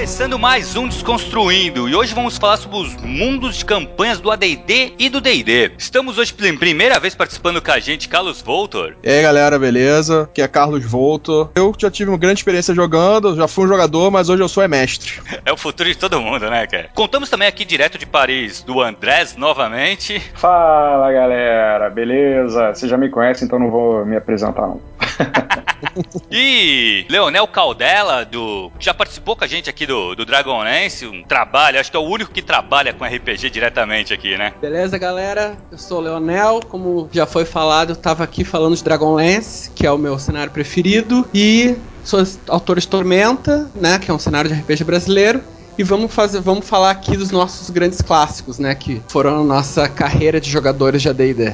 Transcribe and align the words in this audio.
Começando 0.00 0.38
mais 0.38 0.76
um 0.76 0.88
Desconstruindo, 0.88 1.86
e 1.86 1.94
hoje 1.94 2.14
vamos 2.14 2.38
falar 2.38 2.56
sobre 2.56 2.78
os 2.78 2.96
mundos 2.96 3.56
de 3.56 3.66
campanhas 3.66 4.18
do 4.18 4.30
AD&D 4.30 4.94
e 4.98 5.10
do 5.10 5.20
D&D. 5.20 5.72
Estamos 5.76 6.16
hoje 6.16 6.32
pela 6.32 6.56
primeira 6.56 6.98
vez 6.98 7.14
participando 7.14 7.60
com 7.60 7.70
a 7.70 7.78
gente, 7.78 8.08
Carlos 8.08 8.40
Voltor. 8.40 8.96
E 9.02 9.10
aí 9.10 9.20
galera, 9.20 9.58
beleza? 9.58 10.22
Aqui 10.22 10.40
é 10.40 10.48
Carlos 10.48 10.86
Voltor. 10.86 11.50
Eu 11.54 11.74
já 11.78 11.90
tive 11.90 12.10
uma 12.10 12.16
grande 12.16 12.40
experiência 12.40 12.74
jogando, 12.74 13.36
já 13.36 13.46
fui 13.46 13.66
um 13.66 13.68
jogador, 13.68 14.10
mas 14.10 14.30
hoje 14.30 14.42
eu 14.42 14.48
sou 14.48 14.62
é 14.62 14.68
mestre. 14.68 15.20
É 15.44 15.52
o 15.52 15.56
futuro 15.56 15.88
de 15.88 15.98
todo 15.98 16.18
mundo, 16.18 16.48
né, 16.48 16.66
cara? 16.66 16.88
Contamos 16.94 17.28
também 17.28 17.46
aqui 17.46 17.66
direto 17.66 17.98
de 17.98 18.06
Paris, 18.06 18.62
do 18.62 18.80
Andrés, 18.80 19.36
novamente. 19.36 20.18
Fala 20.32 21.12
galera, 21.12 21.90
beleza? 21.90 22.74
Vocês 22.74 22.90
já 22.90 22.96
me 22.96 23.10
conhecem, 23.10 23.44
então 23.44 23.58
não 23.58 23.70
vou 23.70 24.06
me 24.06 24.16
apresentar 24.16 24.62
não. 24.62 24.80
e 26.30 27.06
Leonel 27.08 27.46
Caldela, 27.46 28.24
do 28.24 28.70
já 28.78 28.94
participou 28.94 29.36
com 29.36 29.44
a 29.44 29.46
gente 29.46 29.68
aqui 29.68 29.86
do, 29.86 30.14
do 30.14 30.24
Dragonlance, 30.24 31.06
um 31.06 31.22
trabalho, 31.22 31.78
acho 31.78 31.90
que 31.90 31.96
é 31.96 32.00
o 32.00 32.04
único 32.04 32.32
que 32.32 32.42
trabalha 32.42 32.92
com 32.92 33.04
RPG 33.04 33.50
diretamente 33.50 34.12
aqui, 34.12 34.36
né? 34.36 34.52
Beleza, 34.60 34.98
galera? 34.98 35.56
Eu 35.70 35.78
sou 35.78 35.98
o 35.98 36.00
Leonel, 36.00 36.60
como 36.68 37.08
já 37.12 37.26
foi 37.26 37.44
falado, 37.44 37.90
eu 37.90 37.96
tava 37.96 38.24
aqui 38.24 38.44
falando 38.44 38.76
de 38.76 38.84
Dragonlance, 38.84 39.70
que 39.70 39.86
é 39.86 39.90
o 39.90 39.98
meu 39.98 40.18
cenário 40.18 40.52
preferido, 40.52 41.28
e 41.34 41.76
sou 42.04 42.22
autor 42.48 42.78
de 42.80 42.88
Tormenta, 42.88 43.70
né, 43.74 43.98
que 43.98 44.10
é 44.10 44.14
um 44.14 44.18
cenário 44.18 44.50
de 44.50 44.60
RPG 44.60 44.84
brasileiro. 44.84 45.42
E 45.78 45.82
vamos 45.82 46.12
fazer, 46.12 46.40
vamos 46.40 46.68
falar 46.68 46.90
aqui 46.90 47.16
dos 47.16 47.30
nossos 47.30 47.70
grandes 47.70 48.02
clássicos, 48.02 48.58
né, 48.58 48.74
que 48.74 49.00
foram 49.08 49.40
a 49.40 49.44
nossa 49.44 49.88
carreira 49.88 50.40
de 50.40 50.50
jogadores 50.50 51.00
de 51.00 51.08
AD&D. 51.08 51.52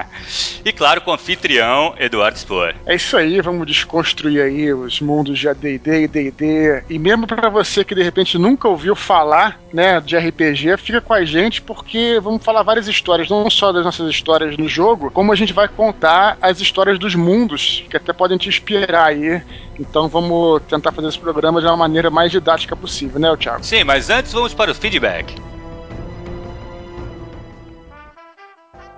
e 0.64 0.72
claro, 0.72 1.00
com 1.00 1.10
o 1.10 1.14
anfitrião 1.14 1.94
Eduardo 1.98 2.38
Spor. 2.38 2.74
É 2.86 2.94
isso 2.94 3.16
aí, 3.16 3.40
vamos 3.40 3.66
desconstruir 3.66 4.40
aí 4.40 4.72
os 4.72 5.00
mundos 5.00 5.38
de 5.38 5.48
AD&D 5.48 6.02
e 6.02 6.08
D&D. 6.08 6.84
E 6.88 6.98
mesmo 6.98 7.26
para 7.26 7.50
você 7.50 7.84
que 7.84 7.94
de 7.94 8.02
repente 8.02 8.38
nunca 8.38 8.68
ouviu 8.68 8.96
falar, 8.96 9.60
né, 9.72 10.00
de 10.00 10.16
RPG, 10.16 10.76
fica 10.78 11.00
com 11.00 11.12
a 11.12 11.24
gente 11.24 11.60
porque 11.60 12.18
vamos 12.22 12.42
falar 12.42 12.62
várias 12.62 12.88
histórias, 12.88 13.28
não 13.28 13.50
só 13.50 13.72
das 13.72 13.84
nossas 13.84 14.08
histórias 14.10 14.56
no 14.56 14.68
jogo, 14.68 15.10
como 15.10 15.32
a 15.32 15.36
gente 15.36 15.52
vai 15.52 15.68
contar 15.68 16.38
as 16.40 16.60
histórias 16.60 16.98
dos 16.98 17.14
mundos, 17.14 17.84
que 17.90 17.96
até 17.96 18.12
podem 18.12 18.38
te 18.38 18.48
inspirar 18.48 19.06
aí. 19.06 19.42
Então 19.78 20.08
vamos 20.08 20.60
tentar 20.62 20.90
fazer 20.90 21.08
esse 21.08 21.18
programa 21.18 21.60
de 21.60 21.66
uma 21.66 21.76
maneira 21.76 22.10
mais 22.10 22.32
didática 22.32 22.74
possível, 22.74 23.20
né, 23.20 23.36
Thiago? 23.36 23.62
Sim, 23.64 23.84
mas 23.84 24.10
antes 24.10 24.32
vamos 24.32 24.52
para 24.52 24.72
o 24.72 24.74
feedback. 24.74 25.34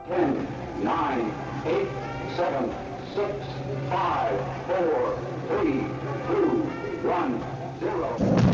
10, 0.09 0.21
9, 0.83 1.25
8, 1.67 1.89
7, 2.37 2.53
6, 3.15 3.27
5, 3.27 3.91
4, 3.91 4.35
3, 5.49 5.85
2, 6.29 6.51
1, 7.13 7.41
0. 7.81 8.51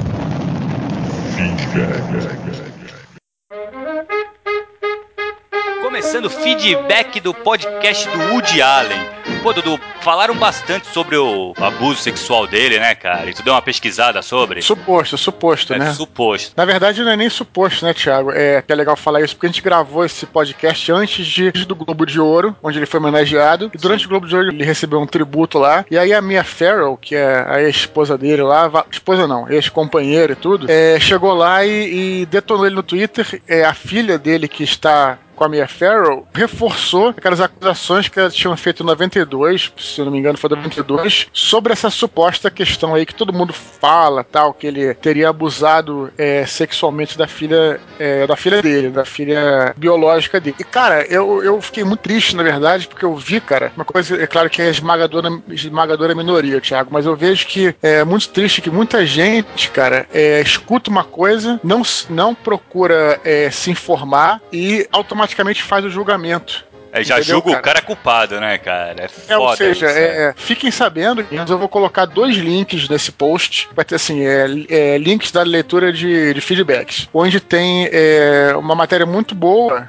Começando 5.87 6.25
o 6.25 6.31
feedback 6.31 7.20
do 7.20 7.33
podcast 7.33 8.09
do 8.09 8.19
Woody 8.33 8.61
Allen. 8.61 8.98
Pô, 9.41 9.53
Dudu, 9.53 9.79
falaram 10.01 10.34
bastante 10.34 10.89
sobre 10.89 11.17
o 11.17 11.55
abuso 11.56 12.01
sexual 12.01 12.45
dele, 12.45 12.81
né, 12.81 12.97
cara? 12.97 13.31
E 13.31 13.33
tu 13.33 13.45
deu 13.45 13.55
uma 13.55 13.62
pesquisada 13.62 14.20
sobre? 14.20 14.61
Suposto, 14.62 15.17
suposto, 15.17 15.75
é, 15.75 15.79
né? 15.79 15.92
Suposto. 15.92 16.53
Na 16.57 16.64
verdade, 16.64 17.05
não 17.05 17.12
é 17.12 17.17
nem 17.17 17.31
suposto, 17.31 17.84
né, 17.84 17.95
Thiago? 17.95 18.33
É 18.33 18.61
que 18.62 18.73
é 18.73 18.75
legal 18.75 18.97
falar 18.97 19.20
isso 19.20 19.37
porque 19.37 19.47
a 19.47 19.48
gente 19.48 19.62
gravou 19.62 20.05
esse 20.05 20.27
podcast 20.27 20.91
antes 20.91 21.25
de, 21.25 21.53
do 21.53 21.77
Globo 21.77 22.05
de 22.05 22.19
Ouro, 22.19 22.57
onde 22.61 22.81
ele 22.81 22.87
foi 22.87 22.98
homenageado. 22.98 23.70
E 23.73 23.79
durante 23.79 24.01
Sim. 24.01 24.07
o 24.07 24.09
Globo 24.09 24.27
de 24.27 24.34
Ouro 24.34 24.48
ele 24.48 24.64
recebeu 24.64 25.01
um 25.01 25.07
tributo 25.07 25.57
lá. 25.57 25.87
E 25.89 25.97
aí 25.97 26.12
a 26.12 26.20
Mia 26.20 26.42
Farrow, 26.42 26.97
que 26.97 27.14
é 27.14 27.47
a 27.48 27.62
ex-esposa 27.62 28.19
dele 28.19 28.42
lá, 28.42 28.85
esposa 28.91 29.29
não, 29.29 29.48
ex-companheira 29.48 30.33
e 30.33 30.36
tudo, 30.36 30.67
é, 30.69 30.98
chegou 30.98 31.33
lá 31.33 31.64
e, 31.64 32.23
e, 32.23 32.27
detonou 32.27 32.67
ele 32.67 32.75
no 32.75 32.83
Twitter. 32.83 33.41
É, 33.46 33.64
a 33.64 33.73
filha 33.73 34.19
dele 34.19 34.48
que 34.48 34.64
está 34.64 35.17
com 35.36 35.45
a 35.45 35.48
Mia 35.48 35.69
Farrow, 35.69 36.27
reforçou 36.33 37.08
aquelas 37.08 37.41
acusações 37.41 38.08
que 38.08 38.19
ela 38.19 38.30
tinha 38.30 38.57
feito 38.57 38.83
em 38.83 38.86
92, 38.86 39.73
se 39.79 40.01
não 40.01 40.11
me 40.11 40.19
engano 40.19 40.39
foi 40.39 40.51
92, 40.51 41.29
sobre 41.33 41.73
essa 41.73 41.91
suposta 41.91 42.51
questão 42.51 42.95
aí 42.95 43.05
que 43.05 43.14
todo 43.14 43.33
mundo 43.33 43.52
fala, 43.52 44.25
tal, 44.25 44.55
que 44.55 44.67
ele 44.67 44.95
teria 44.95 45.29
abusado 45.29 46.11
é, 46.17 46.46
sexualmente 46.46 47.19
da 47.19 47.29
filha 47.29 47.79
é, 47.98 48.27
da 48.27 48.36
filha 48.36 48.63
dele, 48.63 48.89
da 48.89 49.05
filha 49.05 49.75
biológica 49.77 50.41
dele. 50.41 50.57
E, 50.58 50.64
cara, 50.64 51.05
eu, 51.07 51.42
eu 51.45 51.61
fiquei 51.61 51.85
muito 51.85 52.01
triste, 52.01 52.35
na 52.35 52.42
verdade, 52.42 52.89
porque 52.89 53.05
eu 53.05 53.14
vi, 53.14 53.41
cara, 53.41 53.73
uma 53.77 53.85
coisa, 53.85 54.20
é 54.20 54.27
claro 54.27 54.48
que 54.48 54.63
é 54.63 54.70
esmagadora, 54.70 55.29
esmagadora 55.51 56.14
minoria, 56.14 56.61
Thiago, 56.61 56.91
mas 56.91 57.05
eu 57.05 57.14
vejo 57.14 57.46
que 57.46 57.75
é 57.83 58.02
muito 58.05 58.29
triste 58.30 58.63
que 58.63 58.70
muita 58.70 59.05
gente, 59.05 59.70
cara, 59.70 60.07
é, 60.13 60.41
escuta 60.41 60.91
uma 60.91 61.05
coisa, 61.05 61.61
não, 61.63 61.83
não 62.08 62.35
procura 62.35 63.20
é, 63.23 63.51
se 63.51 63.70
informar 63.70 64.41
e 64.52 64.86
automaticamente 64.91 65.26
automaticamente 65.27 65.63
faz 65.63 65.85
o 65.85 65.91
julgamento. 65.91 66.64
É, 66.96 67.05
já 67.05 67.17
Entendeu, 67.17 67.34
julga 67.36 67.51
cara? 67.51 67.61
o 67.61 67.62
cara 67.62 67.83
culpado, 67.83 68.40
né, 68.40 68.57
cara? 68.57 68.95
É, 68.98 69.08
foda 69.08 69.34
é 69.34 69.39
ou 69.39 69.57
seja, 69.57 69.86
isso, 69.86 69.98
é, 69.98 70.29
é, 70.29 70.34
fiquem 70.34 70.70
sabendo, 70.70 71.27
eu 71.30 71.58
vou 71.58 71.68
colocar 71.68 72.07
dois 72.07 72.36
links 72.36 72.89
nesse 72.89 73.12
post. 73.12 73.68
Vai 73.74 73.84
ter 73.84 73.96
assim, 73.96 74.24
é, 74.24 74.46
é 74.68 74.98
links 74.98 75.30
da 75.30 75.42
leitura 75.42 75.92
de, 75.92 76.33
de 76.33 76.40
feedbacks, 76.40 77.08
onde 77.12 77.39
tem 77.39 77.89
é, 77.92 78.55
uma 78.57 78.74
matéria 78.74 79.05
muito 79.05 79.34
boa 79.34 79.89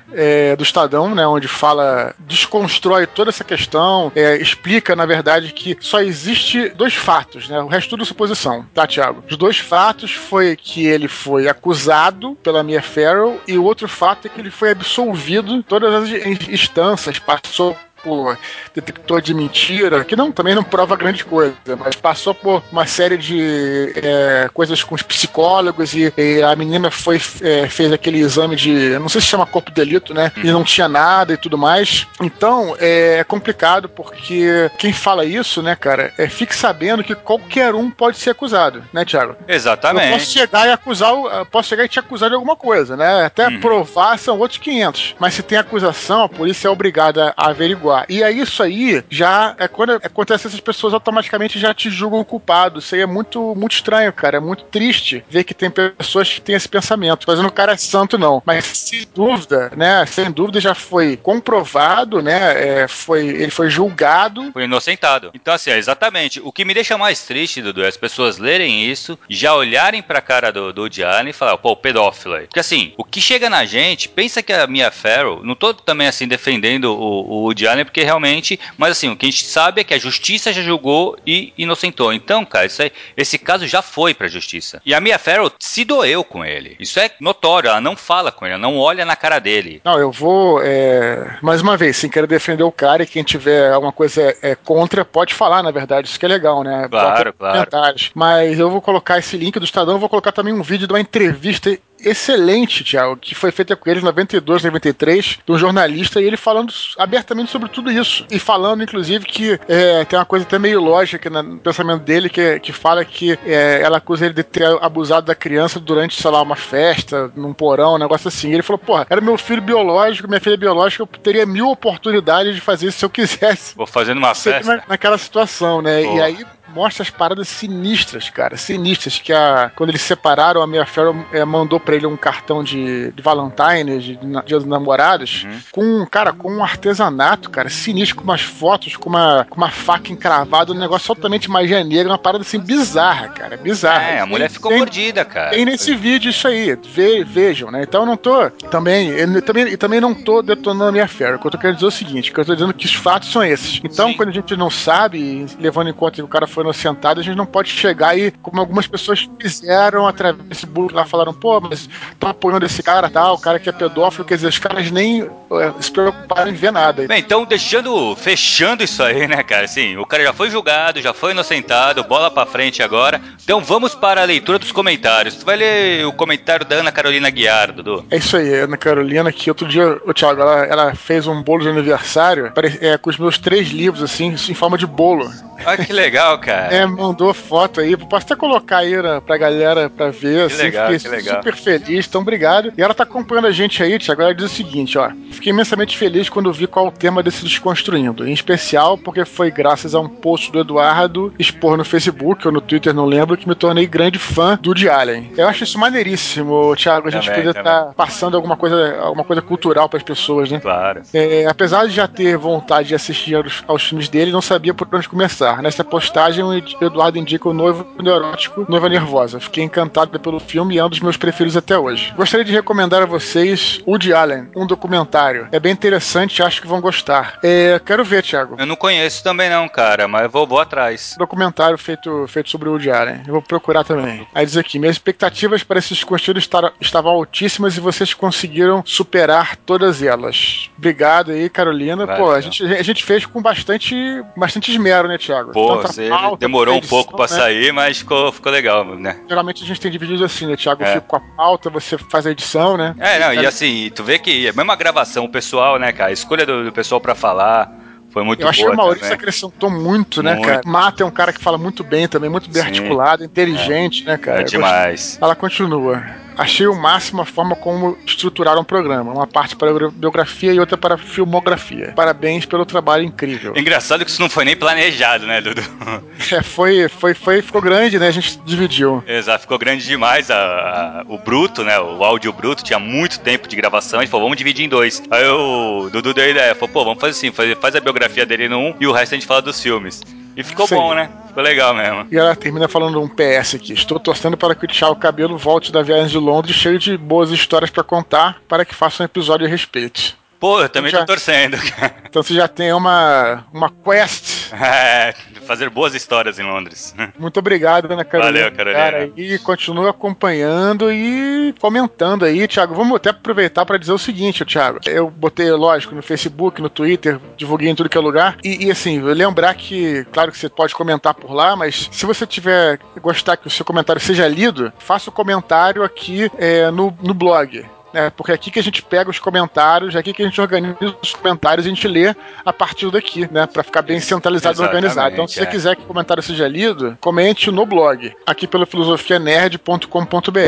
do 0.57 0.63
Estadão, 0.63 1.13
né, 1.13 1.25
onde 1.25 1.47
fala, 1.47 2.13
desconstrói 2.19 3.07
toda 3.07 3.29
essa 3.29 3.43
questão, 3.43 4.11
explica, 4.39 4.95
na 4.95 5.05
verdade, 5.05 5.53
que 5.53 5.77
só 5.79 6.01
existe 6.01 6.69
dois 6.69 6.93
fatos, 6.93 7.47
né? 7.47 7.59
O 7.61 7.67
resto 7.67 7.91
tudo 7.91 8.05
suposição, 8.05 8.65
tá, 8.73 8.85
Thiago? 8.85 9.23
Os 9.29 9.37
dois 9.37 9.57
fatos 9.57 10.11
foi 10.11 10.55
que 10.55 10.85
ele 10.85 11.07
foi 11.07 11.47
acusado 11.47 12.35
pela 12.43 12.63
Mia 12.63 12.81
Farrow 12.81 13.39
e 13.47 13.57
o 13.57 13.63
outro 13.63 13.87
fato 13.87 14.27
é 14.27 14.29
que 14.29 14.41
ele 14.41 14.51
foi 14.51 14.71
absolvido 14.71 15.63
todas 15.63 15.93
as 15.93 16.09
instâncias 16.49 16.96
passou 17.25 17.77
por 18.03 18.37
detector 18.73 19.21
de 19.21 19.33
mentira, 19.33 20.03
que 20.03 20.15
não 20.15 20.31
também 20.31 20.55
não 20.55 20.63
prova 20.63 20.95
grande 20.95 21.23
coisa, 21.25 21.55
mas 21.77 21.95
passou 21.95 22.33
por 22.33 22.63
uma 22.71 22.85
série 22.85 23.17
de 23.17 23.93
é, 23.95 24.49
coisas 24.53 24.83
com 24.83 24.95
os 24.95 25.01
psicólogos 25.01 25.93
e, 25.93 26.13
e 26.17 26.41
a 26.41 26.55
menina 26.55 26.91
foi 26.91 27.21
é, 27.41 27.67
fez 27.67 27.91
aquele 27.91 28.19
exame 28.19 28.55
de, 28.55 28.97
não 28.99 29.09
sei 29.09 29.21
se 29.21 29.27
chama 29.27 29.45
corpo 29.45 29.71
de 29.71 29.75
delito, 29.75 30.13
né? 30.13 30.31
E 30.37 30.51
não 30.51 30.63
tinha 30.63 30.87
nada 30.87 31.33
e 31.33 31.37
tudo 31.37 31.57
mais. 31.57 32.07
Então 32.21 32.75
é 32.79 33.23
complicado 33.23 33.89
porque 33.89 34.69
quem 34.77 34.93
fala 34.93 35.25
isso, 35.25 35.61
né, 35.61 35.75
cara, 35.75 36.13
é, 36.17 36.27
fique 36.27 36.55
sabendo 36.55 37.03
que 37.03 37.15
qualquer 37.15 37.73
um 37.75 37.89
pode 37.89 38.17
ser 38.17 38.31
acusado, 38.31 38.83
né, 38.93 39.03
Thiago? 39.03 39.35
Exatamente. 39.47 40.07
Eu 40.07 40.13
posso 40.13 40.31
chegar 40.31 40.67
e 40.67 40.71
acusar, 40.71 41.13
posso 41.51 41.69
chegar 41.69 41.85
e 41.85 41.89
te 41.89 41.99
acusar 41.99 42.29
de 42.29 42.35
alguma 42.35 42.55
coisa, 42.55 42.95
né? 42.95 43.25
Até 43.25 43.47
uhum. 43.47 43.59
provar 43.59 44.17
são 44.17 44.37
outros 44.39 44.59
500. 44.59 45.15
Mas 45.19 45.33
se 45.33 45.43
tem 45.43 45.57
acusação, 45.57 46.23
a 46.23 46.29
polícia 46.29 46.67
é 46.67 46.71
obrigada 46.71 47.33
a 47.35 47.49
averiguar 47.49 47.86
e 48.09 48.23
é 48.23 48.31
isso 48.31 48.61
aí 48.63 49.03
já 49.09 49.55
é 49.57 49.67
quando 49.67 49.91
acontece 49.91 50.47
essas 50.47 50.59
pessoas 50.59 50.93
automaticamente 50.93 51.59
já 51.59 51.73
te 51.73 51.89
julgam 51.89 52.23
culpado. 52.23 52.79
Isso 52.79 52.95
aí 52.95 53.01
é 53.01 53.05
muito, 53.05 53.55
muito 53.55 53.73
estranho, 53.73 54.11
cara. 54.13 54.37
É 54.37 54.39
muito 54.39 54.63
triste 54.65 55.23
ver 55.29 55.43
que 55.43 55.53
tem 55.53 55.69
pessoas 55.69 56.33
que 56.33 56.41
têm 56.41 56.55
esse 56.55 56.67
pensamento. 56.67 57.25
Mas 57.27 57.39
o 57.39 57.51
cara 57.51 57.73
é 57.73 57.77
santo, 57.77 58.17
não. 58.17 58.41
Mas 58.45 58.65
sem 58.65 59.07
dúvida, 59.13 59.71
né? 59.75 60.05
Sem 60.05 60.31
dúvida 60.31 60.59
já 60.59 60.75
foi 60.75 61.17
comprovado, 61.17 62.21
né? 62.21 62.81
É, 62.81 62.87
foi, 62.87 63.27
ele 63.27 63.51
foi 63.51 63.69
julgado. 63.69 64.51
Foi 64.51 64.63
inocentado. 64.63 65.31
Então, 65.33 65.53
assim, 65.53 65.71
é 65.71 65.77
exatamente. 65.77 66.39
O 66.43 66.51
que 66.51 66.65
me 66.65 66.73
deixa 66.73 66.97
mais 66.97 67.23
triste, 67.23 67.61
Dudu, 67.61 67.83
é 67.83 67.87
as 67.87 67.97
pessoas 67.97 68.37
lerem 68.37 68.85
isso, 68.85 69.17
já 69.29 69.53
olharem 69.53 70.01
pra 70.01 70.21
cara 70.21 70.51
do, 70.51 70.73
do 70.73 70.87
Allen 71.03 71.29
e 71.29 71.33
falar, 71.33 71.57
pô, 71.57 71.75
pedófilo 71.75 72.35
aí. 72.35 72.47
Porque 72.47 72.59
assim, 72.59 72.93
o 72.97 73.03
que 73.03 73.21
chega 73.21 73.49
na 73.49 73.65
gente, 73.65 74.09
pensa 74.09 74.41
que 74.41 74.53
a 74.53 74.67
Mia 74.67 74.91
Farrow, 74.91 75.43
não 75.43 75.55
tô 75.55 75.73
também 75.73 76.07
assim 76.07 76.27
defendendo 76.27 76.85
o, 76.85 77.29
o 77.29 77.43
Woody 77.43 77.67
Allen, 77.77 77.85
porque 77.85 78.03
realmente. 78.03 78.59
Mas 78.77 78.91
assim, 78.91 79.09
o 79.09 79.15
que 79.15 79.25
a 79.25 79.29
gente 79.29 79.45
sabe 79.45 79.81
é 79.81 79.83
que 79.83 79.93
a 79.93 79.99
justiça 79.99 80.51
já 80.51 80.61
julgou 80.61 81.17
e 81.25 81.53
inocentou. 81.57 82.11
Então, 82.11 82.45
cara, 82.45 82.65
isso 82.65 82.81
aí, 82.81 82.91
esse 83.15 83.37
caso 83.37 83.67
já 83.67 83.81
foi 83.81 84.13
pra 84.13 84.27
justiça. 84.27 84.81
E 84.85 84.93
a 84.93 84.99
Mia 84.99 85.19
Farrow 85.19 85.51
se 85.59 85.85
doeu 85.85 86.23
com 86.23 86.43
ele. 86.43 86.75
Isso 86.79 86.99
é 86.99 87.11
notório, 87.19 87.69
ela 87.69 87.81
não 87.81 87.95
fala 87.95 88.31
com 88.31 88.45
ele, 88.45 88.55
ela 88.55 88.61
não 88.61 88.77
olha 88.77 89.05
na 89.05 89.15
cara 89.15 89.39
dele. 89.39 89.81
Não, 89.83 89.99
eu 89.99 90.11
vou. 90.11 90.61
É... 90.63 91.37
Mais 91.41 91.61
uma 91.61 91.77
vez, 91.77 91.97
sim, 91.97 92.09
quero 92.09 92.27
defender 92.27 92.63
o 92.63 92.71
cara 92.71 93.03
e 93.03 93.07
quem 93.07 93.23
tiver 93.23 93.71
alguma 93.71 93.91
coisa 93.91 94.35
é, 94.41 94.55
contra, 94.55 95.05
pode 95.05 95.33
falar, 95.33 95.61
na 95.63 95.71
verdade. 95.71 96.07
Isso 96.07 96.19
que 96.19 96.25
é 96.25 96.29
legal, 96.29 96.63
né? 96.63 96.87
Claro, 96.89 97.33
claro. 97.33 97.67
Mas 98.13 98.59
eu 98.59 98.69
vou 98.69 98.81
colocar 98.81 99.19
esse 99.19 99.37
link 99.37 99.59
do 99.59 99.65
Estadão, 99.65 99.99
vou 99.99 100.09
colocar 100.09 100.31
também 100.31 100.53
um 100.53 100.61
vídeo 100.61 100.87
de 100.87 100.93
uma 100.93 100.99
entrevista 100.99 101.77
excelente, 101.99 102.83
Thiago, 102.83 103.17
que 103.17 103.35
foi 103.35 103.51
feita 103.51 103.75
com 103.75 103.89
ele 103.89 103.99
em 103.99 104.03
92, 104.03 104.63
93, 104.63 105.39
de 105.45 105.51
um 105.51 105.57
jornalista, 105.57 106.21
e 106.21 106.25
ele 106.25 106.37
falando 106.37 106.73
abertamente 106.97 107.51
sobre 107.51 107.69
tudo 107.69 107.91
isso. 107.91 108.25
E 108.29 108.39
falando, 108.39 108.83
inclusive, 108.83 109.25
que 109.25 109.59
é, 109.67 110.05
tem 110.05 110.17
uma 110.17 110.25
coisa 110.25 110.45
até 110.45 110.59
meio 110.59 110.81
lógica 110.81 111.29
no 111.29 111.57
pensamento 111.57 112.03
dele, 112.03 112.29
que, 112.29 112.59
que 112.59 112.71
fala 112.71 113.03
que 113.03 113.37
é, 113.45 113.81
ela 113.81 113.97
acusa 113.97 114.25
ele 114.25 114.33
de 114.33 114.43
ter 114.43 114.65
abusado 114.81 115.27
da 115.27 115.35
criança 115.35 115.79
durante, 115.79 116.21
sei 116.21 116.31
lá, 116.31 116.41
uma 116.41 116.55
festa, 116.55 117.31
num 117.35 117.53
porão, 117.53 117.95
um 117.95 117.99
negócio 117.99 118.27
assim. 118.27 118.49
E 118.49 118.53
ele 118.53 118.63
falou, 118.63 118.79
porra, 118.79 119.07
era 119.09 119.21
meu 119.21 119.37
filho 119.37 119.61
biológico, 119.61 120.27
minha 120.27 120.41
filha 120.41 120.57
biológica, 120.57 121.03
eu 121.03 121.07
teria 121.07 121.45
mil 121.45 121.69
oportunidades 121.69 122.55
de 122.55 122.61
fazer 122.61 122.87
isso 122.87 122.99
se 122.99 123.05
eu 123.05 123.09
quisesse. 123.09 123.75
Vou 123.75 123.87
fazendo 123.87 124.17
uma 124.17 124.35
festa. 124.35 124.77
Na, 124.77 124.83
naquela 124.89 125.17
situação, 125.17 125.81
né? 125.81 126.03
Porra. 126.03 126.17
E 126.17 126.21
aí 126.21 126.45
mostra 126.73 127.03
as 127.03 127.09
paradas 127.09 127.47
sinistras, 127.47 128.29
cara. 128.29 128.57
Sinistras. 128.57 129.19
Que 129.19 129.33
a, 129.33 129.71
quando 129.75 129.89
eles 129.89 130.01
se 130.01 130.07
separaram, 130.07 130.61
a 130.61 130.67
Mia 130.67 130.85
Farrow 130.85 131.15
é, 131.31 131.43
mandou 131.45 131.79
pra 131.79 131.95
ele 131.95 132.05
um 132.07 132.17
cartão 132.17 132.63
de, 132.63 133.11
de 133.11 133.21
Valentine's, 133.21 134.03
de, 134.03 134.15
de 134.15 134.27
Dia 134.45 134.57
dos 134.57 134.65
Namorados, 134.65 135.43
Uhum. 135.43 135.59
com, 135.71 136.05
cara, 136.09 136.31
com 136.33 136.51
um 136.51 136.63
artesanato, 136.63 137.49
cara, 137.49 137.69
sinistro, 137.69 138.17
com 138.17 138.23
umas 138.23 138.41
fotos, 138.41 138.95
com 138.95 139.09
uma, 139.09 139.45
com 139.49 139.57
uma 139.57 139.69
faca 139.69 140.11
encravada, 140.11 140.71
um 140.71 140.75
negócio 140.77 141.13
totalmente 141.13 141.49
magia 141.49 141.83
negra, 141.83 142.11
uma 142.11 142.17
parada 142.17 142.41
assim 142.43 142.59
bizarra, 142.59 143.29
cara. 143.29 143.57
Bizarra. 143.57 144.03
É, 144.03 144.19
a 144.19 144.25
mulher 144.25 144.49
ficou 144.49 144.69
Tem- 144.69 144.79
mordida, 144.79 145.23
cara. 145.25 145.51
tem 145.51 145.65
nesse 145.65 145.93
vídeo 145.95 146.29
isso 146.29 146.47
aí, 146.47 146.75
Ve- 146.93 147.23
vejam, 147.23 147.71
né? 147.71 147.83
Então 147.83 148.01
eu 148.01 148.05
não 148.07 148.17
tô 148.17 148.49
também, 148.71 149.09
eu 149.09 149.41
também, 149.41 149.67
eu 149.69 149.77
também 149.77 150.01
não 150.01 150.13
tô 150.13 150.41
detonando 150.41 150.89
a 150.89 150.91
minha 150.91 151.07
fé. 151.07 151.33
O 151.35 151.39
que 151.39 151.47
eu 151.47 151.51
tô 151.51 151.57
querendo 151.57 151.75
dizer 151.75 151.85
é 151.85 151.89
o 151.89 151.91
seguinte, 151.91 152.31
que 152.31 152.39
eu 152.39 152.45
tô 152.45 152.53
dizendo 152.53 152.73
que 152.73 152.85
os 152.85 152.93
fatos 152.93 153.31
são 153.31 153.43
esses. 153.43 153.79
Então, 153.83 154.09
Sim. 154.09 154.17
quando 154.17 154.29
a 154.29 154.33
gente 154.33 154.55
não 154.55 154.69
sabe, 154.69 155.45
levando 155.59 155.89
em 155.89 155.93
conta 155.93 156.15
que 156.15 156.21
o 156.21 156.27
cara 156.27 156.47
foi 156.57 156.63
inocentado, 156.63 157.19
a 157.19 157.23
gente 157.23 157.35
não 157.35 157.45
pode 157.45 157.69
chegar 157.69 158.09
aí, 158.09 158.31
como 158.41 158.59
algumas 158.59 158.87
pessoas 158.87 159.29
fizeram 159.39 160.07
através 160.07 160.43
desse 160.47 160.65
bullying 160.65 160.95
lá, 160.95 161.05
falaram, 161.05 161.31
pô, 161.31 161.61
mas 161.61 161.87
estão 162.11 162.29
apoiando 162.29 162.65
esse 162.65 162.81
cara 162.81 163.09
tal, 163.11 163.35
o 163.35 163.39
cara 163.39 163.59
que 163.59 163.69
é 163.69 163.71
pedófilo, 163.71 164.25
quer 164.25 164.35
dizer, 164.35 164.47
os 164.47 164.57
caras 164.57 164.89
nem 164.89 165.21
eh, 165.21 165.73
se 165.79 165.91
preocuparam 165.91 166.49
em 166.49 166.55
ver 166.55 166.71
nada. 166.71 167.07
Bem, 167.07 167.19
então 167.19 167.45
deixando, 167.45 168.15
fechando 168.15 168.83
isso 168.83 169.03
aí, 169.03 169.27
né, 169.27 169.43
cara? 169.43 169.65
Assim, 169.65 169.97
o 169.97 170.05
cara 170.05 170.23
já 170.23 170.33
foi 170.33 170.49
julgado, 170.49 170.99
já 170.99 171.13
foi 171.13 171.31
inocentado, 171.31 172.03
bola 172.03 172.31
pra 172.31 172.45
frente 172.45 172.81
agora. 172.81 173.21
Então 173.43 173.61
vamos 173.61 173.93
para 173.93 174.21
a 174.21 174.25
leitura 174.25 174.57
dos 174.57 174.71
comentários. 174.71 175.35
Tu 175.35 175.45
vai 175.45 175.57
ler 175.57 176.07
o 176.07 176.11
comentário 176.13 176.65
da 176.65 176.77
Ana 176.77 176.91
Carolina 176.91 177.29
Guiar, 177.29 177.71
Dudu? 177.71 178.03
É 178.09 178.17
isso 178.17 178.35
aí, 178.35 178.61
Ana 178.61 178.77
Carolina, 178.77 179.31
que 179.31 179.51
outro 179.51 179.67
dia, 179.67 180.01
o 180.05 180.13
Thiago, 180.13 180.41
ela, 180.41 180.65
ela 180.65 180.95
fez 180.95 181.27
um 181.27 181.43
bolo 181.43 181.61
de 181.61 181.69
aniversário 181.69 182.51
é, 182.81 182.97
com 182.97 183.11
os 183.11 183.17
meus 183.17 183.37
três 183.37 183.69
livros, 183.69 184.01
assim, 184.01 184.35
em 184.49 184.53
forma 184.55 184.77
de 184.77 184.87
bolo. 184.87 185.31
Olha 185.65 185.85
que 185.85 185.93
legal, 185.93 186.39
cara. 186.39 186.46
É, 186.51 186.85
mandou 186.85 187.33
foto 187.33 187.81
aí. 187.81 187.95
Posso 187.95 188.25
até 188.25 188.35
colocar 188.35 188.77
aí 188.77 189.01
né, 189.01 189.21
pra 189.25 189.37
galera 189.37 189.89
pra 189.89 190.09
ver. 190.09 190.45
assim, 190.45 190.63
legal, 190.63 190.91
fiquei 190.91 190.99
que 190.99 191.15
legal. 191.15 191.35
super 191.35 191.55
feliz, 191.55 192.07
então 192.07 192.21
obrigado. 192.21 192.73
E 192.77 192.81
ela 192.81 192.93
tá 192.93 193.03
acompanhando 193.03 193.47
a 193.47 193.51
gente 193.51 193.81
aí, 193.81 193.97
Tiago. 193.97 194.21
Ela 194.21 194.35
diz 194.35 194.45
o 194.45 194.55
seguinte, 194.55 194.97
ó. 194.97 195.11
Fiquei 195.31 195.51
imensamente 195.51 195.97
feliz 195.97 196.29
quando 196.29 196.51
vi 196.51 196.67
qual 196.67 196.87
o 196.87 196.91
tema 196.91 197.21
desse 197.21 197.43
Desconstruindo. 197.43 198.27
Em 198.27 198.33
especial 198.33 198.97
porque 198.97 199.25
foi 199.25 199.51
graças 199.51 199.93
a 199.95 199.99
um 199.99 200.07
post 200.07 200.51
do 200.51 200.59
Eduardo 200.59 201.33
expor 201.39 201.77
no 201.77 201.85
Facebook 201.85 202.45
ou 202.47 202.53
no 202.53 202.61
Twitter, 202.61 202.93
não 202.93 203.05
lembro, 203.05 203.37
que 203.37 203.47
me 203.47 203.55
tornei 203.55 203.85
grande 203.85 204.19
fã 204.19 204.57
do 204.61 204.69
Woody 204.69 204.89
Allen. 204.89 205.31
Eu 205.37 205.47
acho 205.47 205.63
isso 205.63 205.77
maneiríssimo, 205.77 206.75
Thiago. 206.75 207.07
A 207.07 207.11
gente 207.11 207.25
Também, 207.25 207.49
estar 207.49 207.93
passando 207.95 208.35
alguma 208.35 208.57
coisa, 208.57 208.97
alguma 208.99 209.23
coisa 209.23 209.41
cultural 209.41 209.89
pras 209.89 210.03
pessoas, 210.03 210.51
né? 210.51 210.59
Claro. 210.59 211.01
É, 211.13 211.45
apesar 211.45 211.87
de 211.87 211.93
já 211.93 212.07
ter 212.07 212.37
vontade 212.37 212.89
de 212.89 212.95
assistir 212.95 213.35
aos, 213.35 213.63
aos 213.67 213.83
filmes 213.83 214.09
dele, 214.09 214.31
não 214.31 214.41
sabia 214.41 214.73
por 214.73 214.87
onde 214.91 215.07
começar. 215.09 215.61
Nessa 215.61 215.83
postagem, 215.83 216.36
o 216.43 216.53
Ed- 216.53 216.75
Eduardo 216.81 217.17
indica 217.17 217.47
o 217.49 217.53
noivo 217.53 217.85
neurótico, 218.01 218.65
noiva 218.69 218.89
nervosa. 218.89 219.39
Fiquei 219.39 219.63
encantado 219.63 220.19
pelo 220.19 220.39
filme 220.39 220.75
e 220.75 220.77
é 220.79 220.85
um 220.85 220.89
dos 220.89 220.99
meus 220.99 221.17
preferidos 221.17 221.57
até 221.57 221.77
hoje. 221.77 222.13
Gostaria 222.15 222.45
de 222.45 222.51
recomendar 222.51 223.01
a 223.01 223.05
vocês 223.05 223.81
Woody 223.87 224.13
Allen, 224.13 224.47
um 224.55 224.65
documentário. 224.65 225.47
É 225.51 225.59
bem 225.59 225.71
interessante, 225.71 226.41
acho 226.43 226.61
que 226.61 226.67
vão 226.67 226.81
gostar. 226.81 227.39
É, 227.43 227.79
quero 227.85 228.03
ver, 228.03 228.23
Thiago. 228.23 228.55
Eu 228.57 228.65
não 228.65 228.75
conheço 228.75 229.23
também 229.23 229.49
não, 229.49 229.67
cara, 229.67 230.07
mas 230.07 230.31
vou, 230.31 230.45
vou 230.47 230.59
atrás. 230.59 231.15
Documentário 231.17 231.77
feito, 231.77 232.25
feito 232.27 232.49
sobre 232.49 232.69
o 232.69 232.73
Woody 232.73 232.91
Allen. 232.91 233.21
Eu 233.27 233.33
vou 233.33 233.41
procurar 233.41 233.83
também. 233.83 234.27
Aí 234.33 234.45
diz 234.45 234.57
aqui: 234.57 234.79
minhas 234.79 234.95
expectativas 234.95 235.63
para 235.63 235.79
esses 235.79 236.03
estar- 236.37 236.73
estavam 236.79 237.11
altíssimas 237.11 237.77
e 237.77 237.79
vocês 237.79 238.13
conseguiram 238.13 238.83
superar 238.85 239.55
todas 239.57 240.01
elas. 240.01 240.69
Obrigado 240.77 241.31
aí, 241.31 241.49
Carolina. 241.49 242.05
Pô, 242.07 242.13
Valeu. 242.13 242.31
a 242.31 242.41
gente, 242.41 242.63
a 242.63 242.83
gente 242.83 243.03
fez 243.03 243.25
com 243.25 243.41
bastante, 243.41 243.95
bastante 244.35 244.71
esmero, 244.71 245.07
né, 245.07 245.17
Thiago? 245.17 245.51
Pô, 245.51 245.77
Tanta 245.77 245.87
você 245.93 246.09
demorou 246.35 246.73
um 246.75 246.77
tanta 246.77 246.85
edição, 246.85 247.03
pouco 247.03 247.15
pra 247.15 247.33
né? 247.33 247.41
sair, 247.41 247.71
mas 247.71 247.99
ficou, 247.99 248.31
ficou 248.31 248.51
legal, 248.51 248.83
né? 248.83 249.19
Geralmente 249.27 249.63
a 249.63 249.67
gente 249.67 249.79
tem 249.79 249.91
dividido 249.91 250.25
assim, 250.25 250.47
né, 250.47 250.55
Thiago? 250.57 250.83
É. 250.83 250.93
fico 250.95 251.07
com 251.07 251.15
a 251.15 251.19
pauta, 251.19 251.69
você 251.69 251.97
faz 251.97 252.25
a 252.25 252.31
edição, 252.31 252.75
né? 252.75 252.95
É, 252.99 253.19
não, 253.19 253.33
e 253.33 253.45
assim, 253.45 253.91
tu 253.93 254.03
vê 254.03 254.19
que 254.19 254.51
mesmo 254.51 254.71
a 254.71 254.75
gravação, 254.75 255.25
o 255.25 255.29
pessoal, 255.29 255.77
né, 255.79 255.91
cara, 255.91 256.09
a 256.09 256.13
escolha 256.13 256.45
do, 256.45 256.65
do 256.65 256.71
pessoal 256.71 256.99
pra 256.99 257.15
falar 257.15 257.71
foi 258.09 258.23
muito 258.23 258.41
Eu 258.41 258.47
achei 258.47 258.63
boa 258.63 258.71
que 258.71 258.79
o 258.79 258.83
Maurício 258.83 259.01
também. 259.03 259.15
acrescentou 259.15 259.69
muito, 259.69 260.23
né, 260.23 260.33
Muito. 260.33 260.47
cara? 260.47 260.61
Mata 260.65 261.03
é 261.03 261.05
um 261.05 261.11
cara 261.11 261.31
que 261.31 261.41
fala 261.41 261.57
muito 261.57 261.83
bem 261.83 262.07
também, 262.07 262.29
muito 262.29 262.49
bem 262.49 262.61
Sim. 262.63 262.69
articulado, 262.69 263.23
inteligente, 263.23 264.03
né, 264.05 264.17
cara? 264.17 264.41
É 264.41 264.43
demais. 264.43 265.19
Ela 265.21 265.35
continua. 265.35 266.03
Achei 266.37 266.67
o 266.67 266.75
máximo 266.75 267.21
a 267.21 267.25
forma 267.25 267.55
como 267.55 267.97
estruturaram 268.05 268.61
o 268.61 268.65
programa. 268.65 269.11
Uma 269.11 269.25
parte 269.27 269.55
para 269.55 269.71
biografia 269.89 270.53
e 270.53 270.59
outra 270.59 270.77
para 270.77 270.97
filmografia. 270.97 271.93
Parabéns 271.95 272.45
pelo 272.45 272.65
trabalho 272.65 273.03
incrível. 273.03 273.53
Engraçado 273.55 274.05
que 274.05 274.11
isso 274.11 274.21
não 274.21 274.29
foi 274.29 274.45
nem 274.45 274.55
planejado, 274.55 275.25
né, 275.25 275.41
Dudu? 275.41 275.61
É, 276.31 276.41
foi, 276.43 276.89
foi, 276.89 277.13
foi, 277.13 277.41
ficou 277.41 277.61
grande, 277.61 277.97
né? 277.97 278.07
A 278.07 278.11
gente 278.11 278.37
dividiu. 278.45 279.03
Exato, 279.07 279.41
ficou 279.41 279.57
grande 279.57 279.85
demais 279.85 280.29
a, 280.29 280.35
a- 280.37 281.03
o 281.07 281.17
bruto, 281.17 281.63
né? 281.63 281.79
O 281.79 282.03
áudio 282.03 282.31
bruto 282.33 282.63
tinha 282.63 282.77
muito 282.79 283.19
tempo 283.19 283.47
de 283.47 283.55
gravação. 283.55 283.99
A 283.99 284.03
gente 284.03 284.11
falou, 284.11 284.25
vamos 284.25 284.37
dividir 284.37 284.65
em 284.65 284.69
dois. 284.69 285.01
Aí 285.09 285.25
o 285.27 285.89
Dudu 285.91 286.13
deu 286.13 286.25
a 286.25 286.27
ideia, 286.27 286.53
falou, 286.55 286.69
pô, 286.69 286.83
vamos 286.83 286.99
fazer 286.99 287.11
assim, 287.11 287.31
faz, 287.31 287.57
faz 287.59 287.75
a 287.75 287.79
biografia 287.79 288.25
dele 288.25 288.47
num 288.49 288.75
e 288.79 288.85
o 288.87 288.91
resto 288.91 289.13
a 289.13 289.17
gente 289.17 289.27
fala 289.27 289.41
dos 289.41 289.61
filmes. 289.61 290.01
E 290.37 290.43
ficou 290.43 290.67
Sim. 290.67 290.75
bom, 290.75 290.93
né? 290.93 291.09
Ficou 291.27 291.41
legal 291.41 291.73
mesmo. 291.73 292.05
E 292.11 292.17
ela 292.17 292.35
termina 292.35 292.67
falando 292.67 293.01
um 293.01 293.07
PS 293.09 293.55
aqui. 293.55 293.73
Estou 293.73 293.99
torcendo 293.99 294.37
para 294.37 294.53
que 294.53 294.65
o 294.65 294.67
Tchau 294.67 294.95
Cabelo 294.95 295.35
volte 295.37 295.71
da 295.71 295.81
viagem 295.81 296.07
de 296.07 296.17
Londres 296.19 296.55
cheio 296.55 296.77
de 296.77 296.95
boas 296.95 297.31
histórias 297.31 297.71
para 297.71 297.83
contar 297.83 298.37
para 298.47 298.63
que 298.63 298.75
faça 298.75 299.01
um 299.01 299.05
episódio 299.05 299.47
a 299.47 299.49
respeito. 299.49 300.15
Pô, 300.39 300.61
eu 300.61 300.69
também 300.69 300.91
Já- 300.91 300.99
tô 300.99 301.07
torcendo, 301.07 301.57
cara. 301.73 301.95
Então 302.07 302.21
você 302.21 302.35
já 302.35 302.47
tem 302.47 302.71
uma, 302.71 303.43
uma 303.51 303.71
quest. 303.71 304.53
É, 304.53 305.15
fazer 305.47 305.69
boas 305.69 305.95
histórias 305.95 306.37
em 306.37 306.43
Londres. 306.43 306.93
Muito 307.17 307.39
obrigado, 307.39 307.91
Ana 307.91 308.05
Carolina. 308.05 308.39
Valeu, 308.39 308.55
Carolina. 308.55 308.79
Cara, 308.79 309.11
e 309.15 309.39
continua 309.39 309.89
acompanhando 309.89 310.91
e 310.91 311.55
comentando 311.59 312.25
aí, 312.25 312.47
Thiago. 312.47 312.75
Vamos 312.75 312.97
até 312.97 313.09
aproveitar 313.09 313.65
para 313.65 313.77
dizer 313.77 313.93
o 313.93 313.97
seguinte, 313.97 314.45
Thiago. 314.45 314.79
Eu 314.85 315.09
botei, 315.09 315.49
lógico, 315.51 315.95
no 315.95 316.03
Facebook, 316.03 316.61
no 316.61 316.69
Twitter, 316.69 317.19
divulguei 317.35 317.69
em 317.69 317.75
tudo 317.75 317.89
que 317.89 317.97
é 317.97 318.01
lugar. 318.01 318.37
E, 318.43 318.67
e, 318.67 318.71
assim, 318.71 318.99
lembrar 319.01 319.53
que, 319.55 320.05
claro 320.11 320.31
que 320.31 320.37
você 320.37 320.49
pode 320.49 320.75
comentar 320.75 321.13
por 321.13 321.31
lá, 321.31 321.55
mas 321.55 321.89
se 321.91 322.05
você 322.05 322.27
tiver 322.27 322.79
gostar 323.01 323.37
que 323.37 323.47
o 323.47 323.51
seu 323.51 323.65
comentário 323.65 324.01
seja 324.01 324.27
lido, 324.27 324.71
faça 324.77 325.09
o 325.09 325.13
comentário 325.13 325.83
aqui 325.83 326.29
é, 326.37 326.69
no, 326.69 326.95
no 327.01 327.13
blog. 327.13 327.65
Né? 327.97 328.11
porque 328.15 328.31
é 328.31 328.35
aqui 328.35 328.51
que 328.51 328.59
a 328.59 328.63
gente 328.63 328.83
pega 328.83 329.09
os 329.09 329.17
comentários, 329.19 329.95
é 329.95 329.99
aqui 329.99 330.13
que 330.13 330.21
a 330.21 330.25
gente 330.25 330.39
organiza 330.39 330.77
os 331.01 331.13
comentários 331.13 331.65
e 331.65 331.69
a 331.69 331.73
gente 331.73 331.87
lê 331.87 332.15
a 332.45 332.53
partir 332.53 332.91
daqui, 332.91 333.27
né? 333.31 333.47
Pra 333.47 333.63
ficar 333.63 333.81
bem 333.81 333.99
centralizado 333.99 334.61
e 334.61 334.65
organizado. 334.65 335.13
Então, 335.13 335.27
se 335.27 335.35
você 335.35 335.43
é. 335.43 335.45
quiser 335.45 335.75
que 335.75 335.81
o 335.81 335.85
comentário 335.85 336.21
seja 336.21 336.47
lido, 336.47 336.97
comente 337.01 337.49
no 337.49 337.65
blog, 337.65 338.13
aqui 338.25 338.47
pelo 338.47 338.65
filosofianerd.com.br. 338.65 340.39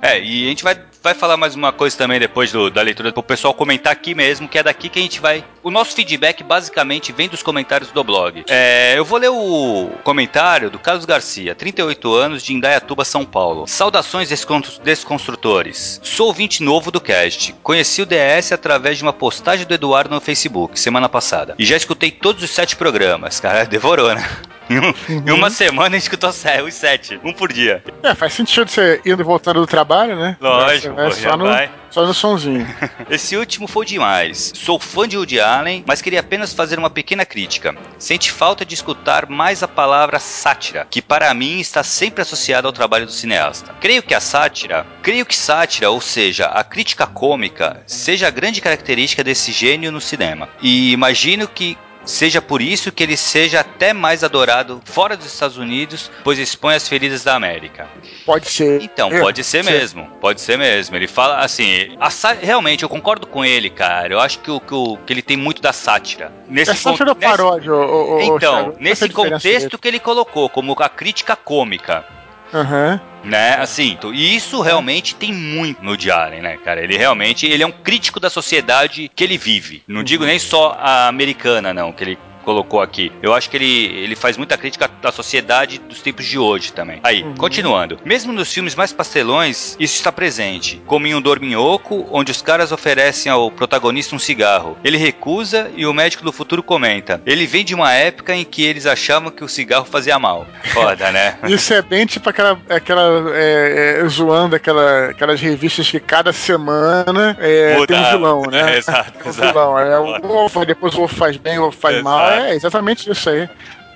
É, 0.00 0.22
e 0.22 0.46
a 0.46 0.48
gente 0.48 0.62
vai, 0.62 0.76
vai 1.02 1.14
falar 1.14 1.36
mais 1.36 1.54
uma 1.54 1.72
coisa 1.72 1.96
também 1.96 2.20
depois 2.20 2.52
do- 2.52 2.70
da 2.70 2.80
leitura 2.80 3.12
pro 3.12 3.22
pessoal 3.22 3.52
comentar 3.52 3.92
aqui 3.92 4.14
mesmo, 4.14 4.48
que 4.48 4.58
é 4.58 4.62
daqui 4.62 4.88
que 4.88 4.98
a 4.98 5.02
gente 5.02 5.20
vai. 5.20 5.44
O 5.62 5.70
nosso 5.70 5.94
feedback 5.94 6.42
basicamente 6.44 7.12
vem 7.12 7.28
dos 7.28 7.42
comentários 7.42 7.90
do 7.90 8.04
blog. 8.04 8.44
É, 8.48 8.94
eu 8.96 9.04
vou 9.04 9.18
ler 9.18 9.30
o 9.30 9.90
comentário 10.04 10.70
do 10.70 10.78
Carlos 10.78 11.04
Garcia, 11.04 11.54
38 11.54 12.12
anos, 12.14 12.42
de 12.42 12.52
Indaiatuba, 12.54 13.04
São 13.04 13.24
Paulo. 13.24 13.66
Saudações 13.66 14.28
descon- 14.28 14.62
desconstrutores. 14.82 16.00
Sou 16.02 16.28
ouvinte 16.28 16.62
novo 16.62 16.90
do 16.90 17.00
cast. 17.00 17.52
Conheci 17.62 18.02
o 18.02 18.06
DS 18.06 18.52
através 18.52 18.96
de 18.98 19.02
uma 19.02 19.12
postagem 19.12 19.66
do 19.66 19.74
Eduardo 19.74 20.14
no 20.14 20.20
Facebook, 20.20 20.78
semana 20.78 21.08
passada. 21.08 21.54
E 21.58 21.64
já 21.64 21.76
escutei 21.76 22.10
todos 22.10 22.42
os 22.42 22.50
sete 22.50 22.76
programas. 22.76 23.40
Cara, 23.40 23.64
devorou, 23.66 24.14
né? 24.14 24.28
Em, 24.72 24.78
um- 24.78 25.28
em 25.28 25.30
uma 25.32 25.50
semana 25.50 25.88
a 25.88 25.98
gente 25.98 26.02
escutou 26.02 26.30
os 26.30 26.74
sete, 26.74 27.20
um 27.22 27.32
por 27.32 27.52
dia. 27.52 27.82
É, 28.02 28.14
faz 28.14 28.32
sentido 28.32 28.68
você 28.70 29.00
indo 29.04 29.20
e 29.20 29.24
voltando 29.24 29.60
do 29.60 29.66
trabalho, 29.66 30.16
né? 30.16 30.36
Lógico, 30.40 30.96
já 30.96 31.10
só, 31.30 31.36
no, 31.36 31.44
vai. 31.44 31.70
só 31.90 32.06
no 32.06 32.14
sonzinho. 32.14 32.66
Esse 33.10 33.36
último 33.36 33.66
foi 33.68 33.84
demais. 33.84 34.52
Sou 34.54 34.78
fã 34.78 35.06
de 35.06 35.16
Woody 35.16 35.40
Allen, 35.40 35.84
mas 35.86 36.00
queria 36.00 36.20
apenas 36.20 36.52
fazer 36.54 36.78
uma 36.78 36.90
pequena 36.90 37.24
crítica. 37.24 37.74
Sente 37.98 38.30
falta 38.32 38.64
de 38.64 38.74
escutar 38.74 39.28
mais 39.28 39.62
a 39.62 39.68
palavra 39.68 40.18
sátira, 40.18 40.86
que 40.90 41.02
para 41.02 41.32
mim 41.34 41.60
está 41.60 41.82
sempre 41.82 42.22
associada 42.22 42.66
ao 42.66 42.72
trabalho 42.72 43.06
do 43.06 43.12
cineasta. 43.12 43.74
Creio 43.80 44.02
que 44.02 44.14
a 44.14 44.20
sátira, 44.20 44.86
creio 45.02 45.26
que 45.26 45.36
sátira, 45.36 45.90
ou 45.90 46.00
seja, 46.00 46.46
a 46.46 46.64
crítica 46.64 47.06
cômica, 47.06 47.82
seja 47.86 48.26
a 48.28 48.30
grande 48.30 48.60
característica 48.60 49.22
desse 49.22 49.52
gênio 49.52 49.92
no 49.92 50.00
cinema. 50.00 50.48
E 50.60 50.92
imagino 50.92 51.46
que 51.46 51.76
Seja 52.04 52.42
por 52.42 52.60
isso 52.60 52.90
que 52.90 53.02
ele 53.02 53.16
seja 53.16 53.60
até 53.60 53.92
mais 53.92 54.24
adorado 54.24 54.80
fora 54.84 55.16
dos 55.16 55.26
Estados 55.26 55.56
Unidos, 55.56 56.10
pois 56.24 56.38
expõe 56.38 56.74
as 56.74 56.88
feridas 56.88 57.22
da 57.22 57.34
América. 57.36 57.88
Pode 58.26 58.48
ser. 58.50 58.82
Então, 58.82 59.10
É, 59.12 59.20
pode 59.20 59.44
ser 59.44 59.64
sim. 59.64 59.70
mesmo. 59.70 60.06
Pode 60.20 60.40
ser 60.40 60.58
mesmo. 60.58 60.96
Ele 60.96 61.06
fala 61.06 61.38
assim. 61.38 61.96
realmente, 62.40 62.82
eu 62.82 62.88
concordo 62.88 63.26
com 63.26 63.44
ele, 63.44 63.70
cara. 63.70 64.12
Eu 64.12 64.20
acho 64.20 64.40
que, 64.40 64.50
o, 64.50 64.60
que, 64.60 64.74
o- 64.74 64.96
que 65.06 65.12
ele 65.12 65.22
tem 65.22 65.36
muito 65.36 65.62
da 65.62 65.72
sátira. 65.72 66.32
Nesse 66.48 66.72
É 66.72 66.74
sátira 66.74 67.14
con- 67.14 67.20
nesse- 67.20 67.30
paródia, 67.36 67.72
ô, 67.72 67.76
ô, 67.76 68.14
ô, 68.16 68.20
Então, 68.22 68.38
Thiago? 68.38 68.62
Qual 68.62 68.72
é 68.72 68.76
a 68.78 68.82
nesse 68.82 69.08
contexto 69.08 69.78
que 69.78 69.88
ele 69.88 70.00
colocou, 70.00 70.48
como 70.48 70.76
a 70.80 70.88
crítica 70.88 71.36
cômica. 71.36 72.04
Aham. 72.52 73.00
Né, 73.24 73.54
assim, 73.54 73.96
to- 74.00 74.12
e 74.12 74.34
isso 74.34 74.60
realmente 74.60 75.14
tem 75.14 75.32
muito 75.32 75.82
no 75.82 75.96
Diário, 75.96 76.42
né, 76.42 76.56
cara? 76.56 76.82
Ele 76.82 76.96
realmente, 76.98 77.46
ele 77.46 77.62
é 77.62 77.66
um 77.66 77.70
crítico 77.72 78.18
da 78.18 78.28
sociedade 78.28 79.08
que 79.14 79.22
ele 79.22 79.38
vive. 79.38 79.82
Não 79.86 80.02
digo 80.02 80.24
nem 80.24 80.38
só 80.40 80.76
a 80.78 81.06
americana, 81.06 81.72
não, 81.72 81.92
que 81.92 82.02
ele 82.02 82.18
colocou 82.42 82.80
aqui. 82.80 83.10
Eu 83.22 83.32
acho 83.34 83.48
que 83.48 83.56
ele, 83.56 83.86
ele 84.04 84.16
faz 84.16 84.36
muita 84.36 84.56
crítica 84.58 84.90
à 85.02 85.12
sociedade 85.12 85.78
dos 85.78 86.00
tempos 86.00 86.26
de 86.26 86.38
hoje 86.38 86.72
também. 86.72 87.00
Aí, 87.02 87.22
Uhum. 87.22 87.34
continuando. 87.36 87.98
Mesmo 88.04 88.32
nos 88.32 88.52
filmes 88.52 88.74
mais 88.74 88.92
pastelões, 88.92 89.76
isso 89.78 89.94
está 89.96 90.10
presente. 90.12 90.82
Como 90.86 91.06
em 91.06 91.14
um 91.14 91.20
dorminhoco, 91.20 92.06
onde 92.10 92.30
os 92.32 92.42
caras 92.42 92.72
oferecem 92.72 93.30
ao 93.30 93.50
protagonista 93.50 94.14
um 94.14 94.18
cigarro. 94.18 94.76
Ele 94.84 94.96
recusa 94.96 95.70
e 95.76 95.86
o 95.86 95.92
médico 95.94 96.24
do 96.24 96.32
futuro 96.32 96.62
comenta. 96.62 97.20
Ele 97.24 97.46
vem 97.46 97.64
de 97.64 97.74
uma 97.74 97.92
época 97.92 98.34
em 98.34 98.44
que 98.44 98.62
eles 98.64 98.86
achavam 98.86 99.30
que 99.30 99.44
o 99.44 99.48
cigarro 99.48 99.84
fazia 99.84 100.18
mal. 100.18 100.46
Foda, 100.64 101.10
né? 101.12 101.38
Isso 101.46 101.72
é 101.72 101.80
bem 101.82 102.04
tipo 102.06 102.28
aquela, 102.28 102.58
aquela 102.68 103.30
é, 103.34 104.00
é, 104.02 104.08
zoando 104.08 104.56
aquela, 104.56 105.10
aquelas 105.10 105.40
revistas 105.40 105.90
que 105.90 106.00
cada 106.00 106.32
semana 106.32 107.36
é, 107.40 107.74
Muda. 107.74 107.86
tem 107.94 107.98
um 108.00 108.10
vilão, 108.10 108.42
né? 108.50 108.74
É, 108.74 108.78
exato, 108.78 109.12
um 109.24 109.28
exato. 109.28 109.48
vilão. 109.52 109.78
É, 109.78 109.98
o 109.98 110.26
ou 110.26 110.48
faz- 110.48 110.66
depois 110.66 110.94
o 110.94 111.02
outro 111.02 111.16
faz 111.16 111.36
bem, 111.36 111.58
o 111.58 111.64
outro 111.64 111.78
faz 111.78 112.02
mal. 112.02 112.18
É 112.32 112.54
exatamente 112.54 113.10
isso 113.10 113.30
aí. 113.30 113.48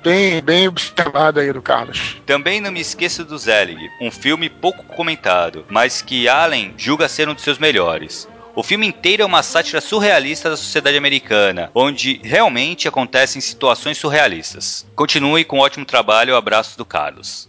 Bem, 0.03 0.41
bem 0.41 0.69
observado 0.69 1.41
aí 1.41 1.53
do 1.53 1.61
Carlos. 1.61 2.17
Também 2.25 2.61
não 2.61 2.71
me 2.71 2.81
esqueço 2.81 3.25
do 3.25 3.37
Zelig, 3.37 3.91
um 4.01 4.11
filme 4.11 4.49
pouco 4.49 4.85
comentado, 4.85 5.65
mas 5.69 6.01
que 6.01 6.29
Allen 6.29 6.75
julga 6.77 7.09
ser 7.09 7.29
um 7.29 7.35
dos 7.35 7.43
seus 7.43 7.59
melhores. 7.59 8.29
O 8.55 8.63
filme 8.63 8.87
inteiro 8.87 9.23
é 9.23 9.27
uma 9.27 9.43
sátira 9.43 9.81
surrealista 9.81 10.49
da 10.49 10.57
sociedade 10.57 10.97
americana, 10.97 11.71
onde 11.75 12.21
realmente 12.23 12.89
acontecem 12.89 13.41
situações 13.41 13.99
surrealistas. 13.99 14.87
Continue 14.95 15.45
com 15.45 15.59
um 15.59 15.61
ótimo 15.61 15.85
trabalho, 15.85 16.37
abraços 16.37 16.77
do 16.77 16.85
Carlos. 16.85 17.49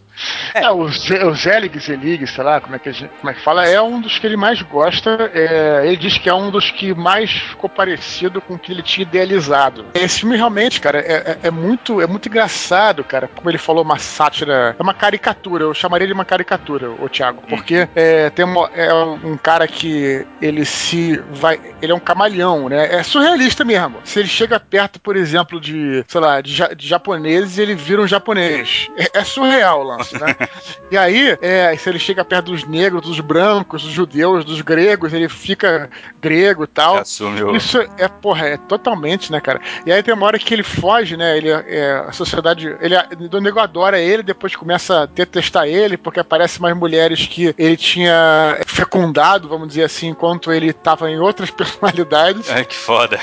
É, 0.54 0.70
o, 0.70 0.88
Ze- 0.88 1.22
o 1.24 1.34
Zelig, 1.34 1.78
Zelig, 1.78 2.26
sei 2.26 2.44
lá 2.44 2.60
como 2.60 2.74
é, 2.76 2.78
que, 2.78 2.92
gente- 2.92 3.10
como 3.20 3.30
é 3.30 3.34
que 3.34 3.42
fala, 3.42 3.66
é 3.66 3.80
um 3.80 4.00
dos 4.00 4.18
que 4.18 4.26
ele 4.26 4.36
mais 4.36 4.60
gosta. 4.62 5.30
é, 5.34 5.82
ele 5.86 5.96
diz 5.96 6.18
que 6.18 6.28
é 6.28 6.34
um 6.34 6.50
dos 6.50 6.70
que 6.70 6.94
mais 6.94 7.30
ficou 7.30 7.68
parecido 7.68 8.40
com 8.40 8.54
o 8.54 8.58
que 8.58 8.72
ele 8.72 8.82
tinha 8.82 9.02
idealizado. 9.06 9.84
Esse 9.94 10.20
filme 10.20 10.36
realmente, 10.36 10.80
cara, 10.80 10.98
é, 11.00 11.12
é- 11.42 11.48
é 11.48 11.50
muito, 11.50 12.00
é 12.00 12.06
muito 12.06 12.28
engraçado, 12.28 13.04
cara. 13.04 13.28
Como 13.34 13.48
ele 13.50 13.58
falou, 13.58 13.82
uma 13.84 13.98
sátira, 13.98 14.74
é 14.78 14.82
uma 14.82 14.94
caricatura. 14.94 15.64
Eu 15.64 15.74
chamaria 15.74 16.06
de 16.06 16.12
uma 16.12 16.24
caricatura, 16.24 16.90
o 16.90 17.08
Thiago, 17.08 17.42
porque 17.48 17.88
é, 17.94 18.30
tem 18.30 18.44
uma- 18.44 18.70
é 18.74 18.92
um, 18.94 19.36
cara 19.36 19.66
que 19.68 20.26
ele 20.40 20.64
se 20.64 21.22
vai, 21.30 21.60
ele 21.80 21.92
é 21.92 21.94
um 21.94 22.00
camaleão, 22.00 22.68
né? 22.68 22.94
É 22.96 23.02
surrealista 23.02 23.64
mesmo. 23.64 23.98
Se 24.04 24.18
ele 24.18 24.28
chega 24.28 24.58
perto, 24.58 25.00
por 25.00 25.16
exemplo, 25.16 25.60
de, 25.60 26.04
sei 26.08 26.20
lá, 26.20 26.40
de, 26.40 26.52
ja- 26.52 26.72
de 26.74 26.86
japoneses, 26.86 27.58
ele 27.58 27.74
vira 27.74 28.02
um 28.02 28.06
japonês. 28.06 28.88
É, 28.96 29.18
é 29.20 29.24
surreal 29.24 29.84
o 29.84 30.04
lance, 30.12 30.18
né? 30.18 30.48
E 30.90 30.96
aí, 30.96 31.36
é, 31.40 31.76
se 31.76 31.88
ele 31.88 31.98
chega 31.98 32.24
perto 32.24 32.46
dos 32.46 32.64
negros, 32.64 33.02
dos 33.02 33.20
brancos, 33.20 33.82
dos 33.82 33.92
judeus, 33.92 34.44
dos 34.44 34.60
gregos, 34.60 35.12
ele 35.12 35.28
fica 35.28 35.90
grego 36.20 36.64
e 36.64 36.66
tal. 36.66 36.98
Assume 36.98 37.42
o... 37.42 37.54
Isso 37.54 37.78
é, 37.98 38.08
porra, 38.08 38.46
é 38.46 38.56
totalmente, 38.56 39.30
né, 39.30 39.40
cara? 39.40 39.60
E 39.84 39.92
aí 39.92 40.02
tem 40.02 40.14
uma 40.14 40.26
hora 40.26 40.38
que 40.38 40.52
ele 40.52 40.62
foge, 40.62 41.16
né? 41.16 41.36
Ele, 41.36 41.50
é, 41.50 42.04
a 42.06 42.12
sociedade. 42.12 42.76
Ele, 42.80 42.96
o 43.32 43.40
nego 43.40 43.58
adora 43.58 43.98
ele, 43.98 44.22
depois 44.22 44.54
começa 44.56 45.02
a 45.02 45.06
detestar 45.06 45.66
ele, 45.66 45.96
porque 45.96 46.20
aparecem 46.20 46.60
mais 46.60 46.76
mulheres 46.76 47.26
que 47.26 47.54
ele 47.58 47.76
tinha 47.76 48.58
fecundado, 48.66 49.48
vamos 49.48 49.68
dizer 49.68 49.84
assim, 49.84 50.08
enquanto 50.08 50.52
ele 50.52 50.72
tava 50.72 51.10
em 51.10 51.18
outras 51.18 51.50
personalidades. 51.52 52.50
Ai, 52.50 52.64
que 52.64 52.76
foda. 52.76 53.18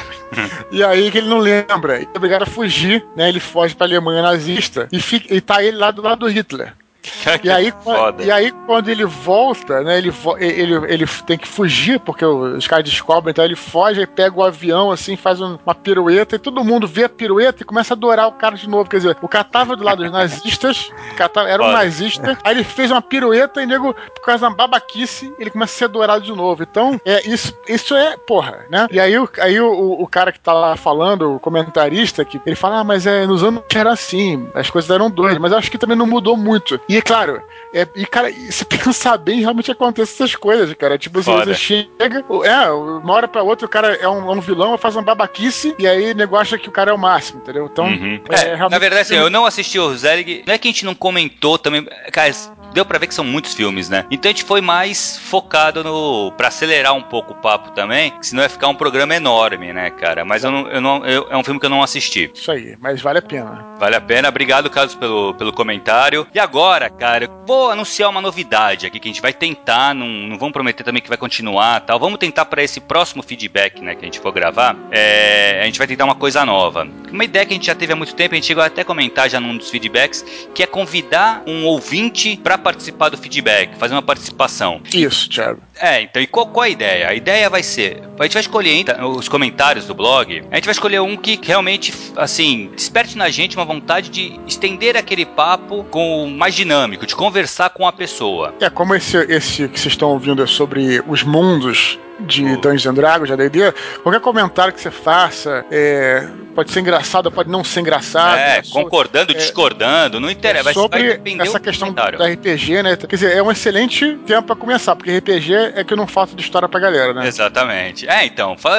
E 0.71 0.83
aí 0.83 1.11
que 1.11 1.17
ele 1.17 1.29
não 1.29 1.39
lembra. 1.39 1.99
E 1.99 2.03
é 2.03 2.17
obrigado 2.17 2.43
a 2.43 2.47
fugir, 2.47 3.05
né? 3.15 3.29
Ele 3.29 3.39
foge 3.39 3.75
pra 3.75 3.87
Alemanha 3.87 4.21
nazista 4.21 4.87
e, 4.91 4.99
fica, 4.99 5.33
e 5.33 5.41
tá 5.41 5.63
ele 5.63 5.77
lá 5.77 5.91
do 5.91 6.01
lado 6.01 6.19
do 6.19 6.27
Hitler. 6.27 6.73
E 7.43 7.49
aí, 7.49 7.73
foda. 7.83 8.23
e 8.23 8.31
aí, 8.31 8.51
quando 8.65 8.89
ele 8.89 9.05
volta, 9.05 9.81
né? 9.81 9.97
Ele, 9.97 10.13
ele, 10.39 10.73
ele 10.93 11.05
tem 11.25 11.37
que 11.37 11.47
fugir, 11.47 11.99
porque 11.99 12.25
os 12.25 12.67
caras 12.67 12.85
descobrem, 12.85 13.31
então 13.31 13.43
ele 13.43 13.55
foge 13.55 14.01
e 14.01 14.07
pega 14.07 14.37
o 14.37 14.43
avião, 14.43 14.91
assim, 14.91 15.15
faz 15.15 15.41
um- 15.41 15.57
uma 15.65 15.75
pirueta, 15.75 16.35
e 16.35 16.39
todo 16.39 16.63
mundo 16.63 16.87
vê 16.87 17.03
a 17.05 17.09
pirueta 17.09 17.61
e 17.63 17.65
começa 17.65 17.93
a 17.93 17.95
adorar 17.95 18.27
o 18.27 18.31
cara 18.33 18.55
de 18.55 18.67
novo. 18.69 18.89
Quer 18.89 18.97
dizer, 18.97 19.17
o 19.21 19.27
cara 19.27 19.43
tava 19.43 19.75
do 19.75 19.83
lado 19.83 20.03
dos 20.03 20.11
nazistas, 20.11 20.89
tava- 21.33 21.49
era 21.49 21.61
um 21.61 21.67
Foda. 21.67 21.77
nazista, 21.79 22.37
aí 22.43 22.55
ele 22.55 22.63
fez 22.63 22.91
uma 22.91 23.01
pirueta 23.01 23.61
e 23.61 23.65
nego, 23.65 23.93
por 23.93 24.21
causa 24.23 24.49
da 24.49 24.55
babaquice, 24.55 25.33
ele 25.39 25.49
começa 25.49 25.73
a 25.73 25.77
ser 25.77 25.85
adorado 25.85 26.23
de 26.23 26.31
novo. 26.31 26.63
Então, 26.63 26.99
é, 27.05 27.27
isso, 27.27 27.53
isso 27.67 27.95
é, 27.95 28.15
porra, 28.17 28.65
né? 28.69 28.87
E 28.91 28.99
aí, 28.99 29.17
o- 29.17 29.29
aí 29.39 29.59
o, 29.59 30.01
o- 30.01 30.07
cara 30.07 30.31
que 30.31 30.39
tá 30.39 30.53
lá 30.53 30.75
falando, 30.77 31.35
o 31.35 31.39
comentarista, 31.39 32.23
que 32.23 32.39
ele 32.45 32.55
fala, 32.55 32.79
ah, 32.79 32.83
mas 32.83 33.05
é, 33.05 33.25
nos 33.25 33.43
anos 33.43 33.63
era 33.73 33.91
assim, 33.91 34.47
as 34.53 34.69
coisas 34.69 34.89
eram 34.89 35.09
doidas, 35.09 35.39
mas 35.39 35.51
eu 35.51 35.57
acho 35.57 35.69
que 35.69 35.77
também 35.77 35.97
não 35.97 36.05
mudou 36.07 36.37
muito. 36.37 36.79
E 36.87 36.94
é 36.97 37.01
claro, 37.01 37.41
é, 37.73 37.87
e 37.95 38.05
cara, 38.05 38.29
e 38.29 38.51
se 38.51 38.63
pensar 38.65 39.17
bem, 39.17 39.39
realmente 39.41 39.71
acontecem 39.71 40.13
essas 40.13 40.35
coisas, 40.35 40.73
cara. 40.75 40.97
Tipo, 40.97 41.19
assim, 41.19 41.31
Foda. 41.31 41.45
você 41.45 41.53
chega, 41.55 42.23
é, 42.45 42.69
uma 42.71 43.13
hora 43.13 43.27
pra 43.27 43.43
outra 43.43 43.65
o 43.65 43.69
cara 43.69 43.93
é 43.95 44.07
um, 44.07 44.29
é 44.31 44.35
um 44.35 44.39
vilão, 44.41 44.77
faz 44.77 44.95
uma 44.95 45.01
babaquice, 45.03 45.75
e 45.79 45.87
aí 45.87 46.11
o 46.11 46.15
nego 46.15 46.35
acha 46.35 46.57
que 46.57 46.69
o 46.69 46.71
cara 46.71 46.91
é 46.91 46.93
o 46.93 46.97
máximo, 46.97 47.41
entendeu? 47.41 47.69
Então, 47.71 47.85
Uhum. 47.85 48.19
é, 48.29 48.35
É, 48.35 48.43
realmente- 48.55 48.71
na 48.71 48.79
verdade, 48.79 49.01
assim, 49.01 49.15
eu 49.15 49.29
não 49.29 49.45
assisti 49.45 49.79
o 49.79 49.95
Zelig. 49.95 50.43
Não 50.45 50.53
é 50.53 50.57
que 50.57 50.67
a 50.67 50.71
gente 50.71 50.85
não 50.85 50.95
comentou 50.95 51.57
também. 51.57 51.85
Cara, 52.11 52.31
deu 52.75 52.85
pra 52.85 52.99
ver 52.99 53.07
que 53.07 53.15
são 53.15 53.25
muitos 53.25 53.53
filmes, 53.55 53.89
né? 53.89 54.05
Então 54.11 54.29
a 54.29 54.33
gente 54.33 54.43
foi 54.43 54.61
mais 54.61 55.17
focado 55.17 55.83
no. 55.83 56.31
pra 56.37 56.49
acelerar 56.49 56.93
um 56.93 57.01
pouco 57.01 57.33
o 57.33 57.35
papo 57.35 57.71
também. 57.71 58.13
Senão 58.21 58.43
ia 58.43 58.49
ficar 58.49 58.67
um 58.67 58.75
programa 58.75 59.15
enorme, 59.15 59.73
né, 59.73 59.89
cara? 59.89 60.23
Mas 60.23 60.43
eu 60.43 60.51
não. 60.51 60.67
Eu 60.67 60.81
não 60.81 61.05
eu- 61.05 61.27
é 61.29 61.37
um 61.37 61.43
filme 61.43 61.59
que 61.59 61.65
eu 61.65 61.69
não 61.69 61.81
assisti. 61.81 62.29
Isso 62.33 62.51
aí, 62.51 62.75
mas 62.79 63.01
vale 63.01 63.19
a 63.19 63.21
pena. 63.21 63.65
Vale 63.79 63.95
a 63.95 64.01
pena. 64.01 64.29
Obrigado, 64.29 64.69
Carlos, 64.69 64.93
pelo, 64.95 65.33
pelo 65.33 65.51
comentário. 65.53 66.27
E 66.33 66.39
agora, 66.39 66.89
cara, 66.89 67.25
eu 67.25 67.29
vou 67.47 67.71
anunciar 67.71 68.09
uma 68.09 68.21
novidade 68.21 68.85
aqui 68.85 68.99
que 68.99 69.07
a 69.07 69.11
gente 69.11 69.21
vai 69.21 69.33
tentar. 69.33 69.95
Não, 69.95 70.07
não 70.07 70.37
vamos 70.37 70.53
prometer 70.53 70.83
também 70.83 71.01
que 71.01 71.09
vai 71.09 71.17
continuar 71.17 71.79
tal. 71.81 71.97
Vamos 71.99 72.19
tentar 72.19 72.45
para 72.45 72.61
esse 72.61 72.79
próximo 72.81 73.23
feedback, 73.23 73.81
né, 73.81 73.95
que 73.95 74.01
a 74.01 74.05
gente 74.05 74.19
for 74.19 74.31
gravar. 74.31 74.75
é, 74.91 75.59
a 75.61 75.65
gente 75.65 75.77
vai 75.77 75.87
tentar 75.87 76.05
uma 76.05 76.15
coisa 76.15 76.45
nova. 76.45 76.87
Uma 77.11 77.23
ideia 77.23 77.45
que 77.45 77.53
a 77.53 77.55
gente 77.55 77.65
já 77.67 77.75
teve 77.75 77.93
há 77.93 77.95
muito 77.95 78.13
tempo, 78.15 78.33
a 78.33 78.35
gente 78.35 78.47
chegou 78.47 78.63
até 78.63 78.81
a 78.81 78.85
comentar 78.85 79.29
já 79.29 79.39
num 79.39 79.55
dos 79.57 79.69
feedbacks, 79.69 80.25
que 80.53 80.63
é 80.63 80.67
convidar 80.67 81.43
um 81.47 81.65
ouvinte 81.65 82.37
para 82.37 82.57
participar 82.65 83.09
do 83.09 83.17
feedback, 83.17 83.77
fazer 83.77 83.93
uma 83.93 84.01
participação. 84.01 84.81
Isso, 84.91 85.29
Thiago. 85.29 85.61
É, 85.79 86.01
então 86.01 86.19
e 86.19 86.25
qual, 86.25 86.47
qual 86.47 86.63
a 86.63 86.69
ideia? 86.69 87.09
A 87.09 87.13
ideia 87.13 87.47
vai 87.47 87.61
ser, 87.61 88.01
a 88.19 88.23
gente 88.23 88.33
vai 88.33 88.41
escolher 88.41 88.71
ainda 88.71 89.07
os 89.07 89.29
comentários 89.29 89.85
do 89.85 89.93
blog, 89.93 90.43
a 90.49 90.55
gente 90.55 90.65
vai 90.65 90.71
escolher 90.71 90.99
um 90.99 91.15
que 91.15 91.39
realmente, 91.43 91.93
assim, 92.15 92.71
desperte 92.75 93.15
na 93.15 93.29
gente 93.29 93.55
uma 93.55 93.65
vontade 93.65 94.09
de 94.09 94.39
estender 94.47 94.97
aquele 94.97 95.27
papo 95.27 95.83
com 95.91 96.27
mais 96.27 96.55
dinâmico, 96.55 97.05
de 97.05 97.15
conversar 97.15 97.69
com 97.69 97.87
a 97.87 97.93
pessoa. 97.93 98.55
É, 98.59 98.67
como 98.67 98.95
esse, 98.95 99.15
esse 99.17 99.67
que 99.67 99.79
vocês 99.79 99.93
estão 99.93 100.09
ouvindo 100.09 100.41
é 100.41 100.47
sobre 100.47 101.03
os 101.07 101.21
mundos 101.21 101.99
de 102.19 102.45
Oh. 102.45 102.57
Dungeons 102.57 102.85
and 102.87 102.93
Dragons, 102.93 103.29
de 103.29 103.35
D&D, 103.35 103.71
qualquer 104.01 104.21
comentário 104.21 104.73
que 104.73 104.79
você 104.81 104.89
faça 104.91 105.65
é, 105.69 106.27
pode 106.55 106.71
ser 106.71 106.79
engraçado, 106.79 107.31
pode 107.31 107.49
não 107.49 107.63
ser 107.63 107.81
engraçado. 107.81 108.37
é? 108.37 108.63
So- 108.63 108.73
concordando, 108.73 109.31
é- 109.33 109.35
discordando, 109.35 110.19
não 110.19 110.29
interessa, 110.29 110.73
sobre 110.73 111.19
essa 111.39 111.59
questão 111.59 111.89
comentário. 111.89 112.17
da 112.19 112.25
RPG, 112.27 112.83
né? 112.83 112.95
Quer 112.95 113.07
dizer, 113.15 113.35
é 113.35 113.43
um 113.43 113.51
excelente 113.51 114.15
tempo 114.25 114.43
pra 114.47 114.55
começar, 114.55 114.95
porque 114.95 115.11
RPG 115.17 115.53
é 115.75 115.83
que 115.83 115.95
não 115.95 116.07
falta 116.07 116.35
de 116.35 116.41
história 116.41 116.67
pra 116.69 116.79
galera, 116.79 117.13
né? 117.13 117.27
Exatamente. 117.27 118.07
É, 118.07 118.25
então, 118.25 118.57
fala 118.57 118.77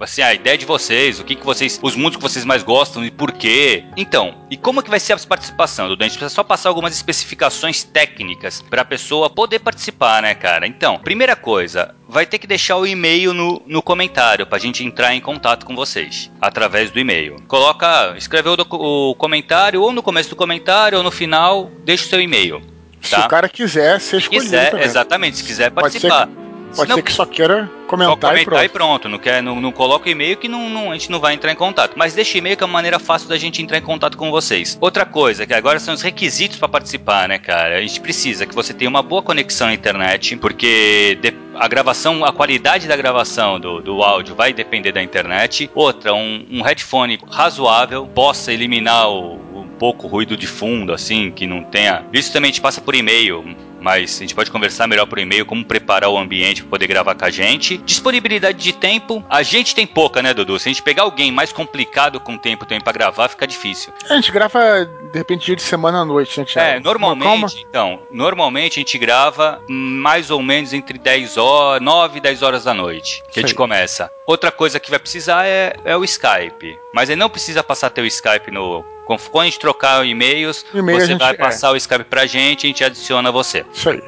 assim, 0.00 0.22
a 0.22 0.32
ideia 0.34 0.56
de 0.56 0.64
vocês, 0.64 1.20
o 1.20 1.24
que, 1.24 1.34
que 1.34 1.44
vocês. 1.44 1.78
Os 1.82 1.94
mundos 1.94 2.16
que 2.16 2.22
vocês 2.22 2.44
mais 2.44 2.62
gostam 2.62 3.04
e 3.04 3.10
por 3.10 3.32
quê. 3.32 3.84
Então, 3.96 4.34
e 4.50 4.56
como 4.56 4.82
que 4.82 4.90
vai 4.90 4.98
ser 5.00 5.12
a 5.12 5.18
participação, 5.18 5.88
Dudu? 5.88 6.02
A 6.04 6.08
gente 6.08 6.16
precisa 6.18 6.34
só 6.34 6.42
passar 6.42 6.68
algumas 6.70 6.94
especificações 6.94 7.82
técnicas 7.84 8.62
pra 8.62 8.84
pessoa 8.84 9.28
poder 9.28 9.58
participar, 9.58 10.22
né, 10.22 10.34
cara? 10.34 10.66
Então, 10.66 10.98
primeira 10.98 11.34
coisa, 11.36 11.94
vai 12.08 12.24
ter 12.24 12.38
que 12.38 12.46
deixar 12.46 12.76
o 12.76 12.86
e-mail 12.86 13.34
no, 13.34 13.60
no 13.66 13.82
comentário 13.82 14.46
pra 14.46 14.58
gente 14.58 14.82
entrar 14.82 15.14
em 15.14 15.20
contato 15.20 15.66
com 15.66 15.76
vocês 15.76 16.30
através 16.40 16.90
do 16.90 16.98
e-mail. 16.98 17.36
Coloca, 17.46 18.14
escreveu 18.16 18.54
o, 18.54 19.10
o 19.10 19.14
comentário 19.14 19.82
ou 19.82 19.92
no 19.92 20.02
começo 20.02 20.30
do 20.30 20.36
comentário 20.36 20.96
ou 20.96 21.04
no 21.04 21.10
final, 21.10 21.70
deixa 21.84 22.06
o 22.06 22.08
seu 22.08 22.20
e-mail. 22.20 22.62
Se 23.02 23.10
Tá? 23.10 23.26
o 23.26 23.28
cara 23.28 23.48
quiser 23.48 24.00
ser 24.00 24.16
escolhido 24.16 24.44
quiser, 24.44 24.70
também. 24.70 24.86
exatamente, 24.86 25.36
se 25.36 25.44
quiser 25.44 25.70
Pode 25.70 25.98
ser 26.00 26.08
participar. 26.08 26.47
Pode 26.68 26.82
Senão- 26.82 26.96
ser 26.96 27.02
que 27.02 27.12
só 27.12 27.24
queira 27.26 27.64
só 27.64 27.88
comentar, 27.88 28.16
comentar 28.16 28.62
e 28.62 28.66
e 28.66 28.68
pronto. 28.68 28.72
pronto. 28.72 29.08
Não, 29.08 29.18
quer, 29.18 29.42
não, 29.42 29.60
não 29.60 29.72
coloca 29.72 30.06
o 30.06 30.10
e-mail 30.10 30.36
que 30.36 30.48
não, 30.48 30.68
não- 30.68 30.90
a 30.90 30.94
gente 30.94 31.10
não 31.10 31.18
vai 31.18 31.34
entrar 31.34 31.50
em 31.50 31.56
contato. 31.56 31.94
Mas 31.96 32.14
deixa 32.14 32.38
e-mail 32.38 32.56
que 32.56 32.62
é 32.62 32.66
uma 32.66 32.72
maneira 32.72 32.98
fácil 32.98 33.28
da 33.28 33.36
gente 33.38 33.62
entrar 33.62 33.78
em 33.78 33.82
contato 33.82 34.16
com 34.16 34.30
vocês. 34.30 34.76
Outra 34.80 35.04
coisa, 35.06 35.46
que 35.46 35.54
agora 35.54 35.78
são 35.80 35.94
os 35.94 36.02
requisitos 36.02 36.58
para 36.58 36.68
participar, 36.68 37.28
né, 37.28 37.38
cara? 37.38 37.78
A 37.78 37.80
gente 37.80 38.00
precisa 38.00 38.46
que 38.46 38.54
você 38.54 38.72
tenha 38.74 38.88
uma 38.88 39.02
boa 39.02 39.22
conexão 39.22 39.68
à 39.68 39.72
internet, 39.74 40.36
porque 40.36 41.18
a 41.54 41.66
gravação, 41.66 42.24
a 42.24 42.32
qualidade 42.32 42.86
da 42.86 42.96
gravação 42.96 43.58
do, 43.58 43.80
do 43.80 44.02
áudio 44.02 44.34
vai 44.34 44.52
depender 44.52 44.92
da 44.92 45.02
internet. 45.02 45.70
Outra, 45.74 46.14
um, 46.14 46.46
um 46.50 46.62
headphone 46.62 47.18
razoável, 47.30 48.06
possa 48.06 48.52
eliminar 48.52 49.08
o, 49.10 49.34
um 49.54 49.68
pouco 49.78 50.06
ruído 50.06 50.36
de 50.36 50.46
fundo, 50.46 50.92
assim, 50.92 51.30
que 51.30 51.46
não 51.46 51.62
tenha. 51.64 52.04
Isso 52.12 52.32
também 52.32 52.50
a 52.50 52.52
gente 52.52 52.60
passa 52.60 52.80
por 52.80 52.94
e-mail 52.94 53.56
mas 53.80 54.16
a 54.16 54.20
gente 54.20 54.34
pode 54.34 54.50
conversar 54.50 54.86
melhor 54.86 55.06
por 55.06 55.18
e-mail 55.18 55.46
como 55.46 55.64
preparar 55.64 56.10
o 56.10 56.18
ambiente 56.18 56.62
para 56.62 56.70
poder 56.70 56.86
gravar 56.86 57.14
com 57.14 57.24
a 57.24 57.30
gente. 57.30 57.78
Disponibilidade 57.78 58.58
de 58.58 58.72
tempo, 58.72 59.24
a 59.28 59.42
gente 59.42 59.74
tem 59.74 59.86
pouca, 59.86 60.22
né, 60.22 60.34
Dudu? 60.34 60.58
Se 60.58 60.68
a 60.68 60.72
gente 60.72 60.82
pegar 60.82 61.02
alguém 61.02 61.30
mais 61.30 61.52
complicado 61.52 62.20
com 62.20 62.36
tempo 62.36 62.64
também 62.64 62.80
para 62.80 62.92
gravar, 62.92 63.28
fica 63.28 63.46
difícil. 63.46 63.92
A 64.08 64.14
gente 64.14 64.30
grava 64.32 64.84
de 65.12 65.18
repente 65.18 65.46
dia 65.46 65.56
de 65.56 65.62
semana 65.62 66.00
à 66.00 66.04
noite, 66.04 66.38
né, 66.38 66.44
Thiago? 66.44 66.76
É, 66.76 66.80
normalmente, 66.80 67.66
então, 67.68 68.00
normalmente 68.10 68.78
a 68.78 68.80
gente 68.80 68.98
grava 68.98 69.62
mais 69.68 70.30
ou 70.30 70.42
menos 70.42 70.72
entre 70.72 70.98
10 70.98 71.36
horas, 71.36 71.82
9 71.82 72.18
e 72.18 72.20
10 72.20 72.42
horas 72.42 72.64
da 72.64 72.74
noite, 72.74 73.22
que 73.30 73.40
a 73.40 73.42
gente 73.42 73.50
Sei. 73.50 73.56
começa. 73.56 74.10
Outra 74.26 74.52
coisa 74.52 74.78
que 74.78 74.90
vai 74.90 74.98
precisar 74.98 75.46
é, 75.46 75.74
é 75.84 75.96
o 75.96 76.04
Skype. 76.04 76.78
Mas 76.92 77.08
ele 77.08 77.18
não 77.18 77.30
precisa 77.30 77.62
passar 77.62 77.90
teu 77.90 78.04
Skype 78.04 78.50
no. 78.50 78.84
Quando 79.16 79.42
a 79.42 79.44
gente 79.46 79.58
trocar 79.58 80.04
e-mails, 80.04 80.66
E-mail 80.74 80.98
a 80.98 81.00
você 81.00 81.06
gente- 81.06 81.18
vai 81.20 81.32
é. 81.32 81.36
passar 81.36 81.72
o 81.72 81.76
Skype 81.76 82.04
pra 82.04 82.26
gente 82.26 82.64
e 82.64 82.66
a 82.66 82.68
gente 82.68 82.84
adiciona 82.84 83.32
você. 83.32 83.64
Isso 83.72 83.88
aí. 83.88 84.02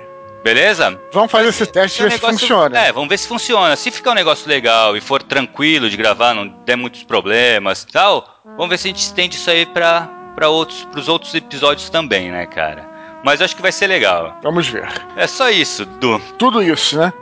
Beleza? 0.44 0.98
Vamos 1.12 1.30
fazer 1.30 1.48
esse 1.48 1.66
teste 1.66 2.00
e 2.00 2.04
ver 2.04 2.10
se 2.12 2.16
negócio- 2.16 2.38
funciona. 2.38 2.78
É, 2.78 2.90
vamos 2.92 3.08
ver 3.10 3.18
se 3.18 3.28
funciona. 3.28 3.76
Se 3.76 3.90
ficar 3.90 4.12
um 4.12 4.14
negócio 4.14 4.48
legal 4.48 4.96
e 4.96 5.00
for 5.00 5.22
tranquilo 5.22 5.90
de 5.90 5.96
gravar, 5.96 6.32
não 6.34 6.46
der 6.64 6.76
muitos 6.76 7.02
problemas 7.02 7.84
tal, 7.84 8.40
vamos 8.56 8.68
ver 8.70 8.78
se 8.78 8.88
a 8.88 8.90
gente 8.90 9.00
estende 9.00 9.36
isso 9.36 9.50
aí 9.50 9.66
pra, 9.66 10.08
pra 10.34 10.48
outros, 10.48 10.84
pros 10.86 11.08
outros 11.08 11.34
episódios 11.34 11.90
também, 11.90 12.30
né, 12.30 12.46
cara? 12.46 12.88
Mas 13.22 13.42
acho 13.42 13.54
que 13.54 13.60
vai 13.60 13.70
ser 13.70 13.86
legal. 13.86 14.38
Vamos 14.42 14.66
ver. 14.66 14.88
É 15.14 15.26
só 15.26 15.50
isso, 15.50 15.84
Du. 15.84 16.18
Tudo 16.38 16.62
isso, 16.62 16.98
né? 16.98 17.12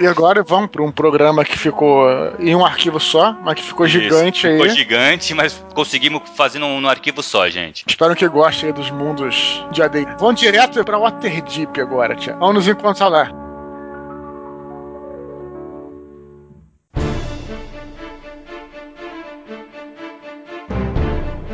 E 0.00 0.06
agora 0.06 0.42
vamos 0.42 0.70
para 0.70 0.82
um 0.82 0.90
programa 0.90 1.44
que 1.44 1.58
ficou 1.58 2.06
em 2.38 2.54
um 2.54 2.64
arquivo 2.64 3.00
só, 3.00 3.32
mas 3.42 3.54
que 3.54 3.62
ficou 3.62 3.86
gigante 3.86 4.38
Isso, 4.46 4.48
Ficou 4.48 4.64
aí. 4.64 4.70
gigante, 4.70 5.34
mas 5.34 5.64
conseguimos 5.74 6.22
fazer 6.36 6.58
num, 6.58 6.80
num 6.80 6.88
arquivo 6.88 7.22
só, 7.22 7.48
gente. 7.48 7.84
Espero 7.86 8.14
que 8.14 8.26
gostem 8.28 8.72
dos 8.72 8.90
mundos 8.90 9.64
de 9.70 9.82
AD. 9.82 10.06
Vamos 10.18 10.40
direto 10.40 10.84
para 10.84 10.98
Waterdeep 10.98 11.80
agora, 11.80 12.14
tia. 12.14 12.36
Vamos 12.36 12.54
nos 12.54 12.68
encontrar 12.68 13.08
lá. 13.08 13.41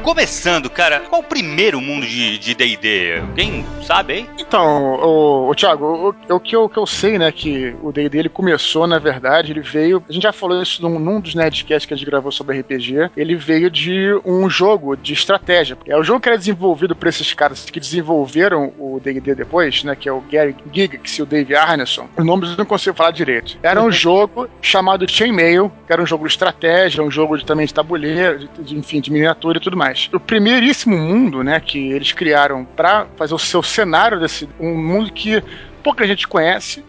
Começando, 0.09 0.71
cara, 0.71 1.01
qual 1.01 1.21
o 1.21 1.25
primeiro 1.25 1.83
mundo 1.83 2.07
de 2.07 2.55
D&D? 2.55 3.19
Alguém 3.21 3.63
sabe 3.83 4.15
aí? 4.15 4.31
Então, 4.39 4.95
o, 4.95 5.51
o 5.51 5.55
Thiago, 5.55 5.85
o, 5.85 6.35
o 6.35 6.41
que 6.41 6.57
eu, 6.57 6.65
o 6.65 6.69
que 6.69 6.79
eu 6.79 6.87
sei, 6.87 7.19
né, 7.19 7.31
que 7.31 7.77
o 7.83 7.93
D&D 7.93 8.19
ele 8.19 8.29
começou, 8.31 8.87
na 8.87 8.99
verdade, 8.99 9.53
ele 9.53 9.61
veio, 9.61 10.03
a 10.09 10.11
gente 10.11 10.23
já 10.23 10.33
falou 10.33 10.63
isso 10.63 10.81
num, 10.81 10.99
num 10.99 11.21
dos 11.21 11.35
Nerdcasts 11.35 11.85
que 11.85 11.93
a 11.93 11.97
gente 11.97 12.07
gravou 12.07 12.33
sobre 12.33 12.59
RPG, 12.59 13.11
ele 13.19 13.37
veio 13.37 13.71
de 13.71 14.19
um 14.25 14.49
jogo 14.49 14.97
de 14.97 15.13
estratégia. 15.13 15.77
É 15.87 15.95
o 15.95 16.03
jogo 16.03 16.21
que 16.21 16.29
era 16.31 16.39
desenvolvido 16.39 16.97
por 16.97 17.07
esses 17.07 17.35
caras 17.35 17.67
que 17.67 17.79
desenvolveram 17.79 18.73
o 18.79 18.99
D&D 19.05 19.35
depois, 19.35 19.85
né, 19.85 19.95
que 19.95 20.09
é 20.09 20.13
o 20.13 20.23
Gary 20.23 20.57
Gygax 20.73 21.19
e 21.19 21.23
o 21.23 21.27
Dave 21.27 21.55
Arneson. 21.55 22.09
Os 22.17 22.25
nomes 22.25 22.53
eu 22.53 22.57
não 22.57 22.65
consigo 22.65 22.97
falar 22.97 23.11
direito. 23.11 23.59
Era 23.63 23.83
um 23.83 23.93
jogo 23.93 24.49
chamado 24.63 25.07
Chainmail, 25.07 25.71
que 25.87 25.93
era 25.93 26.03
um 26.03 26.07
jogo 26.07 26.27
de 26.27 26.33
estratégia, 26.33 27.05
um 27.05 27.11
jogo 27.11 27.37
de, 27.37 27.45
também 27.45 27.67
de 27.67 27.75
tabuleiro, 27.75 28.39
de, 28.39 28.49
de, 28.63 28.79
enfim, 28.79 29.03
de 29.03 29.13
miniatura 29.13 29.59
e 29.59 29.61
tudo 29.61 29.77
mais. 29.77 29.98
O 30.13 30.21
primeiríssimo 30.21 30.97
mundo, 30.97 31.43
né, 31.43 31.61
que 31.61 31.93
eles 31.93 32.13
criaram 32.13 32.65
para 32.65 33.07
fazer 33.17 33.35
o 33.35 33.39
seu 33.39 33.63
cenário 33.63 34.21
desse 34.21 34.49
um 34.61 34.77
mundo 34.77 35.13
que 35.13 35.43
pouca 35.83 36.07
gente 36.07 36.29
conhece, 36.29 36.85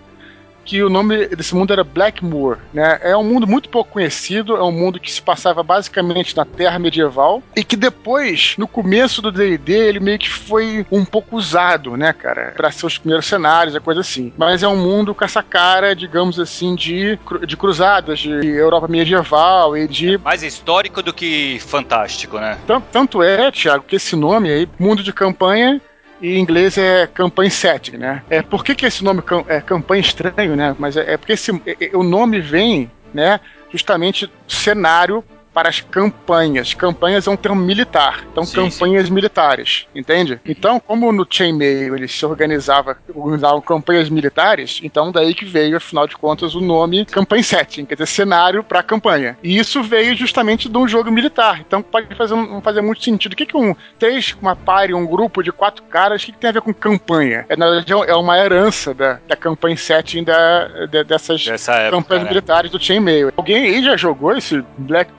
que 0.69 0.83
o 0.83 0.89
nome 0.89 1.25
desse 1.29 1.55
mundo 1.55 1.73
era 1.73 1.83
Blackmoor, 1.83 2.59
né? 2.71 2.99
É 3.01 3.17
um 3.17 3.23
mundo 3.23 3.47
muito 3.47 3.69
pouco 3.69 3.93
conhecido, 3.93 4.55
é 4.55 4.61
um 4.63 4.71
mundo 4.71 4.99
que 4.99 5.11
se 5.11 5.19
passava 5.19 5.63
basicamente 5.63 6.37
na 6.37 6.45
Terra 6.45 6.77
medieval 6.77 7.41
e 7.55 7.63
que 7.63 7.75
depois, 7.75 8.53
no 8.55 8.67
começo 8.67 9.19
do 9.19 9.31
D&D, 9.31 9.73
ele 9.73 9.99
meio 9.99 10.19
que 10.19 10.29
foi 10.29 10.85
um 10.91 11.03
pouco 11.03 11.35
usado, 11.35 11.97
né, 11.97 12.13
cara, 12.13 12.53
para 12.55 12.69
seus 12.69 12.99
primeiros 12.99 13.25
cenários, 13.25 13.75
a 13.75 13.79
coisa 13.79 14.01
assim. 14.01 14.31
Mas 14.37 14.61
é 14.61 14.67
um 14.67 14.77
mundo 14.77 15.15
com 15.15 15.25
essa 15.25 15.41
cara, 15.41 15.95
digamos 15.95 16.39
assim, 16.39 16.75
de, 16.75 17.17
de 17.47 17.57
cruzadas, 17.57 18.19
de 18.19 18.29
Europa 18.29 18.87
medieval 18.87 19.75
e 19.75 19.87
de 19.87 20.19
Mais 20.19 20.43
histórico 20.43 21.01
do 21.01 21.11
que 21.11 21.57
fantástico, 21.61 22.37
né? 22.37 22.59
Tan- 22.67 22.81
Tanto 22.91 23.23
é, 23.23 23.49
Thiago, 23.51 23.85
que 23.87 23.95
esse 23.95 24.15
nome 24.15 24.51
aí, 24.51 24.69
mundo 24.77 25.01
de 25.01 25.11
campanha, 25.11 25.81
em 26.21 26.37
inglês 26.39 26.77
é 26.77 27.07
campanha 27.07 27.49
setting, 27.49 27.97
né? 27.97 28.23
É, 28.29 28.41
por 28.41 28.63
que, 28.63 28.75
que 28.75 28.85
esse 28.85 29.03
nome 29.03 29.23
é 29.47 29.61
campanha 29.61 30.01
estranho, 30.01 30.55
né? 30.55 30.75
Mas 30.77 30.97
é, 30.97 31.13
é 31.13 31.17
porque 31.17 31.33
esse, 31.33 31.51
é- 31.65 31.85
é- 31.85 31.97
o 31.97 32.03
nome 32.03 32.39
vem, 32.39 32.91
né, 33.13 33.39
justamente 33.71 34.27
do 34.27 34.33
cenário 34.53 35.23
para 35.59 35.67
as 35.67 35.81
campanhas. 35.81 36.73
Campanhas 36.73 37.27
é 37.27 37.29
um 37.29 37.35
termo 37.35 37.61
militar, 37.61 38.23
então 38.31 38.45
Sim, 38.45 38.55
campanhas 38.55 39.09
militares, 39.09 39.87
entende? 39.93 40.39
Então, 40.45 40.79
como 40.79 41.11
no 41.11 41.27
Chainmail 41.29 41.97
ele 41.97 42.07
se 42.07 42.25
organizava, 42.25 42.97
organizavam 43.13 43.59
campanhas 43.59 44.09
militares, 44.09 44.79
então 44.81 45.11
daí 45.11 45.33
que 45.33 45.43
veio, 45.43 45.75
afinal 45.75 46.07
de 46.07 46.15
contas, 46.15 46.55
o 46.55 46.61
nome 46.61 47.05
campanha 47.05 47.43
setting, 47.43 47.83
quer 47.83 47.95
dizer, 47.95 48.05
cenário 48.07 48.63
para 48.63 48.81
campanha. 48.81 49.37
E 49.43 49.57
isso 49.57 49.83
veio 49.83 50.15
justamente 50.15 50.69
de 50.69 50.77
um 50.77 50.87
jogo 50.87 51.11
militar, 51.11 51.59
então 51.59 51.81
pode 51.81 52.15
fazer, 52.15 52.35
não 52.35 52.61
fazer 52.61 52.79
muito 52.81 53.03
sentido. 53.03 53.33
O 53.33 53.35
que, 53.35 53.45
que 53.45 53.57
um 53.57 53.75
três, 53.97 54.33
uma 54.41 54.55
party, 54.55 54.93
um 54.93 55.05
grupo 55.05 55.43
de 55.43 55.51
quatro 55.51 55.83
caras, 55.83 56.23
o 56.23 56.25
que, 56.25 56.31
que 56.31 56.37
tem 56.37 56.51
a 56.51 56.53
ver 56.53 56.61
com 56.61 56.73
campanha? 56.73 57.45
É, 57.49 57.57
na 57.57 57.69
verdade, 57.69 57.91
é 58.09 58.15
uma 58.15 58.37
herança 58.37 58.93
da, 58.93 59.19
da 59.27 59.35
campanha 59.35 59.75
setting 59.75 60.23
da, 60.23 60.85
da- 60.85 61.03
dessas 61.03 61.43
Dessa 61.45 61.73
época, 61.73 61.97
campanhas 61.97 62.23
né? 62.23 62.29
militares 62.29 62.71
do 62.71 62.79
Chainmail. 62.81 63.33
Alguém 63.35 63.57
aí 63.65 63.83
já 63.83 63.97
jogou 63.97 64.37
esse 64.37 64.63
Black 64.77 65.11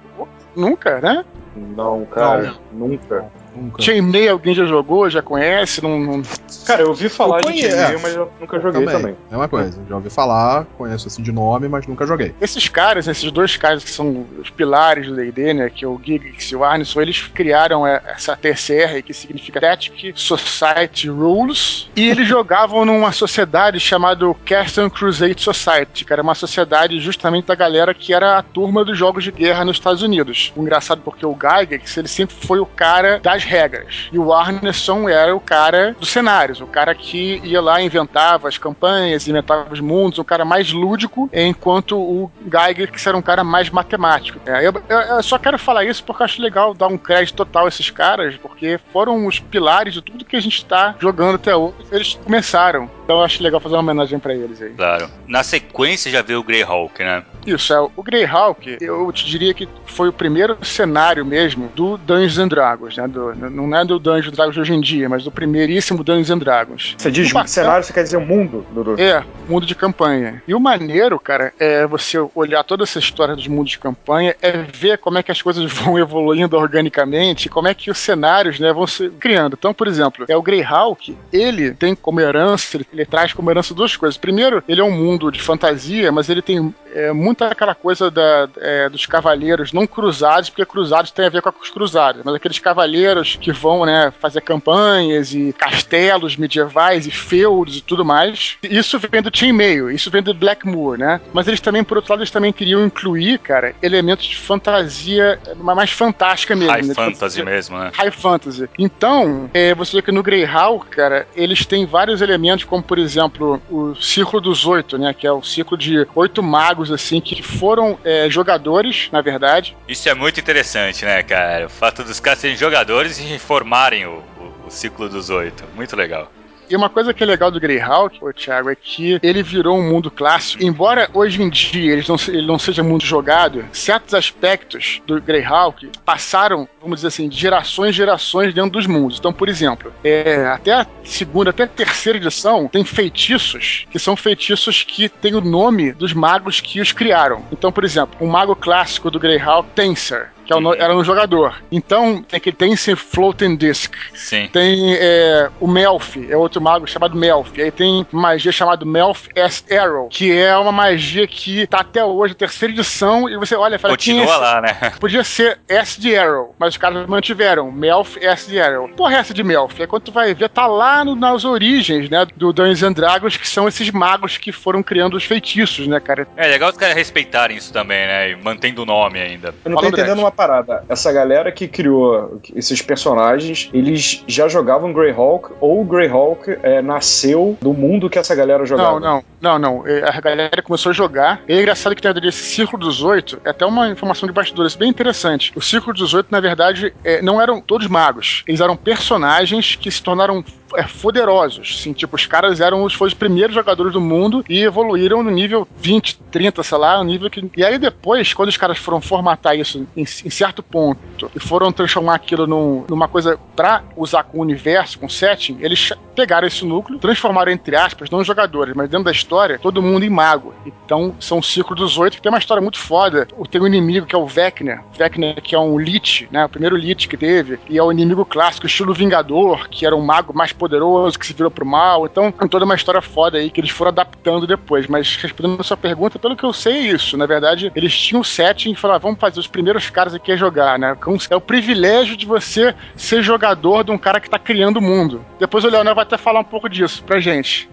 Nunca, 0.56 1.00
né? 1.00 1.24
Não, 1.56 2.04
cara, 2.06 2.54
nunca. 2.72 3.30
Nunca. 3.54 3.82
Chainmail 3.82 4.32
alguém 4.32 4.54
já 4.54 4.64
jogou, 4.64 5.08
já 5.10 5.20
conhece? 5.22 5.82
Não, 5.82 5.98
não- 5.98 6.22
Cara, 6.66 6.82
eu 6.82 6.88
ouvi 6.88 7.08
falar 7.08 7.40
Eu 7.44 7.50
de. 7.52 7.60
Chainmail, 7.62 8.00
mas 8.00 8.14
eu 8.14 8.30
nunca 8.40 8.60
joguei 8.60 8.86
também. 8.86 9.16
É 9.30 9.36
uma 9.36 9.48
coisa. 9.48 9.80
Já 9.88 9.94
ouvi 9.96 10.10
falar, 10.10 10.66
conheço 10.78 11.08
assim 11.08 11.22
de 11.22 11.32
nome, 11.32 11.68
mas 11.68 11.86
nunca 11.86 12.06
joguei. 12.06 12.34
Esses 12.40 12.68
caras, 12.68 13.08
esses 13.08 13.30
dois 13.30 13.56
caras 13.56 13.82
que 13.82 13.90
são 13.90 14.26
os 14.40 14.50
pilares 14.50 15.06
do 15.06 15.16
D&D, 15.16 15.54
né, 15.54 15.70
que 15.70 15.84
é 15.84 15.88
o 15.88 16.00
Giggs 16.02 16.52
e 16.52 16.56
o 16.56 16.64
Arneson, 16.64 17.00
eles 17.00 17.22
criaram 17.22 17.86
é, 17.86 18.00
essa 18.06 18.36
TCR, 18.36 19.02
que 19.04 19.12
significa 19.12 19.60
Tactic 19.60 20.16
Society 20.16 21.08
Rules, 21.08 21.88
e 21.96 22.08
eles 22.08 22.26
jogavam 22.28 22.84
numa 22.84 23.12
sociedade 23.12 23.78
chamada 23.80 24.26
Castle 24.44 24.90
Crusade 24.90 25.40
Society, 25.42 26.04
que 26.04 26.12
era 26.12 26.22
uma 26.22 26.34
sociedade 26.34 26.98
justamente 27.00 27.46
da 27.46 27.54
galera 27.54 27.92
que 27.94 28.12
era 28.12 28.38
a 28.38 28.42
turma 28.42 28.84
dos 28.84 28.96
jogos 28.98 29.24
de 29.24 29.32
guerra 29.32 29.64
nos 29.64 29.76
Estados 29.76 30.02
Unidos. 30.02 30.52
O 30.56 30.62
engraçado 30.62 31.00
porque 31.04 31.24
o 31.24 31.32
Gygax, 31.34 31.96
ele 31.96 32.08
sempre 32.08 32.34
foi 32.46 32.58
o 32.58 32.66
cara 32.66 33.18
das 33.20 33.44
regras, 33.50 34.08
e 34.12 34.18
o 34.18 34.32
Arneson 34.32 35.08
era 35.08 35.34
o 35.34 35.40
cara 35.40 35.94
dos 35.98 36.08
cenários, 36.10 36.60
o 36.60 36.66
cara 36.66 36.94
que 36.94 37.40
ia 37.44 37.60
lá 37.60 37.82
inventava 37.82 38.48
as 38.48 38.56
campanhas, 38.56 39.26
inventava 39.26 39.66
os 39.72 39.80
mundos, 39.80 40.18
um 40.18 40.24
cara 40.24 40.44
mais 40.44 40.72
lúdico, 40.72 41.28
enquanto 41.32 41.98
o 41.98 42.30
Gygax 42.44 43.06
era 43.06 43.16
um 43.16 43.22
cara 43.22 43.42
mais 43.42 43.68
matemático. 43.70 44.38
É, 44.46 44.66
eu, 44.66 44.72
eu- 44.88 45.22
só 45.22 45.38
quero 45.38 45.58
falar 45.58 45.84
isso 45.84 46.02
porque 46.04 46.22
eu 46.22 46.24
acho 46.24 46.40
legal 46.40 46.72
dar 46.74 46.86
um 46.86 46.96
crédito 46.96 47.36
total 47.36 47.64
a 47.64 47.68
esses 47.68 47.90
caras, 47.90 48.36
porque 48.36 48.78
foram 48.92 49.26
os 49.26 49.38
pilares 49.40 49.94
de 49.94 50.02
tudo 50.02 50.24
que 50.24 50.36
a 50.36 50.40
gente 50.40 50.56
está 50.56 50.94
jogando 50.98 51.34
até 51.34 51.54
hoje. 51.54 51.74
Eles 51.90 52.14
começaram. 52.24 52.88
Então 53.04 53.16
eu 53.18 53.24
acho 53.24 53.42
legal 53.42 53.58
fazer 53.60 53.74
uma 53.74 53.80
homenagem 53.82 54.18
pra 54.18 54.32
eles 54.34 54.62
aí. 54.62 54.70
Claro. 54.70 55.10
Na 55.26 55.42
sequência 55.42 56.10
já 56.10 56.22
veio 56.22 56.38
o 56.40 56.44
Greyhawk, 56.44 57.02
né? 57.02 57.24
Isso, 57.46 57.72
é. 57.74 57.80
O 57.96 58.02
Greyhawk, 58.02 58.78
eu 58.80 59.10
te 59.12 59.24
diria 59.26 59.52
que 59.52 59.68
foi 59.86 60.08
o 60.08 60.12
primeiro 60.12 60.56
cenário 60.64 61.24
mesmo 61.24 61.68
do 61.74 61.96
Dungeons 61.98 62.38
and 62.38 62.48
Dragons, 62.48 62.96
né? 62.96 63.08
Do- 63.08 63.29
não 63.34 63.76
é 63.76 63.84
do 63.84 63.98
Dungeons 63.98 64.34
Dragons 64.34 64.54
de 64.54 64.60
hoje 64.60 64.72
em 64.74 64.80
dia, 64.80 65.08
mas 65.08 65.24
do 65.24 65.30
primeiríssimo 65.30 66.02
Dungeons 66.04 66.30
and 66.30 66.38
Dragons. 66.38 66.94
Você 66.98 67.10
diz 67.10 67.30
O 67.30 67.34
bacana- 67.34 67.48
cenário, 67.48 67.84
você 67.84 67.92
quer 67.92 68.02
dizer 68.02 68.16
o 68.16 68.20
mundo, 68.20 68.66
Dudu? 68.72 69.00
É, 69.00 69.22
mundo 69.48 69.66
de 69.66 69.74
campanha. 69.74 70.42
E 70.46 70.54
o 70.54 70.60
maneiro, 70.60 71.18
cara, 71.18 71.52
é 71.58 71.86
você 71.86 72.18
olhar 72.34 72.62
toda 72.64 72.82
essa 72.84 72.98
história 72.98 73.34
dos 73.36 73.46
mundos 73.46 73.70
de 73.72 73.78
campanha, 73.78 74.34
é 74.42 74.52
ver 74.62 74.98
como 74.98 75.18
é 75.18 75.22
que 75.22 75.32
as 75.32 75.40
coisas 75.42 75.64
vão 75.72 75.98
evoluindo 75.98 76.56
organicamente, 76.56 77.48
como 77.48 77.68
é 77.68 77.74
que 77.74 77.90
os 77.90 77.98
cenários, 77.98 78.58
né, 78.58 78.72
vão 78.72 78.86
se 78.86 79.08
criando. 79.10 79.56
Então, 79.58 79.72
por 79.74 79.86
exemplo, 79.86 80.24
é 80.28 80.36
o 80.36 80.42
Greyhawk, 80.42 81.16
ele 81.32 81.72
tem 81.72 81.94
como 81.94 82.20
herança, 82.20 82.76
ele, 82.76 82.86
ele 82.92 83.04
traz 83.06 83.32
como 83.32 83.50
herança 83.50 83.74
duas 83.74 83.96
coisas. 83.96 84.16
Primeiro, 84.16 84.62
ele 84.68 84.80
é 84.80 84.84
um 84.84 84.90
mundo 84.90 85.30
de 85.30 85.40
fantasia, 85.40 86.10
mas 86.12 86.28
ele 86.28 86.42
tem 86.42 86.74
é, 86.94 87.12
muita 87.12 87.48
aquela 87.48 87.74
coisa 87.74 88.10
da, 88.10 88.48
é, 88.58 88.88
dos 88.88 89.06
cavaleiros 89.06 89.72
não 89.72 89.86
cruzados, 89.86 90.50
porque 90.50 90.64
cruzados 90.64 91.10
tem 91.10 91.26
a 91.26 91.30
ver 91.30 91.42
com 91.42 91.50
os 91.60 91.70
cruzados, 91.70 92.22
mas 92.24 92.34
aqueles 92.34 92.58
cavaleiros 92.58 93.19
que 93.36 93.52
vão, 93.52 93.84
né, 93.84 94.12
fazer 94.20 94.40
campanhas 94.40 95.34
e 95.34 95.52
castelos 95.52 96.36
medievais 96.36 97.06
e 97.06 97.10
feudos 97.10 97.78
e 97.78 97.80
tudo 97.80 98.04
mais. 98.04 98.56
Isso 98.62 98.98
vem 98.98 99.22
do 99.22 99.36
Chainmail, 99.36 99.90
isso 99.90 100.10
vem 100.10 100.22
do 100.22 100.34
Blackmoor, 100.34 100.98
né? 100.98 101.20
Mas 101.32 101.48
eles 101.48 101.60
também, 101.60 101.84
por 101.84 101.96
outro 101.96 102.12
lado, 102.12 102.20
eles 102.20 102.30
também 102.30 102.52
queriam 102.52 102.84
incluir, 102.84 103.38
cara, 103.38 103.74
elementos 103.82 104.26
de 104.26 104.36
fantasia 104.36 105.38
mais 105.56 105.90
fantástica 105.90 106.54
mesmo. 106.54 106.72
High 106.72 106.82
né? 106.82 106.88
De 106.88 106.94
fantasy 106.94 107.42
mesmo, 107.42 107.78
né? 107.78 107.90
High 107.94 108.10
Fantasy. 108.10 108.68
Então, 108.78 109.50
é, 109.52 109.74
você 109.74 109.96
vê 109.96 110.02
que 110.02 110.12
no 110.12 110.22
Greyhawk, 110.22 110.88
cara, 110.88 111.26
eles 111.34 111.64
têm 111.66 111.86
vários 111.86 112.20
elementos, 112.20 112.64
como 112.64 112.82
por 112.82 112.98
exemplo 112.98 113.60
o 113.70 113.94
Círculo 113.96 114.40
dos 114.40 114.66
Oito, 114.66 114.98
né? 114.98 115.14
Que 115.14 115.26
é 115.26 115.32
o 115.32 115.42
ciclo 115.42 115.76
de 115.76 116.06
oito 116.14 116.42
magos, 116.42 116.90
assim, 116.90 117.20
que 117.20 117.42
foram 117.42 117.98
é, 118.04 118.28
jogadores, 118.30 119.08
na 119.12 119.20
verdade. 119.20 119.76
Isso 119.88 120.08
é 120.08 120.14
muito 120.14 120.38
interessante, 120.38 121.04
né, 121.04 121.22
cara? 121.22 121.66
O 121.66 121.70
fato 121.70 122.02
dos 122.02 122.20
caras 122.20 122.40
serem 122.40 122.56
jogadores 122.56 123.09
e 123.18 123.38
formarem 123.38 124.06
o, 124.06 124.22
o, 124.38 124.66
o 124.66 124.70
ciclo 124.70 125.08
dos 125.08 125.30
oito. 125.30 125.64
Muito 125.74 125.96
legal. 125.96 126.30
E 126.70 126.76
uma 126.76 126.88
coisa 126.88 127.12
que 127.12 127.20
é 127.20 127.26
legal 127.26 127.50
do 127.50 127.58
Greyhawk, 127.58 128.24
ô, 128.24 128.32
Thiago, 128.32 128.70
é 128.70 128.76
que 128.76 129.18
ele 129.24 129.42
virou 129.42 129.76
um 129.76 129.82
mundo 129.82 130.08
clássico. 130.08 130.62
Embora 130.62 131.10
hoje 131.12 131.42
em 131.42 131.50
dia 131.50 131.94
ele 131.94 132.04
não, 132.08 132.16
ele 132.28 132.46
não 132.46 132.60
seja 132.60 132.80
muito 132.80 133.04
jogado, 133.04 133.64
certos 133.72 134.14
aspectos 134.14 135.02
do 135.04 135.20
Greyhawk 135.20 135.90
passaram, 136.04 136.68
vamos 136.80 136.98
dizer 136.98 137.08
assim, 137.08 137.28
de 137.28 137.36
gerações 137.38 137.90
e 137.90 137.98
gerações 137.98 138.54
dentro 138.54 138.70
dos 138.70 138.86
mundos. 138.86 139.18
Então, 139.18 139.32
por 139.32 139.48
exemplo, 139.48 139.92
é, 140.02 140.46
até 140.46 140.72
a 140.72 140.86
segunda, 141.04 141.50
até 141.50 141.64
a 141.64 141.68
terceira 141.68 142.18
edição, 142.18 142.68
tem 142.68 142.84
feitiços 142.84 143.86
que 143.90 143.98
são 143.98 144.16
feitiços 144.16 144.82
que 144.82 145.08
têm 145.08 145.34
o 145.34 145.40
nome 145.40 145.92
dos 145.92 146.12
magos 146.12 146.60
que 146.60 146.80
os 146.80 146.92
criaram. 146.92 147.44
Então, 147.52 147.70
por 147.70 147.84
exemplo, 147.84 148.16
um 148.20 148.30
mago 148.30 148.56
clássico 148.56 149.10
do 149.10 149.20
Greyhawk, 149.20 149.68
Tensor, 149.74 150.28
que 150.44 150.52
é 150.52 150.56
o 150.56 150.74
era 150.74 150.96
um 150.96 151.04
jogador. 151.04 151.62
Então, 151.70 152.22
tem 152.22 152.40
que 152.40 152.52
tem 152.52 152.72
esse 152.72 152.96
Floating 152.96 153.56
Disc. 153.56 153.92
Sim. 154.14 154.48
Tem 154.52 154.94
é, 154.94 155.48
o 155.60 155.68
Melf, 155.68 156.16
é 156.28 156.36
outro 156.36 156.60
mago 156.60 156.86
chamado 156.86 157.16
Melf. 157.16 157.52
Aí 157.58 157.70
tem 157.70 158.06
magia 158.10 158.50
chamada 158.50 158.84
Melf 158.84 159.28
S 159.34 159.62
Arrow, 159.72 160.08
que 160.08 160.32
é 160.32 160.56
uma 160.56 160.72
magia 160.72 161.26
que 161.26 161.66
tá 161.66 161.80
até 161.80 162.04
hoje, 162.04 162.34
terceira 162.34 162.72
edição, 162.72 163.28
e 163.28 163.36
você 163.36 163.54
olha 163.54 163.76
e 163.76 163.78
fala, 163.78 163.96
"Quem 163.96 164.20
é 164.20 164.26
Continua 164.26 164.34
esse?" 164.34 164.42
lá, 164.42 164.60
né? 164.60 164.92
Podia 164.98 165.22
ser 165.22 165.58
S 165.68 166.00
de 166.00 166.16
Arrow, 166.16 166.54
mas 166.58 166.69
os 166.70 166.76
caras 166.76 167.06
mantiveram 167.06 167.70
Melf 167.70 168.16
S 168.20 168.48
de 168.48 168.60
Arrow. 168.60 168.88
Porra, 168.88 169.16
essa 169.16 169.34
de 169.34 169.42
Melf? 169.42 169.78
É 169.80 169.86
quando 169.86 170.04
tu 170.04 170.12
vai 170.12 170.32
ver, 170.34 170.48
tá 170.48 170.66
lá 170.66 171.04
no- 171.04 171.14
nas 171.14 171.44
origens, 171.44 172.08
né, 172.08 172.26
do 172.36 172.52
Dungeons 172.52 172.82
and 172.82 172.92
Dragons, 172.92 173.36
que 173.36 173.48
são 173.48 173.68
esses 173.68 173.90
magos 173.90 174.38
que 174.38 174.52
foram 174.52 174.82
criando 174.82 175.16
os 175.16 175.24
feitiços, 175.24 175.86
né, 175.86 176.00
cara? 176.00 176.26
É 176.36 176.46
legal 176.48 176.70
os 176.70 176.76
caras 176.76 176.94
respeitarem 176.94 177.56
isso 177.56 177.72
também, 177.72 178.06
né? 178.06 178.30
E 178.30 178.36
mantendo 178.36 178.82
o 178.82 178.86
nome 178.86 179.20
ainda. 179.20 179.54
Eu 179.64 179.70
não 179.70 179.76
Fala, 179.78 179.90
tô 179.90 179.96
entendendo 179.96 180.18
uma 180.20 180.30
parada. 180.32 180.84
Essa 180.88 181.12
galera 181.12 181.50
que 181.52 181.66
criou 181.68 182.40
esses 182.54 182.80
personagens, 182.82 183.68
eles 183.72 184.22
já 184.26 184.48
jogavam 184.48 184.92
Greyhawk 184.92 185.52
ou 185.60 185.80
o 185.80 185.84
Greyhawk 185.84 186.58
é, 186.62 186.80
nasceu 186.82 187.56
do 187.60 187.72
mundo 187.72 188.08
que 188.08 188.18
essa 188.18 188.34
galera 188.34 188.64
jogava? 188.64 189.00
Não, 189.00 189.22
não, 189.40 189.58
não, 189.58 189.58
não. 189.58 189.86
É, 189.86 190.08
A 190.08 190.20
galera 190.20 190.62
começou 190.62 190.90
a 190.90 190.92
jogar. 190.92 191.40
E 191.48 191.52
é 191.54 191.58
engraçado 191.60 191.94
que 191.94 192.02
dentro 192.02 192.20
desse 192.20 192.42
Círculo 192.42 192.82
dos 192.84 193.02
Oito, 193.02 193.40
é 193.44 193.50
até 193.50 193.64
uma 193.64 193.88
informação 193.88 194.26
de 194.26 194.32
bastidores 194.34 194.74
bem 194.74 194.88
interessante. 194.90 195.52
O 195.56 195.60
Círculo 195.62 195.94
dos 195.94 196.12
Oito, 196.14 196.28
na 196.30 196.40
verdade, 196.40 196.59
é, 197.04 197.22
não 197.22 197.40
eram 197.40 197.60
todos 197.60 197.86
magos. 197.86 198.42
Eles 198.46 198.60
eram 198.60 198.76
personagens 198.76 199.76
que 199.76 199.90
se 199.90 200.02
tornaram 200.02 200.44
é, 200.74 200.82
poderosos. 200.84 201.76
Assim, 201.80 201.92
tipo, 201.92 202.16
os 202.16 202.26
caras 202.26 202.60
eram 202.60 202.84
os, 202.84 202.98
os 203.00 203.14
primeiros 203.14 203.54
jogadores 203.54 203.92
do 203.92 204.00
mundo 204.00 204.44
e 204.48 204.60
evoluíram 204.62 205.22
no 205.22 205.30
nível 205.30 205.66
20, 205.78 206.18
30, 206.30 206.62
sei 206.62 206.78
lá, 206.78 207.00
um 207.00 207.04
nível 207.04 207.30
que. 207.30 207.48
E 207.56 207.64
aí 207.64 207.78
depois, 207.78 208.32
quando 208.34 208.48
os 208.48 208.56
caras 208.56 208.78
foram 208.78 209.00
formatar 209.00 209.56
isso 209.56 209.86
em, 209.96 210.02
em 210.02 210.30
certo 210.30 210.62
ponto 210.62 211.00
e 211.34 211.40
foram 211.40 211.72
transformar 211.72 212.14
aquilo 212.14 212.46
num- 212.46 212.84
numa 212.88 213.08
coisa 213.08 213.38
pra 213.56 213.82
usar 213.96 214.24
com 214.24 214.38
o 214.38 214.42
universo, 214.42 214.98
com 214.98 215.06
o 215.06 215.10
setting, 215.10 215.58
eles 215.60 215.92
pegaram 216.14 216.46
esse 216.46 216.64
núcleo, 216.64 216.98
transformaram, 216.98 217.50
entre 217.50 217.76
aspas, 217.76 218.10
não 218.10 218.20
em 218.20 218.24
jogadores, 218.24 218.74
mas 218.74 218.88
dentro 218.88 219.04
da 219.04 219.10
história, 219.12 219.58
todo 219.58 219.80
mundo 219.82 220.04
em 220.04 220.10
mago. 220.10 220.54
Então, 220.66 221.14
são 221.18 221.38
o 221.38 221.42
Círculo 221.42 221.76
dos 221.76 221.96
Oito, 221.98 222.16
que 222.16 222.22
tem 222.22 222.30
uma 222.30 222.38
história 222.38 222.60
muito 222.62 222.78
foda. 222.78 223.26
Tem 223.50 223.60
um 223.60 223.66
inimigo 223.66 224.06
que 224.06 224.14
é 224.14 224.18
o 224.18 224.26
Vecna. 224.26 224.82
Vecna, 224.96 225.34
que 225.34 225.54
é 225.54 225.58
um 225.58 225.78
Lich, 225.78 226.28
né? 226.30 226.44
O 226.44 226.48
primeiro 226.48 226.76
Lich 226.76 227.08
que 227.08 227.16
teve. 227.16 227.58
E 227.68 227.78
é 227.78 227.82
o 227.82 227.90
inimigo 227.90 228.24
clássico, 228.24 228.66
estilo 228.66 228.92
Vingador, 228.92 229.68
que 229.68 229.86
era 229.86 229.96
um 229.96 230.02
mago 230.04 230.32
mais 230.36 230.52
poderoso, 230.60 231.18
que 231.18 231.26
se 231.26 231.32
virou 231.32 231.50
pro 231.50 231.64
mal. 231.64 232.04
Então, 232.06 232.30
toda 232.30 232.64
uma 232.66 232.74
história 232.74 233.00
foda 233.00 233.38
aí 233.38 233.50
que 233.50 233.60
eles 233.60 233.70
foram 233.70 233.88
adaptando 233.90 234.46
depois. 234.46 234.86
Mas 234.86 235.16
respondendo 235.16 235.60
a 235.60 235.64
sua 235.64 235.76
pergunta, 235.76 236.18
pelo 236.18 236.36
que 236.36 236.44
eu 236.44 236.52
sei, 236.52 236.74
é 236.74 236.80
isso. 236.92 237.16
Na 237.16 237.24
verdade, 237.26 237.72
eles 237.74 237.96
tinham 237.96 238.20
o 238.20 238.24
setting 238.24 238.72
e 238.72 238.76
falaram, 238.76 239.00
vamos 239.00 239.18
fazer 239.18 239.40
os 239.40 239.46
primeiros 239.46 239.88
caras 239.88 240.14
aqui 240.14 240.30
a 240.30 240.36
jogar, 240.36 240.78
né? 240.78 240.94
Com- 241.02 241.16
É 241.30 241.36
o 241.36 241.40
privilégio 241.40 242.16
de 242.16 242.26
você 242.26 242.74
ser 242.94 243.22
jogador 243.22 243.82
de 243.84 243.90
um 243.90 243.98
cara 243.98 244.20
que 244.20 244.28
tá 244.28 244.38
criando 244.38 244.76
o 244.76 244.82
mundo. 244.82 245.24
Depois 245.38 245.64
o 245.64 245.68
Leonel 245.70 245.94
vai 245.94 246.02
até 246.04 246.18
falar 246.18 246.40
um 246.40 246.44
pouco 246.44 246.68
disso 246.68 247.02
pra 247.04 247.18
gente. 247.20 247.68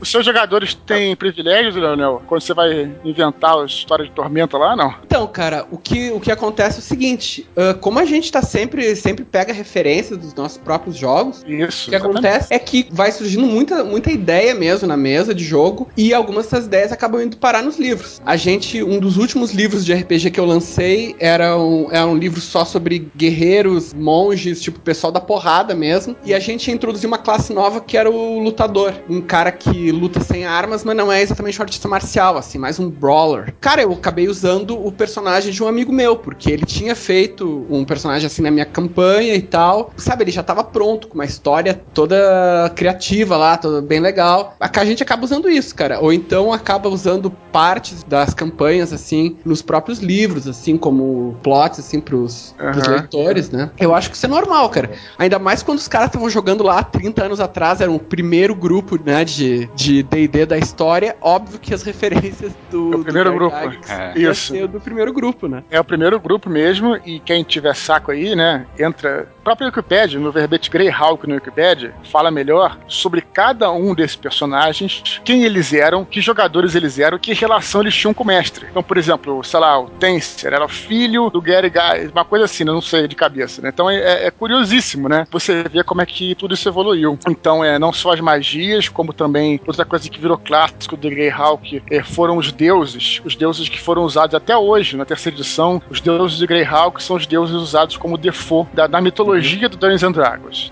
Os 0.00 0.10
seus 0.10 0.24
jogadores 0.24 0.74
têm 0.74 1.14
privilégios, 1.16 1.74
Leonel? 1.74 2.22
Quando 2.26 2.40
você 2.40 2.54
vai 2.54 2.90
inventar 3.04 3.58
a 3.58 3.64
história 3.64 4.04
de 4.04 4.10
Tormenta 4.10 4.56
lá, 4.58 4.74
não? 4.76 4.94
Então, 5.04 5.26
cara, 5.26 5.66
o 5.70 5.78
que, 5.78 6.10
o 6.10 6.20
que 6.20 6.30
acontece 6.30 6.76
é 6.76 6.80
o 6.80 6.82
seguinte: 6.82 7.46
ah, 7.56 7.74
como 7.74 7.98
a 7.98 8.04
gente 8.04 8.30
tá 8.30 8.42
sempre, 8.42 8.94
sempre 8.96 9.24
pega 9.24 9.52
referências 9.52 10.18
dos 10.18 10.34
nossos 10.34 10.58
próprios 10.58 10.96
jogos, 10.96 11.44
Isso. 11.46 11.88
o 11.88 11.90
que 11.90 11.96
acontece 11.96 12.52
é 12.52 12.58
que 12.58 12.88
vai 12.90 13.12
surgindo 13.12 13.46
muita, 13.46 13.84
muita 13.84 14.10
ideia 14.10 14.54
mesmo 14.54 14.86
na 14.88 14.96
mesa 14.96 15.34
de 15.34 15.44
jogo 15.44 15.88
e 15.96 16.12
algumas 16.12 16.46
dessas 16.46 16.66
ideias 16.66 16.92
acabam 16.92 17.22
indo 17.22 17.36
parar 17.36 17.62
nos 17.62 17.78
livros. 17.78 18.20
A 18.24 18.36
gente, 18.36 18.82
um 18.82 18.98
dos 18.98 19.16
últimos 19.16 19.52
livros 19.52 19.84
de 19.84 19.92
RPG 19.92 20.30
que 20.30 20.40
eu 20.40 20.44
lancei 20.44 21.14
era 21.18 21.56
um, 21.56 21.88
era 21.90 22.06
um 22.06 22.16
livro 22.16 22.40
só 22.40 22.64
sobre 22.64 23.10
guerreiros, 23.16 23.92
monges, 23.94 24.60
tipo 24.60 24.80
pessoal 24.80 25.12
da 25.12 25.20
porrada 25.20 25.74
mesmo. 25.74 26.16
E 26.24 26.34
a 26.34 26.40
gente 26.40 26.70
introduziu 26.70 27.08
uma 27.08 27.18
classe 27.18 27.52
nova 27.52 27.80
que 27.80 27.96
era 27.96 28.10
o 28.10 28.38
lutador. 28.38 28.71
Um 29.08 29.20
cara 29.20 29.52
que 29.52 29.90
luta 29.92 30.20
sem 30.20 30.44
armas, 30.44 30.84
mas 30.84 30.96
não 30.96 31.10
é 31.12 31.22
exatamente 31.22 31.58
um 31.58 31.62
artista 31.62 31.88
marcial, 31.88 32.36
assim, 32.36 32.58
mais 32.58 32.78
um 32.78 32.88
brawler. 32.90 33.54
Cara, 33.60 33.82
eu 33.82 33.92
acabei 33.92 34.28
usando 34.28 34.84
o 34.84 34.90
personagem 34.90 35.52
de 35.52 35.62
um 35.62 35.68
amigo 35.68 35.92
meu, 35.92 36.16
porque 36.16 36.50
ele 36.50 36.64
tinha 36.64 36.94
feito 36.94 37.66
um 37.68 37.84
personagem 37.84 38.26
assim 38.26 38.42
na 38.42 38.50
minha 38.50 38.64
campanha 38.64 39.34
e 39.34 39.42
tal. 39.42 39.92
Sabe, 39.96 40.24
ele 40.24 40.30
já 40.30 40.42
tava 40.42 40.64
pronto, 40.64 41.08
com 41.08 41.14
uma 41.14 41.24
história 41.24 41.80
toda 41.92 42.70
criativa 42.74 43.36
lá, 43.36 43.56
toda 43.56 43.82
bem 43.82 44.00
legal. 44.00 44.56
A 44.60 44.84
gente 44.84 45.02
acaba 45.02 45.24
usando 45.24 45.48
isso, 45.48 45.74
cara. 45.74 46.00
Ou 46.00 46.12
então 46.12 46.52
acaba 46.52 46.88
usando 46.88 47.30
partes 47.30 48.02
das 48.02 48.32
campanhas, 48.34 48.92
assim, 48.92 49.36
nos 49.44 49.62
próprios 49.62 49.98
livros, 49.98 50.48
assim, 50.48 50.76
como 50.76 51.36
plots, 51.42 51.78
assim, 51.78 52.00
pros, 52.00 52.54
pros 52.56 52.82
Aham. 52.82 52.90
leitores, 52.92 53.50
né? 53.50 53.70
Eu 53.78 53.94
acho 53.94 54.10
que 54.10 54.16
isso 54.16 54.26
é 54.26 54.28
normal, 54.28 54.68
cara. 54.70 54.90
Ainda 55.18 55.38
mais 55.38 55.62
quando 55.62 55.78
os 55.78 55.88
caras 55.88 56.08
estavam 56.08 56.28
jogando 56.30 56.64
lá 56.64 56.82
30 56.82 57.24
anos 57.24 57.40
atrás, 57.40 57.80
era 57.80 57.90
o 57.90 57.98
primeiro 57.98 58.54
grupo, 58.62 58.98
né, 59.04 59.24
de 59.24 59.66
de 59.74 60.02
D&D 60.02 60.46
da 60.46 60.56
história. 60.56 61.16
Óbvio 61.20 61.58
que 61.58 61.74
as 61.74 61.82
referências 61.84 62.52
do... 62.70 62.92
É 62.92 62.96
o 62.96 63.04
primeiro 63.04 63.30
do 63.30 63.36
grupo. 63.36 63.56
Gygax 63.56 63.90
É. 63.90 64.12
Isso. 64.16 64.68
do 64.68 64.80
primeiro 64.80 65.12
grupo, 65.12 65.48
né? 65.48 65.62
É 65.70 65.80
o 65.80 65.84
primeiro 65.84 66.18
grupo 66.20 66.48
mesmo, 66.48 66.96
e 67.04 67.18
quem 67.20 67.42
tiver 67.42 67.74
saco 67.74 68.10
aí, 68.12 68.34
né, 68.34 68.66
entra. 68.78 69.28
Própria 69.42 69.66
Wikipedia, 69.66 70.20
no 70.20 70.30
verbete 70.30 70.70
Greyhawk 70.70 71.26
no 71.26 71.34
Wikipedia, 71.34 71.92
fala 72.04 72.30
melhor 72.30 72.78
sobre 72.86 73.20
cada 73.20 73.72
um 73.72 73.92
desses 73.94 74.14
personagens, 74.14 75.20
quem 75.24 75.42
eles 75.44 75.72
eram, 75.72 76.04
que 76.04 76.20
jogadores 76.20 76.76
eles 76.76 76.98
eram, 76.98 77.18
que 77.18 77.32
relação 77.32 77.80
eles 77.80 77.94
tinham 77.94 78.14
com 78.14 78.22
o 78.22 78.26
mestre. 78.26 78.66
Então, 78.70 78.82
por 78.82 78.96
exemplo, 78.96 79.42
sei 79.42 79.58
lá, 79.58 79.80
o 79.80 79.88
Tenser 79.88 80.52
era 80.52 80.68
filho 80.68 81.28
do 81.28 81.40
Gary 81.40 81.70
Guy, 81.70 82.10
uma 82.12 82.24
coisa 82.24 82.44
assim, 82.44 82.64
né, 82.64 82.70
não 82.70 82.80
sei 82.80 83.08
de 83.08 83.16
cabeça, 83.16 83.60
né? 83.60 83.70
Então 83.72 83.90
é, 83.90 84.26
é 84.26 84.30
curiosíssimo, 84.30 85.08
né? 85.08 85.26
Você 85.30 85.64
vê 85.64 85.82
como 85.82 86.00
é 86.02 86.06
que 86.06 86.36
tudo 86.36 86.54
isso 86.54 86.68
evoluiu. 86.68 87.18
Então, 87.28 87.64
é 87.64 87.78
não 87.78 87.92
só 87.92 88.12
as 88.12 88.20
magias, 88.20 88.88
como 88.88 89.12
também 89.12 89.60
outra 89.66 89.84
coisa 89.84 90.08
que 90.08 90.20
virou 90.20 90.38
clássico 90.38 90.96
do 90.96 91.10
Greyhawk 91.10 91.82
é, 91.90 92.02
foram 92.02 92.36
os 92.36 92.52
deuses, 92.52 93.20
os 93.24 93.34
deuses 93.34 93.68
que 93.68 93.80
foram 93.80 94.04
usados 94.04 94.34
até 94.34 94.56
hoje, 94.56 94.96
na 94.96 95.04
terceira 95.04 95.36
edição, 95.36 95.82
os 95.90 96.00
deuses 96.00 96.38
de 96.38 96.46
Greyhawk 96.46 97.02
são 97.02 97.16
os 97.16 97.26
deuses 97.26 97.56
usados 97.56 97.96
como 97.96 98.16
default 98.16 98.70
da, 98.74 98.86
da 98.86 99.00
mitologia 99.00 99.31
do 99.40 99.68
Dungeons 99.68 100.02
and 100.02 100.14
Dragons. 100.14 100.70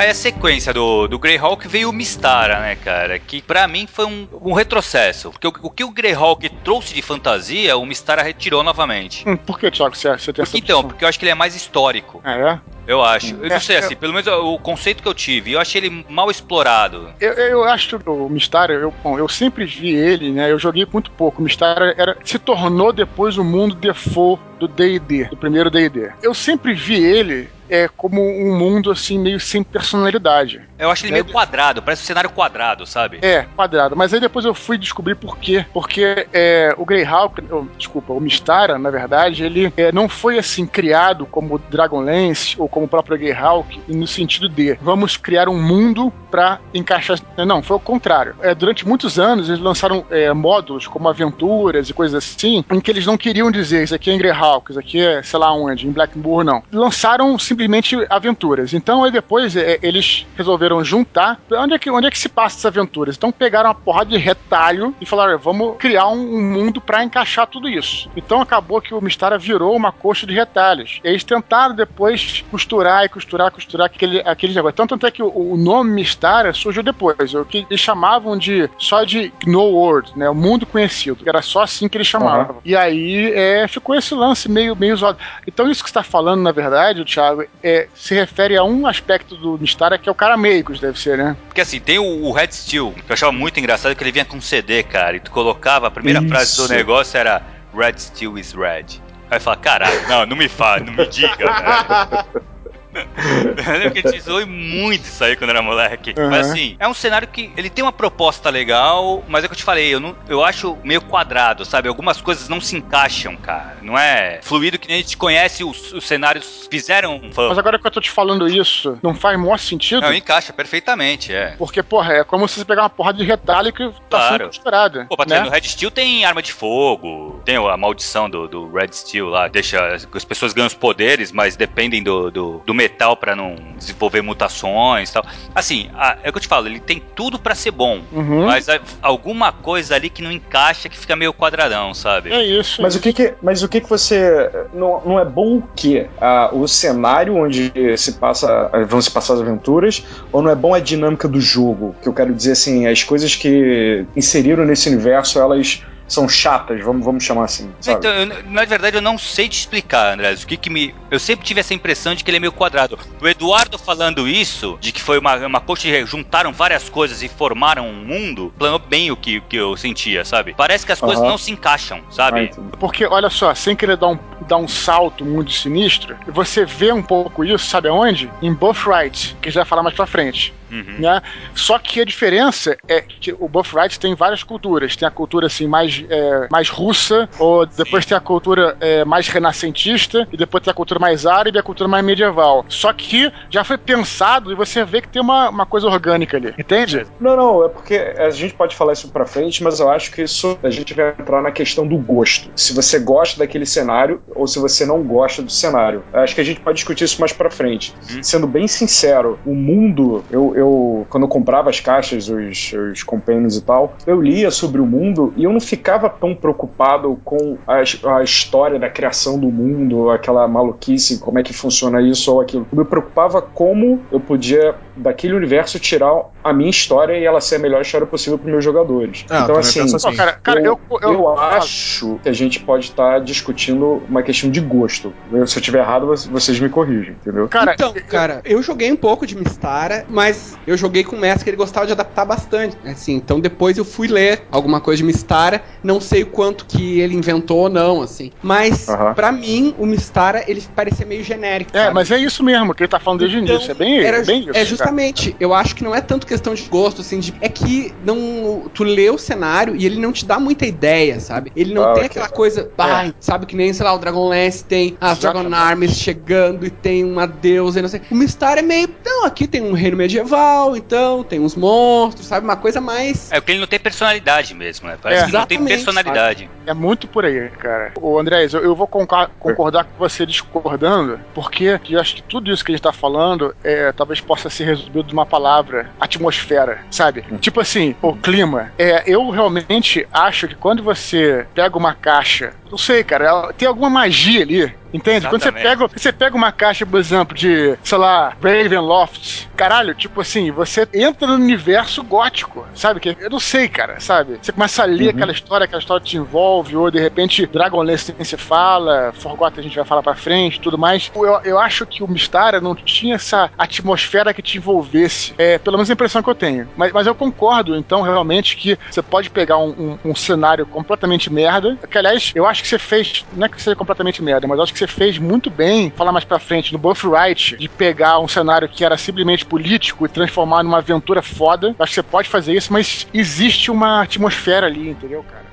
Aí 0.00 0.08
a 0.08 0.14
sequência 0.14 0.72
do, 0.72 1.06
do 1.06 1.18
Greyhawk 1.18 1.68
veio 1.68 1.90
o 1.90 1.92
Mistara, 1.92 2.58
né, 2.60 2.74
cara? 2.74 3.18
Que 3.18 3.42
pra 3.42 3.68
mim 3.68 3.86
foi 3.86 4.06
um, 4.06 4.26
um 4.40 4.54
retrocesso. 4.54 5.30
Porque 5.30 5.46
o, 5.46 5.52
o 5.64 5.70
que 5.70 5.84
o 5.84 5.90
Greyhawk 5.90 6.48
trouxe 6.64 6.94
de 6.94 7.02
fantasia, 7.02 7.76
o 7.76 7.84
Mistara 7.84 8.22
retirou 8.22 8.62
novamente. 8.62 9.28
Hum, 9.28 9.36
por 9.36 9.60
que, 9.60 9.70
Thiago, 9.70 9.94
você, 9.94 10.10
você 10.16 10.32
tem 10.32 10.42
essa 10.42 10.56
então, 10.56 10.82
porque 10.82 11.04
eu 11.04 11.08
acho 11.10 11.18
que 11.18 11.26
ele 11.26 11.32
é 11.32 11.34
mais 11.34 11.54
histórico. 11.54 12.22
Ah, 12.24 12.34
é? 12.34 12.60
Eu 12.86 13.04
acho. 13.04 13.34
Eu 13.34 13.44
É, 13.44 13.48
não 13.50 13.60
sei, 13.60 13.76
é. 13.76 13.78
assim, 13.80 13.94
pelo 13.94 14.14
menos 14.14 14.26
o 14.26 14.58
conceito 14.58 15.02
que 15.02 15.08
eu 15.08 15.12
tive, 15.12 15.52
eu 15.52 15.60
achei 15.60 15.82
ele 15.82 16.06
mal 16.08 16.30
explorado. 16.30 17.12
Eu, 17.20 17.34
eu 17.34 17.64
acho 17.64 17.98
que 17.98 18.08
o 18.08 18.26
Mistara, 18.30 18.72
eu, 18.72 18.94
bom, 19.04 19.18
eu 19.18 19.28
sempre 19.28 19.66
vi 19.66 19.90
ele, 19.90 20.32
né? 20.32 20.50
Eu 20.50 20.58
joguei 20.58 20.86
muito 20.90 21.10
pouco. 21.10 21.42
O 21.42 21.44
Mistara 21.44 21.94
era, 21.98 22.16
se 22.24 22.38
tornou 22.38 22.90
depois 22.90 23.36
o 23.36 23.44
mundo 23.44 23.74
default 23.74 24.42
do 24.58 24.66
D&D, 24.66 25.24
do 25.26 25.36
primeiro 25.36 25.70
D&D. 25.70 26.10
Eu 26.22 26.32
sempre 26.32 26.72
vi 26.72 27.04
ele 27.04 27.50
é, 27.70 27.88
como 27.96 28.20
um 28.20 28.56
mundo 28.58 28.90
assim 28.90 29.18
meio 29.18 29.38
sem 29.40 29.62
personalidade. 29.62 30.60
Eu 30.78 30.90
acho 30.90 31.04
ele 31.04 31.12
É, 31.12 31.22
meio 31.22 31.24
quadrado, 31.26 31.80
parece 31.80 32.02
um 32.02 32.06
cenário 32.06 32.30
quadrado, 32.30 32.86
sabe? 32.86 33.18
É, 33.22 33.46
quadrado. 33.54 33.96
Mas 33.96 34.12
aí 34.12 34.20
depois 34.20 34.44
eu 34.44 34.54
fui 34.54 34.76
descobrir 34.76 35.14
por 35.14 35.38
quê. 35.38 35.64
Porque 35.72 36.26
é, 36.32 36.74
o 36.76 36.84
Greyhawk, 36.84 37.42
oh, 37.50 37.64
desculpa, 37.76 38.12
o 38.12 38.20
Mistara, 38.20 38.78
na 38.78 38.90
verdade, 38.90 39.44
ele 39.44 39.72
é, 39.76 39.92
não 39.92 40.08
foi 40.08 40.38
assim 40.38 40.66
criado 40.66 41.26
como 41.26 41.58
Dragonlance 41.58 42.56
ou 42.58 42.68
como 42.68 42.86
o 42.86 42.88
próprio 42.88 43.16
Greyhawk 43.16 43.80
no 43.86 44.06
sentido 44.06 44.48
de 44.48 44.74
vamos 44.80 45.16
criar 45.16 45.48
um 45.48 45.60
mundo 45.60 46.12
pra 46.30 46.58
encaixar. 46.74 47.18
Não, 47.36 47.62
foi 47.62 47.76
o 47.76 47.80
contrário. 47.80 48.34
É, 48.40 48.54
durante 48.54 48.86
muitos 48.86 49.18
anos 49.18 49.48
eles 49.48 49.60
lançaram 49.60 50.04
é, 50.10 50.32
módulos 50.32 50.86
como 50.86 51.08
aventuras 51.08 51.88
e 51.88 51.94
coisas 51.94 52.14
assim, 52.14 52.64
em 52.70 52.80
que 52.80 52.90
eles 52.90 53.06
não 53.06 53.16
queriam 53.16 53.50
dizer 53.50 53.84
isso 53.84 53.94
aqui 53.94 54.10
é 54.10 54.14
em 54.14 54.18
Greyhawk, 54.18 54.70
isso 54.70 54.80
aqui 54.80 55.00
é 55.00 55.22
sei 55.22 55.38
lá 55.38 55.52
onde, 55.52 55.86
em 55.86 55.92
Blackmoor, 55.92 56.42
não. 56.42 56.62
Lançaram 56.72 57.38
simplesmente 57.38 57.59
simplesmente 57.60 58.06
aventuras. 58.08 58.72
Então, 58.72 59.04
aí 59.04 59.10
depois 59.10 59.54
é, 59.56 59.78
eles 59.82 60.26
resolveram 60.36 60.82
juntar. 60.82 61.40
Onde 61.50 61.74
é, 61.74 61.78
que, 61.78 61.90
onde 61.90 62.06
é 62.06 62.10
que 62.10 62.18
se 62.18 62.28
passa 62.28 62.56
essas 62.56 62.66
aventuras? 62.66 63.16
Então, 63.16 63.30
pegaram 63.30 63.68
uma 63.68 63.74
porrada 63.74 64.10
de 64.10 64.16
retalho 64.16 64.94
e 65.00 65.06
falaram: 65.06 65.38
vamos 65.38 65.76
criar 65.78 66.08
um, 66.08 66.36
um 66.36 66.42
mundo 66.42 66.80
para 66.80 67.04
encaixar 67.04 67.46
tudo 67.46 67.68
isso. 67.68 68.08
Então, 68.16 68.40
acabou 68.40 68.80
que 68.80 68.94
o 68.94 69.00
Mistara 69.00 69.36
virou 69.36 69.76
uma 69.76 69.92
coxa 69.92 70.26
de 70.26 70.34
retalhos. 70.34 71.00
E 71.04 71.08
eles 71.08 71.24
tentaram 71.24 71.74
depois 71.74 72.44
costurar 72.50 73.04
e 73.04 73.08
costurar, 73.08 73.50
costurar 73.50 73.86
aquele, 73.86 74.20
aquele 74.20 74.54
negócio. 74.54 74.74
Então, 74.74 74.86
tanto 74.86 75.06
é 75.06 75.10
que 75.10 75.22
o, 75.22 75.52
o 75.52 75.56
nome 75.56 75.92
Mistara 75.92 76.52
surgiu 76.52 76.82
depois. 76.82 77.34
O 77.34 77.44
que 77.44 77.66
eles 77.68 77.80
chamavam 77.80 78.38
de 78.38 78.70
só 78.78 79.04
de 79.04 79.32
No 79.46 79.62
World, 79.62 80.12
né? 80.16 80.28
O 80.30 80.34
mundo 80.34 80.64
conhecido. 80.64 81.22
Era 81.26 81.42
só 81.42 81.62
assim 81.62 81.88
que 81.88 81.96
eles 81.96 82.06
chamavam. 82.06 82.56
Uhum. 82.56 82.62
E 82.64 82.74
aí 82.74 83.32
é, 83.34 83.68
ficou 83.68 83.94
esse 83.94 84.14
lance 84.14 84.48
meio, 84.50 84.74
meio 84.74 84.96
zoado. 84.96 85.18
Então, 85.46 85.70
isso 85.70 85.82
que 85.82 85.90
você 85.90 85.98
está 85.98 86.02
falando, 86.02 86.42
na 86.42 86.52
verdade, 86.52 87.04
Thiago, 87.04 87.44
é, 87.62 87.88
se 87.94 88.14
refere 88.14 88.56
a 88.56 88.64
um 88.64 88.86
aspecto 88.86 89.36
do 89.36 89.58
Mistara 89.58 89.98
que 89.98 90.08
é 90.08 90.12
o 90.12 90.14
cara 90.14 90.36
Meigos, 90.36 90.80
deve 90.80 90.98
ser, 90.98 91.18
né? 91.18 91.36
Porque 91.46 91.60
assim, 91.60 91.78
tem 91.78 91.98
o, 91.98 92.24
o, 92.24 92.32
Red 92.32 92.52
Steel, 92.52 92.92
que 92.92 93.10
eu 93.10 93.14
achava 93.14 93.32
muito 93.32 93.58
engraçado 93.58 93.94
que 93.94 94.02
ele 94.02 94.12
vinha 94.12 94.24
com 94.24 94.40
CD, 94.40 94.82
cara, 94.82 95.16
e 95.16 95.20
tu 95.20 95.30
colocava, 95.30 95.86
a 95.86 95.90
primeira 95.90 96.20
Isso. 96.20 96.28
frase 96.28 96.56
do 96.56 96.68
negócio 96.68 97.18
era 97.18 97.42
Red 97.74 97.98
Steel 97.98 98.38
is 98.38 98.52
red. 98.52 98.86
Aí 99.30 99.38
fala, 99.38 99.56
caralho, 99.56 100.08
não, 100.08 100.26
não 100.26 100.36
me 100.36 100.48
fala, 100.48 100.80
não 100.80 100.92
me 100.92 101.06
diga, 101.06 101.36
velho. 101.36 102.44
eu 103.66 103.72
lembro 103.78 103.90
que 103.92 104.06
a 104.06 104.10
gente 104.10 104.20
zoou 104.22 104.46
muito 104.46 105.04
isso 105.04 105.22
aí 105.22 105.36
quando 105.36 105.50
era 105.50 105.62
moleque. 105.62 106.14
Uhum. 106.16 106.30
Mas 106.30 106.50
assim, 106.50 106.76
é 106.78 106.88
um 106.88 106.94
cenário 106.94 107.28
que 107.28 107.52
ele 107.56 107.70
tem 107.70 107.84
uma 107.84 107.92
proposta 107.92 108.50
legal, 108.50 109.24
mas 109.28 109.44
é 109.44 109.46
o 109.46 109.48
que 109.48 109.54
eu 109.54 109.58
te 109.58 109.64
falei, 109.64 109.94
eu, 109.94 110.00
não, 110.00 110.16
eu 110.28 110.44
acho 110.44 110.76
meio 110.82 111.00
quadrado, 111.00 111.64
sabe? 111.64 111.88
Algumas 111.88 112.20
coisas 112.20 112.48
não 112.48 112.60
se 112.60 112.76
encaixam, 112.76 113.36
cara. 113.36 113.76
Não 113.82 113.98
é 113.98 114.40
fluido 114.42 114.78
que 114.78 114.88
nem 114.88 114.98
a 114.98 115.00
gente 115.00 115.16
conhece, 115.16 115.64
os, 115.64 115.92
os 115.92 116.04
cenários 116.04 116.68
fizeram. 116.70 117.20
Mas 117.36 117.58
agora 117.58 117.78
que 117.78 117.86
eu 117.86 117.90
tô 117.90 118.00
te 118.00 118.10
falando 118.10 118.48
isso, 118.48 118.98
não 119.02 119.14
faz 119.14 119.38
maior 119.38 119.58
sentido? 119.58 120.02
Não, 120.02 120.12
encaixa 120.12 120.52
perfeitamente, 120.52 121.32
é. 121.32 121.54
Porque, 121.58 121.82
porra, 121.82 122.14
é 122.14 122.24
como 122.24 122.46
se 122.48 122.58
você 122.58 122.64
pegar 122.64 122.82
uma 122.82 122.90
porra 122.90 123.12
de 123.12 123.24
retalho 123.24 123.72
que 123.72 123.88
tá 123.88 123.94
claro. 124.08 124.32
sendo 124.32 124.46
costurada. 124.46 125.06
Pô, 125.08 125.16
né? 125.26 125.40
no 125.40 125.50
Red 125.50 125.62
Steel 125.62 125.90
tem 125.90 126.24
arma 126.24 126.42
de 126.42 126.52
fogo, 126.52 127.40
tem 127.44 127.56
a 127.56 127.76
maldição 127.76 128.28
do, 128.28 128.48
do 128.48 128.70
Red 128.72 128.92
Steel 128.92 129.28
lá, 129.28 129.48
deixa. 129.48 129.80
As 129.90 130.24
pessoas 130.24 130.52
ganham 130.52 130.66
os 130.66 130.74
poderes, 130.74 131.32
mas 131.32 131.56
dependem 131.56 132.02
do, 132.02 132.30
do, 132.30 132.62
do 132.64 132.74
metal 132.80 133.14
para 133.14 133.36
não 133.36 133.54
desenvolver 133.76 134.22
mutações 134.22 135.10
e 135.10 135.12
tal. 135.12 135.24
Assim, 135.54 135.90
a, 135.94 136.16
é 136.22 136.30
o 136.30 136.32
que 136.32 136.38
eu 136.38 136.42
te 136.42 136.48
falo, 136.48 136.66
ele 136.66 136.80
tem 136.80 137.02
tudo 137.14 137.38
para 137.38 137.54
ser 137.54 137.70
bom, 137.70 138.00
uhum. 138.10 138.46
mas 138.46 138.68
a, 138.68 138.80
alguma 139.02 139.52
coisa 139.52 139.94
ali 139.94 140.08
que 140.08 140.22
não 140.22 140.32
encaixa, 140.32 140.88
que 140.88 140.96
fica 140.96 141.14
meio 141.14 141.32
quadradão, 141.34 141.92
sabe? 141.92 142.32
É 142.32 142.42
isso. 142.42 142.80
Mas 142.80 142.94
o 142.94 143.00
que 143.00 143.12
que, 143.12 143.34
mas 143.42 143.62
o 143.62 143.68
que 143.68 143.80
que 143.80 143.88
você 143.88 144.50
não, 144.72 145.02
não 145.04 145.20
é 145.20 145.24
bom 145.24 145.58
o 145.58 145.62
quê? 145.76 146.06
Ah, 146.18 146.48
o 146.52 146.66
cenário 146.66 147.36
onde 147.36 147.70
se 147.98 148.12
passa, 148.12 148.70
vão 148.88 149.00
se 149.02 149.10
passar 149.10 149.34
as 149.34 149.40
aventuras, 149.40 150.02
ou 150.32 150.40
não 150.40 150.50
é 150.50 150.54
bom 150.54 150.72
a 150.72 150.80
dinâmica 150.80 151.28
do 151.28 151.40
jogo? 151.40 151.94
Que 152.02 152.08
eu 152.08 152.14
quero 152.14 152.34
dizer 152.34 152.52
assim, 152.52 152.86
as 152.86 153.02
coisas 153.02 153.34
que 153.36 154.06
inseriram 154.16 154.64
nesse 154.64 154.88
universo, 154.88 155.38
elas 155.38 155.82
são 156.10 156.28
chatas, 156.28 156.82
vamos, 156.84 157.04
vamos 157.04 157.22
chamar 157.22 157.44
assim. 157.44 157.72
Sabe? 157.80 157.98
Então, 157.98 158.10
eu, 158.10 158.50
na 158.50 158.64
verdade, 158.64 158.96
eu 158.96 159.00
não 159.00 159.16
sei 159.16 159.48
te 159.48 159.58
explicar, 159.58 160.14
André. 160.14 160.32
O 160.32 160.46
que, 160.46 160.56
que 160.56 160.68
me. 160.68 160.92
Eu 161.08 161.20
sempre 161.20 161.46
tive 161.46 161.60
essa 161.60 161.72
impressão 161.72 162.14
de 162.14 162.24
que 162.24 162.30
ele 162.30 162.38
é 162.38 162.40
meio 162.40 162.52
quadrado. 162.52 162.98
O 163.20 163.28
Eduardo 163.28 163.78
falando 163.78 164.26
isso, 164.26 164.76
de 164.80 164.90
que 164.90 165.00
foi 165.00 165.18
uma, 165.18 165.36
uma 165.36 165.60
coxa 165.60 165.88
de. 165.88 166.04
juntaram 166.04 166.52
várias 166.52 166.88
coisas 166.88 167.22
e 167.22 167.28
formaram 167.28 167.88
um 167.88 168.04
mundo, 168.04 168.52
planou 168.58 168.80
bem 168.80 169.12
o 169.12 169.16
que, 169.16 169.40
que 169.42 169.56
eu 169.56 169.76
sentia, 169.76 170.24
sabe? 170.24 170.52
Parece 170.56 170.84
que 170.84 170.92
as 170.92 171.00
coisas 171.00 171.22
não 171.22 171.38
se 171.38 171.52
encaixam, 171.52 172.02
sabe? 172.10 172.50
Porque, 172.80 173.06
olha 173.06 173.30
só, 173.30 173.54
sem 173.54 173.76
querer 173.76 173.96
dar 173.96 174.08
um, 174.08 174.18
dar 174.48 174.56
um 174.56 174.66
salto 174.66 175.24
muito 175.24 175.52
sinistro, 175.52 176.16
você 176.26 176.64
vê 176.64 176.90
um 176.90 177.02
pouco 177.02 177.44
isso, 177.44 177.66
sabe 177.66 177.88
aonde? 177.88 178.28
Em 178.42 178.52
Both 178.52 178.84
Rights, 178.86 179.36
que 179.40 179.48
a 179.48 179.50
gente 179.50 179.58
vai 179.58 179.64
falar 179.64 179.82
mais 179.84 179.94
pra 179.94 180.06
frente. 180.06 180.52
Uhum. 180.70 180.98
Né? 180.98 181.22
Só 181.54 181.78
que 181.78 182.00
a 182.00 182.04
diferença 182.04 182.76
é 182.88 183.00
que 183.00 183.34
o 183.38 183.48
Buff 183.48 183.74
Rights 183.74 183.98
tem 183.98 184.14
várias 184.14 184.42
culturas. 184.42 184.96
Tem 184.96 185.06
a 185.06 185.10
cultura 185.10 185.46
assim 185.46 185.66
mais, 185.66 186.04
é, 186.08 186.48
mais 186.50 186.68
russa, 186.68 187.28
ou 187.38 187.66
depois 187.66 188.04
Sim. 188.04 188.10
tem 188.10 188.18
a 188.18 188.20
cultura 188.20 188.76
é, 188.80 189.04
mais 189.04 189.28
renascentista, 189.28 190.28
e 190.32 190.36
depois 190.36 190.62
tem 190.62 190.70
a 190.70 190.74
cultura 190.74 191.00
mais 191.00 191.26
árabe 191.26 191.56
e 191.56 191.60
a 191.60 191.62
cultura 191.62 191.88
mais 191.88 192.04
medieval. 192.04 192.64
Só 192.68 192.92
que 192.92 193.32
já 193.48 193.64
foi 193.64 193.78
pensado 193.78 194.52
e 194.52 194.54
você 194.54 194.84
vê 194.84 195.00
que 195.00 195.08
tem 195.08 195.20
uma, 195.20 195.48
uma 195.48 195.66
coisa 195.66 195.86
orgânica 195.86 196.36
ali, 196.36 196.54
entende? 196.58 197.06
Não, 197.20 197.36
não, 197.36 197.64
é 197.64 197.68
porque 197.68 197.94
a 197.94 198.30
gente 198.30 198.54
pode 198.54 198.76
falar 198.76 198.92
isso 198.92 199.08
pra 199.10 199.26
frente, 199.26 199.62
mas 199.62 199.80
eu 199.80 199.90
acho 199.90 200.10
que 200.12 200.22
isso 200.22 200.58
a 200.62 200.70
gente 200.70 200.94
vai 200.94 201.14
entrar 201.18 201.42
na 201.42 201.50
questão 201.50 201.86
do 201.86 201.96
gosto. 201.96 202.50
Se 202.54 202.72
você 202.72 202.98
gosta 202.98 203.38
daquele 203.38 203.66
cenário 203.66 204.22
ou 204.34 204.46
se 204.46 204.58
você 204.58 204.84
não 204.84 205.02
gosta 205.02 205.42
do 205.42 205.50
cenário. 205.50 206.02
Acho 206.12 206.34
que 206.34 206.40
a 206.40 206.44
gente 206.44 206.60
pode 206.60 206.76
discutir 206.76 207.04
isso 207.04 207.20
mais 207.20 207.32
pra 207.32 207.50
frente. 207.50 207.94
Hum. 208.10 208.22
Sendo 208.22 208.46
bem 208.46 208.66
sincero, 208.66 209.38
o 209.44 209.54
mundo, 209.54 210.24
eu, 210.30 210.54
eu, 210.60 211.06
quando 211.08 211.24
eu 211.24 211.28
comprava 211.28 211.70
as 211.70 211.80
caixas, 211.80 212.28
os, 212.28 212.72
os 212.72 213.02
compêndios 213.02 213.56
e 213.56 213.62
tal, 213.62 213.94
eu 214.06 214.20
lia 214.20 214.50
sobre 214.50 214.80
o 214.80 214.86
mundo 214.86 215.32
e 215.36 215.44
eu 215.44 215.52
não 215.52 215.60
ficava 215.60 216.08
tão 216.08 216.34
preocupado 216.34 217.20
com 217.24 217.58
a, 217.66 217.82
a 218.16 218.22
história 218.22 218.78
da 218.78 218.88
criação 218.88 219.38
do 219.38 219.50
mundo, 219.50 220.10
aquela 220.10 220.46
maluquice, 220.46 221.18
como 221.18 221.38
é 221.38 221.42
que 221.42 221.52
funciona 221.52 222.00
isso 222.00 222.32
ou 222.32 222.40
aquilo. 222.40 222.66
Eu 222.72 222.78
me 222.78 222.84
preocupava 222.84 223.42
como 223.42 224.00
eu 224.10 224.20
podia, 224.20 224.74
daquele 224.96 225.34
universo, 225.34 225.78
tirar 225.78 226.30
a 226.42 226.52
minha 226.52 226.70
história 226.70 227.18
e 227.18 227.24
ela 227.24 227.40
ser 227.40 227.56
a 227.56 227.58
melhor 227.58 227.82
história 227.82 228.06
possível 228.06 228.38
para 228.38 228.50
meus 228.50 228.64
jogadores. 228.64 229.24
Ah, 229.28 229.40
então, 229.44 229.56
assim, 229.56 229.80
assim. 229.80 230.16
cara, 230.16 230.32
cara, 230.32 230.60
eu, 230.60 230.78
eu, 230.90 230.98
eu, 231.02 231.12
eu 231.12 231.38
acho 231.38 232.18
que 232.22 232.28
a 232.28 232.32
gente 232.32 232.60
pode 232.60 232.86
estar 232.86 233.14
tá 233.14 233.18
discutindo 233.18 234.02
uma 234.08 234.22
questão 234.22 234.50
de 234.50 234.60
gosto. 234.60 235.12
Se 235.46 235.58
eu 235.58 235.62
tiver 235.62 235.80
errado, 235.80 236.06
vocês 236.06 236.58
me 236.58 236.68
corrigem, 236.68 237.12
entendeu? 237.12 237.48
Cara, 237.48 237.74
então, 237.74 237.94
cara, 238.08 238.40
eu 238.44 238.62
joguei 238.62 238.90
um 238.90 238.96
pouco 238.96 239.26
de 239.26 239.36
Mistara, 239.36 240.04
mas 240.08 240.49
eu 240.66 240.76
joguei 240.76 241.04
com 241.04 241.16
o 241.16 241.20
mestre 241.20 241.44
que 241.44 241.50
ele 241.50 241.56
gostava 241.56 241.86
de 241.86 241.92
adaptar 241.92 242.24
bastante. 242.24 242.76
Assim, 242.84 243.14
então 243.14 243.40
depois 243.40 243.78
eu 243.78 243.84
fui 243.84 244.08
ler 244.08 244.42
alguma 244.50 244.80
coisa 244.80 244.98
de 244.98 245.04
Mistara, 245.04 245.62
não 245.82 246.00
sei 246.00 246.22
o 246.22 246.26
quanto 246.26 246.66
que 246.66 247.00
ele 247.00 247.14
inventou 247.14 247.58
ou 247.58 247.68
não, 247.68 248.02
assim. 248.02 248.30
Mas, 248.42 248.88
uhum. 248.88 249.14
para 249.14 249.32
mim, 249.32 249.74
o 249.78 249.86
Mistara, 249.86 250.44
ele 250.46 250.62
parecia 250.74 251.06
meio 251.06 251.24
genérico. 251.24 251.70
É, 251.76 251.84
sabe? 251.84 251.94
mas 251.94 252.10
é 252.10 252.18
isso 252.18 252.42
mesmo 252.42 252.74
que 252.74 252.82
ele 252.82 252.88
tá 252.88 253.00
falando 253.00 253.20
desde 253.20 253.38
o 253.38 253.40
então, 253.40 253.54
início. 253.54 253.70
É 253.70 253.74
bem, 253.74 253.98
era, 254.00 254.22
bem 254.22 254.40
isso. 254.40 254.50
É 254.54 254.64
justamente, 254.64 255.36
eu 255.40 255.54
acho 255.54 255.74
que 255.74 255.84
não 255.84 255.94
é 255.94 256.00
tanto 256.00 256.26
questão 256.26 256.54
de 256.54 256.62
gosto, 256.62 257.00
assim, 257.00 257.20
de, 257.20 257.34
é 257.40 257.48
que 257.48 257.92
não, 258.04 258.70
tu 258.72 258.84
lê 258.84 259.10
o 259.10 259.18
cenário 259.18 259.76
e 259.76 259.84
ele 259.84 260.00
não 260.00 260.12
te 260.12 260.24
dá 260.24 260.38
muita 260.38 260.66
ideia, 260.66 261.20
sabe? 261.20 261.52
Ele 261.54 261.74
não 261.74 261.82
ah, 261.82 261.92
tem 261.92 262.04
okay. 262.04 262.06
aquela 262.06 262.28
coisa, 262.28 262.70
é. 262.78 263.12
sabe, 263.20 263.46
que 263.46 263.56
nem, 263.56 263.72
sei 263.72 263.84
lá, 263.84 263.94
o 263.94 263.98
Dragonlance 263.98 264.64
tem 264.64 264.96
as 265.00 265.18
Dragon 265.18 265.52
Armies 265.54 265.96
chegando 265.96 266.66
e 266.66 266.70
tem 266.70 267.04
uma 267.04 267.26
deusa 267.26 267.78
e 267.78 267.82
não 267.82 267.88
sei. 267.88 268.00
O 268.10 268.14
Mistara 268.14 268.60
é 268.60 268.62
meio, 268.62 268.88
não, 269.04 269.24
aqui 269.24 269.46
tem 269.46 269.62
um 269.62 269.72
reino 269.72 269.96
medieval, 270.40 270.76
então, 270.76 271.22
tem 271.22 271.38
uns 271.38 271.54
monstros, 271.54 272.26
sabe? 272.26 272.44
Uma 272.44 272.56
coisa 272.56 272.80
mais. 272.80 273.30
É 273.30 273.40
porque 273.40 273.52
ele 273.52 273.60
não 273.60 273.66
tem 273.66 273.78
personalidade 273.78 274.54
mesmo, 274.54 274.88
né? 274.88 274.96
Parece 275.00 275.24
é, 275.24 275.26
que 275.26 275.32
não 275.32 275.46
tem 275.46 275.64
personalidade. 275.64 276.50
É 276.66 276.74
muito 276.74 277.06
por 277.06 277.24
aí, 277.24 277.48
cara. 277.50 277.92
Ô, 278.00 278.18
André, 278.18 278.46
eu, 278.52 278.60
eu 278.60 278.74
vou 278.74 278.86
concordar 278.86 279.84
com 279.84 279.98
você 279.98 280.24
discordando, 280.24 281.20
porque 281.34 281.78
eu 281.88 282.00
acho 282.00 282.16
que 282.16 282.22
tudo 282.22 282.50
isso 282.50 282.64
que 282.64 282.72
a 282.72 282.74
gente 282.74 282.82
tá 282.82 282.92
falando 282.92 283.54
é, 283.62 283.92
talvez 283.92 284.20
possa 284.20 284.48
ser 284.48 284.64
resumido 284.64 285.04
de 285.04 285.12
uma 285.12 285.26
palavra: 285.26 285.90
atmosfera, 286.00 286.84
sabe? 286.90 287.24
Hum. 287.30 287.36
Tipo 287.36 287.60
assim, 287.60 287.94
o 288.00 288.14
clima. 288.14 288.72
É, 288.78 289.02
eu 289.06 289.28
realmente 289.30 290.06
acho 290.12 290.48
que 290.48 290.54
quando 290.54 290.82
você 290.82 291.46
pega 291.54 291.76
uma 291.76 291.94
caixa, 291.94 292.52
não 292.70 292.78
sei, 292.78 293.04
cara, 293.04 293.52
tem 293.52 293.68
alguma 293.68 293.90
magia 293.90 294.42
ali 294.42 294.79
Entende? 294.92 295.26
Exatamente. 295.26 295.30
Quando 295.30 295.42
você 295.42 295.52
pega, 295.52 295.88
você 295.88 296.12
pega 296.12 296.36
uma 296.36 296.52
caixa, 296.52 296.84
por 296.86 296.98
exemplo, 296.98 297.36
de, 297.36 297.76
sei 297.82 297.98
lá, 297.98 298.34
Ravenloft, 298.42 299.48
caralho, 299.56 299.94
tipo 299.94 300.20
assim, 300.20 300.50
você 300.50 300.88
entra 300.92 301.26
no 301.26 301.34
universo 301.34 302.02
gótico, 302.02 302.66
sabe? 302.74 303.00
Que 303.00 303.16
eu 303.20 303.30
não 303.30 303.40
sei, 303.40 303.68
cara, 303.68 304.00
sabe? 304.00 304.38
Você 304.42 304.52
começa 304.52 304.82
a 304.82 304.86
ler 304.86 305.04
uhum. 305.04 305.10
aquela 305.10 305.32
história, 305.32 305.64
aquela 305.64 305.80
história 305.80 306.04
te 306.04 306.16
envolve, 306.16 306.76
ou 306.76 306.90
de 306.90 306.98
repente 306.98 307.46
Dragonlance 307.46 308.12
você 308.12 308.36
fala, 308.36 309.12
Forgot 309.14 309.58
a 309.58 309.62
gente 309.62 309.76
vai 309.76 309.84
falar 309.84 310.02
pra 310.02 310.14
frente, 310.14 310.60
tudo 310.60 310.78
mais. 310.78 311.10
Eu, 311.14 311.40
eu 311.44 311.58
acho 311.58 311.86
que 311.86 312.02
o 312.02 312.08
Mistara 312.08 312.60
não 312.60 312.74
tinha 312.74 313.14
essa 313.14 313.50
atmosfera 313.56 314.34
que 314.34 314.42
te 314.42 314.58
envolvesse. 314.58 315.34
É, 315.38 315.58
pelo 315.58 315.76
menos 315.76 315.90
a 315.90 315.92
impressão 315.92 316.22
que 316.22 316.30
eu 316.30 316.34
tenho. 316.34 316.68
Mas, 316.76 316.92
mas 316.92 317.06
eu 317.06 317.14
concordo, 317.14 317.76
então, 317.76 318.02
realmente, 318.02 318.56
que 318.56 318.78
você 318.90 319.02
pode 319.02 319.30
pegar 319.30 319.58
um, 319.58 319.98
um, 320.04 320.10
um 320.10 320.14
cenário 320.14 320.66
completamente 320.66 321.32
merda. 321.32 321.76
Que, 321.90 321.98
aliás, 321.98 322.32
eu 322.34 322.46
acho 322.46 322.62
que 322.62 322.68
você 322.68 322.78
fez, 322.78 323.24
não 323.32 323.46
é 323.46 323.48
que 323.48 323.60
seja 323.60 323.76
completamente 323.76 324.22
merda, 324.22 324.46
mas 324.46 324.56
eu 324.56 324.64
acho 324.64 324.72
que 324.72 324.78
você 324.80 324.86
fez 324.86 325.18
muito 325.18 325.50
bem, 325.50 325.90
falar 325.90 326.10
mais 326.10 326.24
pra 326.24 326.38
frente, 326.38 326.72
no 326.72 326.78
Birthright, 326.78 327.56
de 327.56 327.68
pegar 327.68 328.18
um 328.18 328.28
cenário 328.28 328.68
que 328.68 328.84
era 328.84 328.96
simplesmente 328.96 329.44
político 329.44 330.06
e 330.06 330.08
transformar 330.08 330.62
numa 330.62 330.78
aventura 330.78 331.20
foda. 331.20 331.74
Acho 331.78 331.90
que 331.90 331.94
você 331.96 332.02
pode 332.02 332.28
fazer 332.28 332.54
isso, 332.54 332.72
mas 332.72 333.06
existe 333.12 333.70
uma 333.70 334.02
atmosfera 334.02 334.66
ali, 334.66 334.88
entendeu, 334.88 335.22
cara? 335.24 335.50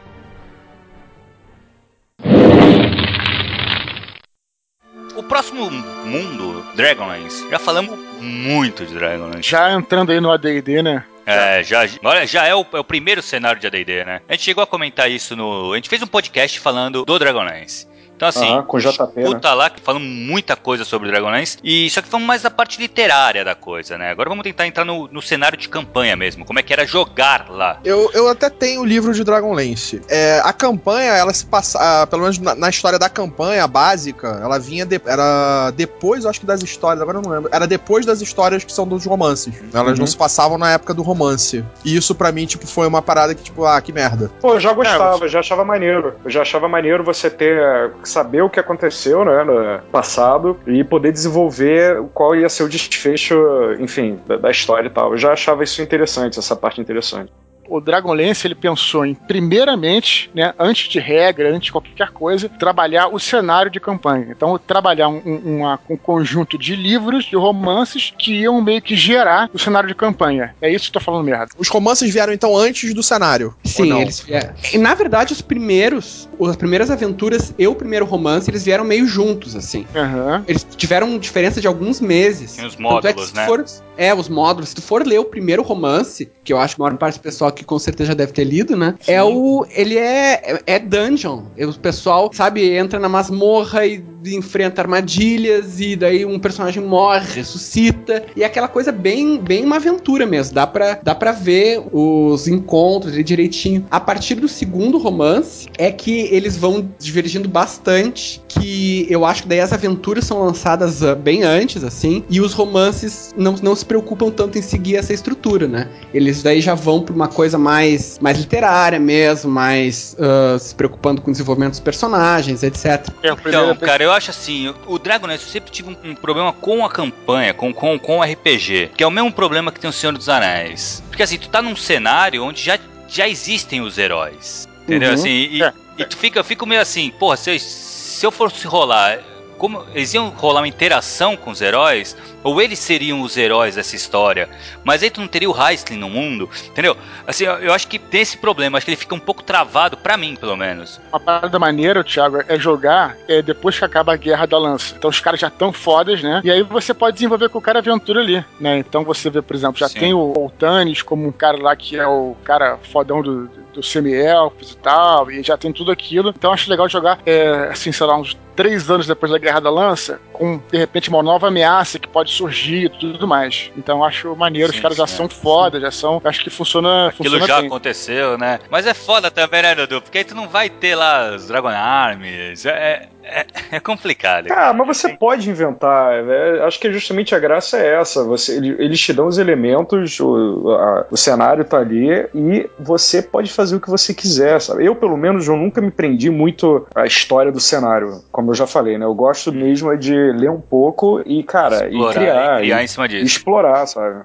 O 5.16 5.24
próximo 5.24 5.70
mundo, 6.06 6.64
Dragonlance, 6.76 7.50
já 7.50 7.60
falamos 7.60 8.00
muito 8.22 8.86
de 8.86 8.94
Dragonlance. 8.94 9.50
Já 9.50 9.74
entrando 9.74 10.12
aí 10.12 10.22
no 10.22 10.32
AD&D, 10.32 10.82
né? 10.82 11.04
É, 11.26 11.62
já, 11.64 11.86
olha, 12.06 12.26
já 12.26 12.46
é 12.46 12.56
o, 12.56 12.66
é 12.72 12.80
o 12.80 12.84
primeiro 12.84 13.22
cenário 13.22 13.60
de 13.60 13.68
AD&D, 13.68 14.06
né? 14.06 14.22
A 14.30 14.34
gente 14.34 14.44
chegou 14.44 14.64
a 14.64 14.68
comentar 14.68 15.12
isso 15.12 15.36
no... 15.36 15.74
A 15.74 15.76
gente 15.76 15.90
fez 15.90 16.02
um 16.02 16.08
podcast 16.08 16.58
falando 16.62 17.04
do 17.04 17.20
Dragonlance. 17.20 17.88
Então, 18.18 18.28
assim, 18.28 18.48
Aham, 18.52 18.64
com 18.64 18.80
JP, 18.80 19.00
né? 19.16 19.26
puta 19.26 19.54
lá 19.54 19.70
que 19.70 19.80
falando 19.80 20.04
muita 20.04 20.56
coisa 20.56 20.84
sobre 20.84 21.08
Dragonlance. 21.10 21.58
E 21.64 21.88
só 21.92 22.02
que 22.02 22.08
falamos 22.10 22.28
mais 22.28 22.42
da 22.42 22.50
parte 22.50 22.82
literária 22.82 23.46
da 23.46 23.54
coisa, 23.54 23.96
né? 23.96 24.10
Agora 24.10 24.28
vamos 24.28 24.44
tentar 24.44 24.66
entrar 24.66 24.84
no, 24.84 25.08
no 25.08 25.22
cenário 25.22 25.56
de 25.56 25.70
campanha 25.70 26.16
mesmo. 26.16 26.44
Como 26.44 26.58
é 26.58 26.64
que 26.64 26.74
era 26.74 26.84
jogar 26.86 27.46
lá. 27.48 27.78
Eu, 27.86 28.10
eu 28.16 28.28
até 28.28 28.50
tenho 28.50 28.82
o 28.82 28.86
livro 28.86 29.14
de 29.14 29.24
Dragonlance. 29.24 30.02
É, 30.10 30.42
a 30.44 30.52
campanha, 30.52 31.12
ela 31.12 31.32
se 31.32 31.46
passa. 31.46 31.78
ah, 31.80 32.08
pelo 32.08 32.24
menos 32.24 32.40
na, 32.40 32.56
na 32.56 32.70
história 32.70 32.98
da 32.98 33.08
campanha 33.08 33.68
básica, 33.68 34.40
ela 34.42 34.58
vinha. 34.58 34.84
de- 34.84 35.00
era 35.06 35.70
depois, 35.76 36.24
eu 36.24 36.30
acho 36.32 36.40
que 36.40 36.46
das 36.48 36.64
histórias, 36.64 37.00
agora 37.02 37.20
eu 37.20 37.22
não 37.22 37.30
lembro. 37.30 37.50
Era 37.54 37.68
depois 37.68 38.04
das 38.04 38.20
histórias 38.20 38.64
que 38.64 38.74
são 38.74 38.88
dos 38.88 39.06
romances. 39.06 39.54
Elas 39.72 39.92
Uhum. 39.94 40.00
não 40.00 40.08
se 40.08 40.18
passavam 40.18 40.58
na 40.58 40.72
época 40.72 40.92
do 40.94 41.04
romance. 41.04 41.64
E 41.86 41.96
isso 41.96 42.16
pra 42.16 42.32
mim, 42.32 42.48
tipo, 42.48 42.66
foi 42.66 42.88
uma 42.88 43.02
parada 43.02 43.36
que, 43.36 43.44
tipo, 43.44 43.64
ah, 43.64 43.80
que 43.80 43.94
merda. 43.94 44.32
Pô, 44.42 44.56
eu 44.56 44.60
já 44.60 44.74
gostava, 44.74 45.18
você- 45.18 45.26
eu 45.26 45.30
já 45.30 45.40
achava 45.42 45.64
maneiro. 45.64 46.16
Eu 46.26 46.32
já 46.32 46.42
achava 46.42 46.68
maneiro 46.68 47.04
você 47.04 47.30
ter. 47.30 47.92
Saber 48.08 48.42
o 48.42 48.50
que 48.50 48.60
aconteceu, 48.60 49.24
né, 49.26 49.44
no 49.44 49.82
passado 49.92 50.58
e 50.66 50.84
poder 50.84 51.12
desenvolver 51.12 52.04
qual 52.14 52.36
ia 52.36 52.50
ser 52.50 52.64
o 52.64 52.70
desfecho, 52.70 53.36
enfim, 53.80 54.20
da, 54.26 54.38
da 54.38 54.52
história 54.52 54.88
e 54.88 54.92
tal. 54.92 55.12
Eu 55.12 55.18
já 55.18 55.34
achava 55.34 55.64
isso 55.64 55.82
interessante, 55.82 56.40
essa 56.40 56.56
parte 56.56 56.82
interessante. 56.82 57.32
O 57.70 57.80
Dragonlance 57.82 58.46
ele 58.48 58.56
pensou 58.56 59.06
em, 59.06 59.14
primeiramente, 59.14 60.30
né, 60.34 60.54
antes 60.60 60.90
de 60.90 61.00
regra, 61.00 61.50
antes 61.54 61.66
de 61.68 61.72
qualquer 61.72 62.10
coisa, 62.12 62.48
trabalhar 62.50 63.08
o 63.08 63.20
cenário 63.20 63.72
de 63.72 63.80
campanha. 63.80 64.28
Então, 64.30 64.58
trabalhar 64.58 65.10
um, 65.10 65.22
um- 65.26 65.58
uma- 65.58 65.80
um 65.90 65.98
conjunto 65.98 66.58
de 66.58 66.76
livros, 66.76 67.26
de 67.26 67.36
romances, 67.36 68.14
que 68.18 68.42
iam 68.42 68.62
meio 68.62 68.82
que 68.82 68.96
gerar 68.96 69.50
o 69.54 69.60
cenário 69.60 69.88
de 69.88 69.96
campanha. 69.96 70.56
É 70.62 70.72
isso 70.72 70.86
que 70.92 70.98
eu 70.98 71.02
tô 71.02 71.06
falando 71.06 71.24
merda. 71.26 71.48
Os 71.58 71.68
romances 71.68 72.12
vieram 72.14 72.34
então 72.34 72.56
antes 72.56 72.94
do 72.94 73.02
cenário. 73.04 73.56
Sim, 73.64 74.00
eles 74.00 74.20
vieram. 74.22 74.54
E, 74.74 74.78
na 74.78 74.94
verdade, 74.94 75.34
os 75.34 75.42
primeiros, 75.42 76.30
as 76.48 76.56
primeiras 76.56 76.90
aventuras 76.92 77.54
e 77.58 77.68
o 77.68 77.76
primeiro 77.76 78.06
romance, 78.06 78.50
eles 78.50 78.64
vieram 78.64 78.84
meio 78.84 79.08
juntos, 79.08 79.56
assim. 79.56 79.86
Aham. 79.96 80.44
Eles 80.48 80.66
tiveram 80.76 81.18
diferença 81.18 81.60
de 81.60 81.68
alguns 81.68 82.00
meses. 82.00 82.56
Tem 82.56 82.66
os 82.66 82.76
é 82.76 82.80
módulos, 82.82 83.28
se 83.30 83.36
né? 83.36 83.46
for- 83.46 83.66
é, 83.98 84.14
os 84.14 84.30
módulos. 84.30 84.70
Se 84.70 84.76
tu 84.76 84.82
for 84.82 85.06
ler 85.06 85.20
o 85.20 85.26
primeiro 85.26 85.64
romance, 85.64 86.30
que 86.44 86.54
eu 86.54 86.60
acho 86.60 86.76
que 86.76 86.82
a 86.82 86.86
maior 86.86 86.98
parte 86.98 87.18
do 87.18 87.22
pessoal 87.22 87.52
aqui 87.58 87.66
com 87.66 87.80
certeza 87.80 88.10
já 88.10 88.14
deve 88.14 88.32
ter 88.32 88.44
lido, 88.44 88.76
né? 88.78 88.96
É 89.08 89.22
o. 89.24 89.66
Ele 89.72 89.98
é, 89.98 90.34
é, 90.66 90.76
é 90.76 90.80
dungeon. 90.80 91.44
O 91.60 91.80
pessoal, 91.80 92.30
sabe, 92.34 92.70
entra 92.76 93.00
na 93.00 93.10
masmorra 93.10 93.86
e 93.86 94.04
enfrenta 94.26 94.82
armadilhas, 94.82 95.80
e 95.80 95.96
daí 95.96 96.26
um 96.26 96.40
personagem 96.40 96.84
morre, 96.84 97.36
ressuscita. 97.36 98.26
E 98.36 98.44
é 98.44 98.46
aquela 98.46 98.68
coisa 98.68 98.92
bem, 98.92 99.40
bem 99.40 99.64
uma 99.64 99.78
aventura 99.78 100.26
mesmo. 100.26 100.54
Dá 100.54 100.68
pra, 100.68 101.00
dá 101.02 101.16
pra 101.16 101.32
ver 101.32 101.82
os 101.92 102.48
encontros 102.48 103.14
ali 103.14 103.24
direitinho. 103.24 103.86
A 103.90 104.00
partir 104.00 104.36
do 104.36 104.48
segundo 104.48 104.98
romance, 104.98 105.68
é 105.78 105.92
que 105.92 106.28
eles 106.32 106.58
vão 106.58 106.90
divergindo 107.00 107.48
bastante. 107.48 108.42
Que 108.48 109.06
eu 109.10 109.26
acho 109.26 109.44
que 109.44 109.50
daí 109.50 109.60
as 109.60 109.72
aventuras 109.72 110.26
são 110.26 110.44
lançadas 110.44 111.04
ah, 111.04 111.16
bem 111.16 111.44
antes, 111.44 111.84
assim, 111.84 112.24
e 112.30 112.42
os 112.42 112.54
romances 112.54 113.34
não, 113.38 113.56
não 113.62 113.76
se 113.76 113.86
preocupam 113.86 114.32
tanto 114.32 114.58
em 114.58 114.62
seguir 114.62 114.96
essa 114.96 115.14
estrutura, 115.14 115.68
né? 115.68 115.90
Eles 116.14 116.42
daí 116.42 116.60
já 116.60 116.74
vão 116.74 117.02
pra 117.02 117.14
uma 117.14 117.28
coisa 117.28 117.47
mais, 117.56 118.18
mais 118.20 118.40
literária 118.40 119.00
mesmo, 119.00 119.52
mais 119.52 120.16
ah, 120.20 120.58
se 120.58 120.74
preocupando 120.74 121.22
com 121.22 121.30
o 121.30 121.32
desenvolvimento 121.32 121.72
dos 121.72 121.80
personagens, 121.80 122.64
etc. 122.64 123.08
É, 123.22 123.32
o 123.32 123.36
primeiro- 123.38 123.66
Então, 123.72 123.76
cara, 123.88 124.04
eu 124.04 124.12
acho 124.12 124.32
assim, 124.32 124.74
o 124.88 124.98
Dragonlance 124.98 125.44
eu 125.44 125.50
sempre 125.52 125.72
tive 125.72 125.90
um, 126.04 126.12
um 126.12 126.16
problema 126.16 126.52
com 126.52 126.84
a 126.84 126.90
campanha, 126.90 127.54
com, 127.54 127.72
com, 127.72 128.00
com 128.00 128.18
o 128.18 128.24
RPG, 128.24 128.92
que 128.98 129.04
é 129.04 129.08
o 129.08 129.12
mesmo 129.12 129.32
problema 129.32 129.72
que 129.72 129.80
tem 129.80 129.90
o 129.90 129.94
Senhor 129.94 130.14
dos 130.14 130.28
Anéis. 130.28 131.04
Porque 131.10 131.22
assim, 131.22 131.38
tu 131.38 131.50
tá 131.50 131.62
num 131.62 131.76
cenário 131.76 132.44
onde 132.44 132.64
já, 132.64 132.80
já 133.08 133.28
existem 133.28 133.82
os 133.82 133.98
heróis. 134.00 134.68
Entendeu? 134.84 135.10
Uhum. 135.10 135.16
Assim, 135.16 135.30
e, 135.30 135.62
É. 135.62 135.74
e 136.00 136.06
tu 136.06 136.18
fica, 136.18 136.40
eu 136.40 136.44
fico 136.44 136.66
meio 136.66 136.82
assim, 136.82 137.12
porra, 137.20 137.38
se 137.38 137.52
eu, 137.54 137.60
se 137.60 138.26
eu 138.26 138.32
fosse 138.32 138.66
rolar. 138.66 139.20
Como 139.58 139.84
eles 139.96 140.14
iam 140.14 140.30
rolar 140.30 140.62
uma 140.62 140.68
interação 140.68 141.36
com 141.36 141.50
os 141.50 141.62
heróis, 141.62 142.16
ou 142.48 142.62
eles 142.62 142.80
seriam 142.80 143.22
os 143.22 143.36
heróis 143.36 143.76
dessa 143.76 143.96
história, 143.96 144.48
mas 144.84 145.04
aí 145.04 145.10
tu 145.10 145.20
não 145.20 145.28
teria 145.28 145.50
o 145.50 145.56
Heisling 145.56 145.98
no 145.98 146.10
mundo, 146.10 146.50
entendeu? 146.66 146.96
Assim, 147.26 147.44
eu, 147.44 147.56
eu 147.56 147.74
acho 147.74 147.88
que 147.90 148.00
tem 148.00 148.22
esse 148.22 148.38
problema, 148.38 148.78
acho 148.78 148.86
que 148.86 148.92
ele 148.92 148.96
fica 148.96 149.14
um 149.14 149.20
pouco 149.20 149.44
travado, 149.44 149.98
pra 149.98 150.16
mim, 150.16 150.34
pelo 150.36 150.56
menos. 150.56 151.02
Uma 151.12 151.20
parada 151.20 151.60
maneira, 151.60 152.06
Thiago, 152.06 152.42
é 152.48 152.58
jogar 152.58 153.18
é, 153.28 153.42
depois 153.42 153.78
que 153.78 153.84
acaba 153.84 154.14
a 154.14 154.16
guerra 154.16 154.46
da 154.46 154.58
lança. 154.58 154.96
Então 154.98 155.10
os 155.10 155.20
caras 155.20 155.42
já 155.42 155.50
estão 155.50 155.74
fodas, 155.74 156.24
né? 156.24 156.42
E 156.44 156.50
aí 156.50 156.64
você 156.64 156.94
pode 156.94 157.16
desenvolver 157.16 157.50
com 157.50 157.58
o 157.58 157.62
cara 157.62 157.80
aventura 157.80 158.22
ali, 158.22 158.44
né? 158.60 158.78
Então 158.78 159.04
você 159.04 159.30
vê, 159.30 159.42
por 159.42 159.56
exemplo, 159.56 159.78
já 159.78 159.90
Sim. 159.90 160.00
tem 160.00 160.14
o 160.14 160.34
Oltanis 160.38 161.02
como 161.02 161.28
um 161.28 161.32
cara 161.34 161.62
lá 161.62 161.76
que 161.76 161.98
é 161.98 162.08
o 162.08 162.36
cara 162.46 162.78
fodão 162.92 163.22
do, 163.22 163.50
do 163.74 163.84
semi-elfos 163.84 164.72
e 164.72 164.78
tal, 164.78 165.30
e 165.30 165.44
já 165.44 165.58
tem 165.58 165.74
tudo 165.74 165.92
aquilo. 165.92 166.30
Então 166.30 166.54
acho 166.54 166.70
legal 166.70 166.88
jogar, 166.88 167.20
é, 167.26 167.70
assim, 167.72 167.92
sei 167.92 168.06
lá, 168.06 168.18
uns 168.18 168.38
três 168.58 168.90
anos 168.90 169.06
depois 169.06 169.32
da 169.32 169.38
Guerra 169.38 169.60
da 169.60 169.70
Lança, 169.70 170.20
com, 170.34 170.60
de 170.72 170.78
repente, 170.78 171.10
uma 171.10 171.22
nova 171.22 171.48
ameaça 171.48 172.00
que 172.00 172.08
pode 172.08 172.32
surgir 172.38 172.86
e 172.86 172.90
tudo 172.90 173.28
mais. 173.28 173.72
Então 173.78 174.04
acho 174.04 174.36
maneiro, 174.36 174.72
Sim, 174.72 174.78
os 174.78 174.82
caras 174.82 174.98
já 174.98 175.08
são 175.08 175.26
é. 175.26 175.30
fodas, 175.30 175.82
já 175.82 175.92
são. 175.92 176.22
Acho 176.24 176.44
que 176.44 176.50
funciona, 176.50 177.08
Aquilo 177.08 177.30
funciona 177.32 177.48
já 177.48 177.58
bem. 177.60 177.68
aconteceu, 177.68 178.38
né? 178.38 178.60
Mas 178.70 178.86
é 178.86 178.94
foda 178.94 179.30
também, 179.32 179.62
né, 179.62 179.76
Dudu? 179.76 180.02
Porque 180.02 180.20
aí 180.20 180.24
tu 180.24 180.36
não 180.36 180.48
vai 180.48 180.70
ter 180.70 180.96
lá 180.96 181.32
os 181.36 181.48
Dragon 181.48 181.68
Armies. 181.68 182.66
É, 182.66 183.10
é, 183.30 183.46
é 183.74 183.80
complicado. 183.80 184.48
Ah, 184.52 184.74
mas 184.74 184.88
você 184.88 185.10
pode 185.10 185.50
inventar. 185.50 186.24
né? 186.24 186.60
Acho 186.66 186.80
que 186.80 186.92
justamente 186.92 187.34
a 187.36 187.40
graça 187.40 187.78
é 187.78 187.96
essa. 188.00 188.24
Você, 188.24 188.58
ele- 188.58 188.76
eles 188.80 189.00
te 189.00 189.14
dão 189.14 189.28
os 189.28 189.38
elementos, 189.38 190.20
o, 190.20 190.70
a- 190.72 191.06
o 191.12 191.18
cenário 191.18 191.64
tá 191.66 191.78
ali 191.80 192.10
e 192.34 192.70
você 192.80 193.22
pode 193.22 193.52
fazer 193.52 193.76
o 193.76 193.80
que 193.82 193.90
você 193.90 194.14
quiser, 194.14 194.60
sabe? 194.62 194.86
Eu, 194.86 194.96
pelo 194.96 195.18
menos, 195.18 195.48
eu 195.48 195.56
nunca 195.56 195.82
me 195.82 195.92
prendi 195.92 196.30
muito 196.30 196.88
à 196.96 197.06
história 197.06 197.52
do 197.52 197.60
cenário, 197.60 198.22
como 198.32 198.52
eu 198.52 198.56
já 198.56 198.66
falei, 198.68 198.98
né? 198.98 199.06
Eu 199.06 199.14
gosto 199.16 199.52
mesmo 199.52 199.92
é 199.92 199.98
de 199.98 200.14
ler 200.34 200.50
um 200.50 200.62
pouco 200.62 201.22
e, 201.26 201.44
cara, 201.44 201.86
e 201.88 201.94
Explorar, 201.94 202.14
criar. 202.14 202.56
e 202.56 202.62
criar 202.62 202.82
e- 202.82 202.84
em 202.84 202.88
cima 202.88 203.06
e 203.06 203.10
disso. 203.10 203.26
explorar, 203.26 203.86
sabe? 203.88 204.24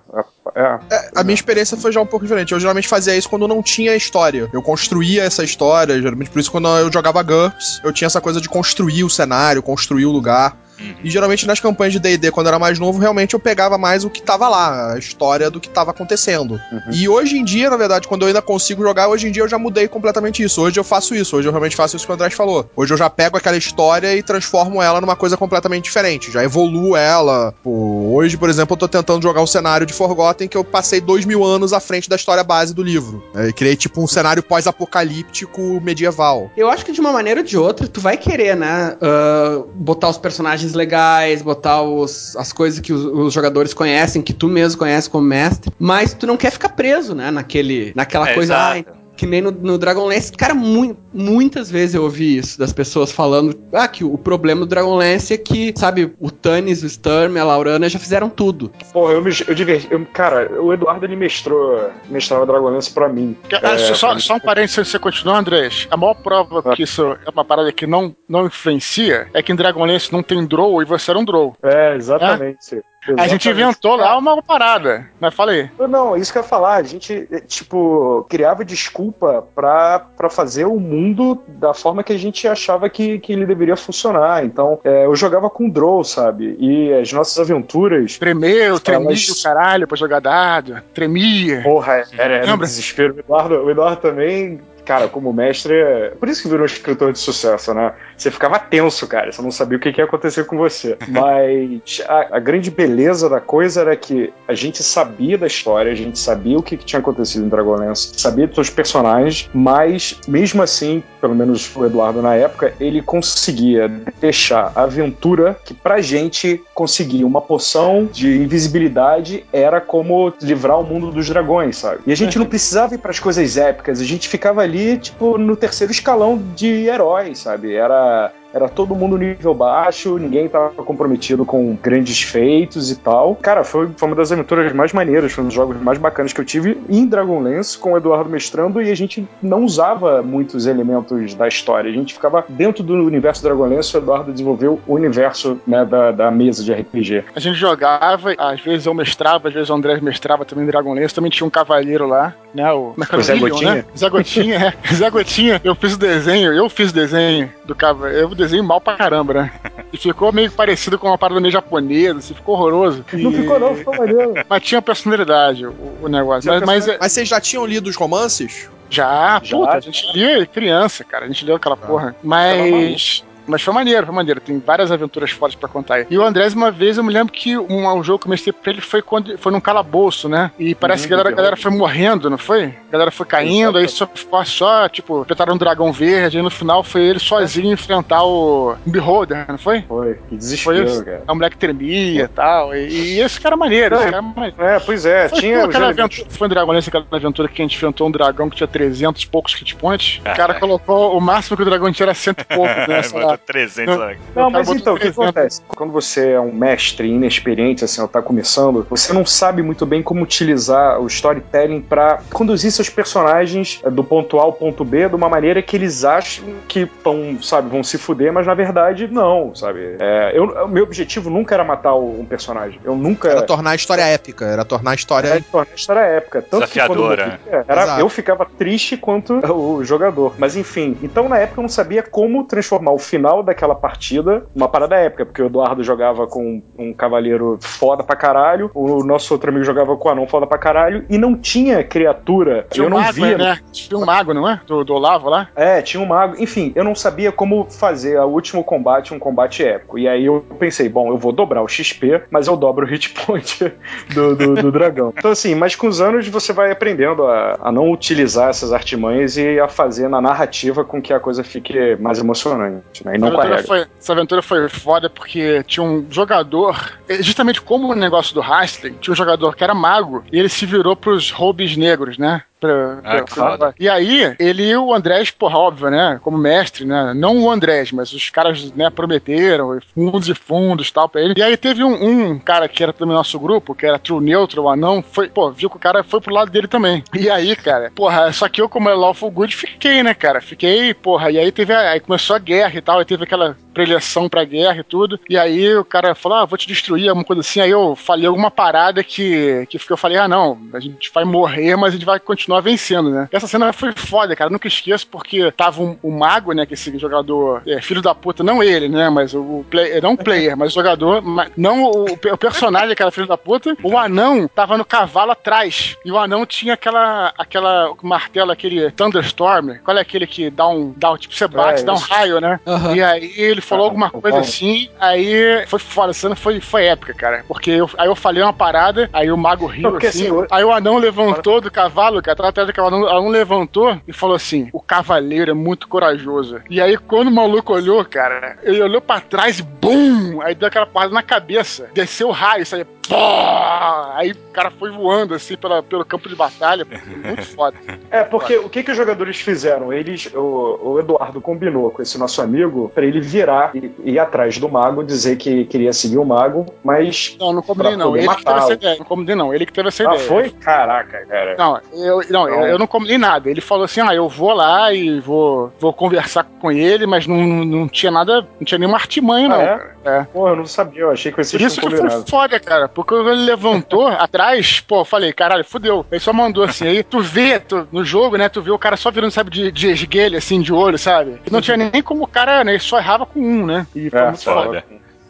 É. 0.57 0.79
É, 0.91 1.11
a 1.15 1.23
minha 1.23 1.35
experiência 1.35 1.77
foi 1.77 1.93
já 1.93 2.01
um 2.01 2.07
pouco 2.07 2.25
diferente. 2.25 2.53
Eu 2.53 2.59
geralmente 2.59 2.89
fazia 2.89 3.17
isso 3.17 3.29
quando 3.29 3.47
não 3.47 3.63
tinha 3.63 3.95
história. 3.95 4.49
Eu 4.53 4.63
construía 4.63 5.23
essa 5.23 5.45
história, 5.45 6.01
geralmente 6.01 6.31
por 6.31 6.41
isso 6.41 6.51
quando 6.51 6.69
eu 6.69 6.93
jogava 6.93 7.23
GURPS, 7.23 7.81
eu 7.85 7.93
tinha 7.93 8.07
essa 8.07 8.21
coisa 8.21 8.41
de 8.41 8.49
construir 8.49 9.05
o 9.05 9.11
cenário, 9.11 9.63
construir 9.63 10.05
o 10.05 10.11
lugar. 10.11 10.57
Uhum. 10.79 10.95
E 11.05 11.11
geralmente 11.11 11.47
nas 11.47 11.61
campanhas 11.61 11.93
de 11.93 11.99
D&D, 11.99 12.31
quando 12.31 12.47
eu 12.47 12.51
era 12.51 12.59
mais 12.59 12.79
novo, 12.79 12.99
realmente 12.99 13.35
eu 13.35 13.41
pegava 13.41 13.79
mais 13.79 14.05
o 14.05 14.11
que 14.11 14.23
tava 14.23 14.49
lá, 14.49 14.95
a 14.95 14.99
história 14.99 15.51
do 15.51 15.61
que 15.61 15.69
tava 15.69 15.91
acontecendo. 15.91 16.61
Uhum. 16.71 16.81
E 16.93 17.09
hoje 17.09 17.37
em 17.37 17.45
dia, 17.45 17.71
na 17.71 17.77
verdade, 17.77 18.09
quando 18.09 18.23
eu 18.23 18.29
ainda 18.29 18.43
consigo 18.43 18.83
jogar, 18.83 19.09
hoje 19.09 19.29
em 19.29 19.33
dia 19.33 19.43
eu 19.43 19.49
já 19.49 19.59
mudei 19.59 19.89
completamente 19.89 20.43
isso. 20.43 20.61
Hoje 20.61 20.79
eu 20.79 20.85
faço 20.85 21.15
isso, 21.15 21.37
hoje 21.37 21.49
eu 21.49 21.53
realmente 21.53 21.77
faço 21.77 21.97
isso 21.97 22.07
que 22.07 22.13
o 22.13 22.15
André 22.15 22.31
falou. 22.31 22.69
Hoje 22.77 22.93
eu 22.93 22.99
já 22.99 23.11
pego 23.11 23.37
aquela 23.37 23.57
história 23.57 24.15
e 24.17 24.23
transformo 24.23 24.83
ela 24.83 25.01
numa 25.01 25.17
coisa 25.17 25.37
completamente 25.37 25.85
diferente, 25.85 26.31
já 26.31 26.43
evoluo 26.43 26.97
ela. 26.97 27.55
Pô, 27.63 28.15
hoje, 28.15 28.37
por 28.37 28.49
exemplo, 28.49 28.75
eu 28.75 28.79
tô 28.79 28.89
tentando 28.89 29.23
jogar 29.23 29.43
um 29.43 29.47
cenário 29.47 29.87
de 29.87 29.93
Forgotten 29.93 30.49
que 30.49 30.57
eu 30.57 30.65
passei 30.65 31.01
dois 31.01 31.25
mil 31.25 31.45
anos 31.45 31.73
à 31.73 31.81
frente 31.81 32.09
da 32.09 32.17
história 32.17 32.43
base 32.43 32.75
do 32.75 32.83
livro. 32.83 33.23
É, 33.35 33.49
e 33.49 33.53
criei 33.53 33.77
tipo 33.77 34.03
um 34.03 34.07
cenário 34.07 34.43
pós-apocalíptico 34.43 35.81
medieval. 35.81 36.51
Eu 36.57 36.71
acho 36.71 36.85
que 36.85 36.93
de 36.93 37.01
uma 37.01 37.13
maneira 37.13 37.41
ou 37.41 37.47
de 37.47 37.57
outra, 37.57 37.87
tu 37.87 38.01
vai 38.01 38.17
querer, 38.17 38.57
né? 38.57 38.97
ah, 39.03 39.63
botar 39.75 40.09
os 40.09 40.19
personagens 40.19 40.62
legais, 40.73 41.43
botar 41.43 41.83
os- 41.83 42.37
as 42.37 42.53
coisas 42.53 42.79
que 42.79 42.93
os, 42.93 43.05
os 43.05 43.35
jogadores 43.35 43.75
conhecem, 43.75 44.23
que 44.23 44.33
tu 44.33 44.47
mesmo 44.47 44.79
conhece 44.79 45.11
como 45.11 45.27
mestre. 45.27 45.73
Mas 45.81 46.15
tu 46.15 46.27
não 46.29 46.37
quer 46.37 46.53
ficar 46.53 46.69
preso, 46.69 47.13
né? 47.15 47.33
Naquele, 47.33 47.93
naquela 47.97 48.31
É, 48.31 48.35
coisa. 48.35 48.55
exato. 48.55 48.73
"Ai, 48.89 49.02
que 49.17 49.27
nem 49.27 49.41
no, 49.41 49.51
no 49.51 49.79
Dragonlance. 49.79 50.33
Cara, 50.33 50.55
mu- 50.55 50.97
muitas 51.13 51.71
vezes 51.71 51.95
eu 51.95 52.03
ouvi 52.03 52.37
isso 52.39 52.59
das 52.59 52.73
pessoas 52.73 53.13
falando 53.13 53.59
ah, 53.73 53.87
que 53.87 54.03
o 54.05 54.17
problema 54.19 54.61
do 54.61 54.67
Dragonlance 54.67 55.33
é 55.35 55.37
que, 55.37 55.73
sabe, 55.77 56.13
o 56.19 56.31
Tannis, 56.31 56.83
o 56.83 56.89
Sturm, 56.89 57.37
a 57.39 57.45
Laurana 57.45 57.89
já 57.89 57.99
fizeram 57.99 58.29
tudo. 58.29 58.71
Porra, 58.93 59.13
eu 59.13 59.23
me 59.23 59.31
eu 59.47 59.55
diverti. 59.55 59.89
eu- 59.91 60.05
cara, 60.13 60.51
o 60.61 60.73
Eduardo 60.73 61.05
ele 61.07 61.17
mestrou, 61.17 61.91
mestrava 62.09 62.47
Dragonlance 62.47 62.91
pra 62.93 63.09
mim. 63.09 63.37
Ah, 63.63 63.73
É, 63.75 63.95
só, 63.95 64.07
pra 64.09 64.15
mim. 64.17 64.21
só 64.21 64.35
um 64.37 64.41
parênteses 64.41 64.79
antes 64.79 64.89
de 64.91 64.93
você 64.93 64.99
continuar, 64.99 65.39
Andrés. 65.39 65.87
A 65.91 65.97
maior 65.97 66.15
prova 66.15 66.75
que 66.75 66.83
isso 66.83 67.03
é 67.27 67.31
uma 67.31 67.45
parada 67.45 67.71
que 67.73 67.87
não, 67.87 68.15
não 68.29 68.47
influencia 68.47 69.29
é 69.35 69.43
que 69.43 69.53
em 69.53 69.57
Dragonlance 69.57 70.13
não 70.13 70.23
tem 70.23 70.45
draw 70.47 70.83
e 70.83 70.85
você 70.85 71.11
era 71.11 71.19
um 71.19 71.25
draw. 71.25 71.55
É, 71.63 71.95
exatamente. 71.97 72.83
A 73.05 73.27
gente 73.27 73.49
Exatamente. 73.49 73.49
inventou 73.51 73.97
lá 73.97 74.17
uma 74.17 74.41
parada. 74.43 75.09
Mas 75.21 75.35
fala 75.35 75.53
aí. 75.53 75.69
Não, 75.89 76.17
isso 76.17 76.31
que 76.33 76.39
eu 76.39 76.43
ia 76.43 76.49
falar. 76.49 76.77
A 76.77 76.83
gente, 76.85 77.27
eh, 77.33 77.41
tipo, 77.41 78.25
criava 78.29 78.65
desculpa 78.65 79.45
pra, 79.55 79.99
pra 80.17 80.31
fazer 80.31 80.67
o 80.67 80.79
mundo 80.79 81.43
da 81.49 81.75
forma 81.75 82.05
que 82.05 82.13
a 82.13 82.19
gente 82.19 82.47
achava 82.47 82.89
que, 82.89 83.19
que 83.19 83.33
ele 83.33 83.45
deveria 83.45 83.77
funcionar. 83.77 84.45
Então, 84.45 84.79
eh, 84.85 85.05
eu 85.07 85.17
jogava 85.17 85.51
com 85.51 85.69
draw, 85.69 86.05
sabe? 86.05 86.57
E 86.61 86.93
as 86.95 87.13
nossas 87.13 87.39
aventuras. 87.39 88.19
Tremeu, 88.19 88.79
tremia 88.79 89.09
Elas- 89.09 89.29
o 89.29 89.43
caralho 89.43 89.89
pra 89.89 89.97
jogar 89.97 90.21
dado. 90.21 90.81
Tremia. 90.95 91.61
Porra, 91.63 92.05
era, 92.17 92.35
era 92.37 92.55
um 92.55 92.59
desespero. 92.59 93.15
O 93.17 93.19
Eduardo, 93.19 93.55
o 93.65 93.71
Eduardo 93.71 94.01
também. 94.01 94.61
cara, 94.85 95.07
como 95.09 95.33
mestre, 95.33 95.75
é... 95.75 96.09
por 96.11 96.29
isso 96.29 96.43
que 96.43 96.49
virou 96.49 96.63
um 96.65 96.67
escritor 96.67 97.13
de 97.13 97.19
sucesso, 97.21 97.73
né? 97.73 97.93
Você 98.23 98.31
ficava 98.31 98.57
tenso, 98.57 99.05
cara, 99.09 99.33
você 99.33 99.43
não 99.43 99.51
sabia 99.51 99.77
o 99.77 99.81
que, 99.81 99.93
que 99.93 100.01
ia 100.01 100.05
acontecer 100.05 100.45
com 100.45 100.57
você. 100.57 100.97
Mas 101.09 102.01
a, 102.07 102.37
a, 102.37 102.39
grande 102.39 102.71
beleza 102.71 103.29
da 103.29 103.41
coisa 103.41 103.81
era 103.81 103.97
que 103.97 104.33
a 104.47 104.55
gente 104.55 104.81
sabia 104.81 105.37
da 105.37 105.49
história, 105.49 105.91
a 105.91 105.95
gente 105.95 106.17
sabia 106.21 106.57
o 106.57 106.63
que, 106.63 106.77
que 106.77 106.85
tinha 106.85 107.01
acontecido 107.01 107.45
em 107.45 107.49
Dragonlance, 107.49 108.13
sabia 108.17 108.47
dos 108.47 108.71
personagens, 108.71 109.51
mas 109.53 110.21
mesmo 110.29 110.63
assim, 110.63 111.03
pelo 111.21 111.35
menos 111.35 111.75
o 111.75 111.85
Eduardo 111.85 112.23
na 112.23 112.37
época, 112.37 112.73
ele 112.79 113.03
conseguia 113.03 113.89
deixar 114.21 114.71
a 114.75 114.83
aventura 114.83 115.59
que 115.65 115.75
pra 115.75 116.01
gente 116.01 116.63
conseguir 116.75 117.25
uma 117.25 117.41
poção 117.41 118.09
de 118.11 118.37
invisibilidade 118.37 119.45
era 119.53 119.81
como 119.81 120.33
livrar 120.41 120.79
o 120.79 120.85
mundo 120.85 121.11
dos 121.11 121.29
dragões, 121.29 121.79
sabe? 121.79 122.03
E 122.07 122.13
a 122.13 122.17
gente 122.17 122.39
não 122.39 122.47
precisava 122.47 122.95
ir 122.95 122.99
para 122.99 123.11
as 123.11 123.19
coisas 123.19 123.57
épicas, 123.57 124.01
a 124.01 124.05
gente 124.05 124.29
ficava 124.29 124.63
ali, 124.63 124.99
tipo, 124.99 125.37
no 125.37 125.57
terceiro 125.57 125.93
escalão 125.93 126.41
de 126.55 126.87
heróis, 126.87 127.41
sabe? 127.41 127.75
Era 127.75 128.12
uh, 128.13 128.29
era 128.53 128.69
todo 128.69 128.95
mundo 128.95 129.17
nível 129.17 129.55
baixo, 129.55 130.19
ninguém 130.19 130.49
tava 130.49 130.71
comprometido 130.71 131.45
com 131.45 131.77
grandes 131.83 132.23
feitos 132.23 132.91
e 132.91 132.97
tal. 132.97 133.35
Cara, 133.37 133.65
foi, 133.65 133.89
foi 133.97 134.09
uma 134.09 134.17
das 134.17 134.31
aventuras 134.31 134.73
mais 134.73 134.93
maneiras, 134.93 135.33
foi 135.33 135.45
um 135.45 135.47
dos 135.47 135.55
jogos 135.55 135.81
mais 135.81 135.99
bacanas 135.99 136.33
que 136.33 136.41
eu 136.41 136.45
tive 136.45 136.79
em 136.89 137.07
Dragonlance 137.07 137.79
com 137.79 137.93
o 137.93 137.97
Eduardo 137.97 138.29
mestrando 138.29 138.83
e 138.83 138.91
a 138.91 138.95
gente 138.95 139.27
não 139.43 139.65
usava 139.65 140.23
muitos 140.23 140.67
elementos 140.67 141.35
da 141.35 141.49
história. 141.49 141.91
A 141.91 141.95
gente 141.95 142.15
ficava 142.15 142.45
dentro 142.49 142.83
do 142.83 142.95
universo 142.95 143.43
Dragonlance, 143.43 143.97
o 143.97 143.99
Eduardo 143.99 144.33
desenvolveu 144.33 144.81
o 144.87 144.95
universo 144.95 145.59
né, 145.67 145.85
da, 145.85 146.13
da 146.13 146.31
mesa 146.31 146.63
de 146.63 146.73
RPG. 146.73 147.25
A 147.35 147.41
gente 147.41 147.57
jogava, 147.57 148.35
às 148.37 148.61
vezes 148.61 148.87
eu 148.87 148.95
mestrava, 148.95 149.49
às 149.49 149.55
vezes 149.55 149.71
o 149.71 149.75
André 149.75 149.99
mestrava 150.01 150.45
também 150.45 150.65
em 150.65 150.69
Dragonlance, 150.69 151.15
também 151.15 151.31
tinha 151.31 151.47
um 151.47 151.51
cavaleiro 151.51 152.07
lá, 152.07 152.35
né? 152.55 152.71
O, 152.73 152.95
o 152.97 153.23
Zé 153.23 153.37
Gotinha. 153.37 153.75
Né? 153.77 153.85
Zé 153.97 154.09
Gotinha, 154.09 154.57
é. 154.57 154.75
Zé 154.95 155.11
Gotinha, 155.11 155.61
eu 155.65 155.75
fiz 155.75 155.95
o 155.95 155.99
desenho, 155.99 156.53
eu 156.53 156.69
fiz 156.69 156.91
o 156.91 156.95
desenho 156.95 157.51
do 157.65 157.75
cavaleiro 157.75 158.42
desenho 158.43 158.65
mal 158.65 158.81
pra 158.81 158.97
caramba, 158.97 159.35
né? 159.35 159.53
E 159.93 159.99
ficou 159.99 160.33
meio 160.33 160.51
parecido 160.51 160.99
com 160.99 161.07
uma 161.07 161.19
parada 161.19 161.39
meio 161.39 161.53
japonesa, 161.53 162.19
assim, 162.19 162.33
ficou 162.33 162.55
horroroso. 162.55 163.05
Não 163.13 163.31
e... 163.31 163.35
ficou 163.35 163.61
não, 163.61 163.77
ficou 163.77 163.95
maneiro. 163.95 164.33
Mas 164.49 164.63
tinha 164.63 164.81
personalidade 164.81 165.67
o, 165.67 165.75
o 166.01 166.09
negócio. 166.09 166.51
Mas, 166.51 166.63
mas, 166.63 166.89
é- 166.89 166.97
mas, 166.99 167.13
vocês 167.13 167.29
já 167.29 167.39
tinham 167.39 167.67
lido 167.67 167.91
os 167.91 167.97
romances? 167.97 168.71
Já, 168.89 169.39
já 169.45 169.55
puta, 169.55 169.73
a 169.73 169.81
gente 169.81 170.11
lia 170.15 170.47
criança, 170.47 171.05
cara. 171.05 171.27
A 171.27 171.29
gente 171.29 171.45
leu 171.45 171.57
aquela 171.57 171.75
ah. 171.75 171.87
porra. 171.87 172.17
Mas 172.23 173.23
mas 173.47 173.63
foi 173.63 173.75
maneiro, 173.75 174.07
foi 174.07 174.15
maneiro. 174.15 174.41
Tem 174.41 174.59
várias 174.59 174.91
aventuras 174.91 175.31
fortes 175.31 175.59
pra 175.59 175.69
contar 175.69 175.97
aí. 175.97 176.07
E 176.11 176.19
o 176.19 176.23
Andrés, 176.23 176.55
uma 176.55 176.71
vez, 176.71 176.99
eu 176.99 177.05
me 177.05 177.13
lembro 177.13 177.33
que 177.33 177.57
um, 177.57 177.89
um 177.89 178.03
jogo 178.03 178.19
que 178.19 178.25
eu 178.25 178.33
comecei 178.33 178.53
pra 178.53 178.73
ele 178.73 178.81
foi, 178.81 179.03
quando, 179.03 179.37
foi 179.39 179.53
num 179.53 179.61
calabouço, 179.61 180.29
né? 180.29 180.51
E 180.59 180.75
parece 180.75 181.03
uhum, 181.03 181.09
que 181.09 181.15
a 181.15 181.17
galera, 181.17 181.35
a 181.35 181.37
galera, 181.37 181.57
foi 181.57 181.71
morrendo, 181.71 182.31
não 182.31 182.39
foi? 182.39 182.75
A 182.89 182.93
galera 182.93 183.11
foi 183.11 183.27
caindo, 183.27 183.79
aí 183.79 183.89
só 183.89 184.07
ficou 184.07 184.45
só, 184.45 184.89
tipo, 184.89 185.23
enfrentaram 185.23 185.55
um 185.55 185.59
dragão 185.59 185.93
verde, 185.93 186.39
e 186.39 186.43
no 186.43 186.51
final 186.51 186.83
foi 186.83 187.03
ele 187.03 187.19
sozinho 187.19 187.73
enfrentar 187.73 188.25
o 188.25 188.75
Beholder, 188.87 189.45
não 189.49 189.59
foi? 189.59 189.83
Foi, 189.83 190.19
que 190.29 190.37
desespero, 190.37 190.89
foi 190.89 191.05
cara. 191.05 191.23
A 191.27 191.35
mulher 191.35 191.51
que 191.51 191.57
tremia 191.57 192.25
e 192.25 192.29
tal. 192.29 192.75
E, 192.75 193.15
e 193.15 193.21
esse 193.21 193.41
cara 193.41 193.55
é 193.55 193.59
maneiro, 193.59 193.95
esse 193.97 194.05
cara 194.05 194.19
é 194.19 194.21
maneiro. 194.21 194.63
É, 194.63 194.81
pois 194.81 195.07
é, 195.07 195.29
foi, 195.29 195.41
tinha. 195.41 195.65
Aquela 195.65 195.89
aventura, 195.89 196.27
foi 196.31 196.47
um 196.47 196.51
Dragonlance, 196.51 196.89
aquela 196.89 197.07
aventura 197.11 197.49
que 197.49 197.63
a 197.63 197.65
gente 197.65 197.77
enfrentou 197.77 198.09
um 198.09 198.11
dragão 198.11 198.51
que 198.51 198.57
tinha 198.57 198.69
300 198.69 199.23
e 199.23 199.27
poucos 199.27 199.55
hit 199.55 199.75
points. 199.77 200.21
O 200.21 200.37
cara 200.37 200.55
colocou 200.55 201.17
o 201.17 201.21
máximo 201.21 201.57
que 201.57 201.63
o 201.63 201.67
dragão 201.67 201.93
tinha 201.93 202.07
era 202.07 202.15
cento 202.15 202.41
e 202.41 202.45
pouco, 202.45 202.73
né? 203.33 203.39
300 203.45 203.97
lá. 203.97 204.15
Não, 204.35 204.51
mas 204.51 204.69
então, 204.69 204.95
o 204.95 204.99
que 204.99 205.09
acontece? 205.09 205.63
Quando 205.69 205.93
você 205.93 206.31
é 206.31 206.41
um 206.41 206.53
mestre 206.53 207.09
inexperiente, 207.09 207.85
assim, 207.85 208.01
ou 208.01 208.09
tá 208.09 208.23
começando, 208.23 208.87
você 208.89 209.13
não 209.13 209.25
sabe 209.25 209.63
muito 209.63 209.85
bem 209.87 210.03
como 210.03 210.23
utilizar 210.23 211.01
o 211.01 211.07
storytelling 211.07 211.81
para 211.81 212.21
conduzir 212.33 212.71
seus 212.71 212.89
personagens 212.89 213.81
eh, 213.85 213.91
do 213.91 214.05
ponto 214.05 214.39
A 214.39 214.43
ao 214.43 214.53
ponto 214.53 214.85
B 214.85 215.09
de 215.09 215.15
uma 215.15 215.29
maneira 215.29 215.63
que 215.63 215.77
eles 215.77 216.05
acham 216.05 216.45
que 216.69 216.89
vão, 217.03 217.39
sabe, 217.43 217.69
vão 217.69 217.83
se 217.83 217.99
fuder, 217.99 218.33
mas 218.33 218.47
na 218.47 218.55
verdade 218.55 219.09
não, 219.09 219.55
sabe? 219.55 219.97
É, 220.01 220.33
eu, 220.35 220.69
meu 220.69 220.85
objetivo 220.85 221.31
nunca 221.31 221.55
era 221.55 221.65
matar 221.65 221.95
um 221.95 222.25
personagem. 222.25 222.81
Eu 222.85 222.97
nunca. 222.97 223.29
Era 223.29 223.43
tornar 223.43 223.71
a 223.71 223.75
história 223.75 224.03
épica, 224.03 224.45
era 224.45 224.65
tornar 224.65 224.93
a 224.93 224.95
história. 224.95 225.29
Era 225.29 225.41
tornar 225.41 225.73
a 225.73 225.75
história 225.75 226.01
épica. 226.01 226.43
Tanto 226.43 226.65
Desafiadora. 226.65 227.41
Que 227.43 227.51
quando 227.51 227.71
era, 227.71 228.01
eu 228.01 228.09
ficava 228.09 228.47
triste 228.47 228.97
quanto 228.97 229.35
o 229.53 229.85
jogador. 229.85 230.35
Mas 230.39 230.57
enfim, 230.57 230.97
então 231.03 231.29
na 231.29 231.39
época 231.39 231.61
eu 231.61 231.63
não 231.63 231.69
sabia 231.69 232.03
como 232.03 232.45
transformar 232.45 232.93
o 232.93 232.99
final 232.99 233.22
daquela 233.43 233.75
partida 233.75 233.93
partida, 234.03 234.47
uma 234.55 234.69
parada 234.69 234.97
épica, 234.97 235.25
porque 235.25 235.43
o 235.43 235.47
Eduardo 235.47 235.85
jogava 235.85 236.27
com 236.27 236.63
um 236.79 236.93
cavaleiro 236.93 237.59
foda 237.61 238.03
pra 238.03 238.17
caralho, 238.17 238.71
o 238.75 239.05
nosso 239.05 239.33
outro 239.33 239.51
amigo 239.51 239.65
jogava 239.65 239.97
com 239.97 240.09
o 240.09 240.13
anão 240.13 240.27
foda 240.27 240.47
pra 240.47 240.59
caralho, 240.59 241.05
e 241.09 241.19
não 241.19 241.37
tinha 241.37 241.85
criatura. 241.85 242.67
Tinha 242.71 242.85
eu 242.85 242.89
um 242.89 242.91
não 242.91 243.01
mago, 243.01 243.13
via. 243.13 243.39
Né? 243.39 243.59
Tinha 243.71 243.99
um 243.99 244.05
mago, 244.05 244.35
não 244.35 244.49
é? 244.49 244.61
Do, 244.67 244.83
do 244.83 244.95
Olavo 244.95 245.29
lá? 245.29 245.49
É, 245.55 245.81
tinha 245.83 246.03
um 246.03 246.07
mago. 246.07 246.37
Enfim, 246.39 246.73
eu 246.75 246.83
não 246.83 246.95
sabia 246.95 247.31
como 247.31 247.67
fazer 247.71 248.19
o 248.19 248.27
último 248.27 248.65
combate 248.65 249.15
um 249.15 249.19
combate 249.19 249.63
épico. 249.63 249.99
E 249.99 250.09
aí 250.09 250.25
eu 250.25 250.45
pensei, 250.59 250.89
bom, 250.89 251.09
eu 251.09 251.19
vou 251.19 251.33
dobrar 251.33 251.63
o 251.63 251.69
XP, 251.69 252.23
mas 252.31 252.47
eu 252.47 252.57
dobro 252.57 252.87
o 252.87 252.89
hit 252.89 253.11
point 253.11 253.73
do, 254.15 254.35
do, 254.35 254.55
do 254.55 254.73
dragão. 254.73 255.13
Então, 255.17 255.31
assim, 255.31 255.55
mas 255.55 255.77
com 255.77 255.87
os 255.87 256.01
anos 256.01 256.27
você 256.29 256.53
vai 256.53 256.71
aprendendo 256.71 257.27
a, 257.27 257.59
a 257.61 257.73
não 257.73 257.91
utilizar 257.91 258.49
essas 258.49 258.73
artimanhas 258.73 259.37
e 259.37 259.61
a 259.61 259.69
fazer 259.69 260.09
na 260.09 260.21
narrativa 260.21 260.85
com 260.85 261.01
que 261.01 261.13
a 261.13 261.21
coisa 261.21 261.45
fique 261.45 261.97
mais 261.97 262.19
emocionante, 262.19 263.05
né? 263.05 263.12
E 263.13 263.19
não 263.19 263.37
carrega. 263.37 263.63
Foi, 263.65 263.87
essa 263.99 264.13
aventura 264.13 264.43
foi 264.43 264.69
foda 264.69 265.11
porque 265.11 265.63
tinha 265.65 265.85
um 265.85 266.07
jogador, 266.11 266.99
é, 267.09 267.23
justamente 267.23 267.61
como 267.61 267.93
o 267.93 267.95
negócio 267.95 268.35
do 268.35 268.43
Hastling, 268.43 268.95
tinha 269.01 269.13
um 269.13 269.17
jogador 269.17 269.55
que 269.55 269.63
era 269.63 269.75
mago 269.75 270.25
e 270.33 270.39
ele 270.39 270.49
se 270.49 270.65
virou 270.65 270.97
pros 270.97 271.31
hobbies 271.31 271.77
negros, 271.77 272.17
né? 272.17 272.43
Pra, 272.63 273.01
ah, 273.03 273.25
pra, 273.25 273.59
pra... 273.59 273.75
E 273.77 273.89
aí, 273.89 274.37
ele 274.39 274.69
e 274.69 274.77
o 274.77 274.95
Andrés, 274.95 275.33
porra, 275.33 275.59
óbvio, 275.59 275.91
né? 275.91 276.21
Como 276.23 276.39
mestre, 276.39 276.85
né? 276.85 277.13
Não 277.13 277.43
o 277.43 277.51
Andrés, 277.51 277.91
mas 277.91 278.13
os 278.13 278.31
caras, 278.31 278.71
né, 278.71 278.89
prometeram 278.89 279.81
fundos 279.93 280.29
e 280.29 280.35
fundos 280.35 280.89
tal 280.93 281.09
pra 281.09 281.23
ele. 281.23 281.35
E 281.37 281.43
aí 281.43 281.57
teve 281.57 281.83
um, 281.83 282.31
um 282.31 282.39
cara 282.39 282.69
que 282.69 282.81
era 282.81 282.93
também 282.93 283.17
nosso 283.17 283.37
grupo, 283.41 283.75
que 283.75 283.85
era 283.85 283.99
True 283.99 284.25
Neutral, 284.25 284.67
o 284.67 284.69
anão, 284.69 285.03
foi, 285.03 285.29
pô, 285.29 285.51
viu 285.51 285.69
que 285.69 285.77
o 285.77 285.81
cara 285.81 286.05
foi 286.05 286.21
pro 286.21 286.33
lado 286.33 286.53
dele 286.53 286.69
também. 286.69 287.03
E 287.13 287.29
aí, 287.29 287.57
cara, 287.57 287.91
porra, 287.93 288.33
só 288.33 288.49
que 288.49 288.63
eu, 288.63 288.69
como 288.69 288.89
é 288.89 288.95
Lawful 288.95 289.33
Good, 289.33 289.57
fiquei, 289.57 290.05
né, 290.05 290.15
cara? 290.15 290.41
Fiquei, 290.41 290.95
porra, 290.95 291.33
e 291.33 291.39
aí 291.41 291.51
teve, 291.51 291.73
a, 291.73 291.91
aí 291.91 291.99
começou 291.99 292.37
a 292.37 292.39
guerra 292.39 292.79
e 292.79 292.81
tal, 292.81 293.01
aí 293.01 293.05
teve 293.05 293.25
aquela 293.25 293.57
preleção 293.73 294.29
pra 294.29 294.45
guerra 294.45 294.81
e 294.81 294.85
tudo. 294.85 295.19
E 295.29 295.37
aí 295.37 295.75
o 295.77 295.85
cara 295.85 296.15
falou: 296.15 296.39
Ah, 296.39 296.45
vou 296.45 296.59
te 296.59 296.67
destruir, 296.67 297.09
alguma 297.09 297.25
coisa 297.25 297.41
assim. 297.41 297.61
Aí 297.61 297.71
eu 297.71 297.97
falei 297.97 298.27
alguma 298.27 298.51
parada 298.51 299.03
que, 299.03 299.67
que 299.69 299.79
eu 299.91 299.97
falei: 299.97 300.19
Ah, 300.19 300.29
não, 300.29 300.59
a 300.73 300.81
gente 300.81 301.11
vai 301.13 301.25
morrer, 301.25 301.77
mas 301.77 301.89
a 301.89 301.97
gente 301.97 302.07
vai 302.07 302.21
continuar 302.21 302.61
vencendo, 302.61 303.11
né? 303.11 303.29
Essa 303.33 303.47
cena 303.47 303.73
foi 303.73 303.93
foda, 303.93 304.37
cara. 304.37 304.49
Eu 304.49 304.53
nunca 304.53 304.69
esqueço, 304.69 305.07
porque 305.07 305.51
tava 305.53 305.83
um, 305.83 305.97
um 306.03 306.11
mago, 306.19 306.53
né? 306.53 306.67
Que 306.67 306.75
esse 306.75 306.97
jogador, 306.99 307.63
é, 307.67 307.81
filho 307.81 308.03
da 308.03 308.15
puta, 308.15 308.43
não 308.43 308.63
ele, 308.63 308.89
né? 308.89 309.09
Mas 309.11 309.35
o 309.35 309.65
player, 309.71 310.03
não 310.03 310.13
o 310.13 310.19
player, 310.19 310.57
mas 310.57 310.73
o 310.73 310.75
jogador, 310.75 311.23
mas 311.23 311.51
não 311.57 311.85
o, 311.85 312.05
o 312.05 312.39
personagem 312.39 312.95
que 312.95 313.03
era 313.03 313.11
filho 313.11 313.27
da 313.27 313.39
puta. 313.39 313.77
O 313.83 313.97
anão 313.97 314.49
tava 314.49 314.77
no 314.77 314.85
cavalo 314.85 315.33
atrás. 315.33 315.97
E 316.05 316.13
o 316.13 316.19
anão 316.19 316.45
tinha 316.45 316.75
aquela, 316.75 317.33
aquela 317.39 317.93
martelo, 318.03 318.53
aquele 318.53 318.91
Thunderstorm. 318.91 319.79
Qual 319.85 319.97
é 319.97 320.01
aquele 320.01 320.27
que 320.27 320.51
dá 320.51 320.69
um, 320.69 320.93
dá, 320.97 321.17
tipo, 321.17 321.35
você 321.35 321.49
bate, 321.49 321.83
é, 321.83 321.85
dá 321.85 321.95
um 321.95 321.99
raio, 321.99 322.41
né? 322.41 322.61
Uhum. 322.67 322.97
E 322.97 323.03
aí 323.03 323.33
ele 323.37 323.62
falou 323.63 323.85
alguma 323.85 324.11
coisa 324.11 324.39
assim, 324.39 324.89
aí 324.99 325.65
foi 325.67 325.79
fora, 325.79 326.11
a 326.11 326.15
cena 326.15 326.37
foi, 326.37 326.61
foi 326.61 326.87
épica, 326.87 327.15
cara. 327.15 327.45
Porque 327.47 327.71
eu, 327.71 327.89
aí 327.99 328.09
eu 328.09 328.17
falei 328.17 328.43
uma 328.43 328.53
parada, 328.53 329.09
aí 329.13 329.31
o 329.31 329.37
mago 329.37 329.67
riu 329.67 329.97
assim, 329.97 330.07
assim, 330.07 330.47
aí 330.51 330.65
o 330.65 330.73
anão 330.73 330.99
levantou 330.99 331.61
do 331.61 331.71
cavalo, 331.71 332.23
cara, 332.23 332.37
tava 332.37 332.49
atrás 332.49 332.69
do 332.69 332.75
cavalo, 332.75 333.03
o 333.03 333.09
anão 333.09 333.29
levantou 333.29 333.99
e 334.07 334.13
falou 334.13 334.37
assim: 334.37 334.69
o 334.73 334.81
cavaleiro 334.81 335.51
é 335.51 335.55
muito 335.55 335.89
corajoso. 335.89 336.61
E 336.69 336.81
aí 336.81 336.97
quando 336.97 337.29
o 337.29 337.35
maluco 337.35 337.73
olhou, 337.73 338.05
cara, 338.05 338.59
ele 338.63 338.83
olhou 338.83 339.01
pra 339.01 339.21
trás 339.21 339.59
e 339.59 339.63
bum! 339.63 340.41
Aí 340.43 340.55
deu 340.55 340.69
aquela 340.69 340.87
parada 340.87 341.15
na 341.15 341.23
cabeça, 341.23 341.89
desceu 341.95 342.29
o 342.29 342.33
raio, 342.33 342.67
saiu 342.67 342.87
Aí 343.11 344.33
o 344.33 344.53
cara 344.53 344.71
foi 344.71 344.91
voando 344.91 345.35
assim 345.35 345.57
pela, 345.57 345.83
pelo 345.83 346.05
campo 346.05 346.29
de 346.29 346.37
batalha. 346.37 346.87
Muito 347.25 347.43
foda. 347.55 347.77
É, 348.11 348.23
porque 348.23 348.57
o 348.57 348.69
que, 348.69 348.83
que 348.83 348.91
os 348.91 348.97
jogadores 348.97 349.41
fizeram? 349.41 349.93
Eles, 349.93 350.31
o, 350.35 350.79
o 350.83 351.01
Eduardo 351.01 351.41
combinou 351.41 351.91
com 351.91 352.03
esse 352.03 352.19
nosso 352.19 352.41
amigo 352.41 352.91
para 352.95 353.05
ele 353.05 353.21
virar 353.21 353.73
e 353.75 353.93
ir 354.05 354.19
atrás 354.19 354.59
do 354.59 354.69
mago, 354.69 355.03
dizer 355.03 355.37
que 355.37 355.65
queria 355.65 355.93
seguir 355.93 356.19
o 356.19 356.25
mago, 356.25 356.67
mas. 356.85 357.37
Não, 357.41 357.53
não 357.53 357.63
combinei 357.63 357.97
não. 357.97 358.17
Ele 358.17 358.29
que 358.29 358.45
teve 358.45 358.59
essa 358.59 358.73
ideia. 358.75 358.97
Não 358.99 359.05
combinei 359.05 359.35
não. 359.35 359.55
Ele 359.55 359.67
que 359.67 359.73
teve 359.73 359.89
essa 359.89 360.03
ah, 360.03 360.07
ideia. 360.07 360.21
Ah, 360.21 360.29
foi? 360.29 360.51
Caraca, 360.51 361.27
cara. 361.27 361.57
Não, 361.59 361.81
eu 361.93 362.21
não, 362.31 362.47
não. 362.47 362.67
eu 362.67 362.79
não 362.79 362.87
combinei 362.87 363.19
nada. 363.19 363.51
Ele 363.51 363.61
falou 363.61 363.85
assim: 363.85 364.01
ah, 364.01 364.15
eu 364.15 364.29
vou 364.29 364.53
lá 364.53 364.93
e 364.93 365.19
vou, 365.21 365.73
vou 365.81 365.93
conversar 365.93 366.45
com 366.61 366.71
ele, 366.71 367.07
mas 367.07 367.27
não, 367.27 367.37
não 367.43 367.89
tinha 367.89 368.13
nada, 368.13 368.47
não 368.59 368.65
tinha 368.65 368.79
nenhuma 368.79 368.99
artimanha, 368.99 369.47
ah, 369.47 369.49
não. 369.49 369.61
É? 369.61 369.93
É. 370.05 370.25
Pô, 370.33 370.49
eu 370.49 370.57
não 370.57 370.67
sabia, 370.67 371.03
eu 371.03 371.11
achei 371.11 371.31
que 371.31 371.43
vocês 371.43 371.63
Isso 371.63 371.81
que 371.81 371.97
foi 371.97 372.11
foda, 372.29 372.59
cara. 372.59 372.89
Porque 372.95 373.15
quando 373.15 373.31
ele 373.31 373.45
levantou 373.45 374.07
atrás, 374.09 374.81
pô, 374.81 375.01
eu 375.01 375.05
falei, 375.05 375.33
caralho, 375.33 375.65
fudeu. 375.65 376.05
Ele 376.11 376.21
só 376.21 376.33
mandou 376.33 376.65
assim, 376.65 376.87
aí 376.87 377.03
tu 377.03 377.21
vê 377.21 377.59
tu, 377.59 377.87
no 377.91 378.05
jogo, 378.05 378.37
né? 378.37 378.49
Tu 378.49 378.63
vê 378.63 378.71
o 378.71 378.79
cara 378.79 378.97
só 378.97 379.11
virando, 379.11 379.31
sabe, 379.31 379.51
de, 379.51 379.71
de 379.71 379.89
esguelha, 379.89 380.39
assim, 380.39 380.61
de 380.61 380.73
olho, 380.73 380.99
sabe? 380.99 381.41
E 381.47 381.51
não 381.51 381.61
tinha 381.61 381.77
nem 381.77 382.03
como 382.03 382.25
o 382.25 382.29
cara, 382.29 382.65
né? 382.65 382.73
Ele 382.73 382.81
só 382.81 382.99
errava 382.99 383.27
com 383.27 383.41
um, 383.41 383.67
né? 383.67 383.87
E 383.95 384.11
foi 384.11 384.21
é, 384.21 384.27
muito 384.27 384.45
foda. 384.45 384.63
foda. 384.65 384.85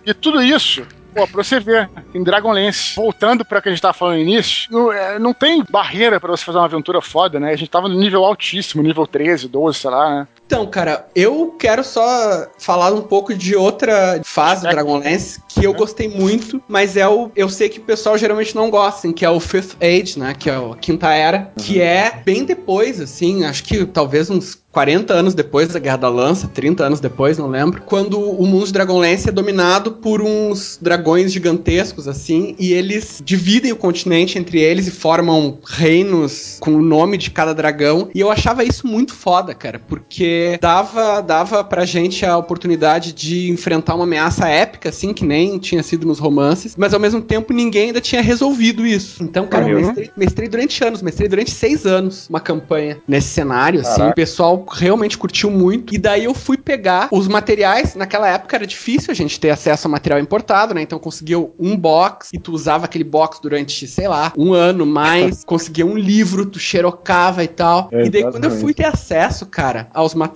E 0.04 0.12
tudo 0.12 0.42
isso 0.42 0.86
Pô, 1.14 1.26
pra 1.28 1.44
você 1.44 1.60
ver, 1.60 1.90
em 2.14 2.22
Dragonlance, 2.22 2.96
voltando 2.96 3.44
pra 3.44 3.60
que 3.60 3.68
a 3.68 3.72
gente 3.72 3.82
tava 3.82 3.92
falando 3.92 4.16
no 4.16 4.22
início, 4.22 4.66
não, 4.70 4.90
é, 4.90 5.18
não 5.18 5.34
tem 5.34 5.62
barreira 5.68 6.18
pra 6.18 6.30
você 6.30 6.42
fazer 6.42 6.58
uma 6.58 6.64
aventura 6.64 7.02
foda, 7.02 7.38
né? 7.38 7.52
A 7.52 7.56
gente 7.56 7.70
tava 7.70 7.86
no 7.86 7.98
nível 7.98 8.24
altíssimo, 8.24 8.82
nível 8.82 9.06
13, 9.06 9.46
12, 9.46 9.78
sei 9.78 9.90
lá, 9.90 10.10
né? 10.10 10.28
Então, 10.53 10.66
cara, 10.66 11.07
eu 11.16 11.57
quero 11.59 11.82
só 11.82 12.46
falar 12.59 12.92
um 12.92 13.00
pouco 13.00 13.32
de 13.34 13.57
outra 13.57 14.20
fase 14.22 14.61
do 14.61 14.68
Dragonlance 14.68 15.40
que 15.48 15.64
eu 15.64 15.72
gostei 15.72 16.09
muito, 16.09 16.62
mas 16.68 16.94
é 16.94 17.09
o. 17.09 17.30
Eu 17.34 17.48
sei 17.48 17.70
que 17.70 17.78
o 17.78 17.82
pessoal 17.82 18.18
geralmente 18.18 18.55
não 18.55 18.68
gosta, 18.68 19.11
que 19.14 19.24
é 19.24 19.30
o 19.30 19.40
Fifth 19.40 19.76
Age, 19.80 20.18
né? 20.18 20.34
Que 20.38 20.50
é 20.50 20.55
a 20.55 20.76
Quinta 20.78 21.11
Era, 21.11 21.50
que 21.57 21.80
é 21.80 22.20
bem 22.22 22.44
depois, 22.44 23.00
assim, 23.00 23.44
acho 23.44 23.64
que 23.64 23.86
talvez 23.86 24.28
uns 24.28 24.62
40 24.72 25.12
anos 25.12 25.34
depois 25.34 25.68
da 25.68 25.78
Guerra 25.78 25.98
da 25.98 26.09
Lança, 26.09 26.48
30 26.48 26.84
anos 26.84 27.00
depois, 27.00 27.36
não 27.36 27.46
lembro, 27.46 27.82
quando 27.82 28.18
o 28.18 28.46
mundo 28.46 28.66
de 28.66 28.72
Dragonlance 28.72 29.28
é 29.28 29.32
dominado 29.32 29.92
por 29.92 30.22
uns 30.22 30.78
dragões 30.80 31.30
gigantescos, 31.30 32.09
assim, 32.09 32.57
e 32.59 32.72
eles 32.72 33.20
dividem 33.22 33.70
o 33.70 33.76
continente 33.76 34.38
entre 34.38 34.59
eles 34.61 34.86
e 34.86 34.90
formam 34.90 35.59
reinos 35.62 36.57
com 36.59 36.74
o 36.74 36.82
nome 36.82 37.18
de 37.18 37.30
cada 37.30 37.55
dragão. 37.55 38.09
E 38.14 38.20
eu 38.20 38.30
achava 38.30 38.64
isso 38.64 38.86
muito 38.86 39.14
foda, 39.14 39.55
cara, 39.55 39.78
porque 39.78 40.41
dava, 40.61 41.20
dava 41.20 41.64
pra 41.64 41.84
gente 41.84 42.24
a 42.24 42.36
oportunidade 42.36 43.12
de 43.12 43.51
enfrentar 43.51 43.95
uma 43.95 44.05
ameaça 44.05 44.49
épica, 44.49 44.88
assim, 44.88 45.12
que 45.12 45.24
nem 45.24 45.59
tinha 45.59 45.82
sido 45.82 46.07
nos 46.07 46.18
romances, 46.18 46.74
mas 46.76 46.95
ao 46.95 47.01
mesmo 47.01 47.20
tempo 47.20 47.53
ninguém 47.53 47.86
ainda 47.88 48.01
tinha 48.01 48.22
resolvido 48.22 48.86
isso. 48.86 49.22
Então, 49.22 49.47
cara, 49.47 49.68
eu 49.68 49.80
mestrei, 49.80 50.11
mestrei 50.16 50.49
durante 50.49 50.84
anos, 50.84 51.03
mestrei 51.03 51.28
durante 51.28 51.51
seis 51.51 51.86
anos 51.86 52.28
uma 52.28 52.40
campanha 52.40 53.01
nesse 53.07 53.28
cenário, 53.28 53.80
assim, 53.80 53.99
Caraca. 53.99 54.12
o 54.12 54.14
pessoal 54.14 54.66
realmente 54.70 55.16
curtiu 55.18 55.51
muito. 55.51 55.95
E 55.95 55.99
daí 55.99 56.24
eu 56.24 56.34
fui 56.34 56.57
pegar 56.57 57.09
os 57.11 57.28
materiais. 57.28 57.95
Naquela 57.95 58.28
época 58.28 58.57
era 58.57 58.66
difícil 58.66 59.11
a 59.11 59.14
gente 59.14 59.38
ter 59.38 59.51
acesso 59.51 59.86
a 59.86 59.90
material 59.90 60.20
importado, 60.20 60.74
né? 60.74 60.82
Então 60.82 60.99
conseguia 60.99 61.38
um 61.38 61.76
box 61.76 62.30
e 62.32 62.38
tu 62.38 62.53
usava 62.53 62.84
aquele 62.84 63.05
box 63.05 63.40
durante, 63.40 63.86
sei 63.86 64.09
lá, 64.09 64.32
um 64.36 64.53
ano 64.53 64.84
mais. 64.86 65.45
conseguia 65.47 65.86
um 65.86 65.97
livro, 65.97 66.47
tu 66.47 66.59
xerocava 66.59 67.45
e 67.45 67.49
tal. 67.49 67.88
É, 67.93 68.07
e 68.07 68.11
daí 68.11 68.22
quando 68.22 68.45
eu 68.45 68.51
exatamente. 68.51 68.61
fui 68.61 68.74
ter 68.74 68.84
acesso, 68.84 69.47
cara, 69.47 69.88
aos 69.93 70.14
materiais 70.14 70.32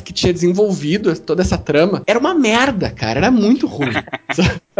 que 0.00 0.12
tinha 0.12 0.32
desenvolvido 0.32 1.14
toda 1.18 1.42
essa 1.42 1.58
trama, 1.58 2.02
era 2.06 2.18
uma 2.18 2.34
merda, 2.34 2.90
cara. 2.90 3.18
Era 3.18 3.30
muito 3.30 3.66
ruim. 3.66 3.90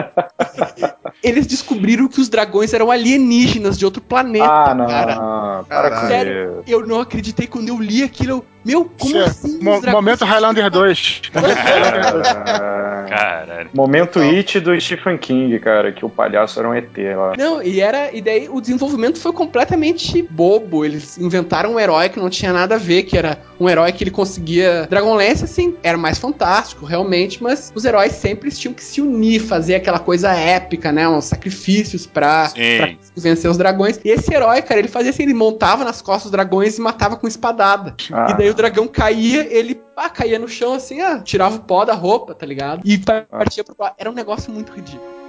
Eles 1.22 1.46
descobriram 1.46 2.08
que 2.08 2.20
os 2.20 2.28
dragões 2.28 2.72
eram 2.72 2.90
alienígenas 2.90 3.78
de 3.78 3.84
outro 3.84 4.00
planeta, 4.00 4.46
Ah, 4.50 4.74
não. 4.74 4.86
cara. 4.86 5.64
Para 5.68 5.90
com 5.90 6.08
Sério, 6.08 6.62
eu 6.66 6.86
não 6.86 7.00
acreditei 7.00 7.46
quando 7.46 7.68
eu 7.68 7.78
li 7.78 8.02
aquilo. 8.02 8.30
eu, 8.30 8.44
Meu, 8.64 8.84
como 8.98 9.16
é 9.16 9.24
assim? 9.24 9.58
mo- 9.62 9.80
momento 9.90 10.24
Highlander 10.24 10.70
2. 10.70 11.22
Ah, 11.34 13.06
Caralho. 13.10 13.70
Momento 13.74 14.20
it 14.20 14.60
do 14.60 14.78
Stephen 14.80 15.18
King, 15.18 15.58
cara, 15.58 15.90
que 15.92 16.04
o 16.04 16.08
palhaço 16.08 16.58
era 16.60 16.68
um 16.68 16.74
ET 16.74 16.90
lá. 17.16 17.32
Não, 17.36 17.62
e 17.62 17.80
era. 17.80 18.14
E 18.14 18.20
daí 18.20 18.48
o 18.48 18.60
desenvolvimento 18.60 19.18
foi 19.18 19.32
completamente 19.32 20.22
bobo. 20.22 20.84
Eles 20.84 21.18
inventaram 21.18 21.74
um 21.74 21.80
herói 21.80 22.08
que 22.08 22.18
não 22.20 22.30
tinha 22.30 22.52
nada 22.52 22.76
a 22.76 22.78
ver, 22.78 23.02
que 23.04 23.16
era 23.18 23.38
um 23.58 23.68
herói 23.68 23.92
que 23.92 24.04
ele 24.04 24.10
conseguia. 24.10 24.86
Dragonlance, 24.88 25.44
assim, 25.44 25.74
era 25.82 25.98
mais 25.98 26.18
fantástico, 26.18 26.84
realmente, 26.86 27.42
mas 27.42 27.72
os 27.74 27.84
heróis 27.84 28.12
sempre 28.12 28.50
tinham 28.50 28.72
que 28.74 28.84
se 28.84 29.00
unir, 29.00 29.40
fazer 29.40 29.74
aquela 29.74 29.98
coisa 29.98 30.30
épica, 30.32 30.92
né? 30.92 31.08
Uns 31.08 31.24
sacrifícios 31.26 32.06
pra, 32.06 32.50
pra 32.50 32.94
vencer 33.16 33.50
os 33.50 33.56
dragões. 33.58 33.98
E 34.04 34.10
esse 34.10 34.32
herói, 34.32 34.62
cara, 34.62 34.78
ele 34.80 34.88
fazia 34.88 35.10
assim, 35.10 35.24
ele 35.24 35.34
montava 35.34 35.84
nas 35.84 36.00
costas 36.00 36.24
dos 36.24 36.32
dragões 36.32 36.78
e 36.78 36.80
matava 36.80 37.16
com 37.16 37.26
espadada. 37.26 37.94
Ah. 38.12 38.28
E 38.30 38.34
daí 38.36 38.49
o 38.50 38.54
dragão 38.54 38.88
caía, 38.88 39.46
ele 39.52 39.74
pá, 39.74 40.08
caía 40.08 40.38
no 40.38 40.48
chão 40.48 40.74
assim, 40.74 41.00
ah, 41.00 41.20
tirava 41.20 41.56
o 41.56 41.60
pó 41.60 41.84
da 41.84 41.94
roupa, 41.94 42.34
tá 42.34 42.46
ligado? 42.46 42.82
E 42.84 42.98
partia 42.98 43.64
pro. 43.64 43.74
Era 43.96 44.10
um 44.10 44.14
negócio 44.14 44.52
muito 44.52 44.72
ridículo. 44.72 45.19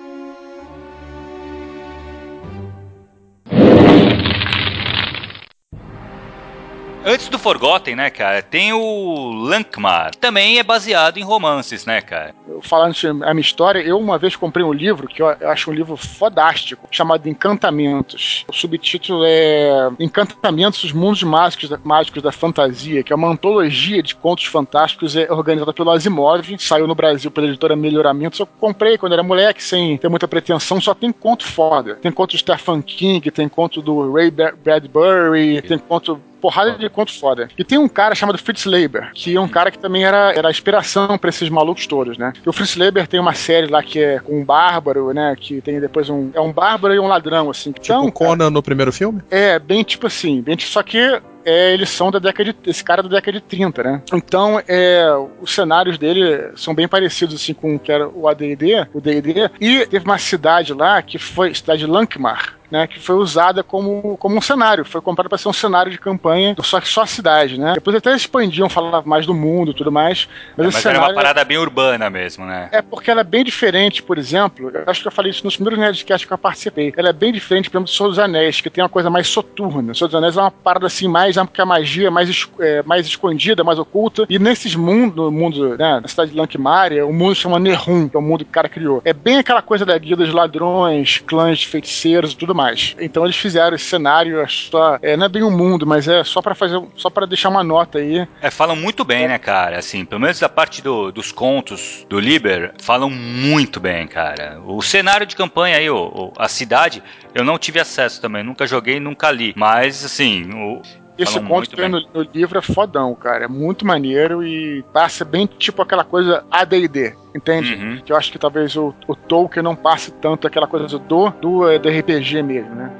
Antes 7.03 7.29
do 7.29 7.39
Forgotten, 7.39 7.95
né, 7.95 8.11
cara, 8.11 8.43
tem 8.43 8.71
o 8.73 9.31
Lankmar. 9.31 10.11
que 10.11 10.17
Também 10.19 10.59
é 10.59 10.63
baseado 10.63 11.17
em 11.17 11.23
romances, 11.23 11.83
né, 11.83 11.99
cara? 11.99 12.35
Falando 12.61 12.93
sobre 12.93 13.25
a 13.25 13.33
minha 13.33 13.41
história, 13.41 13.79
eu 13.79 13.97
uma 13.97 14.19
vez 14.19 14.35
comprei 14.35 14.63
um 14.63 14.71
livro 14.71 15.07
que 15.07 15.19
eu 15.19 15.27
acho 15.27 15.71
um 15.71 15.73
livro 15.73 15.97
fodástico, 15.97 16.87
chamado 16.91 17.27
Encantamentos. 17.27 18.45
O 18.47 18.53
subtítulo 18.53 19.23
é 19.25 19.89
Encantamentos, 19.99 20.83
os 20.83 20.91
mundos 20.91 21.23
mágicos 21.23 21.69
da, 21.69 21.79
mágicos 21.83 22.21
da 22.21 22.31
fantasia, 22.31 23.01
que 23.01 23.11
é 23.11 23.15
uma 23.15 23.29
antologia 23.29 24.03
de 24.03 24.13
contos 24.15 24.45
fantásticos 24.45 25.15
é, 25.15 25.31
organizada 25.31 25.73
pelo 25.73 25.89
Asimov. 25.89 26.55
Saiu 26.59 26.85
no 26.85 26.93
Brasil 26.93 27.31
pela 27.31 27.47
editora 27.47 27.75
Melhoramentos. 27.75 28.39
Eu 28.39 28.45
comprei 28.45 28.95
quando 28.99 29.13
era 29.13 29.23
moleque, 29.23 29.63
sem 29.63 29.97
ter 29.97 30.07
muita 30.07 30.27
pretensão, 30.27 30.79
só 30.79 30.93
tem 30.93 31.11
conto 31.11 31.47
foda. 31.47 31.95
Tem 31.95 32.11
conto 32.11 32.33
do 32.33 32.37
Stephen 32.37 32.79
King, 32.83 33.31
tem 33.31 33.49
conto 33.49 33.81
do 33.81 34.13
Ray 34.13 34.29
Bra- 34.29 34.53
Bradbury, 34.63 35.63
tem 35.63 35.79
conto 35.79 36.21
porrada 36.41 36.71
de 36.71 36.89
conto 36.89 37.17
foda. 37.17 37.47
E 37.57 37.63
tem 37.63 37.77
um 37.77 37.87
cara 37.87 38.15
chamado 38.15 38.37
Fritz 38.37 38.65
Leiber, 38.65 39.11
que 39.13 39.35
é 39.35 39.39
um 39.39 39.47
cara 39.47 39.71
que 39.71 39.79
também 39.79 40.03
era, 40.03 40.33
era 40.33 40.47
a 40.47 40.51
inspiração 40.51 41.17
pra 41.17 41.29
esses 41.29 41.49
malucos 41.49 41.85
todos, 41.87 42.17
né? 42.17 42.33
E 42.45 42.49
o 42.49 42.53
Fritz 42.53 42.75
Leiber 42.75 43.07
tem 43.07 43.19
uma 43.19 43.33
série 43.33 43.67
lá 43.67 43.83
que 43.83 43.99
é 44.03 44.19
com 44.19 44.39
um 44.39 44.43
bárbaro, 44.43 45.13
né? 45.13 45.35
Que 45.39 45.61
tem 45.61 45.79
depois 45.79 46.09
um. 46.09 46.31
É 46.33 46.41
um 46.41 46.51
bárbaro 46.51 46.93
e 46.93 46.99
um 46.99 47.07
ladrão, 47.07 47.49
assim. 47.49 47.71
Tipo 47.71 47.85
Então, 47.85 48.11
Conan 48.11 48.49
no 48.49 48.63
primeiro 48.63 48.91
filme? 48.91 49.21
é, 49.29 49.59
bem 49.59 49.83
tipo 49.83 50.07
assim, 50.07 50.41
bem, 50.41 50.57
só 50.59 50.81
que 50.81 50.97
é, 51.45 51.73
eles 51.73 51.89
são 51.89 52.11
da 52.11 52.19
década 52.19 52.53
de, 52.53 52.69
esse 52.69 52.83
cara 52.83 53.01
é 53.01 53.03
da 53.03 53.09
década 53.09 53.39
de 53.39 53.41
30, 53.43 53.83
né? 53.83 54.01
Então, 54.13 54.61
é, 54.67 55.05
os 55.41 55.53
cenários 55.53 55.97
dele 55.97 56.51
são 56.55 56.73
bem 56.73 56.87
parecidos 56.87 57.35
assim 57.35 57.53
com 57.53 57.75
o 57.75 57.79
que 57.79 57.91
era 57.91 58.07
o 58.07 58.27
AD&D, 58.27 58.87
o 58.93 59.01
D&D, 59.01 59.49
e 59.59 59.85
teve 59.87 60.05
uma 60.05 60.17
cidade 60.17 60.73
lá 60.73 61.01
que 61.01 61.17
foi 61.17 61.53
cidade 61.53 61.85
de 61.85 61.87
Lankmar, 61.87 62.55
né, 62.71 62.87
que 62.87 62.99
foi 62.99 63.15
usada 63.15 63.63
como, 63.63 64.17
como 64.17 64.37
um 64.37 64.41
cenário, 64.41 64.85
foi 64.85 65.01
comprada 65.01 65.29
para 65.29 65.37
ser 65.37 65.49
um 65.49 65.53
cenário 65.53 65.91
de 65.91 65.99
campanha, 65.99 66.55
só 66.61 66.79
que 66.79 66.87
só 66.87 67.01
a 67.01 67.07
cidade, 67.07 67.59
né? 67.59 67.73
Depois 67.73 67.95
até 67.95 68.15
expandiam, 68.15 68.69
falavam 68.69 69.09
mais 69.09 69.25
do 69.25 69.33
mundo 69.33 69.71
e 69.71 69.73
tudo 69.73 69.91
mais, 69.91 70.27
mas, 70.57 70.67
É, 70.67 70.71
mas 70.71 70.85
era 70.85 70.99
uma 70.99 71.13
parada 71.13 71.43
bem 71.43 71.57
urbana 71.57 72.09
mesmo, 72.09 72.45
né? 72.45 72.69
é 72.71 72.81
porque 72.81 73.11
ela 73.11 73.21
é 73.21 73.23
bem 73.23 73.43
diferente, 73.43 74.01
por 74.01 74.17
exemplo. 74.17 74.71
Acho 74.87 75.01
que 75.01 75.07
eu 75.07 75.11
falei 75.11 75.31
isso 75.31 75.43
nos 75.43 75.55
primeiros 75.55 75.79
Nerdcasts 75.79 76.25
que 76.25 76.33
eu 76.33 76.37
participei. 76.37 76.93
Ela 76.95 77.09
é 77.09 77.13
bem 77.13 77.31
diferente, 77.31 77.69
por 77.69 77.77
exemplo, 77.77 77.91
do 77.91 77.95
Senhor 77.95 78.09
dos 78.09 78.19
Anéis, 78.19 78.61
que 78.61 78.69
tem 78.69 78.83
uma 78.83 78.89
coisa 78.89 79.09
mais 79.09 79.27
soturna. 79.27 79.91
O 79.91 79.95
Senhor 79.95 80.07
dos 80.07 80.15
Anéis 80.15 80.37
é 80.37 80.41
uma 80.41 80.51
parada 80.51 80.87
assim, 80.87 81.07
mais 81.07 81.35
que 81.53 81.61
a 81.61 81.65
magia 81.65 82.07
é 82.07 82.09
mais, 82.09 82.49
é, 82.59 82.83
mais 82.83 83.05
escondida, 83.05 83.63
mais 83.63 83.79
oculta. 83.79 84.25
E 84.29 84.39
nesses 84.39 84.75
mundos, 84.75 85.15
no 85.15 85.31
mundo, 85.31 85.77
né, 85.77 85.99
na 85.99 86.07
cidade 86.07 86.31
de 86.31 86.37
Lankmaria, 86.37 87.05
o 87.05 87.13
mundo 87.13 87.35
se 87.35 87.41
chama 87.41 87.59
Nerhum, 87.59 88.07
que 88.07 88.15
é 88.15 88.19
o 88.19 88.21
mundo 88.21 88.45
que 88.45 88.49
o 88.49 88.53
cara 88.53 88.69
criou. 88.69 89.01
É 89.03 89.13
bem 89.13 89.37
aquela 89.37 89.61
coisa 89.61 89.85
da 89.85 89.97
guilda 89.97 90.25
de 90.25 90.31
ladrões, 90.31 91.19
clãs 91.19 91.59
de 91.59 91.67
feiticeiros 91.67 92.33
e 92.33 92.37
tudo 92.37 92.55
mais. 92.55 92.60
Então 92.99 93.23
eles 93.25 93.35
fizeram 93.35 93.75
esse 93.75 93.85
cenário, 93.85 94.45
só, 94.49 94.97
é, 95.01 95.15
não 95.17 95.25
é 95.25 95.29
bem 95.29 95.43
um 95.43 95.55
mundo, 95.55 95.85
mas 95.85 96.07
é 96.07 96.23
só 96.23 96.41
pra 96.41 96.53
fazer, 96.55 96.81
só 96.95 97.09
para 97.09 97.25
deixar 97.25 97.49
uma 97.49 97.63
nota 97.63 97.99
aí. 97.99 98.27
É, 98.41 98.49
falam 98.51 98.75
muito 98.75 99.03
bem, 99.03 99.27
né, 99.27 99.37
cara? 99.37 99.77
Assim, 99.79 100.05
pelo 100.05 100.21
menos 100.21 100.41
a 100.43 100.49
parte 100.49 100.81
do- 100.81 101.11
dos 101.11 101.31
contos 101.31 102.05
do 102.09 102.19
Liber, 102.19 102.73
falam 102.81 103.09
muito 103.09 103.79
bem, 103.79 104.07
cara. 104.07 104.59
O 104.65 104.81
cenário 104.81 105.25
de 105.25 105.35
campanha 105.35 105.77
aí, 105.77 105.89
o- 105.89 105.95
o- 105.97 106.33
a 106.37 106.47
cidade, 106.47 107.01
eu 107.33 107.43
não 107.43 107.57
tive 107.57 107.79
acesso 107.79 108.21
também, 108.21 108.43
nunca 108.43 108.65
joguei, 108.67 108.99
nunca 108.99 109.31
li. 109.31 109.53
Mas, 109.55 110.03
assim, 110.05 110.49
o- 110.53 110.81
Esse 111.23 111.39
conto 111.39 111.69
que 111.69 111.75
tem 111.75 111.89
no, 111.89 112.01
no 112.13 112.21
livro 112.33 112.57
é 112.57 112.61
fodão, 112.61 113.13
cara. 113.15 113.45
É 113.45 113.47
muito 113.47 113.85
maneiro 113.85 114.43
e 114.45 114.83
passa 114.93 115.23
bem 115.25 115.45
tipo 115.47 115.81
aquela 115.81 116.03
coisa 116.03 116.43
AD&D, 116.49 117.15
entende? 117.35 117.73
Uhum. 117.75 118.01
Que 118.03 118.11
eu 118.11 118.17
acho 118.17 118.31
que 118.31 118.39
talvez 118.39 118.75
o, 118.75 118.93
o 119.07 119.15
Tolkien 119.15 119.63
não 119.63 119.75
passe 119.75 120.11
tanto 120.11 120.47
aquela 120.47 120.67
coisa 120.67 120.87
do, 120.87 121.29
do, 121.29 121.79
do 121.79 121.89
RPG 121.89 122.41
mesmo, 122.43 122.73
né? 122.75 122.91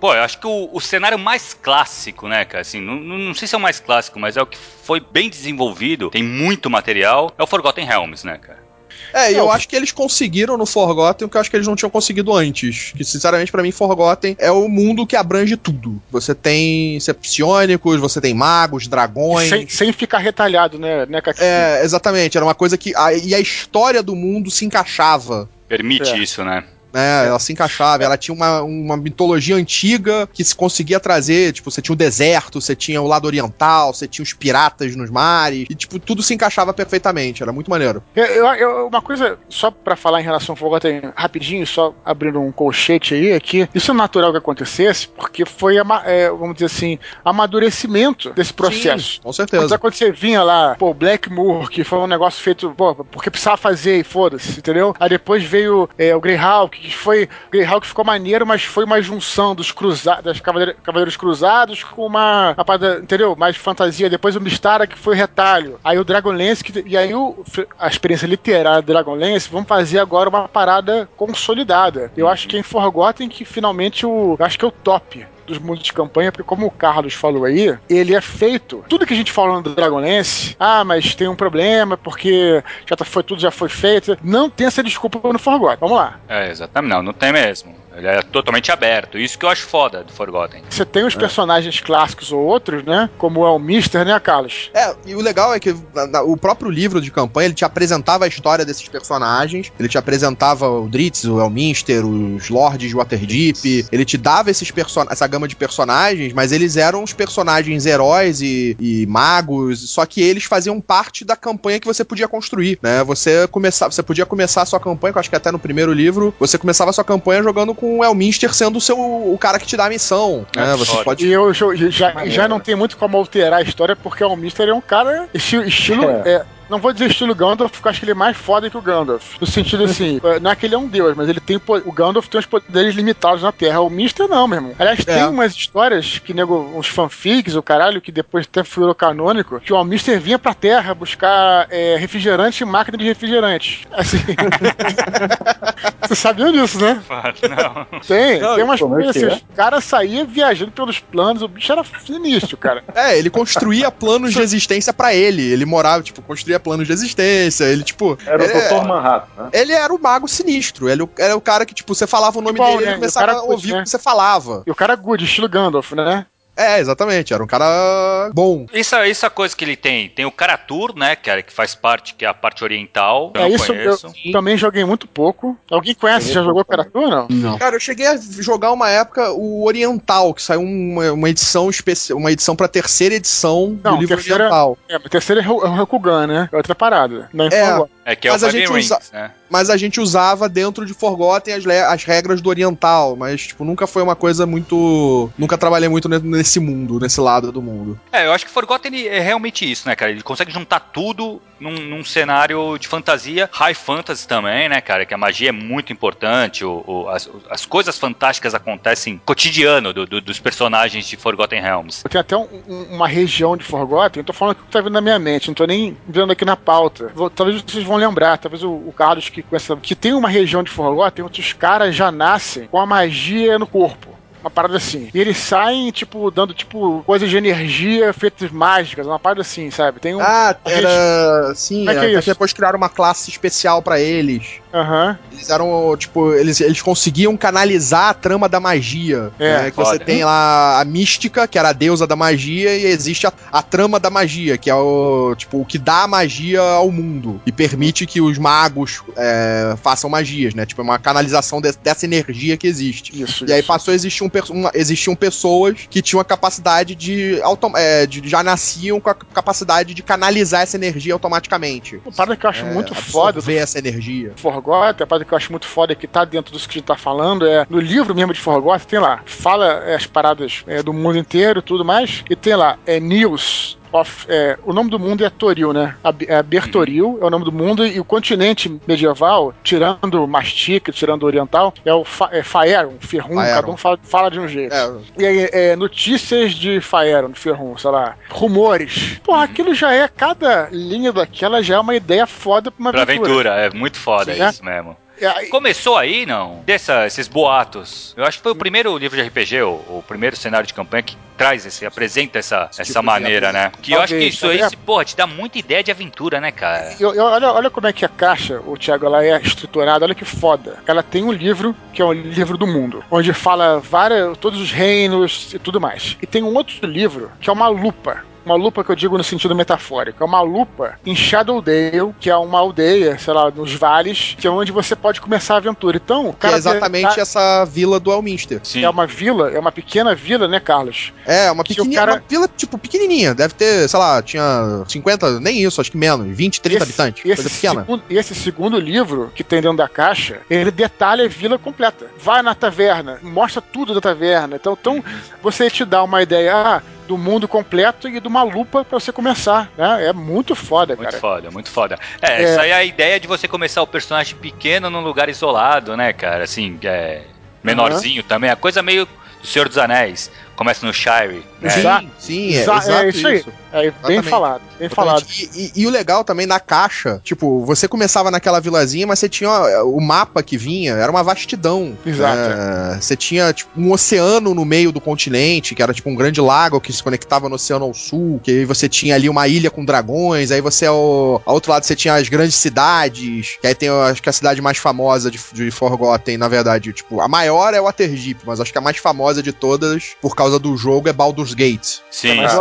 Pô, 0.00 0.14
eu 0.14 0.22
acho 0.22 0.38
que 0.38 0.46
o, 0.46 0.68
o 0.72 0.80
cenário 0.80 1.18
mais 1.18 1.54
clássico, 1.54 2.28
né, 2.28 2.44
cara? 2.44 2.60
Assim, 2.60 2.80
não, 2.80 2.96
não- 2.96 3.18
não 3.18 3.34
sei 3.34 3.48
se 3.48 3.54
é 3.54 3.58
o 3.58 3.60
mais 3.60 3.80
clássico, 3.80 4.18
mas 4.20 4.36
é 4.36 4.42
o 4.42 4.46
que 4.46 4.58
foi 4.58 5.00
bem 5.00 5.30
desenvolvido, 5.30 6.10
tem 6.10 6.22
muito 6.22 6.68
material, 6.68 7.32
é 7.38 7.42
o 7.42 7.46
Forgotten 7.46 7.86
Realms, 7.86 8.26
né, 8.26 8.36
cara? 8.36 8.63
É, 9.12 9.32
e 9.32 9.36
eu 9.36 9.50
acho 9.50 9.68
que 9.68 9.76
eles 9.76 9.92
conseguiram 9.92 10.56
no 10.56 10.66
Forgotten 10.66 11.26
o 11.26 11.28
que 11.30 11.36
eu 11.36 11.40
acho 11.40 11.50
que 11.50 11.56
eles 11.56 11.66
não 11.66 11.76
tinham 11.76 11.90
conseguido 11.90 12.34
antes. 12.34 12.92
Que, 12.96 13.04
sinceramente, 13.04 13.52
pra 13.52 13.62
mim, 13.62 13.70
Forgotten 13.70 14.36
é 14.38 14.50
o 14.50 14.68
mundo 14.68 15.06
que 15.06 15.16
abrange 15.16 15.56
tudo. 15.56 16.02
Você 16.10 16.34
tem 16.34 16.98
sepsionicos, 17.00 18.00
você 18.00 18.20
tem 18.20 18.34
magos, 18.34 18.86
dragões. 18.86 19.48
Sem, 19.48 19.68
sem 19.68 19.92
ficar 19.92 20.18
retalhado, 20.18 20.78
né, 20.78 21.06
né? 21.06 21.22
É, 21.38 21.82
exatamente. 21.84 22.36
Era 22.36 22.44
uma 22.44 22.54
coisa 22.54 22.76
que. 22.76 22.94
A, 22.96 23.12
e 23.12 23.34
a 23.34 23.40
história 23.40 24.02
do 24.02 24.16
mundo 24.16 24.50
se 24.50 24.64
encaixava. 24.64 25.48
Permite 25.68 26.10
É. 26.10 26.18
isso, 26.18 26.44
né? 26.44 26.64
Né? 26.94 27.26
Ela 27.26 27.38
se 27.40 27.52
encaixava, 27.52 28.04
ela 28.04 28.16
tinha 28.16 28.34
uma, 28.34 28.62
uma 28.62 28.96
mitologia 28.96 29.56
antiga 29.56 30.28
que 30.32 30.44
se 30.44 30.54
conseguia 30.54 31.00
trazer, 31.00 31.52
tipo, 31.52 31.70
você 31.70 31.82
tinha 31.82 31.92
o 31.92 31.96
deserto, 31.96 32.60
você 32.60 32.74
tinha 32.76 33.02
o 33.02 33.06
lado 33.06 33.26
oriental, 33.26 33.92
você 33.92 34.06
tinha 34.06 34.22
os 34.22 34.32
piratas 34.32 34.94
nos 34.94 35.10
mares, 35.10 35.66
e, 35.68 35.74
tipo, 35.74 35.98
tudo 35.98 36.22
se 36.22 36.32
encaixava 36.32 36.72
perfeitamente, 36.72 37.42
era 37.42 37.52
muito 37.52 37.68
maneiro. 37.70 38.02
Eu, 38.14 38.46
eu- 38.54 38.86
uma 38.86 39.02
coisa, 39.02 39.36
só 39.48 39.70
pra 39.70 39.96
falar 39.96 40.20
em 40.20 40.24
relação 40.24 40.52
ao 40.52 40.56
Forgotten 40.56 41.02
rapidinho, 41.16 41.66
só 41.66 41.92
abrindo 42.04 42.40
um 42.40 42.52
colchete 42.52 43.14
aí, 43.14 43.30
é 43.30 43.40
que 43.40 43.68
isso 43.74 43.90
é 43.90 43.94
natural 43.94 44.30
que 44.30 44.38
acontecesse, 44.38 45.08
porque 45.08 45.44
foi, 45.44 45.76
é, 46.04 46.30
vamos 46.30 46.54
dizer 46.54 46.66
assim, 46.66 46.98
amadurecimento 47.24 48.30
desse 48.30 48.52
processo. 48.52 49.14
Sim, 49.14 49.20
com 49.22 49.32
certeza. 49.32 49.66
Quando, 49.68 49.80
quando 49.80 49.94
você 49.94 50.12
vinha 50.12 50.42
lá, 50.42 50.76
pô, 50.78 50.94
Blackmoor, 50.94 51.68
que 51.68 51.82
foi 51.84 51.98
um 51.98 52.06
negócio 52.06 52.42
feito, 52.42 52.70
pô, 52.76 52.94
porque 52.94 53.30
precisava 53.30 53.56
fazer 53.56 53.98
e 53.98 54.04
foda-se, 54.04 54.58
entendeu? 54.58 54.94
Aí 54.98 55.08
depois 55.08 55.42
veio 55.42 55.88
é, 55.98 56.14
o 56.14 56.20
Greyhawk, 56.20 56.83
que 56.88 56.96
foi. 56.96 57.28
Greyhawk 57.50 57.86
ficou 57.86 58.04
maneiro, 58.04 58.46
mas 58.46 58.64
foi 58.64 58.84
uma 58.84 59.00
junção 59.00 59.54
dos 59.54 59.70
cruzados, 59.72 60.24
das 60.24 60.40
Cavaleiro- 60.40 60.76
Cavaleiros 60.82 61.16
Cruzados 61.16 61.82
com 61.82 62.06
uma, 62.06 62.52
uma 62.56 62.64
parada, 62.64 63.00
entendeu? 63.02 63.34
Mais 63.36 63.56
fantasia. 63.56 64.08
Depois 64.10 64.36
o 64.36 64.40
Mistara, 64.40 64.86
que 64.86 64.98
foi 64.98 65.14
retalho. 65.16 65.78
Aí 65.82 65.98
o 65.98 66.04
Dragonlance, 66.04 66.62
que, 66.62 66.82
e 66.86 66.96
aí 66.96 67.14
o, 67.14 67.44
a 67.78 67.88
experiência 67.88 68.26
literária 68.26 68.82
do 68.82 68.86
Dragonlance, 68.92 69.48
vamos 69.50 69.68
fazer 69.68 69.98
agora 69.98 70.28
uma 70.28 70.48
parada 70.48 71.08
consolidada. 71.16 72.10
Eu 72.16 72.28
acho 72.28 72.48
que 72.48 72.56
é 72.56 72.60
em 72.60 72.62
Forgotten 72.62 73.28
que 73.28 73.44
finalmente 73.44 74.06
o. 74.06 74.36
Acho 74.38 74.58
que 74.58 74.64
é 74.64 74.68
o 74.68 74.72
top 74.72 75.26
dos 75.46 75.58
mundos 75.58 75.82
de 75.84 75.92
campanha, 75.92 76.30
porque 76.32 76.46
como 76.46 76.66
o 76.66 76.70
Carlos 76.70 77.14
falou 77.14 77.44
aí, 77.44 77.76
ele 77.88 78.14
é 78.14 78.20
feito. 78.20 78.84
Tudo 78.88 79.06
que 79.06 79.12
a 79.14 79.16
gente 79.16 79.32
fala 79.32 79.54
no 79.60 79.62
Dragonlance, 79.62 80.56
ah, 80.58 80.84
mas 80.84 81.14
tem 81.14 81.28
um 81.28 81.36
problema, 81.36 81.96
porque 81.96 82.62
já 82.86 82.96
tá- 82.96 83.04
foi, 83.04 83.22
tudo 83.22 83.40
já 83.40 83.50
foi 83.50 83.68
feito. 83.68 84.16
Não 84.22 84.48
tem 84.50 84.66
essa 84.66 84.82
desculpa 84.82 85.20
no 85.32 85.38
Forgotten. 85.38 85.78
Vamos 85.80 85.96
lá. 85.96 86.18
É, 86.28 86.50
exatamente. 86.50 86.90
Não, 86.92 87.02
não 87.02 87.12
tem 87.12 87.32
mesmo. 87.32 87.74
Ele 87.96 88.06
é 88.06 88.22
totalmente 88.22 88.70
aberto. 88.72 89.18
Isso 89.18 89.38
que 89.38 89.44
eu 89.44 89.48
acho 89.48 89.66
foda 89.66 90.02
do 90.02 90.12
Forgotten. 90.12 90.62
Você 90.68 90.84
tem 90.84 91.04
os 91.04 91.14
personagens 91.14 91.80
clássicos 91.80 92.32
ou 92.32 92.40
outros, 92.40 92.84
né? 92.84 93.08
Como 93.18 93.44
é 93.44 93.50
o 93.50 93.58
Mister, 93.58 94.04
né, 94.04 94.18
Carlos? 94.20 94.70
É, 94.74 94.94
e 95.06 95.14
o 95.14 95.20
legal 95.20 95.54
é 95.54 95.60
que 95.60 95.74
na- 95.94 96.06
na- 96.06 96.22
o 96.22 96.36
próprio 96.36 96.70
livro 96.70 97.00
de 97.00 97.10
campanha, 97.10 97.46
ele 97.46 97.54
te 97.54 97.64
apresentava 97.64 98.24
a 98.24 98.28
história 98.28 98.64
desses 98.64 98.88
personagens, 98.88 99.72
ele 99.78 99.88
te 99.88 99.96
apresentava 99.98 100.68
o 100.68 100.88
Dritz, 100.88 101.24
o 101.24 101.40
Elminster, 101.40 102.04
os 102.04 102.48
Lords 102.48 102.88
de 102.88 102.94
Waterdeep, 102.96 103.86
ele 103.92 104.04
te 104.04 104.16
dava 104.18 104.50
esses 104.50 104.70
person 104.70 105.04
essa 105.10 105.26
gama 105.26 105.46
de 105.46 105.54
personagens, 105.56 106.32
mas 106.32 106.50
eles 106.52 106.76
eram 106.76 107.02
os 107.02 107.12
personagens 107.12 107.86
heróis 107.86 108.40
e, 108.40 108.76
e 108.80 109.06
magos, 109.06 109.90
só 109.90 110.04
que 110.06 110.20
eles 110.22 110.44
faziam 110.44 110.80
parte 110.80 111.24
da 111.24 111.36
campanha 111.36 111.78
que 111.80 111.86
você 111.86 112.04
podia 112.04 112.26
construir, 112.28 112.78
né? 112.82 113.02
Você 113.04 113.46
começava, 113.48 113.92
você 113.92 114.02
podia 114.02 114.26
começar 114.26 114.62
a 114.62 114.66
sua 114.66 114.80
campanha, 114.80 115.12
que 115.12 115.18
eu 115.18 115.20
acho 115.20 115.30
que 115.30 115.36
até 115.36 115.52
no 115.52 115.58
primeiro 115.58 115.92
livro, 115.92 116.34
você 116.38 116.58
começava 116.58 116.90
a 116.90 116.92
sua 116.92 117.04
campanha 117.04 117.42
jogando 117.42 117.74
com 117.74 117.83
o 117.84 118.04
Elminster 118.04 118.52
sendo 118.54 118.76
o 118.78 118.80
seu 118.80 118.98
o 118.98 119.36
cara 119.38 119.58
que 119.58 119.66
te 119.66 119.76
dá 119.76 119.86
a 119.86 119.88
missão, 119.88 120.46
É, 120.56 120.60
né? 120.60 120.76
Você 120.76 121.04
pode 121.04 121.26
E 121.26 121.32
eu 121.32 121.52
já, 121.52 122.26
já 122.26 122.48
não 122.48 122.58
tem 122.60 122.74
muito 122.74 122.96
como 122.96 123.16
alterar 123.16 123.60
a 123.60 123.62
história, 123.62 123.94
porque 123.96 124.24
o 124.24 124.34
Mister 124.36 124.68
é 124.68 124.74
um 124.74 124.80
cara 124.80 125.28
esti- 125.34 125.68
estilo. 125.68 126.04
É. 126.24 126.44
não 126.70 126.78
vou 126.78 126.92
dizer 126.92 127.10
estilo 127.10 127.34
Gandalf, 127.34 127.70
porque 127.72 127.86
eu 127.86 127.90
acho 127.90 128.00
que 128.00 128.04
ele 128.04 128.12
é 128.12 128.14
mais 128.14 128.36
foda 128.36 128.68
que 128.70 128.76
o 128.76 128.82
Gandalf. 128.82 129.36
No 129.40 129.46
sentido 129.46 129.84
assim, 129.84 130.20
é, 130.22 130.40
não 130.40 130.50
é 130.50 130.56
que 130.56 130.66
ele 130.66 130.74
é 130.74 130.78
um 130.78 130.86
deus, 130.86 131.16
mas 131.16 131.28
ele 131.28 131.40
tem. 131.40 131.56
O 131.84 131.92
Gandalf 131.92 132.26
tem 132.28 132.38
os 132.38 132.46
poderes 132.46 132.94
limitados 132.94 133.42
na 133.42 133.52
Terra. 133.52 133.80
O 133.80 133.90
Mister 133.90 134.28
não, 134.28 134.46
meu 134.48 134.56
irmão. 134.58 134.72
Aliás, 134.78 135.00
É. 135.00 135.02
tem 135.14 135.24
umas 135.28 135.52
histórias 135.54 136.18
que 136.18 136.32
nego, 136.34 136.72
uns 136.76 136.86
fanfics, 136.88 137.54
o 137.54 137.62
caralho, 137.62 138.00
que 138.00 138.10
depois 138.12 138.46
até 138.46 138.62
virou 138.62 138.94
canônico, 138.94 139.60
que 139.60 139.72
o 139.72 139.84
Mister 139.84 140.20
vinha 140.20 140.38
pra 140.38 140.54
Terra 140.54 140.94
buscar 140.94 141.66
é, 141.70 141.96
refrigerante 141.96 142.62
e 142.62 142.66
máquina 142.66 142.96
de 142.98 143.04
refrigerante. 143.04 143.86
Assim. 143.92 144.18
Você 146.02 146.14
sabia 146.14 146.52
disso, 146.52 146.78
né? 146.80 147.00
Não. 147.08 148.00
Tem, 148.00 148.40
Não, 148.40 148.54
tem 148.54 148.64
umas 148.64 148.80
é 148.80 148.84
coisas 148.84 149.16
assim. 149.16 149.26
é? 149.26 149.34
O 149.52 149.56
cara 149.56 149.80
saía 149.80 150.24
viajando 150.24 150.70
pelos 150.72 150.98
planos, 150.98 151.42
o 151.42 151.48
bicho 151.48 151.72
era 151.72 151.82
sinistro, 152.04 152.56
cara. 152.56 152.84
É, 152.94 153.18
ele 153.18 153.30
construía 153.30 153.90
planos 153.90 154.32
de 154.32 154.40
existência 154.40 154.92
pra 154.92 155.14
ele. 155.14 155.42
Ele 155.50 155.64
morava, 155.64 156.02
tipo, 156.02 156.20
construía 156.22 156.53
planos 156.58 156.86
de 156.86 156.92
existência. 156.92 157.64
Ele, 157.64 157.82
tipo. 157.82 158.18
Era 158.26 158.42
o 158.42 158.44
ele, 158.44 158.52
Dr. 158.52 158.86
Manhattan, 158.86 159.42
né? 159.44 159.50
ele 159.52 159.72
era 159.72 159.92
o 159.94 160.00
mago 160.00 160.28
sinistro. 160.28 160.88
Ele 160.88 161.08
era 161.18 161.36
o 161.36 161.40
cara 161.40 161.64
que, 161.66 161.74
tipo, 161.74 161.94
você 161.94 162.06
falava 162.06 162.38
o 162.38 162.42
nome 162.42 162.58
Bom, 162.58 162.64
dele 162.64 162.82
e 162.82 162.84
né? 162.84 162.90
ele 162.92 162.94
começava 162.96 163.26
E 163.26 163.30
o 163.30 163.34
cara 163.34 163.46
a 163.46 163.50
ouvir 163.50 163.68
curte, 163.68 163.80
o 163.80 163.82
que 163.84 163.90
você 163.90 163.98
falava. 163.98 164.62
E 164.66 164.70
o 164.70 164.74
cara 164.74 164.92
é 164.92 164.96
good, 164.96 165.24
estilo 165.24 165.48
Gandalf, 165.48 165.92
né? 165.92 166.26
É, 166.56 166.78
exatamente. 166.78 167.34
Era 167.34 167.42
um 167.42 167.46
cara 167.46 168.30
bom. 168.32 168.66
Isso, 168.72 168.96
isso 169.04 169.24
é 169.24 169.28
a 169.28 169.30
coisa 169.30 169.56
que 169.56 169.64
ele 169.64 169.76
tem. 169.76 170.08
Tem 170.08 170.24
o 170.24 170.30
Karatur, 170.30 170.94
né, 170.96 171.16
cara, 171.16 171.42
que 171.42 171.52
faz 171.52 171.74
parte, 171.74 172.14
que 172.14 172.24
é 172.24 172.28
a 172.28 172.34
parte 172.34 172.62
oriental. 172.62 173.32
Eu 173.34 173.40
é 173.42 173.48
não 173.48 173.54
isso, 173.56 173.66
conheço. 173.66 174.12
eu 174.24 174.32
também 174.32 174.56
joguei 174.56 174.84
muito 174.84 175.06
pouco. 175.08 175.56
Alguém 175.70 175.94
conhece, 175.94 176.32
já 176.32 176.42
jogou 176.42 176.64
Karatu 176.64 176.98
ou 176.98 177.10
não? 177.10 177.26
Não. 177.28 177.58
Cara, 177.58 177.76
eu 177.76 177.80
cheguei 177.80 178.06
a 178.06 178.16
jogar 178.16 178.72
uma 178.72 178.88
época 178.90 179.32
o 179.32 179.64
Oriental, 179.64 180.32
que 180.34 180.42
saiu 180.42 180.60
uma, 180.60 181.12
uma 181.12 181.28
edição 181.30 181.68
especial, 181.68 182.18
uma 182.18 182.30
edição 182.30 182.54
pra 182.54 182.68
terceira 182.68 183.14
edição 183.14 183.78
Não, 183.82 183.94
do 183.94 184.00
livro 184.00 184.16
terceira- 184.16 184.44
Oriental. 184.44 184.78
É, 184.88 184.96
o 184.96 185.00
terceiro 185.08 185.40
é 185.40 185.48
o 185.48 185.64
é 185.64 185.68
Rokugan, 185.68 186.26
né? 186.26 186.48
É 186.52 186.56
outra 186.56 186.74
parada. 186.74 187.28
Não 187.32 187.46
É. 187.46 187.48
informou. 187.48 187.90
É 188.04 188.14
que 188.14 188.28
é 188.28 188.30
Mas 188.30 188.42
o 188.42 188.46
a 188.46 188.50
gente 188.50 188.70
Rings, 188.70 188.84
usa- 188.86 189.00
né? 189.12 189.30
Mas 189.48 189.70
a 189.70 189.76
gente 189.76 190.00
usava 190.00 190.48
dentro 190.48 190.84
de 190.84 190.92
Forgotten 190.92 191.54
as, 191.54 191.64
le- 191.64 191.78
as 191.78 192.04
regras 192.04 192.40
do 192.40 192.48
Oriental. 192.50 193.16
Mas, 193.16 193.46
tipo, 193.46 193.64
nunca 193.64 193.86
foi 193.86 194.02
uma 194.02 194.14
coisa 194.16 194.44
muito. 194.46 195.30
Nunca 195.38 195.56
trabalhei 195.56 195.88
muito 195.88 196.08
ne- 196.08 196.18
nesse 196.18 196.58
mundo, 196.60 196.98
nesse 197.00 197.20
lado 197.20 197.50
do 197.52 197.62
mundo. 197.62 197.98
É, 198.12 198.26
eu 198.26 198.32
acho 198.32 198.44
que 198.44 198.50
Forgotten 198.50 199.06
é 199.06 199.20
realmente 199.20 199.70
isso, 199.70 199.88
né, 199.88 199.94
cara? 199.96 200.10
Ele 200.10 200.22
consegue 200.22 200.50
juntar 200.52 200.80
tudo 200.80 201.40
num, 201.64 201.72
num 201.80 202.04
cenário 202.04 202.76
de 202.78 202.86
fantasia, 202.86 203.48
high 203.52 203.74
fantasy 203.74 204.28
também, 204.28 204.68
né, 204.68 204.80
cara? 204.80 205.06
Que 205.06 205.14
a 205.14 205.18
magia 205.18 205.48
é 205.48 205.52
muito 205.52 205.92
importante, 205.92 206.64
o, 206.64 206.84
o- 206.86 207.08
as, 207.08 207.28
as 207.50 207.64
coisas 207.64 207.98
fantásticas 207.98 208.54
acontecem 208.54 209.20
cotidiano 209.24 209.92
do- 209.92 210.06
do- 210.06 210.20
dos 210.20 210.38
personagens 210.38 211.06
de 211.08 211.16
Forgotten 211.16 211.60
Realms. 211.60 212.02
Eu 212.04 212.10
tenho 212.10 212.20
até 212.20 212.36
um- 212.36 212.48
um- 212.68 212.94
uma 212.94 213.08
região 213.08 213.56
de 213.56 213.64
Forgotten, 213.64 214.20
eu 214.20 214.24
tô 214.24 214.32
falando 214.32 214.56
o 214.56 214.64
que 214.64 214.70
tá 214.70 214.80
vindo 214.80 214.92
na 214.92 215.00
minha 215.00 215.18
mente, 215.18 215.48
não 215.48 215.54
tô 215.54 215.64
nem 215.64 215.96
vendo 216.06 216.32
aqui 216.32 216.44
na 216.44 216.56
pauta. 216.56 217.10
Vou- 217.14 217.30
talvez 217.30 217.62
vocês 217.62 217.84
vão 217.84 217.96
lembrar, 217.96 218.36
talvez 218.38 218.62
o, 218.62 218.70
o 218.70 218.92
Carlos 218.96 219.28
que 219.28 219.42
conhece, 219.42 219.74
que 219.76 219.94
tem 219.94 220.12
uma 220.12 220.28
região 220.28 220.62
de 220.62 220.70
Forgotten 220.70 221.24
onde 221.24 221.40
os 221.40 221.52
caras 221.52 221.94
já 221.94 222.12
nascem 222.12 222.66
com 222.66 222.78
a 222.78 222.86
magia 222.86 223.58
no 223.58 223.66
corpo. 223.66 224.13
Uma 224.44 224.50
parada 224.50 224.76
assim. 224.76 225.08
E 225.14 225.18
eles 225.18 225.38
saem, 225.38 225.90
tipo, 225.90 226.30
dando, 226.30 226.52
tipo, 226.52 227.02
coisas 227.06 227.30
de 227.30 227.36
energia 227.38 228.12
feitas 228.12 228.50
mágicas, 228.50 229.06
uma 229.06 229.18
parada 229.18 229.40
assim, 229.40 229.70
sabe? 229.70 230.00
Tem 230.00 230.14
um. 230.14 230.20
Ah, 230.20 230.54
era. 230.66 231.54
Sim, 231.54 231.88
é 231.88 231.94
que 231.94 232.14
é 232.14 232.16
até 232.18 232.26
depois 232.32 232.52
criaram 232.52 232.76
uma 232.76 232.90
classe 232.90 233.30
especial 233.30 233.80
pra 233.80 233.98
eles. 233.98 234.60
Aham. 234.74 235.16
Eles 235.32 235.48
eram, 235.50 235.96
tipo, 235.96 236.32
eles, 236.34 236.60
eles 236.60 236.82
conseguiam 236.82 237.36
canalizar 237.36 238.08
a 238.10 238.14
trama 238.14 238.48
da 238.48 238.58
magia. 238.58 239.30
É, 239.38 239.62
né? 239.62 239.70
Que 239.70 239.76
você 239.76 239.98
tem 239.98 240.24
lá 240.24 240.80
a 240.80 240.84
mística, 240.84 241.46
que 241.46 241.58
era 241.58 241.68
a 241.68 241.72
deusa 241.72 242.06
da 242.06 242.16
magia, 242.16 242.76
e 242.76 242.86
existe 242.86 243.26
a, 243.26 243.32
a 243.52 243.62
trama 243.62 244.00
da 244.00 244.10
magia, 244.10 244.58
que 244.58 244.68
é 244.68 244.74
o, 244.74 245.34
tipo, 245.36 245.60
o 245.60 245.64
que 245.64 245.78
dá 245.78 246.02
a 246.02 246.08
magia 246.08 246.60
ao 246.60 246.90
mundo. 246.90 247.40
E 247.46 247.52
permite 247.52 248.04
que 248.06 248.20
os 248.20 248.36
magos 248.36 249.00
é, 249.16 249.74
façam 249.82 250.10
magias, 250.10 250.54
né? 250.54 250.66
Tipo, 250.66 250.80
é 250.80 250.84
uma 250.84 250.98
canalização 250.98 251.60
de- 251.60 251.72
dessa 251.82 252.04
energia 252.04 252.56
que 252.56 252.66
existe. 252.66 253.22
Isso. 253.22 253.44
E 253.46 253.52
aí 253.52 253.60
isso. 253.60 253.68
passou 253.68 253.92
a 253.92 253.94
existir 253.94 254.24
um, 254.24 254.30
uma- 254.50 254.70
existiam 254.74 255.14
pessoas 255.14 255.76
que 255.88 256.02
tinham 256.02 256.20
a 256.20 256.24
capacidade 256.24 256.94
de, 256.94 257.40
é, 257.76 258.06
de- 258.06 258.28
Já 258.28 258.42
nasciam 258.42 258.98
com 259.00 259.10
a 259.10 259.14
capacidade 259.14 259.94
de 259.94 260.02
canalizar 260.02 260.62
essa 260.62 260.76
energia 260.76 261.12
automaticamente. 261.12 262.00
Uma 262.04 262.12
parada 262.12 262.36
que 262.36 262.44
eu 262.46 262.50
acho 262.50 262.64
É, 262.64 262.72
muito 262.72 262.94
foda 262.94 263.38
absorver 263.38 263.56
essa 263.56 263.78
energia. 263.78 264.32
Forgotten, 264.64 265.04
a 265.04 265.06
parada 265.06 265.24
que 265.24 265.32
eu 265.32 265.36
acho 265.36 265.52
muito 265.52 265.66
foda 265.66 265.94
que 265.94 266.06
tá 266.06 266.24
dentro 266.24 266.52
disso 266.52 266.66
que 266.66 266.78
a 266.78 266.80
gente 266.80 266.86
tá 266.86 266.96
falando 266.96 267.46
é 267.46 267.66
no 267.68 267.78
livro 267.78 268.14
mesmo 268.14 268.32
de 268.32 268.40
Forgotten, 268.40 268.88
tem 268.88 268.98
lá, 268.98 269.20
fala 269.26 269.84
é, 269.84 269.94
as 269.94 270.06
paradas 270.06 270.64
é, 270.66 270.82
do 270.82 270.92
mundo 270.92 271.18
inteiro 271.18 271.58
e 271.58 271.62
tudo 271.62 271.84
mais, 271.84 272.24
e 272.28 272.34
tem 272.34 272.56
lá, 272.56 272.78
é 272.86 272.98
News. 272.98 273.76
Of, 273.96 274.26
é, 274.28 274.58
o 274.64 274.72
nome 274.72 274.90
do 274.90 274.98
mundo 274.98 275.24
é 275.24 275.30
Toril, 275.30 275.72
né? 275.72 275.94
É 276.26 276.42
Bertoril 276.42 277.18
é 277.22 277.24
o 277.24 277.30
nome 277.30 277.44
do 277.44 277.52
mundo 277.52 277.86
e 277.86 278.00
o 278.00 278.04
continente 278.04 278.80
medieval, 278.88 279.54
tirando 279.62 280.24
o 280.24 280.26
Mastica, 280.26 280.90
tirando 280.90 281.22
o 281.22 281.26
Oriental, 281.26 281.72
é 281.84 281.94
o 281.94 282.04
Fa, 282.04 282.28
é 282.32 282.42
Faeron, 282.42 282.94
Ferrum, 282.98 283.36
Faeron. 283.36 283.54
cada 283.54 283.70
um 283.70 283.76
fala, 283.76 283.98
fala 284.02 284.30
de 284.32 284.40
um 284.40 284.48
jeito. 284.48 284.74
É, 284.74 284.90
E 285.16 285.24
aí, 285.24 285.48
é, 285.52 285.76
notícias 285.76 286.54
de 286.54 286.80
Faeron, 286.80 287.34
Ferrum, 287.34 287.76
sei 287.78 287.90
lá, 287.92 288.16
rumores. 288.30 289.20
Porra, 289.22 289.44
aquilo 289.44 289.72
já 289.74 289.92
é, 289.94 290.08
cada 290.08 290.68
linha 290.72 291.12
daquela 291.12 291.62
já 291.62 291.76
é 291.76 291.78
uma 291.78 291.94
ideia 291.94 292.26
foda 292.26 292.72
pra 292.72 292.80
uma 292.80 292.90
Pra 292.90 293.02
aventura. 293.02 293.52
aventura, 293.52 293.54
é 293.66 293.70
muito 293.70 293.96
foda 293.98 294.34
Sim, 294.34 294.42
é. 294.42 294.48
isso 294.50 294.64
mesmo. 294.64 294.96
Aí- 295.22 295.48
Começou 295.48 295.96
aí, 295.96 296.26
não? 296.26 296.62
Dessa, 296.66 297.06
esses 297.06 297.28
boatos. 297.28 298.12
Eu 298.16 298.24
acho 298.24 298.38
que 298.38 298.42
foi 298.42 298.52
o 298.52 298.56
primeiro 298.56 298.96
livro 298.98 299.16
de 299.16 299.22
RPG, 299.28 299.62
o, 299.62 299.70
o 299.98 300.04
primeiro 300.06 300.36
cenário 300.36 300.66
de 300.66 300.74
campanha 300.74 301.02
que 301.02 301.16
traz 301.36 301.66
esse, 301.66 301.84
apresenta 301.84 302.38
essa, 302.38 302.68
essa 302.70 302.84
tipo 302.84 302.98
de 303.00 303.04
maneira, 303.06 303.52
né? 303.52 303.72
Que 303.82 303.92
eu 303.92 303.98
acho 304.00 304.08
que 304.14 304.14
Talvez, 304.14 304.34
isso 304.34 304.46
aí, 304.46 304.58
talvez. 304.58 304.70
se, 304.70 304.76
porra, 304.76 305.04
te 305.04 305.16
dá 305.16 305.26
muita 305.26 305.58
ideia 305.58 305.82
de 305.82 305.90
aventura, 305.90 306.40
né, 306.40 306.52
cara? 306.52 306.94
Eu- 307.00 307.14
eu- 307.14 307.24
olha, 307.24 307.52
olha 307.52 307.70
como 307.70 307.86
é 307.86 307.92
que 307.92 308.04
a 308.04 308.08
caixa, 308.08 308.60
o 308.66 308.76
Thiago, 308.76 309.06
ela 309.06 309.24
é 309.24 309.40
estruturada, 309.40 310.04
olha 310.04 310.14
que 310.14 310.24
foda. 310.24 310.78
Ela 310.86 311.02
tem 311.02 311.22
um 311.24 311.32
livro, 311.32 311.74
que 311.92 312.00
é 312.00 312.04
o 312.04 312.12
livro 312.12 312.56
do 312.56 312.66
mundo, 312.66 313.04
onde 313.10 313.32
fala 313.32 313.80
várias, 313.80 314.36
todos 314.38 314.60
os 314.60 314.70
reinos 314.70 315.52
e 315.54 315.58
tudo 315.58 315.80
mais. 315.80 316.16
E 316.22 316.26
tem 316.26 316.42
um 316.42 316.54
outro 316.54 316.86
livro, 316.86 317.30
que 317.40 317.48
é 317.50 317.52
uma 317.52 317.68
lupa. 317.68 318.24
Uma 318.44 318.54
lupa 318.56 318.84
que 318.84 318.90
eu 318.90 318.96
digo 318.96 319.16
no 319.16 319.24
sentido 319.24 319.54
metafórico. 319.54 320.22
É 320.22 320.26
uma 320.26 320.40
lupa 320.42 320.98
em 321.06 321.14
Shadowdale, 321.16 322.14
que 322.20 322.28
é 322.28 322.36
uma 322.36 322.58
aldeia, 322.58 323.18
sei 323.18 323.32
lá, 323.32 323.50
nos 323.50 323.72
vales, 323.74 324.36
que 324.38 324.46
é 324.46 324.50
onde 324.50 324.70
você 324.72 324.94
pode 324.94 325.20
começar 325.20 325.54
a 325.54 325.56
aventura. 325.58 325.96
Então, 326.02 326.28
o 326.28 326.32
Que 326.32 326.40
cara 326.40 326.54
é 326.54 326.58
exatamente 326.58 327.14
tá- 327.14 327.20
essa 327.20 327.64
vila 327.64 327.98
do 328.00 328.12
Elminster. 328.12 328.60
Sim. 328.62 328.84
é 328.84 328.90
uma 328.90 329.06
vila, 329.06 329.50
é 329.50 329.58
uma 329.58 329.72
pequena 329.72 330.14
vila, 330.14 330.46
né, 330.48 330.60
Carlos? 330.60 331.12
É, 331.26 331.50
uma 331.50 331.64
pequenininha, 331.64 331.98
cara- 332.00 332.12
uma 332.14 332.22
vila, 332.28 332.48
tipo, 332.54 332.76
pequenininha. 332.78 333.34
Deve 333.34 333.54
ter, 333.54 333.88
sei 333.88 333.98
lá, 333.98 334.20
tinha 334.22 334.84
50, 334.88 335.40
nem 335.40 335.62
isso, 335.62 335.80
acho 335.80 335.90
que 335.90 335.96
menos, 335.96 336.26
20, 336.36 336.60
30 336.60 336.76
Esse- 336.78 336.82
habitantes. 336.84 337.24
Esse 337.24 337.34
Coisa 337.42 337.50
pequena. 337.50 337.80
segundo, 337.80 338.02
esse 338.10 338.34
segundo 338.34 338.78
livro 338.78 339.32
que 339.34 339.42
tem 339.44 339.60
dentro 339.62 339.78
da 339.78 339.88
caixa, 339.88 340.38
ele 340.50 340.70
detalha 340.70 341.24
a 341.24 341.28
vila 341.28 341.58
completa. 341.58 342.06
Vai 342.18 342.42
na 342.42 342.54
taverna, 342.54 343.18
mostra 343.22 343.62
tudo 343.62 343.94
da 343.94 344.00
taverna. 344.00 344.56
Então, 344.56 344.76
então 344.78 345.02
você 345.42 345.70
te 345.70 345.84
dá 345.84 346.02
uma 346.02 346.22
ideia 346.22 346.54
ah, 346.54 346.82
do 347.06 347.16
mundo 347.18 347.46
completo 347.46 348.08
e 348.08 348.20
de 348.20 348.28
uma 348.28 348.42
lupa 348.42 348.84
pra 348.84 348.98
você 348.98 349.12
começar. 349.12 349.70
Né? 349.76 350.06
É 350.08 350.12
muito 350.12 350.54
foda, 350.54 350.94
Muito 350.96 351.08
cara. 351.08 351.20
foda, 351.20 351.50
muito 351.50 351.70
foda. 351.70 351.98
É, 352.20 352.42
É. 352.42 352.50
isso 352.50 352.60
aí 352.60 352.70
é 352.70 352.74
a 352.74 352.84
ideia 352.84 353.20
de 353.20 353.26
você 353.26 353.46
começar 353.46 353.82
o 353.82 353.86
personagem 353.86 354.36
pequeno 354.36 354.88
num 354.90 355.00
lugar 355.00 355.28
isolado, 355.28 355.96
né, 355.96 356.12
cara? 356.12 356.44
Assim, 356.44 356.78
é. 356.82 357.22
Menorzinho 357.62 358.22
também. 358.22 358.50
A 358.50 358.56
coisa 358.56 358.82
meio 358.82 359.06
do 359.40 359.46
Senhor 359.46 359.68
dos 359.68 359.78
Anéis. 359.78 360.30
Começa 360.56 360.86
no 360.86 360.92
Shire. 360.92 361.44
Né? 361.60 361.70
Sim, 361.70 362.10
sim, 362.18 362.54
é, 362.54 362.60
Exa- 362.62 362.76
exato 362.76 362.90
é 362.92 363.08
isso 363.08 363.26
aí. 363.26 363.44
É 363.72 363.80
bem 363.80 363.88
Exatamente. 363.88 364.28
falado, 364.30 364.62
bem 364.78 364.88
falado. 364.88 365.26
E, 365.28 365.50
e- 365.54 365.72
e 365.82 365.86
o 365.86 365.90
legal 365.90 366.22
também 366.22 366.46
na 366.46 366.60
caixa, 366.60 367.20
tipo, 367.24 367.64
você 367.64 367.88
começava 367.88 368.30
naquela 368.30 368.60
vilazinha, 368.60 369.04
mas 369.06 369.18
você 369.18 369.28
tinha 369.28 369.50
ó, 369.50 369.82
o 369.84 370.00
mapa 370.00 370.42
que 370.44 370.56
vinha, 370.56 370.92
era 370.92 371.10
uma 371.10 371.24
vastidão. 371.24 371.98
Exato. 372.06 372.36
né? 372.36 372.98
Você 373.00 373.16
tinha 373.16 373.52
tipo, 373.52 373.70
um 373.76 373.90
oceano 373.90 374.54
no 374.54 374.64
meio 374.64 374.92
do 374.92 375.00
continente, 375.00 375.74
que 375.74 375.82
era 375.82 375.92
tipo 375.92 376.08
um 376.08 376.14
grande 376.14 376.40
lago 376.40 376.80
que 376.80 376.92
se 376.92 377.02
conectava 377.02 377.48
no 377.48 377.56
oceano 377.56 377.84
ao 377.86 377.94
sul, 377.94 378.40
que 378.44 378.50
aí 378.52 378.64
você 378.64 378.88
tinha 378.88 379.16
ali 379.16 379.28
uma 379.28 379.48
ilha 379.48 379.70
com 379.72 379.84
dragões, 379.84 380.52
aí 380.52 380.60
você 380.60 380.86
ao, 380.86 381.42
ao 381.44 381.54
outro 381.54 381.72
lado 381.72 381.82
você 381.84 381.96
tinha 381.96 382.14
as 382.14 382.28
grandes 382.28 382.54
cidades, 382.54 383.56
que 383.60 383.66
aí 383.66 383.74
tem, 383.74 383.88
acho 383.88 384.22
que 384.22 384.28
a 384.28 384.32
cidade 384.32 384.60
mais 384.62 384.78
famosa 384.78 385.30
de, 385.30 385.40
de 385.52 385.70
Forgotten, 385.72 386.36
na 386.38 386.46
verdade, 386.46 386.92
tipo, 386.92 387.20
a 387.20 387.26
maior 387.26 387.74
é 387.74 387.80
Waterdeep, 387.80 388.38
mas 388.46 388.60
acho 388.60 388.70
que 388.70 388.78
a 388.78 388.80
mais 388.80 388.98
famosa 388.98 389.42
de 389.42 389.52
todas, 389.52 390.14
por 390.22 390.36
causa 390.36 390.43
do 390.58 390.76
jogo, 390.76 391.08
é 391.08 391.12
Baldur's 391.12 391.54
Gate. 391.54 391.98
Sim, 392.10 392.36
Mas, 392.36 392.52
sim, 392.52 392.58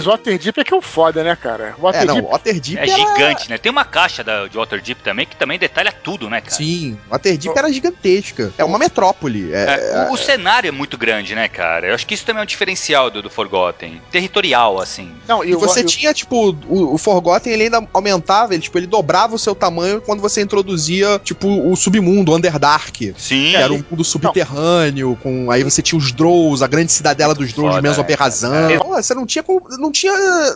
sim. 0.00 0.08
Waterdeep 0.08 0.58
é 0.60 0.64
que 0.64 0.74
é 0.74 0.76
o 0.76 0.82
foda, 0.82 1.22
né, 1.22 1.36
cara? 1.36 1.74
O 1.78 1.88
É, 1.90 2.04
não, 2.04 2.22
Waterdeep 2.22 2.30
Waterdeep 2.30 2.78
É 2.78 2.90
era- 2.90 2.96
gigante, 3.14 3.50
né? 3.50 3.58
Tem 3.58 3.70
uma 3.70 3.84
caixa 3.84 4.22
da, 4.24 4.46
de 4.46 4.56
Waterdeep 4.56 5.00
também 5.02 5.26
que 5.26 5.36
também 5.36 5.58
detalha 5.58 5.92
tudo, 5.92 6.28
né, 6.28 6.40
cara? 6.40 6.54
Sim, 6.54 6.98
Waterdeep 7.10 7.56
era 7.56 7.72
gigantesca. 7.72 8.52
É 8.58 8.64
uma 8.64 8.78
metrópole. 8.78 9.52
É, 9.52 9.66
É, 10.06 10.08
o, 10.08 10.12
o 10.12 10.16
cenário 10.16 10.68
é 10.68 10.72
muito 10.72 10.96
grande, 10.98 11.34
né, 11.34 11.48
cara? 11.48 11.88
Eu 11.88 11.94
acho 11.94 12.06
que 12.06 12.14
isso 12.14 12.24
também 12.24 12.40
é 12.40 12.42
um 12.44 12.46
diferencial 12.46 13.10
do, 13.10 13.22
do 13.22 13.30
Forgotten. 13.30 14.00
Territorial, 14.10 14.80
assim. 14.80 15.12
Não, 15.28 15.44
E 15.44 15.54
você 15.54 15.80
o- 15.80 15.84
tinha, 15.86 16.12
tipo, 16.14 16.50
o, 16.68 16.94
o 16.94 16.98
Forgotten, 16.98 17.52
ele 17.52 17.64
ainda 17.64 17.86
aumentava, 17.92 18.54
ele, 18.54 18.62
tipo, 18.62 18.78
ele 18.78 18.86
dobrava 18.86 19.34
o 19.34 19.38
seu 19.38 19.54
tamanho 19.54 20.00
quando 20.00 20.20
você 20.20 20.40
introduzia, 20.42 21.20
tipo, 21.22 21.48
o 21.70 21.76
submundo, 21.76 22.32
o 22.32 22.36
Underdark. 22.36 23.14
Sim. 23.16 23.50
Que 23.50 23.56
era 23.56 23.72
um 23.72 23.84
mundo 23.90 24.04
subterrâneo, 24.04 25.18
com. 25.22 25.50
Aí 25.50 25.62
você 25.62 25.82
tinha 25.82 25.98
os 25.98 26.05
Drows, 26.12 26.62
a 26.62 26.66
grande 26.66 26.92
cidadela 26.92 27.34
dos 27.34 27.52
Drows 27.52 27.70
de 27.70 27.76
Foda, 27.76 27.88
Mesoperrazan. 27.88 28.70
é. 28.72 28.78
Pô, 28.78 28.94
Você 28.96 29.14
não 29.14 29.26
tinha. 29.26 29.42
como- 29.42 29.66
Não 29.78 29.90
tinha. 29.92 30.12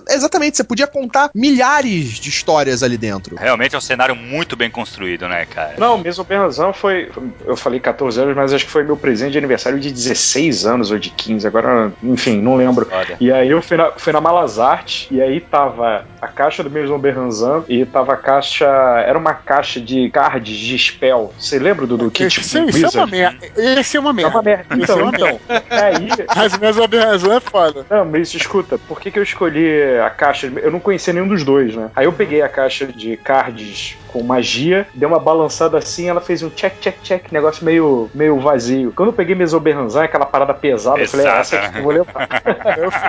Exatamente, 0.08 0.56
você 0.56 0.64
podia 0.64 0.86
contar 0.86 1.30
milhares 1.34 2.18
de 2.18 2.28
histórias 2.28 2.82
ali 2.82 2.96
dentro. 2.96 3.36
Realmente 3.36 3.74
é 3.74 3.78
um 3.78 3.80
cenário 3.80 4.14
muito 4.16 4.56
bem 4.56 4.70
construído, 4.70 5.28
né, 5.28 5.44
cara? 5.46 5.74
Não, 5.78 5.98
mesmo 5.98 6.24
Bernazão 6.24 6.72
foi. 6.72 7.10
Eu 7.44 7.56
falei 7.56 7.80
14 7.80 8.20
anos, 8.20 8.34
mas 8.36 8.52
acho 8.52 8.64
que 8.64 8.70
foi 8.70 8.82
meu 8.84 8.96
presente 8.96 9.32
de 9.32 9.38
aniversário 9.38 9.78
de 9.78 9.90
16 9.90 10.64
anos 10.66 10.90
ou 10.90 10.98
de 10.98 11.10
15, 11.10 11.46
agora, 11.46 11.92
enfim, 12.02 12.40
não 12.40 12.56
lembro. 12.56 12.86
Foda. 12.86 13.16
E 13.20 13.30
aí 13.32 13.48
eu 13.50 13.60
fui 13.62 13.76
na, 13.76 13.92
fui 13.96 14.12
na 14.12 14.20
Malazarte, 14.20 15.08
e 15.10 15.20
aí 15.20 15.40
tava 15.40 16.04
a 16.20 16.28
caixa 16.28 16.62
do 16.62 16.70
Maison 16.70 16.98
Berranzan, 16.98 17.64
e 17.68 17.84
tava 17.84 18.14
a 18.14 18.16
caixa. 18.16 18.66
Era 19.06 19.18
uma 19.18 19.34
caixa 19.34 19.80
de 19.80 20.10
cards 20.10 20.56
de 20.56 20.78
spell. 20.78 21.32
Você 21.38 21.58
lembra, 21.58 21.86
Dudu? 21.86 22.10
Que 22.10 22.24
esse, 22.24 22.40
tipo 22.40 22.70
isso 22.70 22.86
é 22.98 23.00
uma 23.00 23.06
merda. 23.06 23.46
Esse 23.56 23.96
é 23.96 24.00
uma 24.00 24.10
É 24.10 24.12
merda. 24.12 24.30
uma 24.30 24.42
merda. 24.42 24.64
Esse 24.74 24.90
é 24.90 24.94
Então, 24.94 25.08
então. 25.08 25.39
Aí. 25.48 26.08
Mas 26.34 26.58
mesmo 26.58 26.84
a 26.84 27.04
razão 27.04 27.32
é 27.32 27.40
foda. 27.40 27.86
Não, 27.90 28.04
mas 28.04 28.32
escuta, 28.34 28.78
por 28.78 29.00
que, 29.00 29.10
que 29.10 29.18
eu 29.18 29.22
escolhi 29.22 29.98
a 29.98 30.10
caixa? 30.10 30.46
Eu 30.46 30.70
não 30.70 30.80
conhecia 30.80 31.12
nenhum 31.12 31.28
dos 31.28 31.44
dois, 31.44 31.74
né? 31.74 31.90
Aí 31.94 32.04
eu 32.04 32.12
peguei 32.12 32.42
a 32.42 32.48
caixa 32.48 32.86
de 32.86 33.16
cards 33.16 33.96
com 34.08 34.22
magia, 34.22 34.86
dei 34.92 35.06
uma 35.06 35.20
balançada 35.20 35.78
assim, 35.78 36.08
ela 36.08 36.20
fez 36.20 36.42
um 36.42 36.50
check, 36.50 36.80
check, 36.80 36.96
check, 37.02 37.32
negócio 37.32 37.64
meio, 37.64 38.10
meio 38.12 38.38
vazio. 38.40 38.92
Quando 38.94 39.10
eu 39.10 39.12
peguei 39.12 39.34
Mesoberranzan, 39.34 40.04
aquela 40.04 40.26
parada 40.26 40.52
pesada, 40.52 41.00
eu 41.00 41.08
falei, 41.08 41.26
ah, 41.26 41.38
essa 41.38 41.56
aqui 41.56 41.72
que 41.72 41.78
eu 41.78 41.82
vou 41.82 41.92
levar. 41.92 42.28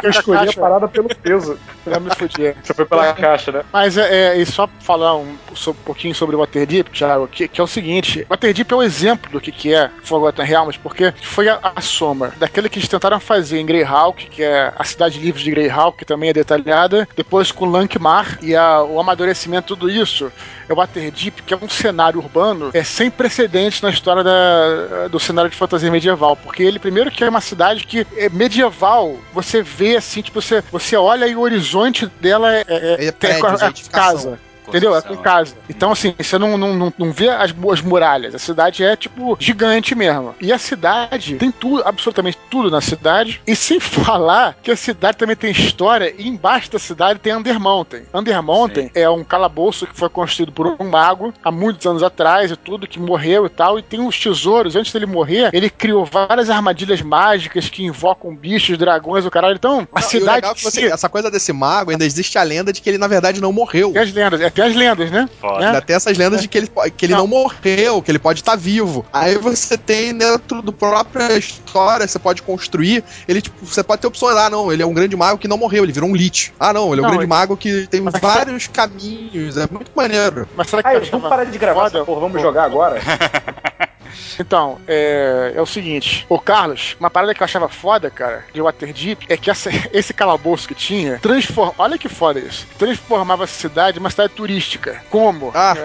Eu 0.04 0.10
escolhi 0.10 0.38
a 0.38 0.46
caixa, 0.46 0.62
parada 0.62 0.88
pelo 0.88 1.10
peso. 1.10 1.58
eu 1.86 2.02
me 2.02 2.16
fudi. 2.16 2.56
Você 2.62 2.74
foi 2.74 2.86
pela 2.86 3.14
caixa, 3.14 3.52
né? 3.52 3.64
Mas 3.72 3.98
é, 3.98 4.36
é, 4.36 4.38
e 4.38 4.46
só 4.46 4.70
falar 4.80 5.16
um, 5.16 5.36
um 5.68 5.74
pouquinho 5.86 6.14
sobre 6.14 6.36
o 6.36 6.40
Waterdeep, 6.40 6.92
Thiago, 6.92 7.28
que, 7.28 7.48
que 7.48 7.60
é 7.60 7.64
o 7.64 7.68
seguinte: 7.68 8.26
Waterdeep 8.30 8.72
é 8.72 8.76
um 8.76 8.84
exemplo 8.84 9.32
do 9.32 9.42
que, 9.42 9.52
que 9.52 9.74
é 9.74 9.90
Forgotten 10.04 10.46
Realms, 10.46 10.78
porque 10.78 11.14
foi 11.22 11.50
a, 11.50 11.60
a 11.64 11.82
soma 11.82 12.21
daquele 12.38 12.70
que 12.70 12.80
eles 12.80 12.88
tentaram 12.90 13.20
fazer 13.20 13.60
em 13.60 13.66
Greyhawk, 13.66 14.28
que 14.28 14.44
é 14.44 14.72
a 14.76 14.84
cidade 14.84 15.20
livre 15.20 15.42
de 15.44 15.50
Greyhawk, 15.52 15.98
que 15.98 16.06
também 16.06 16.30
é 16.30 16.34
detalhada, 16.34 17.08
depois 17.16 17.52
com 17.52 17.66
Lankmar 17.66 18.38
e 18.42 18.56
a- 18.56 18.84
o 18.84 19.00
amadurecimento, 19.00 19.68
tudo 19.76 19.90
isso. 19.90 20.32
É 20.70 20.74
o 20.74 20.76
Waterdeep, 20.78 21.42
que 21.44 21.54
é 21.54 21.58
um 21.62 21.68
cenário 21.70 22.20
urbano 22.20 22.70
é 22.74 22.84
sem 22.84 23.10
precedentes 23.10 23.82
na 23.82 23.90
história 23.90 24.24
da- 24.24 25.08
do 25.10 25.20
cenário 25.20 25.50
de 25.50 25.58
fantasia 25.58 25.92
medieval, 25.92 26.36
porque 26.36 26.64
ele, 26.64 26.80
primeiro, 26.80 27.12
que 27.12 27.24
é 27.24 27.30
uma 27.30 27.42
cidade 27.42 27.86
que 27.86 28.06
é 28.16 28.30
medieval, 28.30 29.18
você 29.34 29.62
vê 29.62 29.98
assim, 29.98 30.22
tipo, 30.22 30.42
você, 30.42 30.64
você 30.72 30.96
olha 30.96 31.28
e 31.28 31.36
o 31.36 31.42
horizonte 31.42 32.06
dela 32.22 32.54
é, 32.56 32.64
é, 32.68 33.06
É 33.08 33.12
prédios, 33.12 33.62
é 33.62 33.68
edificação. 33.68 34.14
casa. 34.16 34.40
Entendeu? 34.72 34.96
É 34.96 35.02
com 35.02 35.18
casa. 35.18 35.54
Então, 35.70 35.92
assim, 35.92 36.14
você 36.18 36.38
não, 36.38 36.58
não, 36.58 36.76
não, 36.76 36.94
não 36.98 37.12
vê 37.12 37.30
as, 37.30 37.54
as 37.72 37.82
muralhas. 37.82 38.34
A 38.34 38.40
cidade 38.40 38.84
é, 38.84 38.96
tipo, 38.96 39.38
gigante 39.40 39.94
mesmo. 39.96 40.34
E 40.40 40.52
a 40.52 40.58
cidade 40.58 41.36
tem 41.36 41.52
tudo, 41.52 41.84
absolutamente 41.86 42.38
tudo 42.50 42.72
na 42.72 42.82
cidade. 42.82 43.42
E 43.46 43.56
sem 43.56 43.80
falar 43.82 44.58
que 44.64 44.72
a 44.72 44.76
cidade 44.76 45.18
também 45.18 45.36
tem 45.36 45.52
história. 45.52 46.14
E 46.18 46.28
embaixo 46.28 46.72
da 46.72 46.80
cidade 46.80 47.20
tem 47.20 47.36
Undermountain. 47.36 48.04
Undermountain 48.14 48.90
é 48.96 49.10
um 49.10 49.24
calabouço 49.24 49.86
que 49.86 49.96
foi 49.98 50.10
construído 50.10 50.52
por 50.52 50.68
um 50.80 50.90
mago 50.90 51.34
há 51.44 51.52
muitos 51.52 51.86
anos 51.86 52.04
atrás 52.04 52.52
e 52.52 52.56
tudo, 52.56 52.88
que 52.88 53.00
morreu 53.00 53.46
e 53.46 53.50
tal. 53.50 53.78
E 53.78 53.82
tem 53.82 54.00
uns 54.00 54.20
tesouros. 54.20 54.76
Antes 54.76 54.94
dele 54.94 55.06
morrer, 55.06 55.50
ele 55.54 55.70
criou 55.70 56.06
várias 56.06 56.50
armadilhas 56.50 57.02
mágicas 57.02 57.70
que 57.70 57.84
invocam 57.84 58.36
bichos, 58.36 58.78
dragões, 58.78 59.26
o 59.26 59.32
caralho. 59.32 59.56
Então, 59.56 59.88
a 59.94 60.00
Não, 60.02 60.08
cidade. 60.08 60.36
legal 60.36 60.52
é 60.58 60.62
você- 60.62 60.86
essa 60.86 61.10
coisa 61.10 61.30
desse 61.30 61.52
mago, 61.54 61.92
ainda 61.92 62.06
existe 62.06 62.38
a 62.38 62.44
lenda 62.44 62.72
de 62.72 62.82
que 62.82 62.90
ele, 62.90 62.98
na 62.98 63.08
verdade, 63.08 63.42
não 63.42 63.52
morreu. 63.52 63.92
Tem 63.92 64.02
as 64.02 64.12
lendas, 64.14 64.42
é, 64.42 64.50
tem 64.50 64.61
as 64.62 64.76
lendas, 64.76 65.12
né? 65.12 65.30
Foda. 65.40 65.66
Ainda 65.66 65.82
tem 65.82 65.96
essas 65.96 66.18
lendas 66.18 66.42
de 66.42 66.48
que 66.48 66.58
ele, 66.58 66.70
que 66.98 67.06
ele 67.06 67.14
não. 67.16 67.28
morreu, 67.28 68.02
que 68.02 68.12
ele 68.12 68.20
pode 68.20 68.40
estar 68.42 68.56
vivo. 68.56 69.06
Aí 69.12 69.38
você 69.38 69.78
tem 69.78 70.14
dentro 70.16 70.62
do 70.62 70.72
própria 70.74 71.38
história, 71.38 72.08
você 72.08 72.20
pode 72.20 72.42
construir. 72.42 73.04
Ele, 73.28 73.42
tipo, 73.42 73.66
você 73.66 73.84
pode 73.84 74.02
ter 74.02 74.08
opções 74.08 74.36
lá, 74.36 74.50
não. 74.50 74.72
Ele 74.72 74.82
é 74.84 74.86
um 74.86 74.94
grande 74.94 75.16
mago 75.16 75.38
que 75.38 75.48
não 75.48 75.58
morreu, 75.58 75.84
ele 75.84 75.92
virou 75.94 76.10
um 76.10 76.16
Lich. 76.16 76.54
Ah, 76.60 76.74
não, 76.74 76.92
ele 76.94 77.00
é 77.00 77.04
um 77.04 77.04
Não, 77.04 77.10
grande 77.10 77.24
ele- 77.24 77.28
mago 77.30 77.56
que 77.58 77.88
tem 77.88 78.02
Mas- 78.02 78.14
vários 78.20 78.68
caminhos. 78.68 79.58
É 79.58 79.68
muito 79.72 79.92
maneiro. 79.96 80.48
Mas 80.56 80.70
será 80.70 80.82
que 80.84 80.90
Ah, 80.90 80.94
eu 80.96 81.06
vamos 81.06 81.30
parar 81.30 81.44
de 81.46 81.58
gravar 81.58 81.84
foda? 81.86 81.98
essa 81.98 82.06
porra, 82.06 82.20
vamos 82.22 82.42
jogar 82.42 82.64
agora? 82.66 83.00
Então, 84.40 84.80
é, 84.88 85.54
é 85.56 85.62
o 85.62 85.66
seguinte, 85.66 86.26
o 86.30 86.40
Carlos, 86.40 86.96
uma 87.00 87.10
parada 87.10 87.34
que 87.34 87.42
eu 87.42 87.46
achava 87.46 87.68
foda, 87.70 88.10
cara, 88.10 88.46
de 88.54 88.62
Waterdeep, 88.62 89.26
é 89.30 89.38
que 89.38 89.50
essa- 89.50 89.70
esse 89.94 90.14
calabouço 90.14 90.68
que 90.68 90.76
tinha, 90.76 91.20
transforma, 91.20 91.74
olha 91.78 91.98
que 91.98 92.10
foda 92.10 92.40
isso, 92.40 92.68
transformava 92.78 93.44
a 93.44 93.48
cidade 93.48 93.98
em 93.98 94.00
uma 94.00 94.10
cidade 94.10 94.34
turística. 94.34 95.02
Como? 95.10 95.52
Ah, 95.54 95.76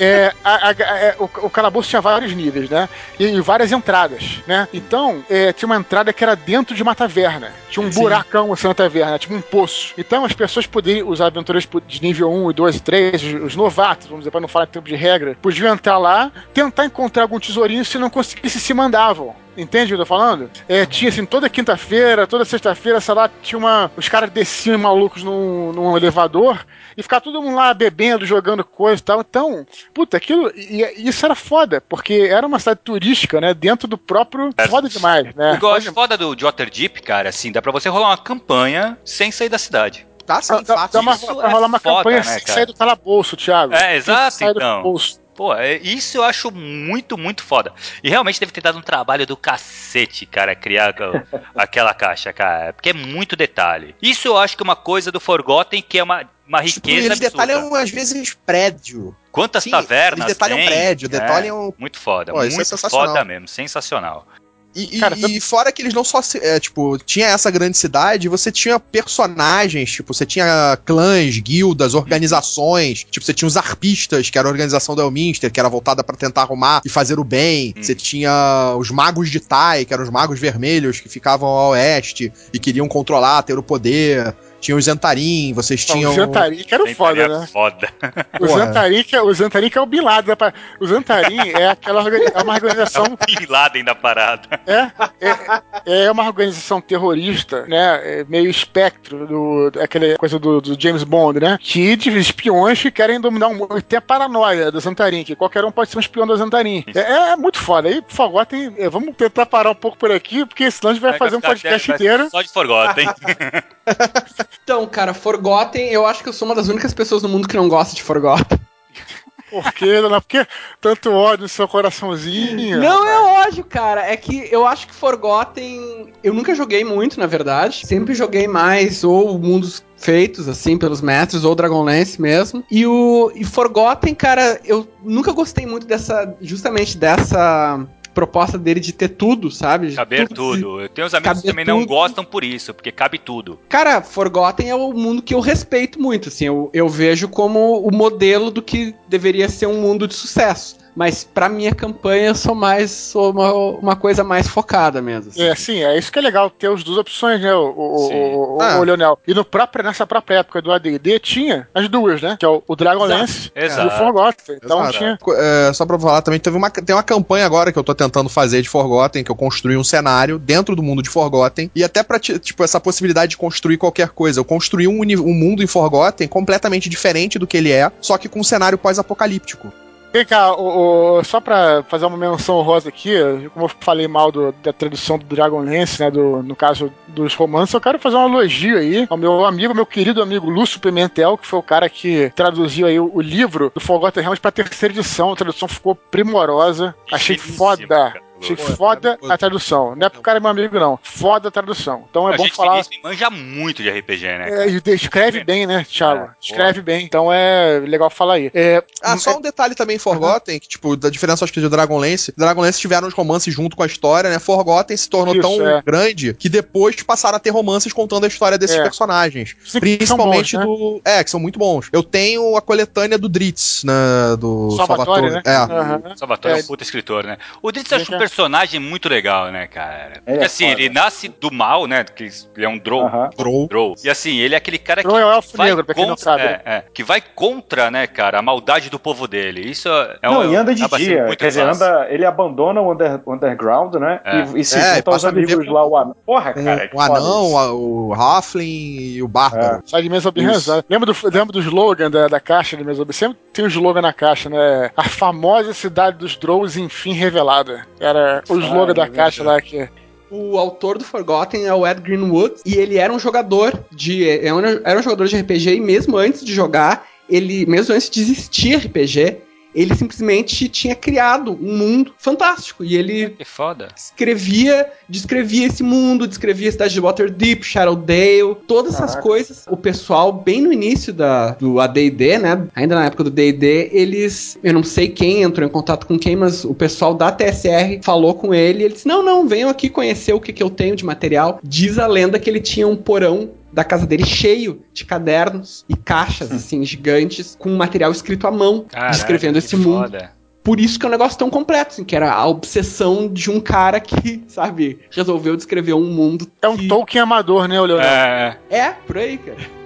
É, 0.00 0.32
a- 0.44 0.68
a- 0.70 0.72
é, 0.98 1.14
o, 1.20 1.24
o 1.24 1.50
calabouço 1.50 1.88
tinha 1.88 2.00
vários 2.02 2.32
níveis, 2.34 2.68
né? 2.68 2.88
E, 3.18 3.26
e 3.26 3.40
várias 3.40 3.70
entradas, 3.70 4.42
né? 4.46 4.66
Então, 4.74 5.24
é, 5.30 5.52
tinha 5.52 5.66
uma 5.66 5.76
entrada 5.76 6.12
que 6.12 6.24
era 6.24 6.34
dentro 6.34 6.74
de 6.74 6.82
uma 6.82 6.96
taverna. 6.96 7.52
Tinha 7.70 7.86
um 7.86 7.92
Sim. 7.92 8.00
buracão 8.00 8.52
assim 8.52 8.66
na 8.66 8.74
taverna, 8.74 9.18
tipo 9.20 9.34
um 9.34 9.40
poço. 9.40 9.94
Então 9.96 10.24
as 10.24 10.32
pessoas 10.32 10.66
poderiam, 10.66 11.08
os 11.08 11.20
aventureiros 11.20 11.68
de 11.86 12.02
nível 12.02 12.32
1, 12.32 12.52
2 12.52 12.76
e 12.76 12.80
3, 12.80 13.22
os, 13.22 13.42
os 13.44 13.56
novatos, 13.56 14.06
vamos 14.08 14.22
dizer, 14.22 14.30
pra 14.32 14.40
não 14.40 14.48
falar 14.48 14.64
em 14.64 14.68
tempo 14.68 14.88
de 14.88 14.96
regra, 14.96 15.36
podiam 15.40 15.72
entrar 15.72 15.96
lá, 15.98 16.32
tentar 16.52 16.86
encontrar 16.86 17.22
algum 17.22 17.38
tesourinho, 17.54 17.84
se 17.84 17.98
não 17.98 18.10
conseguisse, 18.10 18.60
se 18.60 18.74
mandavam. 18.74 19.34
Entende 19.56 19.84
o 19.84 19.88
que 19.88 19.94
eu 19.94 19.98
tô 19.98 20.06
falando? 20.06 20.50
É, 20.68 20.84
tinha 20.84 21.08
assim, 21.08 21.24
toda 21.24 21.48
quinta-feira, 21.48 22.26
toda 22.26 22.44
sexta-feira, 22.44 23.00
sei 23.00 23.14
lá, 23.14 23.30
tinha 23.40 23.56
uma. 23.56 23.90
Os 23.96 24.08
caras 24.08 24.28
desciam 24.30 24.76
malucos 24.76 25.22
num, 25.22 25.72
num 25.72 25.96
elevador 25.96 26.66
e 26.96 27.02
ficava 27.02 27.20
todo 27.20 27.40
mundo 27.40 27.54
lá 27.54 27.72
bebendo, 27.72 28.26
jogando 28.26 28.64
coisa 28.64 29.00
e 29.00 29.04
tal. 29.04 29.20
Então, 29.20 29.64
puta, 29.94 30.16
aquilo. 30.16 30.50
E, 30.56 30.82
e 30.82 31.08
isso 31.08 31.24
era 31.24 31.36
foda, 31.36 31.80
porque 31.80 32.26
era 32.28 32.44
uma 32.44 32.58
cidade 32.58 32.80
turística, 32.82 33.40
né? 33.40 33.54
Dentro 33.54 33.86
do 33.86 33.96
próprio. 33.96 34.50
É. 34.56 34.66
Foda 34.66 34.88
demais, 34.88 35.32
né? 35.36 35.54
Igual 35.54 35.74
Foda 35.74 35.90
a 35.90 35.92
foda 35.92 36.18
do 36.18 36.34
de 36.34 36.44
Waterdeep, 36.44 37.00
cara, 37.02 37.28
assim, 37.28 37.52
dá 37.52 37.62
pra 37.62 37.70
você 37.70 37.88
rolar 37.88 38.08
uma 38.08 38.18
campanha 38.18 38.98
sem 39.04 39.30
sair 39.30 39.48
da 39.48 39.58
cidade. 39.58 40.04
tá 40.26 40.42
sim, 40.42 40.60
Dá, 40.64 40.88
dá 40.88 41.00
uma, 41.00 41.16
pra 41.16 41.28
é 41.28 41.52
rolar 41.52 41.66
uma 41.66 41.78
foda, 41.78 41.96
campanha 41.98 42.16
né, 42.18 42.24
sem 42.24 42.40
cara? 42.40 42.52
sair 42.54 42.66
do 42.66 42.74
calabouço, 42.74 43.36
Thiago. 43.36 43.72
É, 43.72 43.94
exato, 43.96 44.38
do 44.38 44.50
então. 44.50 44.82
bolso. 44.82 45.23
Pô, 45.34 45.54
é- 45.54 45.76
isso 45.78 46.16
eu 46.18 46.22
acho 46.24 46.50
muito, 46.50 47.18
muito 47.18 47.42
foda. 47.42 47.72
E 48.02 48.08
realmente 48.08 48.38
deve 48.38 48.52
ter 48.52 48.60
dado 48.60 48.78
um 48.78 48.82
trabalho 48.82 49.26
do 49.26 49.36
cacete, 49.36 50.26
cara, 50.26 50.54
criar 50.54 50.94
aquela- 51.56 51.94
caixa, 51.94 52.32
cara. 52.32 52.72
Porque 52.72 52.90
é 52.90 52.92
muito 52.92 53.34
detalhe. 53.36 53.94
Isso 54.00 54.28
eu 54.28 54.38
acho 54.38 54.56
que 54.56 54.62
é 54.62 54.64
uma 54.64 54.76
coisa 54.76 55.10
do 55.10 55.18
Forgotten 55.20 55.82
que 55.82 55.98
é 55.98 56.02
uma, 56.02 56.28
uma 56.46 56.62
Tipo, 56.62 56.86
riqueza 56.88 57.06
eles 57.06 57.20
absurda. 57.20 57.46
detalham, 57.46 57.74
às 57.74 57.90
vezes, 57.90 58.34
prédio. 58.46 59.14
Quantas 59.32 59.64
Sim, 59.64 59.70
tavernas 59.70 60.26
Eles 60.26 60.34
detalham 60.34 60.56
tem? 60.58 60.66
prédio, 60.66 61.06
É, 61.06 61.08
detalham 61.08 61.74
Muito 61.76 61.98
foda, 61.98 62.32
Pô, 62.32 62.38
isso 62.44 62.54
é 62.54 62.56
muito 62.56 62.68
sensacional. 62.68 63.06
foda 63.08 63.24
mesmo, 63.24 63.48
sensacional. 63.48 64.26
E, 64.74 64.96
e- 64.96 65.00
Cara, 65.00 65.16
e 65.16 65.40
fora 65.40 65.70
que 65.70 65.80
eles 65.82 65.94
não 65.94 66.02
só. 66.04 66.20
se- 66.20 66.38
É, 66.38 66.58
tipo, 66.58 66.98
tinha 66.98 67.26
essa 67.28 67.50
grande 67.50 67.76
cidade, 67.78 68.28
você 68.28 68.50
tinha 68.50 68.78
personagens, 68.80 69.90
tipo, 69.92 70.12
você 70.12 70.26
tinha 70.26 70.76
clãs, 70.84 71.38
guildas, 71.38 71.94
organizações. 71.94 73.04
Tipo, 73.10 73.24
você 73.24 73.32
tinha 73.32 73.46
os 73.46 73.56
arpistas, 73.56 74.30
que 74.30 74.38
era 74.38 74.48
a 74.48 74.50
organização 74.50 74.94
do 74.94 75.02
Elminster, 75.02 75.50
que 75.52 75.60
era 75.60 75.68
voltada 75.68 76.02
pra 76.02 76.16
tentar 76.16 76.42
arrumar 76.42 76.80
e 76.84 76.88
fazer 76.88 77.18
o 77.18 77.24
bem. 77.24 77.74
Hum. 77.76 77.82
Você 77.82 77.94
tinha 77.94 78.74
os 78.78 78.90
magos 78.90 79.30
de 79.30 79.40
Tai, 79.40 79.84
que 79.84 79.92
eram 79.94 80.04
os 80.04 80.10
magos 80.10 80.38
vermelhos 80.40 81.00
que 81.00 81.08
ficavam 81.08 81.48
ao 81.48 81.70
oeste 81.70 82.32
e 82.52 82.58
queriam 82.58 82.88
controlar, 82.88 83.42
ter 83.42 83.56
o 83.58 83.62
poder. 83.62 84.34
Tinha 84.64 84.78
os 84.78 84.86
Zentarim, 84.86 85.52
vocês 85.52 85.84
tinham. 85.84 86.10
o 86.10 86.14
Zantarin, 86.14 86.56
que 86.64 86.74
era 86.74 86.82
o 86.82 86.94
foda, 86.94 87.20
tarefa 87.20 87.38
né? 87.40 87.46
Foda. 87.52 87.88
O 88.40 88.46
Porra. 88.46 88.64
Zantarin, 88.64 89.02
que 89.04 89.14
é, 89.14 89.20
o 89.20 89.34
Zantarin 89.34 89.68
que 89.68 89.76
é 89.76 89.80
o 89.80 89.84
Bin 89.84 90.00
Laden. 90.00 90.34
O 90.80 90.86
Zantarin 90.86 91.50
é 91.50 91.68
aquela 91.68 92.02
organi- 92.02 92.32
é 92.34 92.42
uma 92.42 92.54
organização 92.54 93.04
Bin 93.26 93.46
Laden 93.46 93.84
da 93.84 93.94
parada. 93.94 94.48
É, 94.66 94.90
é, 95.20 96.04
é 96.06 96.10
uma 96.10 96.24
organização 96.24 96.80
terrorista, 96.80 97.66
né? 97.66 98.20
é 98.20 98.24
meio 98.26 98.48
espectro 98.48 99.26
do 99.26 99.72
aquela 99.82 100.16
coisa 100.16 100.38
do, 100.38 100.62
do 100.62 100.80
James 100.80 101.04
Bond, 101.04 101.40
né? 101.40 101.58
Que 101.60 101.94
de 101.94 102.08
espiões 102.18 102.80
que 102.80 102.90
querem 102.90 103.20
dominar 103.20 103.48
o 103.48 103.54
mundo. 103.54 103.82
Tem 103.82 103.98
a 103.98 104.02
paranoia 104.02 104.72
do 104.72 104.80
Zantarin, 104.80 105.24
que 105.24 105.36
qualquer 105.36 105.62
um 105.66 105.70
pode 105.70 105.90
ser 105.90 105.98
um 105.98 106.00
espião 106.00 106.26
do 106.26 106.34
Zantarin. 106.36 106.84
É, 106.94 107.32
é 107.32 107.36
muito 107.36 107.58
foda. 107.58 107.88
Aí, 107.88 108.00
por 108.00 108.12
favor, 108.14 108.46
tem, 108.46 108.74
é, 108.78 108.88
vamos 108.88 109.14
tentar 109.14 109.44
parar 109.44 109.70
um 109.70 109.74
pouco 109.74 109.98
por 109.98 110.10
aqui, 110.10 110.46
porque 110.46 110.70
senão 110.70 110.90
a 110.90 110.94
gente 110.94 111.02
vai 111.02 111.18
fazer 111.18 111.36
um 111.36 111.40
podcast 111.42 111.90
inteiro. 111.92 112.30
Só 112.30 112.40
de 112.40 112.48
Forgotten. 112.48 113.06
Então, 114.62 114.86
cara, 114.86 115.12
Forgotten, 115.12 115.90
eu 115.90 116.06
acho 116.06 116.22
que 116.22 116.28
eu 116.28 116.32
sou 116.32 116.46
uma 116.46 116.54
das 116.54 116.68
únicas 116.68 116.94
pessoas 116.94 117.22
no 117.22 117.28
mundo 117.28 117.48
que 117.48 117.56
não 117.56 117.68
gosta 117.68 117.94
de 117.94 118.02
Forgotten. 118.02 118.58
Por 119.50 119.72
quê, 119.72 120.00
dona? 120.00 120.20
Por 120.20 120.28
que 120.28 120.46
tanto 120.80 121.12
ódio 121.12 121.42
no 121.42 121.48
seu 121.48 121.68
coraçãozinho? 121.68 122.80
Não 122.80 123.06
é 123.06 123.46
ódio, 123.46 123.62
cara. 123.64 124.00
É 124.00 124.16
que 124.16 124.48
eu 124.50 124.66
acho 124.66 124.88
que 124.88 124.94
Forgotten. 124.94 126.12
Eu 126.24 126.34
nunca 126.34 126.54
joguei 126.54 126.82
muito, 126.82 127.20
na 127.20 127.26
verdade. 127.26 127.86
Sempre 127.86 128.14
joguei 128.14 128.48
mais 128.48 129.04
ou 129.04 129.38
mundos 129.38 129.84
feitos, 129.96 130.48
assim, 130.48 130.76
pelos 130.76 131.00
mestres, 131.00 131.44
ou 131.44 131.54
Dragonlance 131.54 132.20
mesmo. 132.20 132.64
E 132.68 132.84
o 132.84 133.30
e 133.34 133.44
Forgotten, 133.44 134.14
cara, 134.14 134.60
eu 134.64 134.88
nunca 135.04 135.30
gostei 135.30 135.66
muito 135.66 135.86
dessa. 135.86 136.34
Justamente 136.40 136.96
dessa 136.96 137.86
proposta 138.14 138.56
dele 138.56 138.80
de 138.80 138.92
ter 138.92 139.08
tudo, 139.08 139.50
sabe? 139.50 139.92
Caber 139.94 140.28
Tudo- 140.28 140.34
tudo. 140.54 140.80
Eu 140.80 140.88
tenho 140.88 141.06
uns 141.06 141.14
amigos 141.14 141.40
que 141.40 141.48
Caber 141.48 141.52
também 141.52 141.64
não 141.64 141.80
tudo. 141.80 141.88
gostam 141.88 142.24
por 142.24 142.44
isso, 142.44 142.72
porque 142.72 142.92
cabe 142.92 143.18
tudo. 143.18 143.58
Cara, 143.68 144.00
Forgotten 144.00 144.70
é 144.70 144.74
o 144.74 144.92
mundo 144.92 145.20
que 145.20 145.34
eu 145.34 145.40
respeito 145.40 146.00
muito, 146.00 146.28
assim, 146.28 146.46
eu, 146.46 146.70
eu 146.72 146.88
vejo 146.88 147.28
como 147.28 147.80
o 147.86 147.90
modelo 147.94 148.50
do 148.50 148.62
que 148.62 148.94
deveria 149.08 149.48
ser 149.48 149.66
um 149.66 149.80
mundo 149.80 150.06
de 150.06 150.14
sucesso. 150.14 150.76
Mas 150.96 151.24
pra 151.24 151.48
minha 151.48 151.74
campanha 151.74 152.28
eu 152.28 152.34
sou 152.34 152.54
mais 152.54 152.90
sou 152.90 153.32
uma, 153.32 153.52
uma 153.52 153.96
coisa 153.96 154.22
mais 154.22 154.46
focada 154.46 155.02
mesmo. 155.02 155.30
assim. 155.30 155.42
É, 155.42 155.54
sim, 155.54 155.82
é 155.82 155.98
isso 155.98 156.12
que 156.12 156.18
é 156.18 156.22
legal, 156.22 156.48
ter 156.48 156.70
as 156.70 156.84
duas 156.84 156.98
opções, 156.98 157.40
né, 157.40 157.52
o, 157.54 157.66
o, 157.76 158.56
o, 158.56 158.62
Ah. 158.62 158.78
o 158.78 158.84
Leonel. 158.84 159.18
E 159.26 159.34
no 159.34 159.44
próprio, 159.44 159.84
nessa 159.84 160.06
própria 160.06 160.36
época 160.38 160.62
do 160.62 160.70
AD&D 160.70 161.18
tinha 161.18 161.68
as 161.74 161.88
duas, 161.88 162.22
né, 162.22 162.36
que 162.38 162.44
é 162.46 162.48
o, 162.48 162.62
o 162.66 162.76
Dragonlance 162.76 163.50
e 163.56 163.66
o. 163.66 163.90
Forgotten. 163.90 164.56
Então 164.62 164.80
Exato. 164.82 164.98
tinha... 164.98 165.18
É, 165.36 165.72
só 165.72 165.84
pra 165.84 165.98
falar 165.98 166.22
também, 166.22 166.38
teve 166.38 166.56
uma, 166.56 166.70
tem 166.70 166.94
uma 166.94 167.02
campanha 167.02 167.44
agora 167.46 167.72
que 167.72 167.78
eu 167.78 167.84
tô 167.84 167.94
tentando 167.94 168.28
fazer 168.28 168.62
de 168.62 168.68
Forgotten, 168.68 169.24
que 169.24 169.30
eu 169.30 169.36
construí 169.36 169.76
um 169.76 169.84
cenário 169.84 170.38
dentro 170.38 170.76
do 170.76 170.82
mundo 170.82 171.02
de 171.02 171.10
Forgotten, 171.10 171.70
e 171.74 171.82
até 171.82 172.02
pra, 172.02 172.18
ti- 172.18 172.38
tipo, 172.38 172.62
essa 172.62 172.78
possibilidade 172.80 173.30
de 173.30 173.36
construir 173.36 173.76
qualquer 173.78 174.10
coisa. 174.10 174.38
Eu 174.40 174.44
construí 174.44 174.86
um, 174.86 175.00
uni- 175.00 175.16
um 175.16 175.32
mundo 175.34 175.62
em 175.62 175.66
Forgotten 175.66 176.28
completamente 176.28 176.88
diferente 176.88 177.38
do 177.38 177.46
que 177.46 177.56
ele 177.56 177.72
é, 177.72 177.90
só 178.00 178.16
que 178.16 178.28
com 178.28 178.40
um 178.40 178.44
cenário 178.44 178.78
pós-apocalíptico. 178.78 179.72
Vem 180.14 180.24
cá, 180.24 180.54
o, 180.54 181.18
o- 181.18 181.24
só 181.24 181.40
pra 181.40 181.82
fazer 181.88 182.06
uma 182.06 182.16
menção 182.16 182.62
rosa 182.62 182.88
aqui, 182.88 183.14
como 183.52 183.64
eu 183.66 183.70
falei 183.80 184.06
mal 184.06 184.30
do- 184.30 184.52
da 184.62 184.72
tradução 184.72 185.18
do 185.18 185.24
Dragonlance, 185.24 186.00
né, 186.00 186.08
do, 186.08 186.40
no 186.40 186.54
caso 186.54 186.92
dos 187.08 187.34
romances, 187.34 187.74
eu 187.74 187.80
quero 187.80 187.98
fazer 187.98 188.14
um 188.14 188.28
elogio 188.28 188.78
aí 188.78 189.08
ao 189.10 189.16
meu 189.16 189.44
amigo, 189.44 189.74
meu 189.74 189.84
querido 189.84 190.22
amigo 190.22 190.48
Lúcio 190.48 190.78
Pimentel, 190.78 191.36
que 191.36 191.48
foi 191.48 191.58
o 191.58 191.62
cara 191.64 191.88
que 191.88 192.30
traduziu 192.36 192.86
aí 192.86 193.00
o, 193.00 193.10
o 193.12 193.20
livro 193.20 193.72
do 193.74 193.80
Forgotten 193.80 194.22
Realms 194.22 194.38
pra 194.40 194.52
terceira 194.52 194.94
edição, 194.94 195.32
a 195.32 195.36
tradução 195.36 195.66
ficou 195.66 195.96
primorosa, 195.96 196.94
achei 197.10 197.36
Finíssimo, 197.36 197.58
foda. 197.58 197.86
cara. 197.88 198.23
Achei 198.40 198.56
Pô, 198.56 198.62
foda 198.76 199.16
pô. 199.18 199.30
a 199.30 199.38
tradução. 199.38 199.94
Não 199.96 200.06
é 200.06 200.10
pro 200.10 200.20
cara 200.20 200.38
é 200.38 200.40
meu 200.40 200.50
amigo, 200.50 200.78
não. 200.78 200.98
Foda 201.02 201.48
a 201.48 201.50
tradução. 201.50 202.04
Então 202.10 202.28
é 202.28 202.34
a 202.34 202.36
bom 202.36 202.44
gente 202.44 202.54
falar. 202.56 202.82
manja 203.02 203.30
muito 203.30 203.82
de 203.82 203.88
RPG, 203.90 204.22
né? 204.26 204.64
É, 204.66 204.68
e 204.68 204.82
escreve 204.94 205.44
bem, 205.44 205.66
né, 205.66 205.84
Thiago? 205.88 206.24
É, 206.24 206.30
escreve 206.40 206.82
bem. 206.82 207.04
Então 207.04 207.32
é 207.32 207.80
legal 207.86 208.10
falar 208.10 208.34
aí. 208.34 208.50
É, 208.52 208.82
Ah, 209.02 209.16
só 209.16 209.36
um 209.38 209.40
detalhe 209.40 209.74
também 209.74 209.98
Forgotten, 209.98 210.58
que, 210.58 210.68
tipo, 210.68 210.96
da 210.96 211.08
diferença 211.10 211.44
acho 211.44 211.52
que 211.52 211.60
de 211.60 211.68
Dragonlance. 211.68 212.32
Dragonlance 212.36 212.80
tiveram 212.80 213.08
os 213.08 213.14
romances 213.14 213.54
junto 213.54 213.76
com 213.76 213.82
a 213.82 213.86
história, 213.86 214.28
né? 214.30 214.38
Forgotten 214.38 214.96
se 214.96 215.08
tornou 215.08 215.34
Isso, 215.34 215.42
tão 215.42 215.66
é. 215.66 215.82
grande 215.82 216.34
que 216.34 216.48
depois 216.48 217.00
passaram 217.02 217.36
a 217.36 217.40
ter 217.40 217.50
romances 217.50 217.92
contando 217.92 218.24
a 218.24 218.28
história 218.28 218.58
desses 218.58 218.76
É. 218.76 218.82
personagens. 218.82 219.56
Sim, 219.64 219.80
Principalmente 219.80 220.56
bons, 220.56 220.60
né? 220.60 220.66
do. 220.66 221.00
É, 221.04 221.24
que 221.24 221.30
são 221.30 221.40
muito 221.40 221.58
bons. 221.58 221.88
Eu 221.92 222.02
tenho 222.02 222.56
a 222.56 222.60
coletânea 222.62 223.16
do 223.16 223.28
Dritz, 223.28 223.84
né? 223.84 223.92
Do 224.38 224.70
Salvatore, 224.72 225.30
né? 225.30 225.42
É. 225.44 225.56
Aham. 225.56 226.02
Salvatore 226.16 226.54
é, 226.54 226.58
É. 226.58 226.62
um 226.62 226.66
puta 226.66 226.82
escritor, 226.82 227.24
né? 227.24 227.38
O 227.62 227.70
Dritz 227.72 227.90
é- 227.92 228.23
personagem 228.28 228.80
muito 228.80 229.08
legal, 229.08 229.50
né, 229.50 229.66
cara? 229.66 230.12
Porque 230.14 230.30
Ele 230.30 230.42
é 230.42 230.46
assim, 230.46 230.68
foda. 230.70 230.80
ele 230.80 230.94
nasce 230.94 231.28
do 231.28 231.52
mal, 231.52 231.86
né? 231.86 232.04
Que 232.04 232.24
ele 232.56 232.64
é 232.64 232.68
um 232.68 232.78
drow. 232.78 233.08
Drow. 233.36 233.68
Drow. 233.68 233.94
E 234.02 234.08
assim, 234.10 234.38
ele 234.38 234.54
é 234.54 234.58
aquele 234.58 234.78
cara 234.78 235.02
que 235.02 235.08
Troll 235.08 235.20
é 235.20 235.26
o 235.26 235.30
elfo 235.32 235.56
vai 235.56 235.68
negro, 235.68 235.84
pra 235.84 235.94
quem 235.94 236.04
não 236.04 236.10
contra, 236.16 236.24
sabe. 236.24 236.42
né? 236.42 236.60
é, 236.64 236.74
é, 236.76 236.84
que 236.92 237.02
vai 237.02 237.20
contra, 237.20 237.90
né, 237.90 238.06
cara, 238.06 238.38
a 238.38 238.42
maldade 238.42 238.88
do 238.90 238.98
povo 238.98 239.26
dele. 239.28 239.60
Isso 239.60 239.88
é 239.88 240.18
não, 240.22 240.40
um, 240.40 240.52
e 240.52 240.56
anda 240.56 240.74
de 240.74 240.86
dia. 240.96 241.26
muito 241.26 241.38
Quer 241.38 241.48
dizer, 241.48 241.62
anda, 241.62 242.06
ele 242.10 242.24
abandona 242.24 242.80
o 242.80 242.92
under- 242.92 243.20
underground, 243.26 243.94
né? 243.96 244.20
É. 244.24 244.38
E, 244.54 244.60
e 244.60 244.64
se 244.64 244.78
É, 244.78 244.96
junta 244.96 245.10
aos 245.10 245.24
amigos 245.24 245.66
lá, 245.66 245.86
o 245.86 245.96
anão. 245.96 246.16
Porra, 246.24 246.52
Com 246.54 246.64
cara. 246.64 246.88
que 246.88 246.96
o 246.96 247.00
anão, 247.00 247.58
a- 247.58 247.72
o 247.72 248.14
Halfling 248.14 249.14
e 249.16 249.22
o 249.22 249.28
Bárbaro. 249.28 249.82
Sai 249.86 250.02
de 250.02 250.08
mesa 250.08 250.30
bem 250.30 250.46
rezada. 250.46 250.84
Lembra 250.88 251.12
do, 251.12 251.16
lembra 251.24 251.52
do 251.52 251.60
slogan 251.60 252.10
da, 252.10 252.28
da 252.28 252.40
caixa 252.40 252.76
de 252.76 252.84
mesa 252.84 253.04
Sempre 253.10 253.38
tem 253.52 253.64
o 253.64 253.68
slogan 253.68 254.00
na 254.02 254.12
caixa, 254.12 254.48
né? 254.48 254.90
A 254.96 255.04
famosa 255.04 255.74
cidade 255.74 256.18
dos 256.18 256.36
Drows, 256.36 256.76
enfim, 256.76 257.12
revelada. 257.12 257.86
Era 258.00 258.13
o 258.48 258.58
slogan 258.58 258.90
Ah, 258.90 258.94
da 258.94 259.04
é 259.04 259.08
caixa 259.10 259.42
lá 259.42 259.60
que. 259.60 259.88
O 260.30 260.58
autor 260.58 260.98
do 260.98 261.04
Forgotten 261.04 261.64
é 261.66 261.72
o 261.74 261.86
Ed 261.86 262.00
Greenwood 262.00 262.56
e 262.66 262.74
ele 262.74 262.96
era 262.98 263.12
um 263.12 263.18
jogador 263.18 263.78
de 263.92 264.28
é 264.28 264.46
era 264.84 264.98
um 264.98 265.02
jogador 265.02 265.28
de 265.28 265.36
RPG 265.36 265.76
e 265.76 265.80
mesmo 265.80 266.16
antes 266.16 266.44
de 266.44 266.52
jogar, 266.52 267.06
ele 267.28 267.64
mesmo 267.66 267.94
antes 267.94 268.10
de 268.10 268.20
existir 268.20 268.76
RPG, 268.78 269.36
ele 269.74 269.94
simplesmente 269.94 270.68
tinha 270.68 270.94
criado 270.94 271.52
um 271.60 271.76
mundo 271.76 272.14
fantástico 272.18 272.84
e 272.84 272.96
ele 272.96 273.30
Que 273.30 273.44
foda. 273.44 273.88
escrevia, 273.96 274.86
descrevia 275.08 275.66
esse 275.66 275.82
mundo, 275.82 276.26
descrevia 276.26 276.68
a 276.68 276.72
cidade 276.72 276.94
de 276.94 277.00
Waterdeep, 277.00 277.62
Shadowdale, 277.64 278.56
todas 278.66 278.94
essas 278.94 279.10
Caraca. 279.10 279.22
coisas. 279.22 279.64
O 279.68 279.76
pessoal, 279.76 280.32
bem 280.32 280.60
no 280.60 280.72
início 280.72 281.12
da, 281.12 281.50
do 281.52 281.80
AD&D, 281.80 282.38
né, 282.38 282.66
ainda 282.74 282.94
na 282.94 283.06
época 283.06 283.24
do 283.24 283.30
D&D, 283.30 283.90
eles, 283.92 284.58
eu 284.62 284.72
não 284.72 284.82
sei 284.82 285.08
quem 285.08 285.42
entrou 285.42 285.66
em 285.66 285.70
contato 285.70 286.06
com 286.06 286.18
quem, 286.18 286.36
mas 286.36 286.64
o 286.64 286.74
pessoal 286.74 287.14
da 287.14 287.30
TSR 287.32 288.00
falou 288.02 288.34
com 288.34 288.54
ele, 288.54 288.80
e 288.80 288.84
ele 288.84 288.94
disse, 288.94 289.08
não, 289.08 289.22
não, 289.22 289.46
venham 289.46 289.68
aqui 289.68 289.88
conhecer 289.88 290.32
o 290.32 290.40
que, 290.40 290.52
que 290.52 290.62
eu 290.62 290.70
tenho 290.70 290.96
de 290.96 291.04
material. 291.04 291.58
Diz 291.62 291.98
a 291.98 292.06
lenda 292.06 292.38
que 292.38 292.48
ele 292.48 292.60
tinha 292.60 292.86
um 292.86 292.96
porão 292.96 293.50
da 293.74 293.84
casa 293.84 294.06
dele 294.06 294.24
cheio 294.24 294.82
de 294.92 295.04
cadernos 295.04 295.84
e 295.88 295.96
caixas, 295.96 296.50
assim, 296.52 296.84
gigantes, 296.84 297.56
com 297.58 297.70
material 297.76 298.12
escrito 298.12 298.46
à 298.46 298.50
mão, 298.50 298.86
Caralho, 298.88 299.12
descrevendo 299.12 299.58
esse 299.58 299.76
mundo 299.76 300.12
foda. 300.12 300.32
por 300.62 300.78
isso 300.78 300.98
que 300.98 301.04
é 301.04 301.08
um 301.08 301.12
negócio 301.12 301.38
tão 301.38 301.50
completo, 301.50 301.92
assim, 301.92 302.04
que 302.04 302.14
era 302.14 302.32
a 302.32 302.46
obsessão 302.46 303.28
de 303.28 303.50
um 303.50 303.60
cara 303.60 303.98
que, 303.98 304.44
sabe, 304.48 305.00
resolveu 305.10 305.56
descrever 305.56 305.94
um 305.94 306.06
mundo. 306.06 306.50
É 306.62 306.68
um 306.68 306.76
que... 306.76 306.86
Tolkien 306.86 307.22
amador, 307.22 307.66
né, 307.66 307.80
o 307.80 307.84
Leonel? 307.84 308.06
É, 308.06 308.58
É, 308.70 308.90
por 308.90 309.18
aí, 309.18 309.36
cara. 309.36 309.84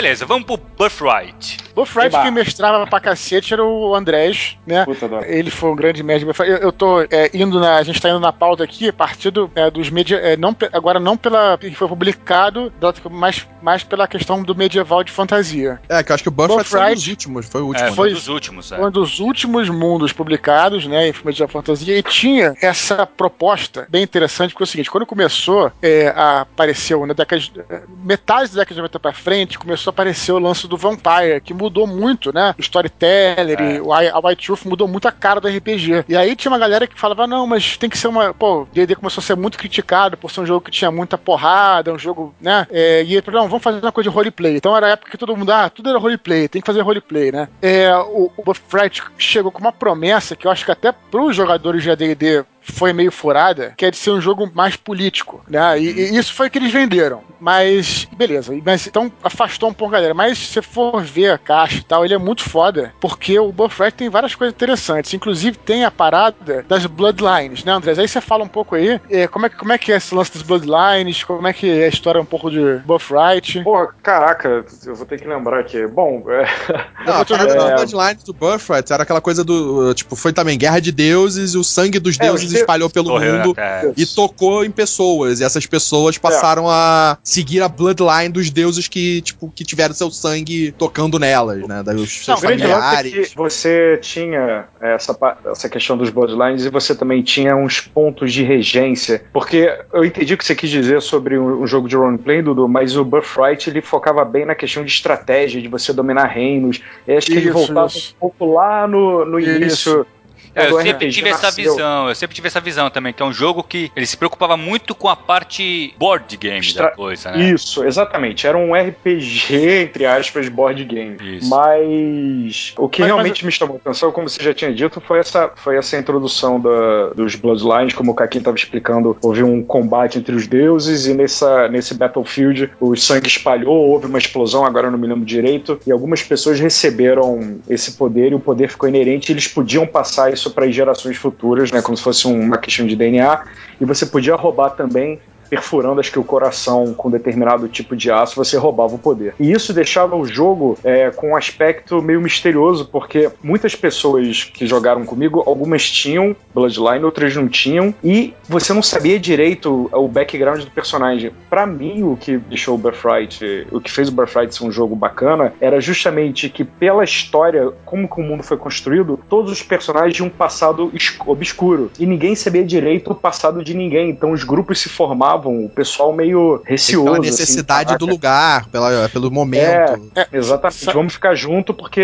beleza, 0.00 0.24
vamos 0.24 0.46
pro 0.46 0.56
Birthright. 0.78 1.58
Buffright 1.80 2.14
Eba. 2.14 2.22
quem 2.22 2.30
mestrava 2.30 2.86
pra 2.86 3.00
cacete 3.00 3.52
era 3.52 3.64
o 3.64 3.94
Andrés, 3.94 4.58
né? 4.66 4.84
Puta. 4.84 5.08
Ele 5.26 5.50
foi 5.50 5.70
um 5.70 5.76
grande 5.76 6.02
Buffright. 6.02 6.52
Eu, 6.52 6.58
eu 6.58 6.72
tô 6.72 7.02
é, 7.02 7.30
indo 7.34 7.58
na. 7.60 7.76
A 7.76 7.82
gente 7.82 8.00
tá 8.00 8.08
indo 8.08 8.20
na 8.20 8.32
pauta 8.32 8.64
aqui 8.64 8.88
a 8.88 8.92
partir 8.92 9.30
do, 9.30 9.50
é, 9.54 9.70
dos 9.70 9.90
media. 9.90 10.16
é, 10.16 10.36
não, 10.36 10.56
agora 10.72 11.00
não 11.00 11.16
pela. 11.16 11.58
que 11.58 11.74
foi 11.74 11.88
publicado, 11.88 12.72
mas 13.10 13.46
mais 13.62 13.84
pela 13.84 14.06
questão 14.06 14.42
do 14.42 14.54
medieval 14.54 15.04
de 15.04 15.12
fantasia. 15.12 15.80
É, 15.88 16.02
que 16.02 16.10
eu 16.10 16.14
acho 16.14 16.22
que 16.22 16.28
o 16.28 16.32
Buffett 16.32 16.68
foi 16.68 16.80
um 16.80 16.94
dos 16.94 17.06
últimos. 17.06 17.46
Foi 17.46 17.60
o 17.60 17.66
último. 17.66 17.86
É, 17.86 17.90
né? 17.90 17.96
foi 17.96 18.10
Foi- 18.10 18.14
dos 18.14 18.28
últimos. 18.28 18.72
É. 18.72 18.76
Foi 18.76 18.86
um 18.86 18.90
dos 18.90 19.20
últimos 19.20 19.68
mundos 19.68 20.12
publicados, 20.12 20.86
né, 20.86 21.08
em 21.08 21.14
Medieval 21.24 21.48
Fantasia, 21.48 21.98
e 21.98 22.02
tinha 22.02 22.54
essa 22.60 23.06
proposta 23.06 23.86
bem 23.88 24.02
interessante, 24.02 24.52
porque 24.52 24.62
é 24.62 24.66
o 24.66 24.66
seguinte, 24.66 24.90
quando 24.90 25.06
começou 25.06 25.72
é, 25.82 26.08
a 26.16 26.42
aparecer, 26.42 26.96
na 27.06 27.14
década 27.14 27.40
de, 27.40 27.52
é, 27.68 27.82
metade 28.04 28.50
da 28.50 28.60
década 28.60 28.74
de 28.74 28.80
90 28.80 29.00
pra 29.00 29.12
frente, 29.12 29.58
começou 29.58 29.90
a 29.90 29.92
aparecer 29.92 30.32
o 30.32 30.38
lance 30.38 30.66
do 30.66 30.76
Vampire, 30.76 31.40
que 31.42 31.54
mudou 31.54 31.69
muito, 31.86 32.32
né, 32.32 32.54
o 32.58 32.60
storyteller, 32.60 33.60
É. 33.60 33.76
e 33.76 33.80
o 33.80 33.92
a 33.92 34.18
White 34.24 34.46
Truth 34.46 34.64
mudou 34.64 34.88
muito 34.88 35.06
a 35.08 35.12
cara 35.12 35.40
do 35.40 35.48
RPG. 35.48 36.04
E 36.08 36.16
aí 36.16 36.34
tinha 36.36 36.50
uma 36.50 36.58
galera 36.58 36.86
que 36.86 36.98
falava, 36.98 37.26
não, 37.26 37.46
mas 37.46 37.76
tem 37.76 37.88
que 37.90 37.98
ser 37.98 38.08
uma, 38.08 38.32
pô, 38.34 38.62
o 38.62 38.68
D&D 38.72 38.94
começou 38.96 39.20
a 39.20 39.24
ser 39.24 39.36
muito 39.36 39.58
criticado 39.58 40.16
por 40.16 40.30
ser 40.30 40.40
um 40.40 40.46
jogo 40.46 40.64
que 40.64 40.70
tinha 40.70 40.90
muita 40.90 41.18
porrada, 41.18 41.92
um 41.92 41.98
jogo, 41.98 42.34
né, 42.40 42.66
é, 42.70 43.02
e 43.04 43.12
ele 43.14 43.22
falou, 43.22 43.42
não, 43.42 43.48
vamos 43.48 43.62
fazer 43.62 43.80
uma 43.80 43.92
coisa 43.92 44.08
de 44.10 44.14
roleplay. 44.14 44.56
Então 44.56 44.76
era 44.76 44.86
a 44.86 44.90
época 44.90 45.10
que 45.10 45.18
todo 45.18 45.36
mundo, 45.36 45.50
ah, 45.50 45.68
tudo 45.70 45.88
era 45.90 45.98
roleplay, 45.98 46.48
tem 46.48 46.60
que 46.60 46.66
fazer 46.66 46.80
roleplay, 46.80 47.30
né. 47.32 47.48
É, 47.62 47.94
o, 47.96 48.30
o 48.36 48.42
Buff 48.42 48.60
Fright 48.68 49.02
chegou 49.18 49.50
com 49.52 49.60
uma 49.60 49.72
promessa 49.72 50.34
que 50.36 50.46
eu 50.46 50.50
acho 50.50 50.64
que 50.64 50.70
até 50.70 50.92
pros 51.10 51.34
jogadores 51.36 51.82
de 51.82 51.90
AD&D 51.90 52.44
foi 52.62 52.92
meio 52.92 53.10
furada, 53.12 53.74
que 53.76 53.84
é 53.86 53.90
de 53.90 53.96
ser 53.96 54.10
um 54.10 54.20
jogo 54.20 54.50
mais 54.54 54.76
político, 54.76 55.42
né? 55.48 55.78
E, 55.80 55.86
e 56.12 56.16
isso 56.18 56.32
foi 56.34 56.48
o 56.48 56.50
que 56.50 56.58
eles 56.58 56.72
venderam. 56.72 57.22
Mas, 57.40 58.06
beleza. 58.16 58.52
Mas 58.64 58.86
então 58.86 59.10
afastou 59.22 59.70
um 59.70 59.74
pouco 59.74 59.94
a 59.94 59.98
galera. 59.98 60.14
Mas 60.14 60.38
se 60.38 60.44
você 60.46 60.62
for 60.62 61.02
ver 61.02 61.30
a 61.32 61.38
caixa 61.38 61.78
e 61.78 61.82
tal, 61.82 62.04
ele 62.04 62.14
é 62.14 62.18
muito 62.18 62.42
foda, 62.48 62.92
porque 63.00 63.38
o 63.38 63.50
Buffret 63.50 63.92
tem 63.92 64.10
várias 64.10 64.34
coisas 64.34 64.54
interessantes. 64.54 65.14
Inclusive 65.14 65.56
tem 65.56 65.84
a 65.84 65.90
parada 65.90 66.62
das 66.68 66.84
Bloodlines, 66.86 67.64
né, 67.64 67.72
Andrés? 67.72 67.98
Aí 67.98 68.06
você 68.06 68.20
fala 68.20 68.44
um 68.44 68.48
pouco 68.48 68.74
aí, 68.74 69.00
é, 69.10 69.26
como, 69.26 69.46
é, 69.46 69.48
que- 69.48 69.56
como 69.56 69.72
é 69.72 69.78
que 69.78 69.90
é 69.92 69.96
esse 69.96 70.14
lance 70.14 70.32
das 70.34 70.42
Bloodlines, 70.42 71.24
como 71.24 71.46
é 71.48 71.52
que 71.52 71.68
é 71.68 71.84
a 71.86 71.88
história 71.88 72.20
um 72.20 72.24
pouco 72.26 72.50
de 72.50 72.76
Buffright. 72.84 73.62
Pô, 73.64 73.88
caraca, 74.02 74.64
eu 74.86 74.94
vou 74.94 75.06
ter 75.06 75.18
que 75.20 75.26
lembrar 75.26 75.60
aqui. 75.60 75.86
Bom, 75.86 76.22
é, 76.28 76.44
Não, 77.06 77.14
a 77.20 77.24
parada 77.24 77.54
ajudar. 77.54 77.70
das 77.76 77.90
Bloodlines 77.90 78.22
do 78.24 78.32
Buffett 78.34 78.92
era 78.92 79.02
aquela 79.02 79.20
coisa 79.20 79.42
do. 79.42 79.94
Tipo, 79.94 80.14
foi 80.14 80.32
também 80.32 80.58
guerra 80.58 80.80
de 80.80 80.92
deuses, 80.92 81.54
e 81.54 81.58
o 81.58 81.64
sangue 81.64 81.98
dos 81.98 82.18
É, 82.18 82.24
deuses 82.24 82.49
os 82.50 82.54
de- 82.54 82.60
espalhou 82.60 82.90
pelo 82.90 83.18
na 83.18 83.26
mundo. 83.38 83.54
terra. 83.54 83.92
E 83.96 84.06
tocou 84.06 84.64
em 84.64 84.70
pessoas, 84.70 85.40
e 85.40 85.44
essas 85.44 85.66
pessoas 85.66 86.18
passaram 86.18 86.68
a 86.68 87.18
seguir 87.22 87.62
a 87.62 87.68
bloodline 87.68 88.28
dos 88.30 88.50
deuses 88.50 88.88
que, 88.88 89.20
tipo, 89.22 89.50
que 89.54 89.64
tiveram 89.64 89.94
seu 89.94 90.10
sangue 90.10 90.72
tocando 90.72 91.18
nelas, 91.18 91.66
né? 91.66 91.82
Dos 91.82 92.24
seus 92.24 92.42
é 92.42 92.46
familiares. 92.48 93.28
que 93.30 93.36
você 93.36 93.98
tinha 94.02 94.64
essa, 94.80 95.16
essa 95.50 95.68
questão 95.68 95.96
dos 95.96 96.10
Bloodlines 96.10 96.64
e 96.64 96.70
você 96.70 96.94
também 96.94 97.22
tinha 97.22 97.56
uns 97.56 97.80
pontos 97.80 98.32
de 98.32 98.42
regência. 98.42 99.22
Porque 99.32 99.72
eu 99.92 100.04
entendi 100.04 100.34
o 100.34 100.38
que 100.38 100.44
você 100.44 100.54
quis 100.54 100.70
dizer 100.70 101.00
sobre 101.02 101.38
um, 101.38 101.62
um 101.62 101.66
jogo 101.66 101.88
de 101.88 101.96
roleplay, 101.96 102.42
Dudu, 102.42 102.68
mas 102.68 102.96
o 102.96 103.04
Birthright 103.04 103.68
ele 103.68 103.80
focava 103.80 104.24
bem 104.24 104.44
na 104.44 104.54
questão 104.54 104.84
de 104.84 104.90
estratégia, 104.90 105.60
de 105.60 105.68
você 105.68 105.92
dominar 105.92 106.26
reinos. 106.26 106.80
Eu 107.06 107.18
acho 107.18 107.26
que 107.26 107.32
ele 107.34 107.48
Isso, 107.48 107.52
voltava 107.52 107.86
isso. 107.86 108.14
um 108.16 108.20
pouco 108.20 108.52
lá 108.52 108.86
no, 108.86 109.24
no 109.24 109.38
Isso. 109.38 110.06
É, 110.54 110.70
eu 110.70 110.80
sempre 110.80 111.10
tive 111.10 111.28
essa 111.28 111.46
nasceu. 111.46 111.72
visão, 111.72 112.08
eu 112.08 112.14
sempre 112.14 112.34
tive 112.34 112.48
essa 112.48 112.60
visão 112.60 112.90
também, 112.90 113.12
que 113.12 113.22
é 113.22 113.26
um 113.26 113.32
jogo 113.32 113.62
que 113.62 113.90
ele 113.94 114.06
se 114.06 114.16
preocupava 114.16 114.56
muito 114.56 114.94
com 114.94 115.08
a 115.08 115.16
parte 115.16 115.94
board 115.98 116.36
game 116.36 116.58
Extra- 116.58 116.86
da 116.86 116.90
coisa, 116.90 117.30
né? 117.30 117.50
Isso, 117.50 117.84
exatamente. 117.84 118.46
Era 118.46 118.56
um 118.58 118.74
RPG, 118.74 119.80
entre 119.82 120.06
aspas, 120.06 120.48
board 120.48 120.84
game. 120.84 121.16
Isso. 121.38 121.48
Mas 121.48 122.72
o 122.76 122.88
que 122.88 123.00
Mas- 123.02 123.08
realmente 123.10 123.44
me 123.46 123.52
chamou 123.52 123.76
a 123.76 123.78
atenção, 123.78 124.10
como 124.12 124.28
você 124.28 124.42
já 124.42 124.52
tinha 124.54 124.72
dito, 124.72 125.00
foi 125.00 125.18
essa, 125.18 125.50
foi 125.56 125.76
essa 125.76 125.96
introdução 125.96 126.60
da- 126.60 127.10
dos 127.14 127.34
Bloodlines, 127.36 127.94
como 127.94 128.12
o 128.12 128.14
Kakin 128.14 128.38
estava 128.38 128.56
explicando. 128.56 129.16
Houve 129.22 129.42
um 129.42 129.62
combate 129.62 130.18
entre 130.18 130.34
os 130.34 130.46
deuses 130.46 131.06
e 131.06 131.14
nessa, 131.14 131.68
nesse 131.68 131.94
Battlefield 131.94 132.70
o 132.80 132.96
sangue 132.96 133.28
espalhou, 133.28 133.74
houve 133.90 134.06
uma 134.06 134.18
explosão, 134.18 134.64
agora 134.64 134.86
eu 134.86 134.90
não 134.90 134.98
me 134.98 135.06
lembro 135.06 135.24
direito, 135.24 135.80
e 135.86 135.92
algumas 135.92 136.22
pessoas 136.22 136.58
receberam 136.58 137.58
esse 137.68 137.92
poder 137.92 138.32
e 138.32 138.34
o 138.34 138.40
poder 138.40 138.68
ficou 138.68 138.88
inerente 138.88 139.30
e 139.30 139.32
eles 139.32 139.46
podiam 139.48 139.86
passar 139.86 140.32
isso 140.32 140.39
para 140.48 140.64
as 140.64 140.74
gerações 140.74 141.16
futuras, 141.16 141.72
né, 141.72 141.82
como 141.82 141.96
se 141.96 142.02
fosse 142.02 142.26
uma 142.26 142.56
questão 142.56 142.86
de 142.86 142.94
DNA, 142.94 143.44
e 143.80 143.84
você 143.84 144.06
podia 144.06 144.36
roubar 144.36 144.70
também 144.70 145.20
perfurando, 145.50 146.00
acho 146.00 146.12
que 146.12 146.18
o 146.18 146.24
coração 146.24 146.94
com 146.94 147.10
determinado 147.10 147.68
tipo 147.68 147.96
de 147.96 148.10
aço, 148.10 148.36
você 148.36 148.56
roubava 148.56 148.94
o 148.94 148.98
poder. 148.98 149.34
E 149.38 149.50
isso 149.50 149.74
deixava 149.74 150.14
o 150.14 150.24
jogo 150.24 150.78
é, 150.84 151.10
com 151.10 151.30
um 151.30 151.36
aspecto 151.36 152.00
meio 152.00 152.20
misterioso, 152.20 152.86
porque 152.86 153.28
muitas 153.42 153.74
pessoas 153.74 154.44
que 154.44 154.66
jogaram 154.66 155.04
comigo, 155.04 155.42
algumas 155.44 155.90
tinham 155.90 156.36
Bloodline, 156.54 157.04
outras 157.04 157.34
não 157.34 157.48
tinham, 157.48 157.92
e 158.02 158.32
você 158.48 158.72
não 158.72 158.82
sabia 158.82 159.18
direito 159.18 159.90
o 159.92 160.06
background 160.06 160.62
do 160.62 160.70
personagem. 160.70 161.32
Pra 161.48 161.66
mim, 161.66 162.04
o 162.04 162.16
que 162.16 162.38
deixou 162.38 162.76
o 162.76 162.78
Birthright, 162.78 163.66
o 163.72 163.80
que 163.80 163.90
fez 163.90 164.08
o 164.08 164.12
Birthright 164.12 164.54
ser 164.54 164.64
um 164.64 164.70
jogo 164.70 164.94
bacana, 164.94 165.52
era 165.60 165.80
justamente 165.80 166.48
que 166.48 166.64
pela 166.64 167.02
história, 167.02 167.72
como 167.84 168.08
que 168.08 168.20
o 168.20 168.24
mundo 168.24 168.42
foi 168.44 168.56
construído, 168.56 169.18
todos 169.28 169.50
os 169.50 169.62
personagens 169.62 170.14
tinham 170.14 170.28
um 170.28 170.30
passado 170.30 170.92
obscuro, 171.26 171.90
e 171.98 172.06
ninguém 172.06 172.34
sabia 172.34 172.64
direito 172.64 173.10
o 173.10 173.14
passado 173.14 173.64
de 173.64 173.74
ninguém, 173.74 174.10
então 174.10 174.32
os 174.32 174.44
grupos 174.44 174.80
se 174.80 174.88
formavam, 174.88 175.39
o 175.48 175.68
pessoal 175.68 176.12
meio 176.12 176.60
receoso. 176.64 177.04
Pela 177.04 177.18
assim, 177.18 177.26
necessidade 177.30 177.96
do 177.96 178.06
caraca. 178.06 178.12
lugar, 178.12 178.66
pela, 178.68 179.08
pelo 179.08 179.30
momento. 179.30 180.10
É, 180.16 180.26
exatamente. 180.32 180.84
Sa- 180.84 180.92
Vamos 180.92 181.14
ficar 181.14 181.34
junto 181.34 181.72
porque 181.72 182.02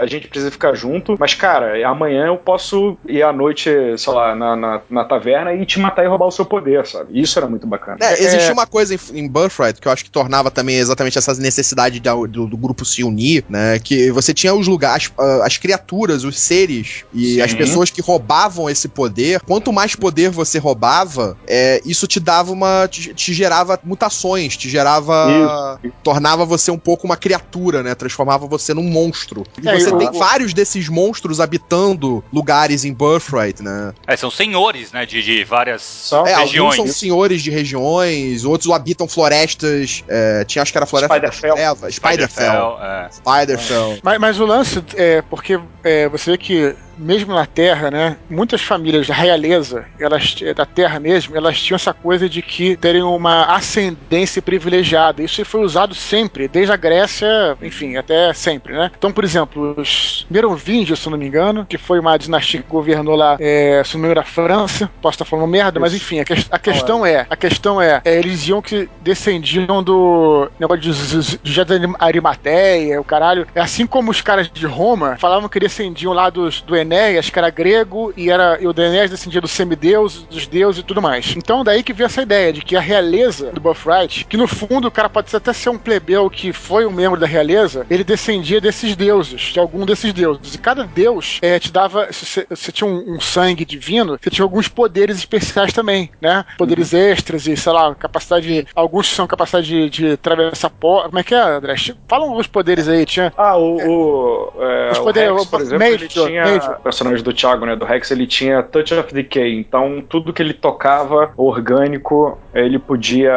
a 0.00 0.06
gente 0.06 0.28
precisa 0.28 0.50
ficar 0.50 0.74
junto. 0.74 1.16
Mas, 1.18 1.34
cara, 1.34 1.74
amanhã 1.88 2.26
eu 2.26 2.36
posso 2.36 2.96
ir 3.06 3.22
à 3.22 3.32
noite, 3.32 3.70
sei 3.96 4.12
lá, 4.12 4.34
na, 4.34 4.54
na, 4.54 4.80
na 4.88 5.04
taverna 5.04 5.54
e 5.54 5.64
te 5.66 5.80
matar 5.80 6.04
e 6.04 6.08
roubar 6.08 6.26
o 6.26 6.30
seu 6.30 6.44
poder, 6.44 6.86
sabe? 6.86 7.18
Isso 7.20 7.38
era 7.38 7.48
muito 7.48 7.66
bacana. 7.66 7.98
É, 8.00 8.12
existia 8.12 8.50
É. 8.50 8.52
uma 8.52 8.66
coisa 8.66 8.94
em, 8.94 8.98
em 9.14 9.28
Birthright 9.28 9.80
que 9.80 9.88
eu 9.88 9.92
acho 9.92 10.04
que 10.04 10.10
tornava 10.10 10.50
também 10.50 10.76
exatamente 10.76 11.16
essa 11.18 11.34
necessidade 11.34 11.98
da- 12.00 12.14
do, 12.14 12.46
do 12.46 12.56
grupo 12.56 12.84
se 12.84 13.02
unir, 13.02 13.44
né? 13.48 13.78
Que 13.78 14.10
você 14.10 14.32
tinha 14.34 14.54
os 14.54 14.66
lugares, 14.68 15.10
ah, 15.18 15.40
as 15.44 15.56
criaturas, 15.56 16.24
os 16.24 16.38
seres 16.38 17.04
e 17.14 17.34
Sim. 17.34 17.40
as 17.40 17.54
pessoas 17.54 17.90
que 17.90 18.00
roubavam 18.00 18.68
esse 18.68 18.88
poder. 18.88 19.40
Quanto 19.40 19.72
mais 19.72 19.94
poder 19.96 20.30
você 20.30 20.58
roubava, 20.58 21.36
é, 21.46 21.80
isso 21.84 22.06
te 22.06 22.20
dava 22.20 22.52
uma. 22.52 22.67
Te, 22.90 23.14
te 23.14 23.32
gerava 23.34 23.78
mutações, 23.84 24.56
te 24.56 24.68
gerava. 24.68 25.78
tornava 26.02 26.44
você 26.44 26.70
um 26.70 26.78
pouco 26.78 27.06
uma 27.06 27.16
criatura, 27.16 27.82
né? 27.82 27.94
Transformava 27.94 28.46
você 28.46 28.72
num 28.74 28.82
monstro. 28.84 29.44
E 29.62 29.68
É, 29.68 29.78
você 29.78 29.94
tem 29.96 30.10
vários 30.12 30.52
desses 30.54 30.88
monstros 30.88 31.40
habitando 31.40 32.24
lugares 32.32 32.84
em 32.84 32.92
Birthright, 32.92 33.62
né? 33.62 33.92
É, 34.06 34.16
são 34.16 34.30
senhores, 34.30 34.92
né, 34.92 35.04
de, 35.06 35.22
de 35.22 35.44
várias 35.44 36.10
É, 36.12 36.16
alguns 36.16 36.38
regiões. 36.38 36.76
são 36.76 36.86
senhores 36.86 37.42
de 37.42 37.50
regiões, 37.50 38.44
outros 38.44 38.70
habitam 38.72 39.06
florestas. 39.08 40.04
é, 40.08 40.44
tinha, 40.44 40.62
acho 40.62 40.72
que 40.72 40.78
era 40.78 40.86
floresta 40.86 41.14
Spiderfell. 41.14 41.90
Spiderfell. 41.90 42.78
é. 42.82 43.08
Spiderfell. 43.10 43.98
Mas, 44.02 44.18
mas 44.18 44.40
o 44.40 44.44
lance 44.46 44.82
é 44.96 45.22
porque 45.22 45.58
é, 45.84 46.08
você 46.08 46.32
vê 46.32 46.38
que 46.38 46.74
mesmo 46.98 47.34
na 47.34 47.46
Terra, 47.46 47.90
né, 47.90 48.16
muitas 48.28 48.60
famílias 48.62 49.06
da 49.06 49.14
realeza, 49.14 49.84
elas 49.98 50.34
da 50.54 50.66
Terra 50.66 50.98
mesmo, 51.00 51.36
elas 51.36 51.60
tinham 51.60 51.76
essa 51.76 51.92
coisa 51.92 52.28
de 52.28 52.42
que 52.42 52.76
terem 52.76 53.02
uma 53.02 53.44
ascendência 53.44 54.42
privilegiada. 54.42 55.22
Isso 55.22 55.44
foi 55.44 55.60
usado 55.62 55.94
sempre, 55.94 56.48
desde 56.48 56.72
a 56.72 56.76
Grécia, 56.76 57.56
enfim, 57.62 57.96
até 57.96 58.32
sempre, 58.32 58.72
né? 58.74 58.90
Então, 58.96 59.12
por 59.12 59.24
exemplo, 59.24 59.74
os 59.76 60.26
Merovingios, 60.30 60.98
se 60.98 61.08
não 61.10 61.18
me 61.18 61.26
engano, 61.26 61.64
que 61.66 61.78
foi 61.78 61.98
uma 62.00 62.16
dinastia 62.16 62.62
que 62.62 62.68
governou 62.68 63.14
lá, 63.16 63.36
é, 63.40 63.82
se 63.84 63.94
não 63.94 64.02
me 64.02 64.06
engano, 64.08 64.20
a 64.20 64.24
França. 64.24 64.90
Posso 65.00 65.14
estar 65.16 65.24
falando 65.24 65.46
merda, 65.48 65.78
mas 65.80 65.92
Isso. 65.92 66.02
enfim, 66.04 66.20
a, 66.20 66.24
que- 66.24 66.46
a 66.50 66.58
questão 66.58 67.04
é, 67.06 67.26
a 67.28 67.36
questão 67.36 67.80
é, 67.80 68.00
é, 68.04 68.18
eles 68.18 68.32
diziam 68.32 68.60
que 68.62 68.88
descendiam 69.02 69.82
do 69.82 70.50
negócio 70.58 70.82
de 70.82 70.88
de 70.92 71.38
de 71.42 71.60
Arimateia, 71.98 73.00
o 73.00 73.04
caralho. 73.04 73.46
É 73.54 73.60
assim 73.60 73.86
como 73.86 74.10
os 74.10 74.20
caras 74.20 74.50
de 74.50 74.66
Roma 74.66 75.16
falavam 75.18 75.48
que 75.48 75.58
descendiam 75.60 76.12
lá 76.12 76.30
dos, 76.30 76.60
do 76.62 76.76
Enéas, 76.88 77.28
que 77.30 77.38
era 77.38 77.50
grego, 77.50 78.12
e, 78.16 78.30
era, 78.30 78.58
e 78.60 78.66
o 78.66 78.70
Enéas 78.70 79.10
descendia 79.10 79.40
dos 79.40 79.50
semideus, 79.50 80.22
dos 80.22 80.46
deuses 80.46 80.80
e 80.80 80.84
tudo 80.84 81.02
mais. 81.02 81.34
Então 81.36 81.62
daí 81.62 81.82
que 81.82 81.92
veio 81.92 82.06
essa 82.06 82.22
ideia 82.22 82.52
de 82.52 82.62
que 82.62 82.74
a 82.76 82.80
realeza 82.80 83.50
do 83.52 83.60
Buffright, 83.60 84.24
que 84.24 84.36
no 84.36 84.48
fundo 84.48 84.88
o 84.88 84.90
cara 84.90 85.08
pode 85.08 85.34
até 85.34 85.52
ser 85.52 85.68
um 85.68 85.78
plebeu 85.78 86.28
que 86.30 86.52
foi 86.52 86.86
um 86.86 86.90
membro 86.90 87.20
da 87.20 87.26
realeza, 87.26 87.86
ele 87.90 88.02
descendia 88.04 88.60
desses 88.60 88.96
deuses, 88.96 89.40
de 89.52 89.60
algum 89.60 89.84
desses 89.84 90.12
deuses. 90.12 90.54
E 90.54 90.58
cada 90.58 90.84
deus 90.84 91.38
é, 91.42 91.58
te 91.58 91.70
dava, 91.70 92.10
se 92.12 92.46
você, 92.48 92.72
tinha 92.72 92.88
um, 92.88 93.16
um 93.16 93.20
sangue 93.20 93.64
divino, 93.64 94.18
você 94.22 94.30
tinha 94.30 94.44
alguns 94.44 94.68
poderes 94.68 95.18
especiais 95.18 95.72
também, 95.72 96.10
né? 96.20 96.44
Poderes 96.56 96.94
extras 96.94 97.46
e, 97.46 97.56
sei 97.56 97.72
lá, 97.72 97.94
capacidade. 97.94 98.66
Alguns 98.74 99.08
são 99.08 99.26
capacidade 99.26 99.66
de, 99.66 99.90
de 99.90 100.12
atravessar 100.12 100.70
porta. 100.70 101.08
Como 101.08 101.18
é 101.18 101.22
que 101.22 101.34
é, 101.34 101.40
André? 101.40 101.74
Fala 102.08 102.24
alguns 102.24 102.46
poderes 102.46 102.88
aí, 102.88 103.04
tinha. 103.04 103.32
Ah, 103.36 103.56
o. 103.56 103.76
o, 103.76 104.52
é, 104.62 104.90
Os 104.92 104.98
o 104.98 105.02
poderes- 105.02 105.30
Rex, 105.30 105.42
o 105.42 105.46
por 105.50 105.60
exemplo, 105.60 105.84
ele 105.86 105.92
Major, 106.04 106.08
tinha. 106.26 106.44
Major. 106.44 106.77
O 106.78 106.82
personagem 106.82 107.22
do 107.22 107.32
Thiago, 107.32 107.66
né, 107.66 107.76
do 107.76 107.84
Rex, 107.84 108.10
ele 108.10 108.26
tinha 108.26 108.62
Touch 108.62 108.92
of 108.94 109.12
Decay, 109.12 109.58
então 109.58 110.02
tudo 110.08 110.32
que 110.32 110.42
ele 110.42 110.54
tocava 110.54 111.30
orgânico, 111.36 112.38
ele 112.54 112.78
podia 112.78 113.32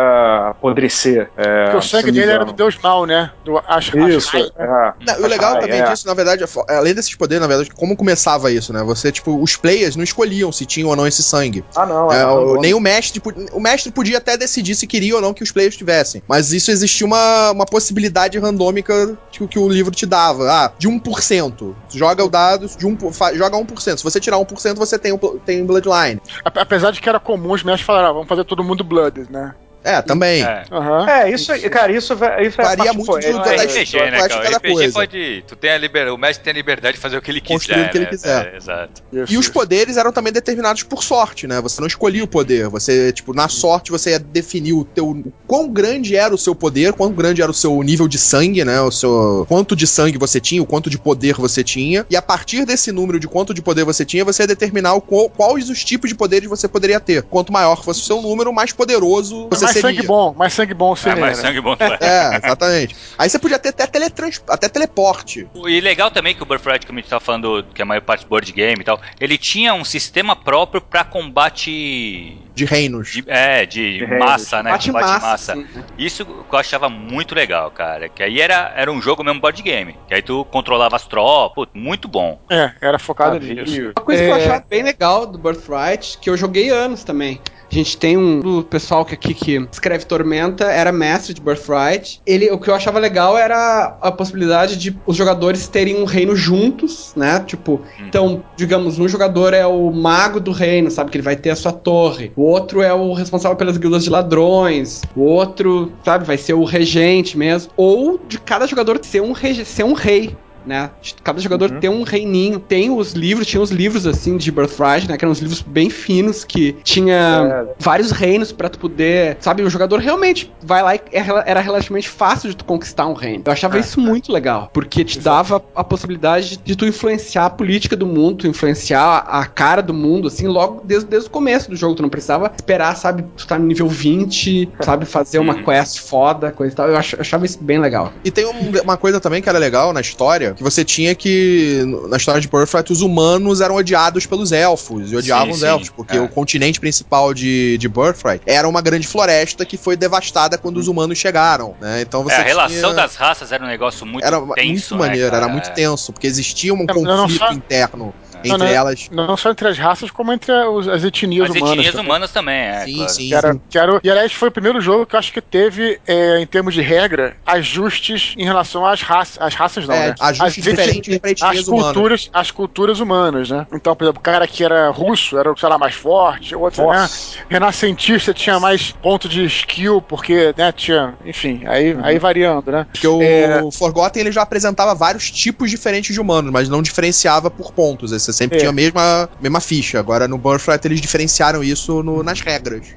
apodrecer. 0.49 1.29
É, 1.37 1.63
Porque 1.65 1.77
o 1.77 1.81
sangue 1.81 2.11
dele 2.11 2.31
era 2.31 2.45
do 2.45 2.53
Deus 2.53 2.77
Mal, 2.81 3.05
né? 3.05 3.31
Do 3.43 3.57
Ash, 3.57 3.91
Isso, 3.93 4.35
Ash- 4.37 4.51
é. 4.57 4.93
Não, 5.05 5.23
o 5.23 5.27
legal 5.27 5.59
também 5.59 5.79
é. 5.79 5.89
disso, 5.89 6.07
na 6.07 6.13
verdade, 6.13 6.43
é- 6.43 6.75
além 6.75 6.93
desses 6.93 7.15
poderes, 7.15 7.41
na 7.41 7.47
verdade, 7.47 7.69
como 7.71 7.95
começava 7.95 8.51
isso, 8.51 8.71
né? 8.73 8.83
Você, 8.83 9.11
tipo, 9.11 9.41
os 9.41 9.55
players 9.55 9.95
não 9.95 10.03
escolhiam 10.03 10.51
se 10.51 10.65
tinham 10.65 10.89
ou 10.89 10.95
não 10.95 11.05
esse 11.07 11.23
sangue. 11.23 11.63
Ah, 11.75 11.85
não. 11.85 12.11
É, 12.11 12.21
é, 12.21 12.25
o- 12.25 12.53
não, 12.55 12.61
nem 12.61 12.73
o 12.73 12.79
mestre, 12.79 13.21
o 13.51 13.59
mestre 13.59 13.91
podia 13.91 14.17
até 14.17 14.37
decidir 14.37 14.75
se 14.75 14.87
queria 14.87 15.15
ou 15.15 15.21
não 15.21 15.33
que 15.33 15.43
os 15.43 15.51
players 15.51 15.75
tivessem. 15.75 16.21
Mas 16.27 16.51
isso 16.53 16.71
existia 16.71 17.05
uma, 17.05 17.51
uma 17.51 17.65
possibilidade 17.65 18.37
randômica 18.39 19.17
que, 19.31 19.45
que 19.47 19.59
o 19.59 19.67
livro 19.69 19.91
te 19.93 20.05
dava. 20.05 20.49
Ah, 20.51 20.71
de 20.77 20.87
1%. 20.87 21.75
Joga 21.93 22.23
o 22.23 22.29
dado 22.29 22.67
de 22.67 22.85
um, 22.85 22.97
joga 23.35 23.57
1%. 23.57 23.97
Se 23.97 24.03
você 24.03 24.19
tirar 24.19 24.37
1%, 24.37 24.75
você 24.75 24.97
tem, 24.99 25.17
pl- 25.17 25.39
tem 25.45 25.65
Bloodline. 25.65 26.21
Ape- 26.43 26.59
Apesar 26.59 26.91
de 26.91 27.01
que 27.01 27.09
era 27.09 27.19
comum 27.19 27.51
os 27.53 27.63
mestres 27.63 27.85
falarem, 27.85 28.09
ah, 28.09 28.13
vamos 28.13 28.27
fazer 28.27 28.43
todo 28.43 28.63
mundo 28.63 28.83
Blooded, 28.83 29.31
né? 29.31 29.53
É, 29.83 30.01
também. 30.01 30.43
É. 30.43 30.63
Aham. 30.71 31.09
É, 31.09 31.31
isso 31.31 31.51
aí, 31.51 31.69
cara, 31.69 31.91
isso, 31.91 32.13
isso 32.13 32.61
é 32.61 32.63
Varia 32.63 32.93
muito 32.93 33.05
pô, 33.07 33.17
do- 33.19 33.25
é- 33.25 33.31
da- 33.31 33.39
da 33.43 33.65
história. 33.65 34.11
Né, 34.11 34.17
cara? 34.27 34.29
cada 34.43 34.57
RPG 34.57 34.73
coisa. 34.73 34.93
pode. 34.93 35.43
Tu 35.47 35.55
tem 35.55 35.71
a 35.71 35.77
liber... 35.77 36.07
O 36.13 36.17
mestre 36.17 36.43
tem 36.43 36.51
a 36.51 36.55
liberdade 36.55 36.95
de 36.97 37.01
fazer 37.01 37.17
o 37.17 37.21
que 37.21 37.31
ele 37.31 37.41
quiser. 37.41 37.53
Construir 37.53 37.85
o 37.85 37.89
que 37.89 37.97
ele 37.97 38.05
né? 38.05 38.09
quiser. 38.11 38.53
É, 38.53 38.57
exato. 38.57 39.03
Isso, 39.11 39.33
E 39.33 39.37
os 39.37 39.49
poderes 39.49 39.97
eram 39.97 40.11
também 40.11 40.31
determinados 40.31 40.83
por 40.83 41.03
sorte, 41.03 41.47
né? 41.47 41.59
Você 41.61 41.79
não 41.81 41.87
escolhia 41.87 42.23
o 42.23 42.27
poder. 42.27 42.67
Você, 42.69 43.11
tipo, 43.11 43.33
na 43.33 43.47
sorte 43.49 43.91
você 43.91 44.11
ia 44.11 44.19
definir 44.19 44.73
o 44.73 44.83
teu. 44.83 45.07
o 45.09 45.33
Quão 45.47 45.67
grande 45.67 46.15
era 46.15 46.33
o 46.33 46.37
seu 46.37 46.53
poder, 46.55 46.93
quão 46.93 47.11
grande 47.11 47.41
era 47.41 47.49
o 47.51 47.53
seu 47.53 47.81
nível 47.81 48.07
de 48.07 48.17
sangue, 48.17 48.63
né? 48.63 48.79
O 48.81 48.91
seu. 48.91 49.45
Quanto 49.49 49.75
de 49.75 49.87
sangue 49.87 50.17
você 50.17 50.39
tinha, 50.39 50.61
o 50.61 50.65
quanto 50.65 50.89
de 50.89 50.97
poder 50.97 51.33
você 51.35 51.63
tinha. 51.63 52.05
E 52.09 52.15
a 52.15 52.21
partir 52.21 52.65
desse 52.65 52.91
número 52.91 53.19
de 53.19 53.27
quanto 53.27 53.53
de 53.53 53.61
poder 53.61 53.83
você 53.83 54.05
tinha, 54.05 54.23
você 54.23 54.43
ia 54.43 54.47
determinar 54.47 54.93
o 54.93 55.01
qual- 55.01 55.29
quais 55.29 55.69
os 55.69 55.83
tipos 55.83 56.09
de 56.09 56.15
poderes 56.15 56.47
você 56.49 56.67
poderia 56.67 56.99
ter. 56.99 57.23
Quanto 57.23 57.51
maior 57.51 57.83
fosse 57.83 58.01
o 58.01 58.03
seu 58.03 58.21
número, 58.21 58.53
mais 58.53 58.71
poderoso 58.71 59.47
você 59.49 59.70
mais 59.73 59.81
sangue 59.81 60.03
bom, 60.07 60.33
mais 60.37 60.53
sangue 60.53 60.73
bom 60.73 60.95
você 60.95 61.09
É, 61.09 61.15
mais 61.15 61.37
sangue 61.37 61.61
bom. 61.61 61.75
É, 61.99 62.35
exatamente. 62.37 62.95
Aí 63.17 63.29
você 63.29 63.39
podia 63.39 63.57
ter 63.59 63.69
até, 63.69 63.87
teletrans... 63.87 64.41
até 64.49 64.67
teleporte. 64.69 65.47
E 65.67 65.79
legal 65.81 66.11
também 66.11 66.35
que 66.35 66.43
o 66.43 66.45
Birthright, 66.45 66.85
como 66.85 66.99
a 66.99 67.01
gente 67.01 67.09
tá 67.09 67.19
falando, 67.19 67.65
que 67.73 67.81
é 67.81 67.83
a 67.83 67.85
maior 67.85 68.01
parte 68.01 68.25
do 68.25 68.29
board 68.29 68.51
game 68.51 68.79
e 68.81 68.83
tal, 68.83 68.99
ele 69.19 69.37
tinha 69.37 69.73
um 69.73 69.83
sistema 69.83 70.35
próprio 70.35 70.81
pra 70.81 71.03
combate. 71.03 72.37
De 72.53 72.65
reinos. 72.65 73.11
De, 73.11 73.23
é, 73.27 73.65
de, 73.65 73.99
De 73.99 74.05
reinos. 74.05 74.19
massa, 74.25 74.61
né? 74.63 74.71
Bate 74.71 74.87
combate 74.91 75.05
massa. 75.21 75.27
massa. 75.27 75.55
né? 75.55 75.67
Isso 75.97 76.25
que 76.25 76.31
eu 76.55 76.59
achava 76.59 76.89
muito 76.89 77.33
legal, 77.33 77.71
cara. 77.71 78.09
Que 78.09 78.21
aí 78.23 78.41
era, 78.41 78.73
era 78.75 78.91
um 78.91 79.01
jogo 79.01 79.23
mesmo 79.23 79.39
board 79.39 79.61
game. 79.61 79.95
Que 80.07 80.15
aí 80.15 80.21
tu 80.21 80.43
controlava 80.45 80.95
as 80.95 81.05
tropas, 81.07 81.67
muito 81.73 82.07
bom. 82.07 82.39
É, 82.49 82.71
era 82.81 82.99
focado 82.99 83.35
Navio. 83.35 83.55
nisso. 83.63 83.81
Uma 83.97 84.05
coisa 84.05 84.23
que 84.23 84.29
eu 84.29 84.35
É. 84.35 84.43
achava 84.45 84.65
bem 84.69 84.83
legal 84.83 85.25
do 85.25 85.37
Birthright, 85.37 86.17
que 86.19 86.29
eu 86.29 86.35
joguei 86.37 86.69
anos 86.69 87.03
também. 87.03 87.39
A 87.71 87.75
gente 87.75 87.97
tem 87.97 88.17
um 88.17 88.41
do 88.41 88.63
pessoal 88.63 89.05
que 89.05 89.13
aqui 89.13 89.33
que 89.33 89.65
escreve 89.71 90.05
Tormenta, 90.05 90.65
era 90.65 90.91
mestre 90.91 91.33
de 91.33 91.39
Birthright. 91.39 92.21
Ele, 92.27 92.51
o 92.51 92.59
que 92.59 92.69
eu 92.69 92.75
achava 92.75 92.99
legal 92.99 93.37
era 93.37 93.97
a 94.01 94.11
possibilidade 94.11 94.75
de 94.75 94.97
os 95.05 95.15
jogadores 95.15 95.69
terem 95.69 95.95
um 95.95 96.03
reino 96.03 96.35
juntos, 96.35 97.13
né? 97.15 97.39
Tipo, 97.39 97.79
então, 98.05 98.43
digamos, 98.57 98.99
um 98.99 99.07
jogador 99.07 99.53
é 99.53 99.65
o 99.65 99.89
mago 99.89 100.41
do 100.41 100.51
reino, 100.51 100.91
sabe? 100.91 101.11
Que 101.11 101.17
ele 101.17 101.23
vai 101.23 101.37
ter 101.37 101.51
a 101.51 101.55
sua 101.55 101.71
torre. 101.71 102.33
O 102.35 102.43
outro 102.43 102.81
é 102.81 102.93
o 102.93 103.13
responsável 103.13 103.55
pelas 103.55 103.77
guildas 103.77 104.03
de 104.03 104.09
ladrões. 104.09 105.01
O 105.15 105.21
outro, 105.21 105.93
sabe, 106.03 106.25
vai 106.25 106.37
ser 106.37 106.53
o 106.53 106.65
regente 106.65 107.37
mesmo. 107.37 107.71
Ou 107.77 108.19
de 108.27 108.37
cada 108.37 108.67
jogador 108.67 108.99
ser 109.01 109.21
um, 109.21 109.33
ser 109.33 109.83
um 109.85 109.93
rei. 109.93 110.35
Né? 110.65 110.89
Cada 111.23 111.39
jogador 111.41 111.71
Uhum. 111.71 111.79
tem 111.79 111.89
um 111.89 112.03
reininho. 112.03 112.59
Tem 112.59 112.89
os 112.89 113.13
livros, 113.13 113.47
tinha 113.47 113.61
os 113.61 113.71
livros 113.71 114.05
assim 114.05 114.37
de 114.37 114.51
Birthright, 114.51 115.07
né? 115.07 115.17
Que 115.17 115.25
eram 115.25 115.31
uns 115.31 115.39
livros 115.39 115.61
bem 115.61 115.89
finos 115.89 116.43
que 116.43 116.73
tinha 116.83 117.65
É. 117.69 117.73
vários 117.79 118.11
reinos 118.11 118.51
pra 118.51 118.69
tu 118.69 118.77
poder. 118.79 119.37
Sabe, 119.39 119.63
o 119.63 119.69
jogador 119.69 119.99
realmente 119.99 120.51
vai 120.61 120.83
lá 120.83 120.95
e 120.95 121.01
é 121.11 121.25
era 121.45 121.59
relativamente 121.61 122.09
fácil 122.09 122.49
de 122.49 122.55
tu 122.57 122.65
conquistar 122.65 123.07
um 123.07 123.13
reino. 123.13 123.43
Eu 123.45 123.51
achava 123.51 123.77
É. 123.77 123.79
isso 123.79 123.99
muito 123.99 124.31
legal, 124.31 124.69
porque 124.73 125.03
te 125.03 125.19
dava 125.19 125.63
a 125.75 125.83
possibilidade 125.83 126.57
de 126.57 126.75
tu 126.75 126.85
influenciar 126.85 127.45
a 127.45 127.49
política 127.49 127.95
do 127.95 128.05
mundo, 128.05 128.37
tu 128.39 128.47
influenciar 128.47 129.17
a 129.27 129.45
cara 129.45 129.81
do 129.81 129.93
mundo, 129.93 130.27
assim, 130.27 130.47
logo 130.47 130.81
desde, 130.83 131.07
desde 131.07 131.27
o 131.27 131.31
começo 131.31 131.69
do 131.69 131.75
jogo. 131.75 131.95
Tu 131.95 132.01
não 132.01 132.09
precisava 132.09 132.51
esperar, 132.55 132.95
sabe, 132.95 133.23
tu 133.35 133.47
tá 133.47 133.57
no 133.57 133.65
nível 133.65 133.87
20, 133.87 134.69
sabe, 134.81 135.05
fazer 135.05 135.39
uma 135.39 135.55
quest 135.63 135.99
foda, 135.99 136.51
coisa 136.51 136.73
e 136.73 136.75
tal. 136.75 136.87
Eu 136.89 136.97
achava 136.97 137.45
isso 137.45 137.57
bem 137.61 137.79
legal. 137.79 138.11
E 138.23 138.31
tem 138.31 138.45
um- 138.45 138.71
uma 138.83 138.97
coisa 138.97 139.19
também 139.19 139.41
que 139.41 139.49
era 139.49 139.57
legal 139.59 139.93
na 139.93 140.01
história, 140.01 140.50
que 140.55 140.63
você 140.63 140.83
tinha 140.83 141.13
que, 141.15 141.83
na 142.09 142.17
história 142.17 142.41
de 142.41 142.47
Birthright, 142.47 142.91
os 142.91 143.01
humanos 143.01 143.61
eram 143.61 143.75
odiados 143.75 144.25
pelos 144.25 144.51
elfos, 144.51 145.11
e 145.11 145.15
odiavam 145.15 145.47
Sim, 145.47 145.51
os 145.51 145.59
sim, 145.59 145.65
elfos, 145.65 145.89
porque 145.89 146.17
é. 146.17 146.21
o 146.21 146.27
continente 146.29 146.79
principal 146.79 147.33
de, 147.33 147.77
de 147.77 147.87
Birthright 147.87 148.41
era 148.45 148.67
uma 148.67 148.81
grande 148.81 149.07
floresta 149.07 149.65
que 149.65 149.77
foi 149.77 149.95
devastada 149.95 150.57
quando 150.57 150.77
os 150.77 150.87
humanos 150.87 151.17
chegaram, 151.17 151.75
né? 151.79 152.01
Então 152.01 152.23
você 152.23 152.35
É, 152.35 152.39
a 152.39 152.43
relação 152.43 152.91
tinha... 152.91 152.93
das 152.93 153.15
raças 153.15 153.51
era 153.51 153.63
um 153.63 153.67
negócio 153.67 154.05
muito 154.05 154.25
Era 154.25 154.39
tenso, 154.55 154.95
muito 154.95 154.95
né, 154.95 154.97
maneiro, 154.97 155.31
cara? 155.31 155.45
era 155.45 155.51
muito 155.51 155.71
tenso, 155.73 156.11
porque 156.13 156.27
existia 156.27 156.73
um 156.73 156.85
conflito 156.85 157.53
interno 157.53 158.13
É. 158.30 158.30
entre 158.45 158.57
Não, 158.57 158.57
não. 158.65 158.65
elas. 158.67 159.07
Não 159.11 159.37
só 159.37 159.51
entre 159.51 159.67
as 159.67 159.77
raças, 159.77 160.11
como 160.11 160.31
entre 160.33 160.51
os- 160.51 160.87
as 160.87 161.03
etnias 161.03 161.49
As 161.49 161.55
humanas. 161.55 161.71
etnias 161.71 161.91
também. 161.93 162.05
humanas 162.07 162.31
também, 162.31 162.55
é. 162.59 162.85
sim, 162.85 162.95
claro. 162.95 163.09
sim, 163.11 163.27
Que 163.27 163.33
era, 163.35 163.53
sim. 163.53 163.61
que 163.69 163.77
era, 163.77 163.99
e 164.03 164.09
aliás, 164.11 164.33
foi 164.33 164.49
o 164.49 164.51
primeiro 164.51 164.81
jogo 164.81 165.05
que 165.05 165.15
eu 165.15 165.19
acho 165.19 165.31
que 165.31 165.41
teve, 165.41 165.99
é, 166.07 166.39
em 166.39 166.45
termos 166.47 166.73
de 166.73 166.81
regra, 166.81 167.35
ajustes 167.45 168.33
em 168.37 168.43
relação 168.43 168.85
às 168.85 169.01
raças. 169.01 169.37
As 169.39 169.53
raças 169.55 169.87
não, 169.87 169.95
É, 169.95 170.07
né? 170.09 170.15
ajustes 170.19 170.41
As 170.47 170.53
diferentes 170.55 171.17
pra 171.19 171.29
etnias 171.31 171.59
as 171.61 171.67
humanas. 171.67 171.85
culturas, 171.93 172.29
as 172.33 172.51
culturas 172.51 172.99
humanas, 172.99 173.49
né? 173.49 173.65
Então, 173.73 173.95
por 173.95 174.03
exemplo, 174.05 174.19
o 174.19 174.23
cara 174.23 174.47
que 174.47 174.63
era 174.63 174.89
russo 174.89 175.37
era, 175.37 175.53
sei 175.57 175.69
lá, 175.69 175.77
mais 175.77 175.95
forte, 175.95 176.55
outro, 176.55 176.89
né? 176.91 177.07
Renascentista 177.49 178.33
tinha 178.33 178.59
mais 178.59 178.91
ponto 178.91 179.27
de 179.27 179.43
skill, 179.45 180.01
porque, 180.01 180.53
né, 180.57 180.71
tinha, 180.71 181.13
enfim, 181.25 181.61
aí, 181.67 181.95
aí 182.01 182.17
variando, 182.17 182.71
né? 182.71 182.85
Porque 182.91 183.07
o 183.07 183.21
É. 183.21 183.61
Forgotten 183.71 184.21
ele 184.21 184.31
já 184.31 184.41
apresentava 184.41 184.95
vários 184.95 185.29
tipos 185.29 185.69
diferentes 185.69 186.13
de 186.13 186.19
humanos, 186.21 186.51
mas 186.51 186.69
não 186.69 186.81
diferenciava 186.81 187.49
por 187.49 187.71
pontos. 187.73 188.11
Você 188.31 188.37
sempre 188.37 188.57
É. 188.57 188.59
tinha 188.59 188.69
a 188.69 188.73
mesma, 188.73 189.29
mesma 189.39 189.59
ficha. 189.59 189.99
Agora 189.99 190.27
no 190.27 190.37
Birthright 190.37 190.85
eles 190.87 191.01
diferenciaram 191.01 191.63
isso 191.63 192.01
no- 192.01 192.23
nas 192.23 192.39
regras. 192.41 192.95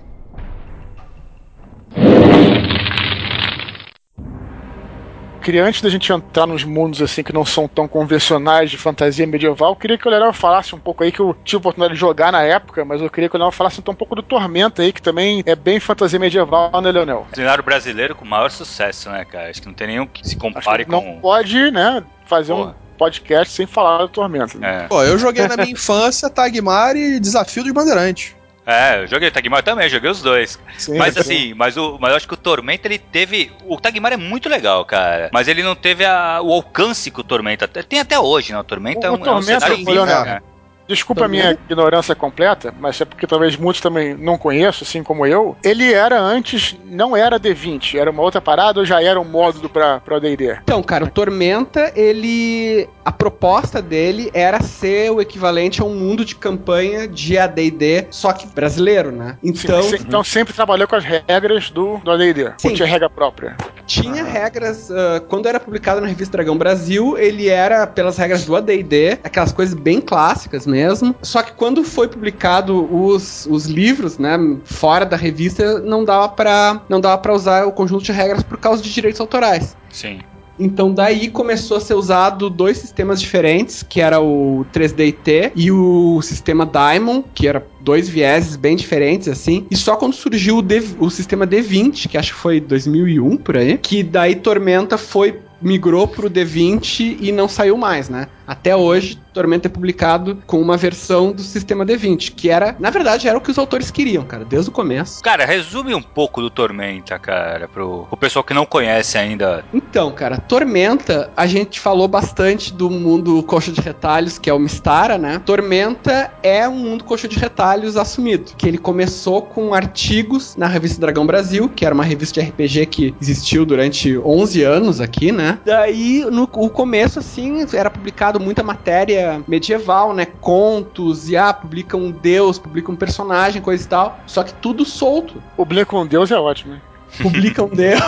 Queria, 5.42 5.62
antes 5.62 5.82
da 5.82 5.90
gente 5.90 6.10
entrar 6.10 6.46
nos 6.46 6.64
mundos 6.64 7.02
assim 7.02 7.22
que 7.22 7.30
não 7.32 7.44
são 7.44 7.68
tão 7.68 7.86
convencionais 7.86 8.70
de 8.70 8.78
fantasia 8.78 9.26
medieval, 9.26 9.72
eu 9.72 9.76
queria 9.76 9.98
que 9.98 10.08
o 10.08 10.10
Leonel 10.10 10.32
falasse 10.32 10.74
um 10.74 10.78
pouco 10.78 11.04
aí, 11.04 11.12
que 11.12 11.20
eu 11.20 11.36
tive 11.44 11.56
a 11.56 11.58
oportunidade 11.58 11.92
de 11.92 12.00
jogar 12.00 12.32
na 12.32 12.42
época, 12.42 12.82
mas 12.82 13.02
eu 13.02 13.10
queria 13.10 13.28
que 13.28 13.36
o 13.36 13.38
Leonel 13.38 13.52
falasse 13.52 13.78
então 13.78 13.92
um 13.92 13.96
pouco 13.96 14.14
do 14.14 14.22
Tormenta 14.22 14.80
aí, 14.80 14.90
que 14.90 15.02
também 15.02 15.42
é 15.44 15.54
bem 15.54 15.78
fantasia 15.78 16.18
medieval, 16.18 16.70
né, 16.80 16.90
Leonel? 16.90 17.26
Cenário 17.34 17.62
brasileiro 17.62 18.14
com 18.14 18.24
maior 18.24 18.50
sucesso, 18.50 19.10
né, 19.10 19.22
cara? 19.26 19.50
Acho 19.50 19.60
que 19.60 19.66
não 19.66 19.74
tem 19.74 19.88
nenhum 19.88 20.06
que 20.06 20.20
se 20.26 20.28
Acho 20.34 20.38
compare 20.38 20.86
que 20.86 20.90
não 20.90 21.02
com. 21.02 21.20
pode, 21.20 21.70
né, 21.70 22.02
fazer 22.24 22.54
Porra. 22.54 22.70
um 22.70 22.83
podcast 22.94 23.54
sem 23.54 23.66
falar 23.66 23.98
do 23.98 24.08
Tormenta. 24.08 24.58
né? 24.58 24.84
É. 24.84 24.88
Pô, 24.88 25.02
eu 25.02 25.18
joguei 25.18 25.46
na 25.46 25.56
minha 25.56 25.70
infância 25.72 26.30
Tagmar 26.30 26.96
e 26.96 27.18
Desafio 27.20 27.62
dos 27.62 27.72
Bandeirantes. 27.72 28.34
É, 28.66 29.02
eu 29.02 29.06
joguei 29.06 29.30
Tagmar 29.30 29.62
também, 29.62 29.90
joguei 29.90 30.10
os 30.10 30.22
dois. 30.22 30.58
Sim, 30.78 30.96
Mas 30.96 31.12
sim. 31.12 31.20
assim, 31.20 31.54
mas, 31.54 31.76
o, 31.76 31.98
mas 32.00 32.10
eu 32.12 32.16
acho 32.16 32.26
que 32.26 32.32
o 32.32 32.36
Tormenta 32.38 32.88
ele 32.88 32.98
teve. 32.98 33.52
O 33.66 33.78
Tagmar 33.78 34.14
é 34.14 34.16
muito 34.16 34.48
legal, 34.48 34.82
cara. 34.86 35.28
Mas 35.34 35.48
ele 35.48 35.62
não 35.62 35.74
teve 35.74 36.02
a- 36.04 36.40
o 36.42 36.50
alcance 36.50 37.10
que 37.10 37.20
o 37.20 37.24
Tormenta 37.24 37.68
tem 37.68 38.00
até 38.00 38.18
hoje, 38.18 38.52
né? 38.54 38.58
O 38.58 38.64
Tormenta 38.64 39.00
O- 39.00 39.04
é 39.04 39.10
o 39.10 39.12
um, 39.12 39.16
é 39.16 39.20
um 39.20 39.22
Tormenta, 39.24 39.46
cenário 39.60 39.76
o 39.76 39.80
incrível, 39.80 40.04
Leonel, 40.06 40.24
né? 40.24 40.42
Desculpa 40.86 41.22
a 41.22 41.24
Também. 41.24 41.40
minha 41.40 41.52
ignorância 41.52 42.14
completa, 42.14 42.74
mas 42.78 43.00
é 43.00 43.04
porque 43.04 43.26
talvez 43.26 43.56
muitos 43.56 43.80
também 43.80 44.14
não 44.14 44.36
conheçam, 44.36 44.86
assim 44.86 45.02
como 45.02 45.26
eu. 45.26 45.56
Ele 45.64 45.92
era 45.92 46.20
antes, 46.20 46.76
não 46.84 47.16
era 47.16 47.40
D20, 47.40 47.98
era 47.98 48.10
uma 48.10 48.22
outra 48.22 48.40
parada 48.40 48.80
ou 48.80 48.84
já 48.86 49.02
era 49.02 49.20
um 49.20 49.24
módulo 49.24 49.68
pra, 49.68 50.00
pra 50.00 50.18
D&D? 50.18 50.58
Então, 50.62 50.82
cara, 50.82 51.04
o 51.04 51.10
Tormenta, 51.10 51.92
ele. 51.96 52.88
A 53.04 53.12
proposta 53.12 53.82
dele 53.82 54.30
era 54.32 54.62
ser 54.62 55.10
o 55.10 55.20
equivalente 55.20 55.82
a 55.82 55.84
um 55.84 55.94
mundo 55.94 56.24
de 56.24 56.34
campanha 56.34 57.06
de 57.06 57.36
ADD, 57.38 58.06
só 58.10 58.32
que 58.32 58.46
brasileiro, 58.46 59.12
né? 59.12 59.36
Então, 59.42 59.82
Se- 59.82 59.96
então 59.96 60.24
sempre 60.24 60.54
trabalhou 60.54 60.88
com 60.88 60.96
as 60.96 61.04
regras 61.04 61.70
do, 61.70 61.98
do 61.98 62.10
AD&D, 62.10 62.52
Sim. 62.58 62.68
ou 62.70 62.74
tinha 62.74 62.88
regra 62.88 63.10
própria. 63.10 63.56
tinha 63.86 64.24
regras. 64.24 64.90
ah, 64.90 65.20
quando 65.28 65.46
era 65.46 65.60
publicado 65.60 66.00
na 66.00 66.06
revista 66.06 66.32
Dragão 66.32 66.56
Brasil, 66.56 67.18
ele 67.18 67.48
era 67.48 67.86
pelas 67.86 68.16
regras 68.16 68.46
do 68.46 68.56
ADD, 68.56 69.18
aquelas 69.22 69.52
coisas 69.52 69.74
bem 69.74 70.00
clássicas 70.00 70.66
mesmo. 70.66 71.14
Só 71.22 71.42
que 71.42 71.52
quando 71.52 71.84
foi 71.84 72.08
publicado 72.08 72.88
os, 72.94 73.46
os 73.50 73.66
livros, 73.66 74.16
né, 74.18 74.38
fora 74.64 75.04
da 75.04 75.16
revista, 75.16 75.78
não 75.80 76.04
dava 76.04 76.28
pra 76.30 76.80
não 76.88 77.00
dava 77.00 77.18
para 77.18 77.34
usar 77.34 77.66
o 77.66 77.72
conjunto 77.72 78.02
de 78.04 78.12
regras 78.12 78.42
por 78.42 78.58
causa 78.58 78.82
de 78.82 78.90
direitos 78.92 79.20
autorais. 79.20 79.76
Sim. 79.90 80.20
Então 80.58 80.92
daí 80.92 81.28
começou 81.28 81.76
a 81.76 81.80
ser 81.80 81.94
usado 81.94 82.48
dois 82.48 82.78
sistemas 82.78 83.20
diferentes, 83.20 83.82
que 83.82 84.00
era 84.00 84.20
o 84.20 84.64
3DT 84.72 85.52
e 85.54 85.70
o 85.70 86.20
sistema 86.22 86.64
Diamond, 86.64 87.24
que 87.34 87.48
era 87.48 87.66
dois 87.80 88.08
vieses 88.08 88.56
bem 88.56 88.76
diferentes 88.76 89.28
assim. 89.28 89.66
E 89.70 89.76
só 89.76 89.96
quando 89.96 90.14
surgiu 90.14 90.58
o, 90.58 90.62
D- 90.62 90.82
o 90.98 91.10
sistema 91.10 91.46
D20, 91.46 92.08
que 92.08 92.16
acho 92.18 92.32
que 92.32 92.38
foi 92.38 92.60
2001 92.60 93.36
por 93.38 93.56
aí, 93.56 93.78
que 93.78 94.02
daí 94.02 94.36
Tormenta 94.36 94.96
foi 94.96 95.40
migrou 95.60 96.06
pro 96.06 96.28
D20 96.28 97.16
e 97.20 97.32
não 97.32 97.48
saiu 97.48 97.76
mais, 97.76 98.08
né? 98.10 98.28
Até 98.46 98.74
hoje, 98.76 99.18
Tormenta 99.32 99.68
é 99.68 99.70
publicado 99.70 100.38
com 100.46 100.60
uma 100.60 100.76
versão 100.76 101.32
do 101.32 101.42
sistema 101.42 101.84
D20, 101.84 102.34
que 102.34 102.50
era, 102.50 102.76
na 102.78 102.90
verdade, 102.90 103.26
era 103.26 103.36
o 103.36 103.40
que 103.40 103.50
os 103.50 103.58
autores 103.58 103.90
queriam, 103.90 104.24
cara, 104.24 104.44
desde 104.44 104.70
o 104.70 104.72
começo. 104.72 105.22
Cara, 105.22 105.44
resume 105.44 105.94
um 105.94 106.02
pouco 106.02 106.40
do 106.40 106.48
Tormenta, 106.48 107.18
cara, 107.18 107.66
pro, 107.66 108.04
pro 108.04 108.16
pessoal 108.16 108.44
que 108.44 108.54
não 108.54 108.64
conhece 108.64 109.18
ainda. 109.18 109.64
Então, 109.72 110.12
cara, 110.12 110.38
Tormenta, 110.38 111.30
a 111.36 111.46
gente 111.46 111.80
falou 111.80 112.06
bastante 112.06 112.72
do 112.72 112.88
mundo 112.88 113.42
coxa 113.42 113.72
de 113.72 113.80
retalhos, 113.80 114.38
que 114.38 114.48
é 114.48 114.54
o 114.54 114.58
Mistara, 114.58 115.18
né? 115.18 115.40
Tormenta 115.44 116.32
é 116.42 116.68
um 116.68 116.76
mundo 116.76 117.04
coxa 117.04 117.26
de 117.26 117.38
retalhos 117.38 117.96
assumido, 117.96 118.52
que 118.56 118.68
ele 118.68 118.78
começou 118.78 119.42
com 119.42 119.74
artigos 119.74 120.54
na 120.56 120.66
revista 120.66 121.00
Dragão 121.00 121.26
Brasil, 121.26 121.68
que 121.68 121.84
era 121.84 121.94
uma 121.94 122.04
revista 122.04 122.40
de 122.40 122.48
RPG 122.48 122.86
que 122.86 123.14
existiu 123.20 123.64
durante 123.64 124.16
11 124.18 124.62
anos 124.62 125.00
aqui, 125.00 125.32
né? 125.32 125.58
Daí, 125.64 126.24
no 126.30 126.44
o 126.54 126.70
começo, 126.70 127.18
assim, 127.18 127.66
era 127.72 127.90
publicado 127.90 128.33
muita 128.40 128.62
matéria 128.62 129.42
medieval, 129.46 130.12
né? 130.12 130.26
Contos, 130.40 131.28
e 131.28 131.36
ah, 131.36 131.52
publica 131.52 131.96
um 131.96 132.10
deus, 132.10 132.58
publica 132.58 132.90
um 132.90 132.96
personagem, 132.96 133.62
coisa 133.62 133.84
e 133.84 133.88
tal. 133.88 134.18
Só 134.26 134.42
que 134.42 134.54
tudo 134.54 134.84
solto. 134.84 135.42
Publica 135.56 135.96
um 135.96 136.06
deus 136.06 136.30
é 136.30 136.38
ótimo, 136.38 136.74
né? 136.74 136.82
Publica 137.22 137.62
um 137.62 137.68
deus. 137.74 138.00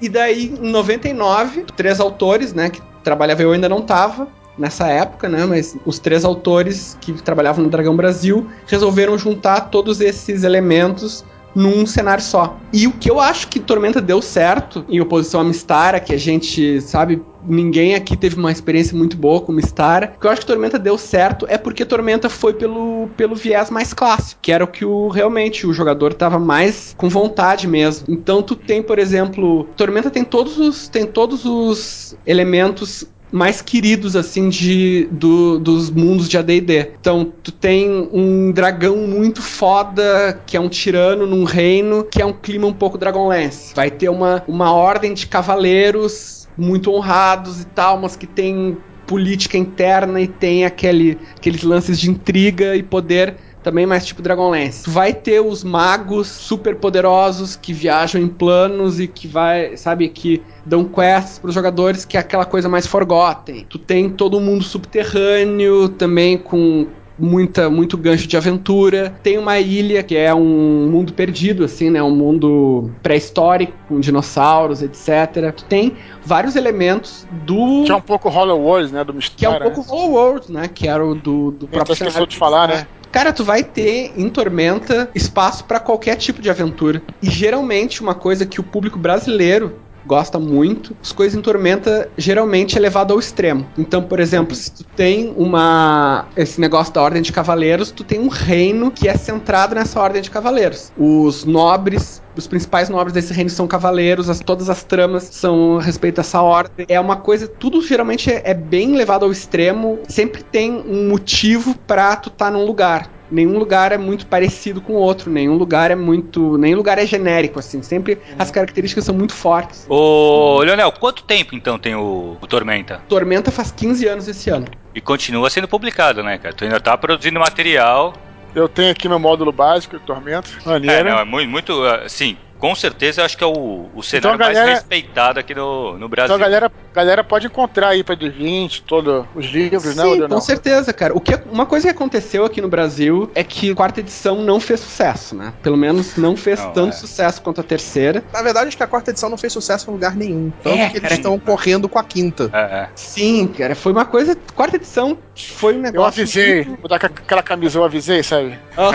e 0.00 0.08
daí, 0.08 0.54
em 0.60 0.70
99, 0.70 1.64
três 1.76 2.00
autores, 2.00 2.52
né? 2.52 2.70
Que 2.70 2.80
trabalhava 3.02 3.42
eu 3.42 3.52
ainda 3.52 3.68
não 3.68 3.82
tava 3.82 4.28
nessa 4.58 4.86
época, 4.88 5.28
né? 5.28 5.44
Mas 5.44 5.76
os 5.84 5.98
três 5.98 6.24
autores 6.24 6.96
que 7.00 7.12
trabalhavam 7.14 7.64
no 7.64 7.70
Dragão 7.70 7.96
Brasil 7.96 8.46
resolveram 8.66 9.16
juntar 9.16 9.70
todos 9.70 10.00
esses 10.00 10.44
elementos 10.44 11.24
num 11.54 11.86
cenário 11.86 12.22
só. 12.22 12.56
E 12.72 12.86
o 12.86 12.92
que 12.92 13.10
eu 13.10 13.18
acho 13.18 13.48
que 13.48 13.58
Tormenta 13.58 14.00
deu 14.00 14.22
certo, 14.22 14.84
em 14.88 15.00
oposição 15.00 15.40
a 15.40 15.44
Mistara, 15.44 15.98
que 15.98 16.14
a 16.14 16.18
gente, 16.18 16.80
sabe, 16.80 17.22
ninguém 17.44 17.94
aqui 17.94 18.16
teve 18.16 18.36
uma 18.36 18.52
experiência 18.52 18.96
muito 18.96 19.16
boa 19.16 19.40
com 19.40 19.52
Mistara. 19.52 20.12
O 20.16 20.20
que 20.20 20.26
eu 20.26 20.30
acho 20.30 20.40
que 20.42 20.46
Tormenta 20.46 20.78
deu 20.78 20.96
certo 20.98 21.46
é 21.48 21.58
porque 21.58 21.84
Tormenta 21.84 22.28
foi 22.28 22.54
pelo, 22.54 23.08
pelo 23.16 23.34
viés 23.34 23.70
mais 23.70 23.92
clássico, 23.92 24.40
que 24.42 24.52
era 24.52 24.64
o 24.64 24.68
que 24.68 24.84
o, 24.84 25.08
realmente 25.08 25.66
o 25.66 25.72
jogador 25.72 26.14
tava 26.14 26.38
mais 26.38 26.94
com 26.96 27.08
vontade 27.08 27.66
mesmo. 27.66 28.06
Então 28.08 28.42
tu 28.42 28.54
tem, 28.54 28.82
por 28.82 28.98
exemplo, 28.98 29.64
Tormenta 29.76 30.10
tem 30.10 30.24
todos 30.24 30.58
os 30.58 30.88
tem 30.88 31.06
todos 31.06 31.44
os 31.44 32.16
elementos 32.26 33.06
mais 33.32 33.62
queridos, 33.62 34.16
assim, 34.16 34.48
de, 34.48 35.08
do, 35.10 35.58
dos 35.58 35.90
mundos 35.90 36.28
de 36.28 36.36
AD&D. 36.36 36.92
Então, 37.00 37.32
tu 37.42 37.52
tem 37.52 38.08
um 38.12 38.50
dragão 38.50 38.96
muito 38.96 39.40
foda, 39.40 40.40
que 40.46 40.56
é 40.56 40.60
um 40.60 40.68
tirano 40.68 41.26
num 41.26 41.44
reino, 41.44 42.04
que 42.04 42.20
é 42.20 42.26
um 42.26 42.32
clima 42.32 42.66
um 42.66 42.72
pouco 42.72 42.98
Dragonlance. 42.98 43.74
Vai 43.74 43.90
ter 43.90 44.08
uma, 44.08 44.42
uma 44.46 44.72
ordem 44.72 45.14
de 45.14 45.26
cavaleiros 45.26 46.39
muito 46.60 46.92
honrados 46.92 47.60
e 47.62 47.66
tal, 47.66 47.98
mas 47.98 48.16
que 48.16 48.26
tem 48.26 48.76
política 49.06 49.58
interna 49.58 50.20
e 50.20 50.28
tem 50.28 50.64
aquele, 50.64 51.18
aqueles 51.36 51.62
lances 51.62 51.98
de 51.98 52.08
intriga 52.08 52.76
e 52.76 52.82
poder 52.82 53.36
também 53.62 53.86
mais 53.86 54.06
tipo 54.06 54.22
Dragonlance. 54.22 54.84
Tu 54.84 54.90
vai 54.90 55.12
ter 55.12 55.40
os 55.40 55.62
magos 55.64 56.28
super 56.28 56.76
poderosos 56.76 57.56
que 57.56 57.72
viajam 57.72 58.20
em 58.20 58.28
planos 58.28 59.00
e 59.00 59.06
que 59.06 59.26
vai, 59.26 59.76
sabe, 59.76 60.08
que 60.08 60.42
dão 60.64 60.84
quests 60.84 61.38
para 61.38 61.48
os 61.48 61.54
jogadores, 61.54 62.04
que 62.04 62.16
é 62.16 62.20
aquela 62.20 62.44
coisa 62.44 62.68
mais 62.68 62.86
forgotten. 62.86 63.66
Tu 63.68 63.78
tem 63.78 64.08
todo 64.08 64.40
mundo 64.40 64.64
subterrâneo 64.64 65.88
também 65.88 66.38
com 66.38 66.86
muita 67.20 67.68
muito 67.68 67.96
gancho 67.96 68.26
de 68.26 68.36
aventura. 68.36 69.14
Tem 69.22 69.38
uma 69.38 69.58
ilha 69.58 70.02
que 70.02 70.16
é 70.16 70.34
um 70.34 70.88
mundo 70.90 71.12
perdido 71.12 71.64
assim, 71.64 71.90
né, 71.90 72.02
um 72.02 72.14
mundo 72.14 72.90
pré-histórico 73.02 73.72
com 73.88 74.00
dinossauros, 74.00 74.82
etc. 74.82 75.52
Tem 75.68 75.94
vários 76.24 76.56
elementos 76.56 77.26
do 77.44 77.84
que 77.84 77.92
é 77.92 77.96
um 77.96 78.00
pouco 78.00 78.28
Hollow 78.28 78.60
Worlds, 78.60 78.92
né, 78.92 79.04
do 79.04 79.14
mistério. 79.14 79.58
Que 79.58 79.64
é 79.64 79.68
um 79.68 79.72
pouco 79.72 79.88
Hollow 79.88 80.12
Worlds, 80.12 80.48
né, 80.48 80.68
que 80.68 80.88
era 80.88 81.04
o 81.04 81.14
do, 81.14 81.50
do 81.52 81.68
próprio 81.68 81.94
cenário 81.94 82.26
de 82.26 82.36
falar, 82.36 82.68
né? 82.68 82.86
Cara, 83.12 83.32
tu 83.32 83.42
vai 83.42 83.64
ter 83.64 84.12
em 84.16 84.28
Tormenta 84.28 85.10
espaço 85.14 85.64
para 85.64 85.80
qualquer 85.80 86.14
tipo 86.14 86.40
de 86.40 86.48
aventura. 86.48 87.02
E 87.20 87.28
geralmente 87.28 88.00
uma 88.00 88.14
coisa 88.14 88.46
que 88.46 88.60
o 88.60 88.62
público 88.62 88.98
brasileiro 88.98 89.74
gosta 90.06 90.38
muito. 90.38 90.96
As 91.02 91.12
coisas 91.12 91.38
em 91.38 91.42
Tormenta 91.42 92.08
geralmente 92.16 92.76
é 92.76 92.80
levado 92.80 93.12
ao 93.12 93.18
extremo. 93.18 93.66
Então, 93.76 94.02
por 94.02 94.20
exemplo, 94.20 94.54
se 94.54 94.70
tu 94.72 94.84
tem 94.96 95.32
uma 95.36 96.26
esse 96.36 96.60
negócio 96.60 96.92
da 96.92 97.02
Ordem 97.02 97.22
de 97.22 97.32
Cavaleiros, 97.32 97.90
tu 97.90 98.04
tem 98.04 98.20
um 98.20 98.28
reino 98.28 98.90
que 98.90 99.08
é 99.08 99.16
centrado 99.16 99.74
nessa 99.74 100.00
Ordem 100.00 100.22
de 100.22 100.30
Cavaleiros. 100.30 100.92
Os 100.96 101.44
nobres 101.44 102.22
os 102.36 102.46
principais 102.46 102.88
nobres 102.88 103.12
desse 103.12 103.32
reino 103.32 103.50
são 103.50 103.66
cavaleiros, 103.66 104.28
as, 104.28 104.40
todas 104.40 104.70
as 104.70 104.82
tramas 104.82 105.24
são 105.24 105.78
a 105.78 105.82
respeito 105.82 106.18
a 106.18 106.22
essa 106.22 106.40
ordem. 106.40 106.86
É 106.88 106.98
uma 106.98 107.16
coisa, 107.16 107.46
tudo 107.48 107.82
geralmente 107.82 108.30
é, 108.30 108.42
é 108.44 108.54
bem 108.54 108.94
levado 108.94 109.24
ao 109.24 109.32
extremo, 109.32 109.98
sempre 110.08 110.42
tem 110.42 110.72
um 110.72 111.08
motivo 111.08 111.74
pra 111.86 112.16
tu 112.16 112.28
estar 112.28 112.46
tá 112.46 112.50
num 112.50 112.64
lugar 112.64 113.10
nenhum 113.30 113.58
lugar 113.58 113.92
é 113.92 113.98
muito 113.98 114.26
parecido 114.26 114.80
com 114.80 114.94
o 114.94 114.96
outro, 114.96 115.30
nenhum 115.30 115.56
lugar 115.56 115.90
é 115.90 115.94
muito. 115.94 116.58
Nenhum 116.58 116.76
lugar 116.76 116.98
é 116.98 117.06
genérico, 117.06 117.58
assim. 117.58 117.82
Sempre 117.82 118.18
as 118.38 118.50
características 118.50 119.04
são 119.04 119.14
muito 119.14 119.32
fortes. 119.32 119.86
Ô, 119.88 120.60
Leonel, 120.62 120.92
quanto 120.92 121.22
tempo 121.22 121.54
então 121.54 121.78
tem 121.78 121.94
o, 121.94 122.36
o 122.40 122.46
Tormenta? 122.46 123.00
Tormenta 123.08 123.50
faz 123.50 123.70
15 123.70 124.06
anos 124.06 124.28
esse 124.28 124.50
ano. 124.50 124.66
E 124.94 125.00
continua 125.00 125.48
sendo 125.48 125.68
publicado, 125.68 126.22
né, 126.22 126.38
cara? 126.38 126.54
Tu 126.54 126.64
ainda 126.64 126.80
tá 126.80 126.96
produzindo 126.96 127.38
material. 127.38 128.14
Eu 128.54 128.68
tenho 128.68 128.90
aqui 128.90 129.08
meu 129.08 129.18
módulo 129.18 129.52
básico, 129.52 129.98
Tormenta. 130.00 130.48
Maneiro. 130.64 131.08
É, 131.08 131.10
não, 131.10 131.18
é 131.18 131.24
muito, 131.24 131.50
muito 131.50 131.84
assim, 131.84 132.36
com 132.60 132.74
certeza 132.74 133.22
eu 133.22 133.24
acho 133.24 133.38
que 133.38 133.42
é 133.42 133.46
o, 133.46 133.88
o 133.94 134.02
cenário 134.02 134.36
então, 134.36 134.38
galera, 134.38 134.66
mais 134.66 134.78
respeitado 134.80 135.40
aqui 135.40 135.54
no, 135.54 135.98
no 135.98 136.08
Brasil. 136.08 136.34
Então 136.34 136.36
a 136.36 136.38
galera, 136.38 136.70
galera 136.94 137.24
pode 137.24 137.46
encontrar 137.46 137.88
aí 137.88 138.04
para 138.04 138.14
D20, 138.14 138.82
todos 138.86 139.24
os 139.34 139.46
livros, 139.46 139.82
Sim, 139.82 139.96
né, 139.96 140.04
Sim, 140.04 140.28
com 140.28 140.40
certeza, 140.40 140.92
cara. 140.92 141.16
O 141.16 141.20
que, 141.20 141.40
uma 141.50 141.64
coisa 141.64 141.88
que 141.88 141.94
aconteceu 141.96 142.44
aqui 142.44 142.60
no 142.60 142.68
Brasil 142.68 143.30
é 143.34 143.42
que 143.42 143.70
a 143.70 143.74
quarta 143.74 144.00
edição 144.00 144.42
não 144.42 144.60
fez 144.60 144.80
sucesso, 144.80 145.34
né? 145.34 145.54
Pelo 145.62 145.76
menos 145.76 146.16
não 146.16 146.36
fez 146.36 146.60
não, 146.60 146.72
tanto 146.72 146.90
é. 146.90 146.98
sucesso 146.98 147.40
quanto 147.40 147.62
a 147.62 147.64
terceira. 147.64 148.22
Na 148.30 148.42
verdade, 148.42 148.68
acho 148.68 148.76
que 148.76 148.82
a 148.82 148.86
quarta 148.86 149.10
edição 149.10 149.30
não 149.30 149.38
fez 149.38 149.54
sucesso 149.54 149.90
em 149.90 149.94
lugar 149.94 150.14
nenhum. 150.14 150.52
Tanto 150.62 150.76
é, 150.76 150.90
que 150.90 150.98
eles 150.98 151.12
estão 151.12 151.38
correndo 151.38 151.88
com 151.88 151.98
a 151.98 152.04
quinta. 152.04 152.50
É, 152.52 152.60
é, 152.60 152.88
Sim, 152.94 153.46
cara, 153.46 153.74
foi 153.74 153.92
uma 153.92 154.04
coisa. 154.04 154.36
Quarta 154.54 154.76
edição 154.76 155.16
foi 155.34 155.76
um 155.76 155.80
negócio. 155.80 156.20
Eu 156.20 156.24
avisei, 156.24 156.64
muito... 156.64 156.80
vou 156.80 156.88
dar 156.90 156.96
aquela 156.96 157.42
camisa, 157.42 157.78
eu 157.78 157.84
avisei, 157.84 158.22
sabe? 158.22 158.58
Uhum. 158.76 158.90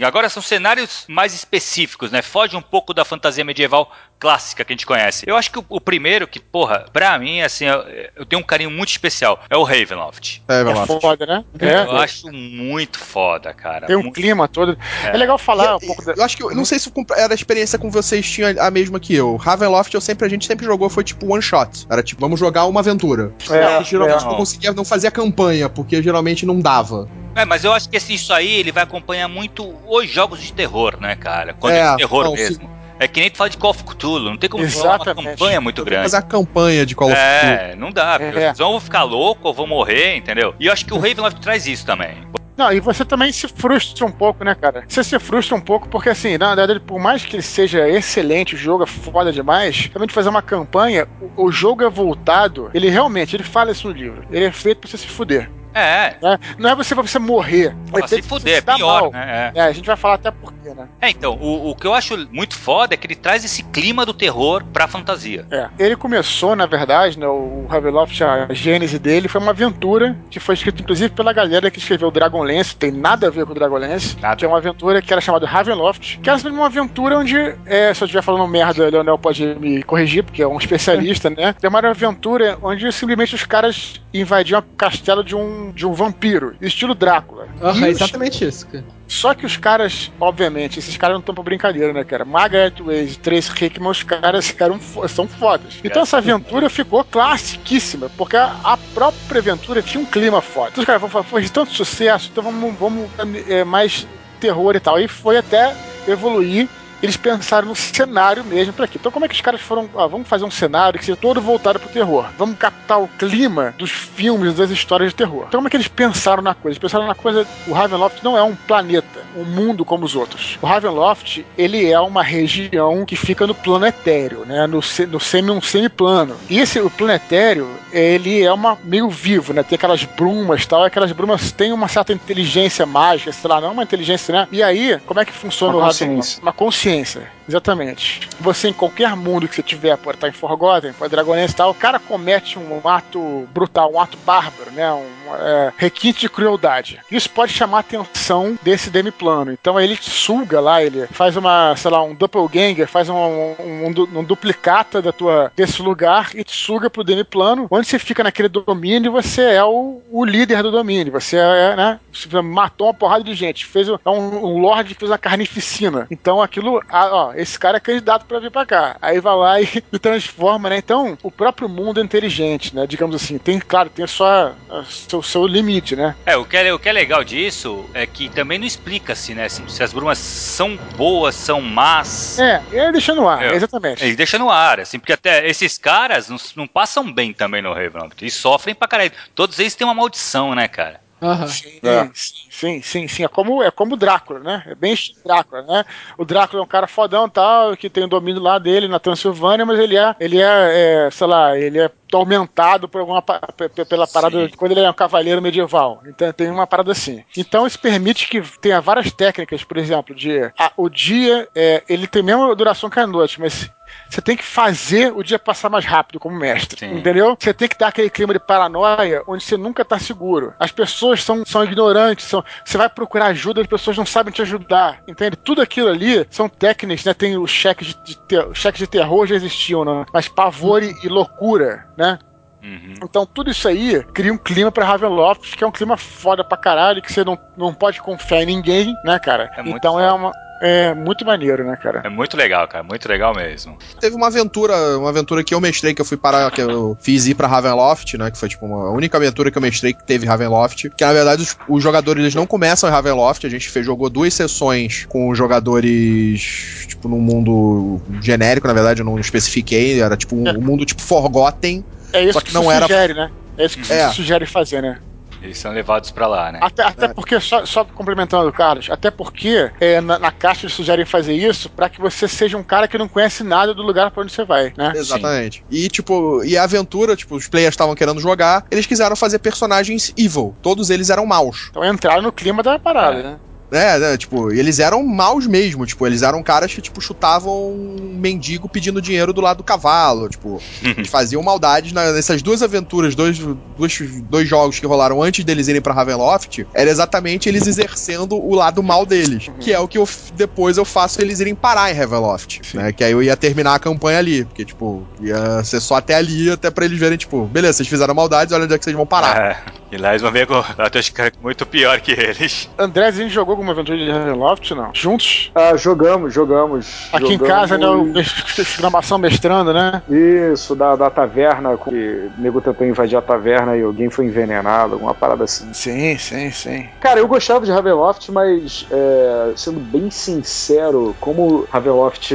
Agora 0.05 0.29
são 0.29 0.43
cenários 0.43 1.05
mais 1.09 1.35
específicos, 1.35 2.11
né? 2.11 2.23
Foge 2.23 2.57
um 2.57 2.63
pouco 2.63 2.93
da 2.95 3.05
fantasia 3.05 3.45
medieval 3.45 3.93
clássica 4.23 4.65
que 4.65 4.73
a 4.73 4.75
gente 4.75 4.87
conhece. 4.87 5.25
Eu 5.27 5.37
acho 5.37 5.51
que 5.51 5.59
o, 5.59 5.65
o 5.69 5.81
primeiro 5.81 6.29
que, 6.29 6.39
porra, 6.39 6.87
pra 6.93 7.19
mim, 7.19 7.41
assim, 7.41 7.65
eu, 7.65 7.85
eu, 8.15 8.25
tenho 8.25 8.41
um 8.41 8.45
carinho 8.45 8.71
muito 8.71 8.91
especial, 8.91 9.41
é 9.51 9.57
o 9.57 9.65
Ravenloft. 9.65 10.41
É. 10.47 10.61
É 10.61 11.01
foda, 11.01 11.27
né? 11.27 11.45
É. 11.59 11.83
Eu 11.83 11.97
acho 11.97 12.31
muito 12.31 13.01
foda, 13.01 13.53
cara. 13.53 13.89
Tem 13.89 13.97
um 13.97 14.03
muito... 14.03 14.15
clima 14.15 14.47
todo. 14.47 14.79
É, 15.05 15.09
é 15.09 15.17
legal 15.17 15.37
falar 15.37 15.75
um 15.75 15.81
pouco 15.81 16.05
da... 16.05 16.13
Eu 16.13 16.23
acho 16.23 16.37
que, 16.37 16.45
eu 16.45 16.55
não 16.55 16.65
sei 16.65 16.79
se 16.79 16.93
era 17.17 17.33
a 17.33 17.35
experiência 17.35 17.77
com 17.81 17.91
vocês 17.91 18.25
tinha 18.31 18.51
a 18.63 18.71
mesma 18.71 19.01
que 19.01 19.13
eu. 19.13 19.35
Ravenloft, 19.35 19.93
eu 19.93 20.01
sempre, 20.01 20.25
a 20.25 20.31
gente 20.31 20.47
sempre 20.47 20.67
jogou, 20.67 20.89
foi 20.89 21.03
tipo 21.03 21.27
one 21.33 21.43
shot. 21.43 21.85
Era 21.91 22.01
tipo, 22.01 22.21
vamos 22.21 22.39
jogar 22.39 22.67
uma 22.67 22.79
aventura. 22.79 23.35
É, 23.51 23.83
geralmente 23.83 24.23
é, 24.23 24.29
não 24.29 24.37
conseguia, 24.37 24.73
não 24.73 24.85
fazia 24.85 25.11
campanha, 25.11 25.69
porque 25.69 26.01
geralmente 26.01 26.47
não 26.47 26.61
dava. 26.61 27.09
É, 27.35 27.45
mas 27.45 27.65
eu 27.65 27.73
acho 27.73 27.89
que 27.89 27.97
isso 27.97 28.33
aí 28.33 28.53
ele 28.53 28.71
vai 28.71 28.85
acompanhar 28.85 29.27
muito 29.27 29.75
os 29.89 30.09
jogos 30.09 30.41
de 30.41 30.53
terror, 30.53 30.97
né, 31.01 31.17
cara? 31.17 31.55
Quando 31.55 31.75
é, 31.75 31.81
é 31.81 31.97
terror 31.97 32.25
não, 32.25 32.35
mesmo. 32.35 32.67
Se... 32.67 32.82
É 32.99 33.09
que 33.09 33.21
nem 33.21 33.31
tu 33.31 33.37
fala 33.37 33.51
de 33.51 33.57
Call 33.57 33.71
of 33.71 33.85
Cthulhu, 33.85 34.31
não 34.31 34.37
tem 34.37 34.49
como 34.49 34.65
Exatamente. 34.65 35.27
uma 35.27 35.37
campanha 35.37 35.61
muito 35.61 35.85
grande. 35.85 36.03
Fazer 36.03 36.17
a 36.17 36.23
campanha 36.23 36.87
de 36.87 36.95
Call 36.95 37.09
of 37.09 37.17
é, 37.17 37.39
Cthulhu. 37.39 37.53
É, 37.53 37.77
não 37.77 37.91
dá, 37.91 38.19
porque 38.19 38.39
é. 38.39 38.51
eu 38.51 38.71
vou 38.71 38.81
ficar 38.81 39.03
louco 39.03 39.49
ou 39.49 39.55
vou 39.55 39.67
morrer, 39.67 40.17
entendeu? 40.17 40.55
E 40.61 40.67
eu 40.67 40.73
acho 40.73 40.85
que 40.85 40.95
o 40.95 40.99
Ravenloft 40.99 41.41
traz 41.41 41.67
isso 41.67 41.85
também. 41.85 42.17
Não, 42.57 42.73
e 42.73 42.81
você 42.81 43.05
também 43.05 43.33
se 43.33 43.49
frustra 43.49 44.05
um 44.05 44.11
pouco, 44.13 44.45
né, 44.45 44.55
cara? 44.55 44.85
Você 44.87 45.03
se 45.03 45.19
frustra 45.19 45.57
um 45.57 45.61
pouco 45.61 45.89
porque, 45.89 46.11
assim, 46.11 46.37
na 46.37 46.55
verdade, 46.55 46.81
por 46.81 47.01
mais 47.01 47.25
que 47.25 47.37
ele 47.37 47.43
seja 47.43 47.89
excelente, 47.89 48.55
o 48.55 48.59
jogo 48.59 48.85
é 48.85 48.87
foda 48.87 49.33
demais, 49.33 49.89
realmente 49.91 50.13
fazer 50.13 50.29
uma 50.29 50.43
campanha, 50.43 51.09
o, 51.37 51.47
o 51.47 51.53
jogo 51.53 51.83
é 51.83 51.89
voltado, 51.89 52.71
ele 52.75 52.91
realmente, 52.91 53.35
ele 53.35 53.43
fala 53.43 53.73
isso 53.73 53.89
no 53.89 53.95
livro, 53.95 54.25
ele 54.31 54.45
é 54.45 54.53
feito 54.53 54.79
pra 54.79 54.91
você 54.91 54.99
se 54.99 55.07
fuder. 55.07 55.51
É. 55.75 56.17
Né? 56.23 56.39
Não 56.59 56.71
é 56.71 56.75
você 56.75 56.95
pra 56.95 57.03
você 57.03 57.19
morrer. 57.19 57.75
É 57.95 58.07
se 58.07 58.23
fuder, 58.23 58.59
é 58.59 58.61
pior, 58.61 59.11
né? 59.11 59.53
É. 59.55 59.59
é. 59.61 59.63
a 59.63 59.73
gente 59.73 59.87
vai 59.87 59.97
falar 59.97 60.15
até 60.15 60.31
porquê, 60.31 60.71
né? 60.75 60.89
É, 61.01 61.11
então, 61.11 61.35
o, 61.41 61.71
o 61.71 61.75
que 61.75 61.87
eu 61.87 61.95
acho 61.95 62.17
muito 62.31 62.57
foda 62.57 62.95
é 62.95 62.97
que 62.97 63.07
ele 63.07 63.15
traz 63.15 63.45
esse 63.45 63.63
clima 63.65 64.05
do 64.05 64.15
terror 64.15 64.65
pra 64.73 64.87
fantasia. 64.87 65.47
É. 65.51 65.69
Ele 65.79 65.97
começou, 65.97 66.55
na 66.55 66.67
verdade, 66.67 67.19
né, 67.19 67.27
o 67.27 67.67
Ravenloft, 67.69 68.23
a 68.23 68.53
gênese 68.53 68.99
dele 68.99 69.29
foi 69.29 69.41
uma 69.41 69.51
aventura 69.51 70.17
que 70.31 70.41
foi 70.41 70.55
escrita, 70.55 70.83
inclusive, 70.83 71.11
pela 71.11 71.33
galera 71.33 71.71
que 71.71 71.79
escreveu 71.79 72.11
Dragonlance, 72.11 72.77
tem 72.77 72.91
nada 72.91 73.27
a 73.27 73.31
ver 73.31 73.47
com 73.47 73.55
Dragonlance, 73.55 74.17
nada. 74.21 74.37
que 74.37 74.45
é 74.45 74.49
uma 74.49 74.59
aventura 74.59 75.01
que 75.01 75.13
era 75.13 75.21
chamada 75.21 75.47
Ravenloft, 75.47 76.19
que 76.21 76.31
era 76.31 76.39
uma 76.49 76.67
aventura 76.67 77.19
onde, 77.19 77.37
é, 77.67 77.93
se 77.95 78.03
eu 78.03 78.07
estiver 78.07 78.23
falando 78.23 78.47
merda, 78.49 78.87
o 78.87 78.91
Leonel 78.91 79.19
pode 79.19 79.55
me 79.57 79.83
corrigir, 79.83 80.25
porque 80.25 80.43
é 80.43 80.47
um 80.47 80.59
especialista, 80.59 81.31
né? 81.31 81.55
É 81.63 81.69
uma 81.69 81.79
aventura 81.79 82.59
onde 82.63 82.91
simplesmente 82.93 83.35
os 83.35 83.45
caras 83.45 84.01
invadiam 84.13 84.61
o 84.61 84.63
castelo 84.77 85.25
de 85.25 85.35
um 85.35 85.62
um, 85.63 85.71
de 85.71 85.87
um 85.87 85.93
vampiro, 85.93 86.55
estilo 86.61 86.95
Drácula. 86.95 87.49
É 87.61 87.69
os- 87.71 87.83
exatamente 87.83 88.45
isso. 88.45 88.67
cara. 88.67 88.85
Só 89.07 89.35
que 89.35 89.45
os 89.45 89.57
caras, 89.59 90.11
obviamente, 90.19 90.79
esses 90.79 90.97
caras 90.97 91.15
não 91.15 91.21
estão 91.21 91.35
pra 91.35 91.45
brincadeira, 91.45 91.93
né, 91.93 92.03
cara? 92.03 92.25
Margaret 92.25 92.73
Wade, 92.81 93.19
Trace 93.19 93.51
Hickman, 93.51 93.91
os 93.91 94.03
caras 94.03 94.55
eram, 94.59 94.81
são 95.09 95.29
fodas. 95.29 95.75
Então 95.85 96.03
essa 96.03 96.17
aventura 96.19 96.71
ficou 96.71 97.05
classiquíssima, 97.05 98.11
porque 98.17 98.37
a, 98.37 98.57
a 98.65 98.77
própria 98.95 99.39
aventura 99.41 99.83
tinha 99.83 100.03
um 100.03 100.07
clima 100.07 100.41
foda. 100.41 100.71
Então 100.73 100.83
os 100.83 100.87
caras 100.87 101.01
vão 101.01 101.11
falar, 101.11 101.25
foi 101.25 101.43
de 101.43 101.53
tanto 101.53 101.73
sucesso, 101.73 102.31
então 102.33 102.43
vamos, 102.43 102.75
vamos 102.79 103.11
é, 103.49 103.65
mais 103.65 104.07
terror 104.41 104.75
e 104.77 104.81
tal. 104.81 104.99
E 104.99 105.07
foi 105.07 105.37
até 105.37 105.75
evoluir. 106.09 106.69
Eles 107.03 107.17
pensaram 107.17 107.69
no 107.69 107.75
cenário 107.75 108.45
mesmo 108.45 108.73
pra 108.73 108.85
aqui. 108.85 108.99
Então, 108.99 109.11
como 109.11 109.25
é 109.25 109.29
que 109.29 109.35
os 109.35 109.41
caras 109.41 109.61
foram? 109.61 109.89
Ah, 109.97 110.07
vamos 110.07 110.29
fazer 110.29 110.45
um 110.45 110.51
cenário 110.51 110.99
que 110.99 111.05
seja 111.05 111.17
todo 111.17 111.41
voltado 111.41 111.79
pro 111.79 111.89
terror. 111.89 112.27
Vamos 112.39 112.57
captar 112.57 113.01
o 113.01 113.09
clima 113.09 113.75
dos 113.77 113.91
filmes, 113.91 114.55
das 114.55 114.71
histórias 114.71 115.11
de 115.11 115.17
terror. 115.17 115.45
Então, 115.49 115.59
como 115.59 115.69
é 115.69 115.71
que 115.71 115.77
eles 115.77 115.89
pensaram 115.89 116.43
na 116.43 116.55
coisa? 116.55 116.73
Eles 116.73 116.79
pensaram 116.79 117.07
na 117.07 117.15
coisa. 117.15 117.47
O 117.67 117.73
Ravenloft 117.73 118.23
não 118.23 118.37
é 118.37 118.43
um 118.43 118.55
planeta, 118.55 119.21
um 119.37 119.45
mundo 119.45 119.85
como 119.85 120.05
os 120.05 120.15
outros. 120.15 120.59
O 120.63 120.67
Ravenloft, 120.67 121.45
ele 121.59 121.91
é 121.91 122.01
uma 122.01 122.23
região 122.23 123.05
que 123.05 123.17
fica 123.17 123.47
no 123.47 123.55
plano 123.55 123.87
etéreo, 123.87 124.45
né? 124.47 124.67
No, 124.67 124.81
no 125.09 125.21
semi, 125.21 125.51
um 125.51 125.61
semiplano. 125.61 126.37
E 126.49 126.59
esse, 126.59 126.81
o 126.81 126.91
planetário, 126.91 127.69
ele 127.93 128.43
é 128.43 128.53
uma 128.53 128.79
meio 128.85 129.09
vivo, 129.11 129.53
né? 129.53 129.63
Tem 129.63 129.77
aquelas 129.77 130.05
brumas 130.05 130.63
e 130.63 130.69
tal. 130.69 130.85
Aquelas 130.85 131.13
brumas 131.13 131.53
têm 131.53 131.73
uma 131.73 131.89
certa 131.89 132.13
inteligência 132.13 132.87
mágica, 132.87 133.33
sei 133.33 133.51
lá, 133.51 133.61
não 133.61 133.73
uma 133.73 133.83
inteligência, 133.83 134.33
né? 134.33 134.49
E 134.53 134.63
aí, 134.63 134.99
como 135.07 135.21
é 135.21 135.25
que 135.25 135.33
funciona 135.33 135.75
Uma 135.75 135.85
o. 135.85 135.87
Ravenloft? 135.87 136.41
Uma 136.41 136.53
consciência, 136.53 136.92
consciência 136.93 137.33
exatamente. 137.49 138.29
Você, 138.41 138.69
em 138.69 138.73
qualquer 138.73 139.15
mundo 139.17 139.49
que 139.49 139.55
você 139.55 139.63
tiver, 139.63 139.97
pode 139.97 140.17
estar 140.17 140.29
em 140.29 140.33
Forgotten, 140.33 140.93
pode 140.93 141.11
Dragonlance 141.11 141.53
e 141.53 141.57
tal, 141.57 141.71
o 141.71 141.75
cara 141.75 141.99
comete 141.99 142.59
um 142.59 142.89
ato 142.89 143.49
brutal, 143.53 143.93
um 143.93 144.01
ato 144.01 144.17
bárbaro, 144.25 144.71
né? 144.73 144.93
Um 144.93 145.35
é, 145.35 145.73
requinte 145.77 146.21
de 146.21 146.29
crueldade. 146.29 147.01
Isso 147.11 147.31
pode 147.31 147.53
chamar 147.53 147.79
a 147.79 147.81
atenção 147.81 148.59
desse 148.63 148.91
demiplano. 148.91 149.53
Então 149.53 149.81
ele 149.81 149.99
suga 150.01 150.61
lá, 150.61 150.83
ele 150.83 151.07
faz 151.09 151.37
uma, 151.37 151.75
sei 151.77 151.91
lá, 151.91 152.03
um 152.03 152.15
doppelganger, 152.15 152.89
faz 152.89 153.09
um, 153.09 153.15
um, 153.15 153.87
um 153.87 153.93
um 154.15 154.25
duplicata 154.25 155.01
da 155.01 155.13
tua, 155.13 155.53
desse 155.57 155.83
lugar 155.83 156.31
e 156.35 156.45
te 156.45 156.55
suga 156.55 156.89
pro 156.89 157.05
demiplano, 157.05 157.67
onde 157.71 157.87
você 157.87 157.99
fica 157.99 158.23
naquele 158.23 158.49
domínio 158.49 159.13
você 159.13 159.43
é 159.43 159.65
o, 159.65 160.01
o 160.11 160.25
líder 160.25 160.63
do 160.63 160.71
domínio. 160.71 161.13
Você 161.13 161.37
é, 161.37 161.77
né? 161.77 162.01
Você 162.13 162.29
matou 162.41 162.89
uma 162.89 162.95
porrada 162.95 163.25
de 163.25 163.35
gente, 163.35 163.67
fez 163.67 163.89
um, 163.89 163.99
é 164.05 164.11
um, 164.11 164.45
um 164.45 164.59
lord 164.59 164.95
que 164.95 165.01
fez 165.01 165.11
uma 165.11 165.19
carnificina. 165.19 166.07
Então 166.11 166.41
aquilo, 166.41 166.83
ah, 166.89 167.32
ó, 167.33 167.41
esse 167.41 167.59
cara 167.59 167.77
é 167.77 167.81
candidato 167.81 168.27
pra 168.27 168.39
vir 168.39 168.51
pra 168.51 168.67
cá. 168.67 168.97
Aí 169.01 169.21
vai 169.21 169.35
lá 169.35 169.61
e, 169.61 169.69
e 169.93 169.99
transforma, 169.99 170.69
né? 170.71 170.77
Então 170.79 171.17
o 171.23 171.31
próprio 171.31 171.69
mundo 171.69 172.01
é 172.01 172.03
inteligente, 172.05 172.75
né? 172.75 172.87
Digamos 172.87 173.17
assim, 173.17 173.39
tem, 173.39 173.59
claro, 173.59 173.91
tem 173.91 174.05
a 174.05 174.85
seu, 174.89 175.23
seu 175.23 175.47
limite, 175.47 175.97
né? 175.97 176.15
É, 176.27 176.37
o 176.37 176.45
que 176.45 176.57
é, 176.57 176.73
o 176.73 176.79
que 176.79 176.89
é 176.89 176.93
legal 176.93 177.25
disso 177.25 177.85
é 177.95 178.07
que 178.07 178.29
também 178.29 178.59
não 178.59 178.67
explica-se, 178.67 179.35
né? 179.35 179.49
Se, 179.49 179.63
se 179.69 179.83
as 179.83 179.93
brumas 179.93 180.19
são 180.19 180.77
boas, 180.97 181.35
são 181.35 181.61
más. 181.61 182.39
É, 182.39 182.63
ele 182.71 182.93
deixa 182.93 183.15
no 183.15 183.29
ar, 183.29 183.43
É. 183.43 183.55
exatamente. 183.55 184.05
Ele 184.05 184.17
deixa 184.17 184.39
no 184.39 184.51
ar, 184.51 184.81
assim, 184.81 184.99
porque 184.99 185.13
até 185.13 185.47
esses 185.49 185.79
caras 185.79 186.29
não, 186.29 186.37
não 186.57 186.67
passam 186.67 187.13
bem 187.13 187.33
também 187.33 187.63
no 187.63 187.73
Ravenloft. 187.73 188.21
Eles 188.23 188.35
sofrem 188.35 188.75
pra 188.75 188.89
caralho. 188.89 189.13
Todos 189.35 189.59
eles 189.59 189.75
têm 189.75 189.87
uma 189.87 189.95
maldição, 189.95 190.55
né, 190.55 190.69
cara? 190.69 191.01
Sim, 191.49 191.81
É. 191.85 192.11
sim, 192.15 192.83
sim, 192.83 193.09
sim. 193.09 193.25
É 193.25 193.29
como, 193.29 193.63
é 193.63 193.71
como 193.71 193.95
o 193.95 193.97
Drácula, 193.97 194.41
né? 194.41 194.63
É 194.67 194.75
bem 194.75 194.93
estilo 194.93 195.21
Drácula, 195.25 195.63
né? 195.63 195.85
O 196.19 196.25
Drácula 196.25 196.63
é 196.63 196.65
um 196.65 196.69
cara 196.69 196.87
fodão 196.87 197.29
tal, 197.29 197.77
que 197.77 197.89
tem 197.89 198.05
o 198.05 198.09
domínio 198.09 198.43
lá 198.43 198.59
dele 198.59 198.89
na 198.89 198.99
Transilvânia, 198.99 199.65
mas 199.65 199.79
ele 199.79 199.97
é, 199.97 200.15
ele 200.19 200.41
é, 200.41 201.07
é, 201.07 201.11
sei 201.11 201.27
lá, 201.27 201.57
ele 201.59 201.79
é 201.79 201.91
tormentado 202.09 202.89
por 202.89 203.01
alguma 203.01 203.23
pela 203.23 204.07
parada 204.07 204.47
Sim. 204.49 204.55
quando 204.57 204.73
ele 204.73 204.81
é 204.81 204.91
um 204.91 204.95
cavaleiro 204.95 205.41
medieval. 205.41 206.03
Então 206.07 206.31
tem 206.33 206.51
uma 206.51 206.67
parada 206.67 206.93
assim. 206.93 207.25
Então 207.37 207.67
isso 207.67 207.79
permite 207.79 208.29
que 208.29 208.41
tenha 208.61 208.81
várias 208.81 209.11
técnicas, 209.13 209.65
por 209.65 209.77
exemplo, 209.79 210.15
de 210.15 210.43
a- 210.59 210.73
o 210.77 210.89
dia 210.91 211.49
é, 211.55 211.83
ele 211.89 212.07
tem 212.07 212.21
a 212.21 212.25
mesma 212.25 212.55
duração 212.55 212.91
que 212.91 213.01
a 213.01 213.07
noite, 213.07 213.41
mas 213.41 213.71
você 214.13 214.21
tem 214.21 214.37
que 214.37 214.45
fazer 214.45 215.11
o 215.15 215.23
dia 215.23 215.39
passar 215.39 215.71
mais 215.71 215.87
rápido 215.87 216.21
como 216.21 216.39
mestre. 216.39 216.81
Sim. 216.81 216.99
Entendeu? 216.99 217.35
Você 217.39 217.55
tem 217.55 217.67
que 217.67 217.79
dar 217.79 217.89
aquele 217.89 218.11
clima 218.11 218.35
de 218.35 218.39
paranoia 218.39 219.23
onde 219.27 219.43
você 219.43 219.57
nunca 219.57 219.85
tá 219.85 219.99
seguro. 219.99 220.53
As 220.59 220.71
pessoas 220.71 221.23
são, 221.25 221.45
são 221.47 221.65
ignorantes, 221.65 222.27
são, 222.27 222.45
você 222.63 222.77
vai 222.77 222.91
procurar 222.91 223.27
ajuda, 223.27 223.63
as 223.63 223.67
pessoas 223.67 223.97
não 223.97 224.05
sabem 224.05 224.33
te 224.33 224.43
ajudar. 224.43 225.01
Entende? 225.09 225.37
Tudo 225.37 225.63
aquilo 225.63 225.89
ali 225.89 226.27
são 226.31 226.47
técnicas, 226.49 227.05
né? 227.07 227.15
Tem 227.15 227.39
os 227.39 227.51
cheques 227.51 227.89
de, 227.89 227.97
de, 228.05 228.19
ter- 228.19 228.47
cheques 228.55 228.81
de 228.81 228.87
terror 228.87 229.27
já 229.27 229.35
existiam, 229.35 229.85
né? 229.85 230.05
Mas 230.13 230.29
pavor 230.29 230.83
e, 230.83 230.95
e 231.03 231.09
loucura, 231.09 231.87
né? 231.97 232.19
Uhum. 232.63 232.95
Então 233.03 233.27
tudo 233.27 233.51
isso 233.51 233.67
aí 233.67 234.05
cria 234.15 234.33
um 234.33 234.39
clima 234.39 234.71
pra 234.71 234.85
Ravenloft, 234.85 235.57
que 235.57 235.65
é 235.65 235.67
um 235.67 235.73
clima 235.73 235.97
foda 235.97 236.45
pra 236.45 236.57
caralho, 236.57 237.03
que 237.03 237.13
você 237.13 237.25
não, 237.25 237.37
não 237.57 237.75
pode 237.75 238.01
confiar 238.01 238.43
em 238.43 238.47
ninguém, 238.47 238.95
né, 239.05 239.19
cara? 239.19 239.51
É 239.57 239.63
muito 239.63 239.77
então 239.79 239.99
é 239.99 240.09
foda. 240.09 240.15
uma. 240.15 240.33
É 240.65 240.95
muito 240.95 241.25
maneiro, 241.27 241.65
né, 241.65 241.77
cara? 241.77 242.03
É 242.05 242.09
muito 242.09 242.37
legal, 242.37 242.69
cara. 242.69 242.85
Muito 242.85 243.09
legal 243.09 243.35
mesmo. 243.35 243.77
Teve 244.01 244.15
uma 244.15 244.29
aventura, 244.29 244.97
uma 244.97 245.09
aventura 245.09 245.43
que 245.43 245.53
eu 245.53 245.61
mestrei, 245.61 245.93
que 245.93 246.01
eu 246.01 246.05
fui 246.05 246.17
parar, 246.17 246.53
que 246.53 246.61
eu 246.63 246.97
fiz 247.01 247.27
ir 247.27 247.35
pra 247.35 247.49
Ravenloft, 247.49 248.17
né? 248.17 248.31
Que 248.31 248.39
foi 248.39 248.49
tipo 248.49 248.65
uma 248.65 248.87
a 248.87 248.93
única 248.93 249.17
aventura 249.17 249.51
que 249.51 249.59
eu 249.59 249.63
mestrei 249.63 249.93
que 249.93 250.05
teve 250.07 250.25
Ravenloft. 250.25 250.89
Que 250.91 251.05
na 251.05 251.13
verdade 251.13 251.43
os, 251.43 251.57
os 251.69 251.83
jogadores 251.83 252.23
eles 252.23 252.35
não 252.37 252.47
começam 252.47 252.89
em 252.89 252.93
Ravenloft. 252.93 253.45
A 253.45 253.51
gente 253.51 253.69
fez, 253.69 253.85
jogou 253.85 254.09
duas 254.09 254.33
sessões 254.35 255.05
com 255.09 255.29
os 255.31 255.37
jogadores, 255.37 256.87
tipo, 256.89 257.09
num 257.09 257.19
mundo 257.21 258.01
genérico, 258.23 258.67
na 258.69 258.73
verdade, 258.75 259.01
eu 259.01 259.05
não 259.05 259.19
especifiquei. 259.19 260.01
Era 260.01 260.17
tipo 260.17 260.37
um, 260.37 260.49
um 260.49 260.61
mundo 260.61 260.85
tipo 260.85 261.03
Forgotten. 261.03 261.85
É 262.13 262.23
isso 262.23 262.35
Só 262.35 262.41
que, 262.41 262.47
que 262.49 262.55
não 262.55 262.65
se 262.65 262.71
era- 262.71 262.87
sugere, 262.87 263.15
né? 263.15 263.31
É 263.59 263.65
isso 263.67 263.79
que 263.79 263.93
É. 263.93 264.09
se 264.09 264.15
sugere 264.15 264.47
fazer, 264.47 264.81
né? 264.81 264.99
Eles 265.43 265.59
são 265.59 265.73
levados 265.73 266.11
pra 266.11 266.27
lá, 266.27 266.53
né? 266.53 266.61
Até, 266.63 266.85
até 266.85 267.09
porque, 267.09 267.41
só, 267.41 267.67
só 267.67 267.85
complementando 267.85 268.49
o 268.49 268.53
Carlos, 268.53 268.89
até 268.89 269.11
porque 269.11 269.71
é, 269.81 270.01
na, 270.01 270.19
na 270.19 270.31
caixa 270.31 270.67
eles 270.67 270.75
sugerem 270.75 271.05
fazer 271.05 271.35
isso 271.35 271.69
pra 271.69 271.89
que 271.89 272.01
você 272.01 272.29
seja 272.29 272.57
um 272.57 272.63
cara 272.63 272.87
que 272.87 272.97
não 272.97 273.09
conhece 273.09 273.43
nada 273.43 273.75
do 273.75 273.83
lugar 273.83 274.11
pra 274.11 274.23
onde 274.23 274.33
você 274.33 274.45
vai, 274.45 274.73
né? 274.77 274.93
Exatamente. 274.95 275.65
E 275.69 275.89
tipo, 275.89 276.45
e 276.45 276.57
a 276.57 276.63
aventura, 276.63 277.17
tipo, 277.17 277.35
os 277.35 277.49
players 277.49 277.73
estavam 277.73 277.95
querendo 277.95 278.21
jogar, 278.21 278.65
eles 278.71 278.87
quiseram 278.87 279.17
fazer 279.17 279.41
personagens 279.41 280.13
evil. 280.17 280.57
Todos 280.63 280.91
eles 280.91 281.11
eram 281.11 281.27
maus. 281.27 281.67
Então 281.71 281.85
entraram 281.85 282.23
no 282.23 282.33
clima 282.33 282.63
da 282.63 282.79
parada, 282.79 283.19
É. 283.19 283.23
né? 283.23 283.41
É, 283.73 283.99
né, 283.99 284.17
tipo, 284.19 284.53
eles 284.53 284.79
eram 284.79 285.03
maus 285.03 285.47
mesmo, 285.47 285.87
tipo, 285.87 286.07
eles 286.07 286.23
eram 286.23 286.43
caras 286.43 286.73
que, 286.75 286.83
tipo, 286.83 287.01
chutavam 287.01 287.73
um 287.73 288.17
mendigo 288.19 288.69
pedindo 288.69 289.01
dinheiro 289.01 289.33
do 289.33 289.41
lado 289.41 289.59
do 289.59 289.65
cavalo, 289.65 290.29
tipo, 290.29 290.61
eles 290.85 291.09
faziam 291.09 291.43
maldades 291.43 291.93
na- 291.93 292.13
nessas 292.13 292.43
duas 292.43 292.63
aventuras, 292.63 293.15
dois, 293.15 293.39
dois, 293.39 293.99
dois 294.29 294.49
jogos 294.49 294.79
que 294.79 294.87
rolaram 294.87 295.23
antes 295.23 295.45
deles 295.45 295.69
irem 295.69 295.81
pra 295.81 295.95
Ravenloft, 295.95 296.67
era 296.75 296.91
exatamente 296.91 297.49
eles 297.49 297.67
exercendo 297.67 298.37
o 298.37 298.55
lado 298.55 298.83
mal 298.83 299.07
deles, 299.07 299.47
que 299.61 299.73
é 299.73 299.79
o 299.81 299.89
que 299.89 299.99
eu, 299.99 300.09
depois 300.35 300.77
eu 300.77 300.85
faço 300.85 301.21
eles 301.21 301.41
irem 301.41 301.55
parar 301.55 301.91
em 301.91 301.95
Ravenloft, 301.95 302.61
né, 302.75 302.93
que 302.93 303.03
aí 303.03 303.13
eu 303.13 303.23
ia 303.23 303.37
terminar 303.37 303.75
a 303.75 303.79
campanha 303.79 304.19
ali, 304.19 304.45
porque, 304.45 304.65
tipo, 304.65 305.07
ia 305.21 305.65
ser 305.65 305.81
só 305.81 305.97
até 305.97 306.15
ali, 306.15 306.51
até 306.51 306.71
pra 306.71 306.85
eles 306.85 306.99
verem, 306.99 307.17
tipo, 307.17 307.47
beleza, 307.47 307.79
vocês 307.79 307.89
fizeram 307.89 308.15
maldades, 308.15 308.53
olha 308.53 308.65
onde 308.65 308.75
é 308.75 308.79
que 308.79 308.85
vocês 308.85 308.97
vão 308.97 309.07
parar. 309.07 309.37
É. 309.37 309.57
E 309.91 309.97
lá 309.99 310.11
eles 310.11 310.23
vão 310.23 310.33
ver 310.33 310.47
que 310.47 310.53
eu 310.53 310.65
eu 310.79 310.99
acho 310.99 311.13
que 311.13 311.21
é 311.21 311.31
muito 311.43 311.67
pior 311.67 312.01
que 312.01 312.13
eles. 312.13 312.69
André, 312.79 313.07
a 313.07 313.11
gente 313.11 313.33
jogou 313.33 313.57
alguma 313.63 313.73
aventura 313.73 313.97
de 313.97 314.11
Ravenloft, 314.11 314.71
não? 314.75 314.91
Juntos? 314.95 315.51
Ah, 315.55 315.77
jogamos, 315.77 316.35
jogamos. 316.35 317.09
Aqui 317.13 317.25
em 317.35 317.39
Jogamos- 317.39 317.49
casa, 317.49 317.79
né? 317.79 317.87
O 317.87 318.13
exclamação 318.19 319.19
mestrando, 319.19 319.73
né? 319.73 320.03
Isso, 320.09 320.75
da, 320.75 320.97
da 320.97 321.09
taverna, 321.09 321.77
que 321.79 322.31
o 322.37 322.41
nego 322.43 322.61
tentou 322.61 322.87
invadir 322.87 323.17
a 323.17 323.23
taverna 323.23 323.77
e 323.77 323.83
alguém 323.83 324.11
foi 324.11 324.27
envenenado, 324.27 324.95
alguma 324.95 325.15
parada 325.15 325.45
assim. 325.45 325.73
Sim, 325.73 326.19
sim, 326.19 326.51
sim. 326.51 326.89
Cara, 327.01 327.21
eu 327.21 327.29
gostava 327.29 327.65
de 327.65 327.71
Ravenloft, 327.73 328.31
mas 328.31 328.87
é, 328.91 329.53
sendo 329.57 329.81
bem 329.81 330.11
sincero, 330.11 331.17
como 331.21 331.67
Ravenloft 331.71 332.33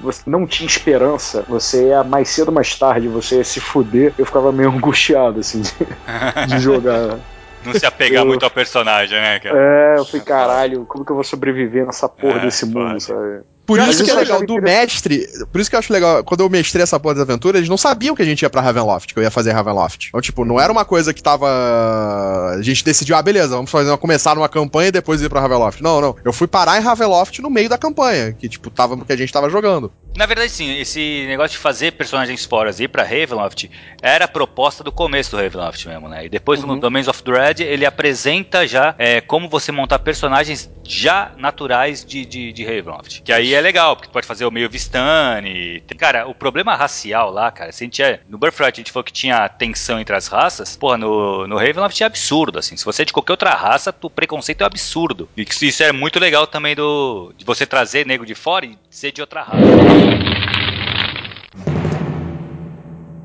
você 0.00 0.22
não 0.26 0.46
tinha 0.46 0.66
esperança, 0.66 1.44
você 1.48 1.88
ia 1.88 2.04
mais 2.04 2.28
cedo 2.28 2.48
ou 2.48 2.54
mais 2.54 2.78
tarde, 2.78 3.08
você 3.08 3.36
ia 3.38 3.44
se 3.44 3.60
fuder, 3.60 4.14
eu 4.16 4.24
ficava 4.24 4.52
meio 4.52 4.70
angustiado, 4.72 5.40
assim, 5.40 5.60
de, 5.60 5.72
de 6.46 6.58
jogar. 6.58 7.18
Não 7.64 7.72
se 7.74 7.86
apegar 7.86 8.22
Eu- 8.22 8.26
muito 8.26 8.44
ao 8.44 8.50
personagem, 8.50 9.18
né, 9.20 9.38
cara? 9.40 9.56
É, 9.58 9.98
eu 9.98 10.04
falei, 10.04 10.20
caralho, 10.24 10.84
como 10.86 11.04
que 11.04 11.12
eu 11.12 11.16
vou 11.16 11.24
sobreviver 11.24 11.86
nessa 11.86 12.08
porra 12.08 12.38
É, 12.38 12.40
desse 12.40 12.64
mundo, 12.66 12.88
foda. 12.88 13.00
sabe? 13.00 13.40
Por 13.64 13.78
Mas 13.78 13.94
isso 13.94 14.04
que 14.04 14.10
é 14.10 14.14
legal 14.14 14.44
do 14.44 14.60
mestre. 14.60 15.24
Por 15.52 15.60
isso 15.60 15.70
que 15.70 15.76
eu 15.76 15.78
acho 15.78 15.92
legal. 15.92 16.24
Quando 16.24 16.40
eu 16.40 16.50
mestrei 16.50 16.82
essa 16.82 16.98
porra 16.98 17.14
das 17.14 17.22
aventuras, 17.22 17.58
eles 17.58 17.68
não 17.68 17.76
sabiam 17.76 18.14
que 18.14 18.20
a 18.20 18.24
gente 18.24 18.42
ia 18.42 18.50
pra 18.50 18.60
Ravenloft, 18.60 19.14
que 19.14 19.18
eu 19.18 19.22
ia 19.22 19.30
fazer 19.30 19.52
Ravenloft. 19.52 20.08
Então, 20.08 20.20
tipo, 20.20 20.44
não 20.44 20.60
era 20.60 20.70
uma 20.72 20.84
coisa 20.84 21.14
que 21.14 21.22
tava. 21.22 21.46
A 21.46 22.60
gente 22.60 22.84
decidiu, 22.84 23.14
ah, 23.16 23.22
beleza, 23.22 23.54
vamos 23.54 23.70
fazer 23.70 23.88
uma, 23.90 23.96
começar 23.98 24.34
numa 24.34 24.48
campanha 24.48 24.88
e 24.88 24.92
depois 24.92 25.22
ir 25.22 25.28
pra 25.28 25.40
Ravenloft. 25.40 25.80
Não, 25.80 26.00
não. 26.00 26.16
Eu 26.24 26.32
fui 26.32 26.48
parar 26.48 26.76
em 26.78 26.82
Ravenloft 26.82 27.38
no 27.40 27.48
meio 27.48 27.68
da 27.68 27.78
campanha, 27.78 28.32
que, 28.32 28.48
tipo, 28.48 28.68
tava 28.68 28.96
porque 28.96 29.12
a 29.12 29.16
gente 29.16 29.32
tava 29.32 29.48
jogando. 29.48 29.92
Na 30.14 30.26
verdade, 30.26 30.50
sim, 30.50 30.78
esse 30.78 31.24
negócio 31.26 31.52
de 31.52 31.58
fazer 31.62 31.92
personagens 31.92 32.44
foras 32.44 32.78
e 32.78 32.84
ir 32.84 32.88
pra 32.88 33.02
Ravenloft 33.02 33.70
era 34.02 34.26
a 34.26 34.28
proposta 34.28 34.84
do 34.84 34.92
começo 34.92 35.30
do 35.30 35.42
Ravenloft 35.42 35.86
mesmo, 35.88 36.06
né? 36.08 36.26
E 36.26 36.28
depois 36.28 36.60
Uhum. 36.60 36.74
no 36.74 36.80
Domains 36.80 37.08
of 37.08 37.22
Dread 37.24 37.62
ele 37.62 37.86
apresenta 37.86 38.66
já 38.66 38.94
é, 38.98 39.22
como 39.22 39.48
você 39.48 39.72
montar 39.72 39.98
personagens 40.00 40.70
já 40.84 41.32
naturais 41.36 42.04
de, 42.04 42.26
de, 42.26 42.52
de 42.52 42.64
Ravenloft. 42.64 43.22
Que 43.24 43.32
aí 43.32 43.54
é 43.54 43.60
legal, 43.60 43.96
porque 43.96 44.08
tu 44.08 44.12
pode 44.12 44.26
fazer 44.26 44.44
o 44.44 44.50
meio 44.50 44.68
Vistani. 44.68 45.82
Cara, 45.96 46.26
o 46.26 46.34
problema 46.34 46.74
racial 46.74 47.30
lá, 47.30 47.50
cara, 47.50 47.72
se 47.72 47.82
a 47.82 47.86
gente 47.86 48.02
é, 48.02 48.20
no 48.28 48.36
Birthright 48.36 48.78
a 48.78 48.80
gente 48.82 48.92
falou 48.92 49.04
que 49.04 49.12
tinha 49.12 49.48
tensão 49.48 49.98
entre 49.98 50.14
as 50.14 50.26
raças, 50.26 50.76
porra, 50.76 50.98
no, 50.98 51.46
no 51.46 51.56
Ravenloft 51.56 51.98
é 52.02 52.04
absurdo, 52.04 52.58
assim. 52.58 52.76
Se 52.76 52.84
você 52.84 53.02
é 53.02 53.04
de 53.06 53.12
qualquer 53.12 53.32
outra 53.32 53.54
raça, 53.54 53.94
o 54.02 54.10
preconceito 54.10 54.60
é 54.62 54.64
absurdo. 54.66 55.30
E 55.36 55.42
isso- 55.48 55.64
isso 55.64 55.82
é 55.82 55.90
muito 55.92 56.18
legal 56.20 56.46
também 56.46 56.74
do 56.74 57.32
de 57.38 57.44
você 57.46 57.64
trazer 57.64 58.04
nego 58.04 58.26
de 58.26 58.34
fora 58.34 58.66
e 58.66 58.76
ser 58.90 59.12
de 59.12 59.20
outra 59.22 59.42
raça. 59.42 60.01
Thank 60.02 60.56
you. 60.56 60.61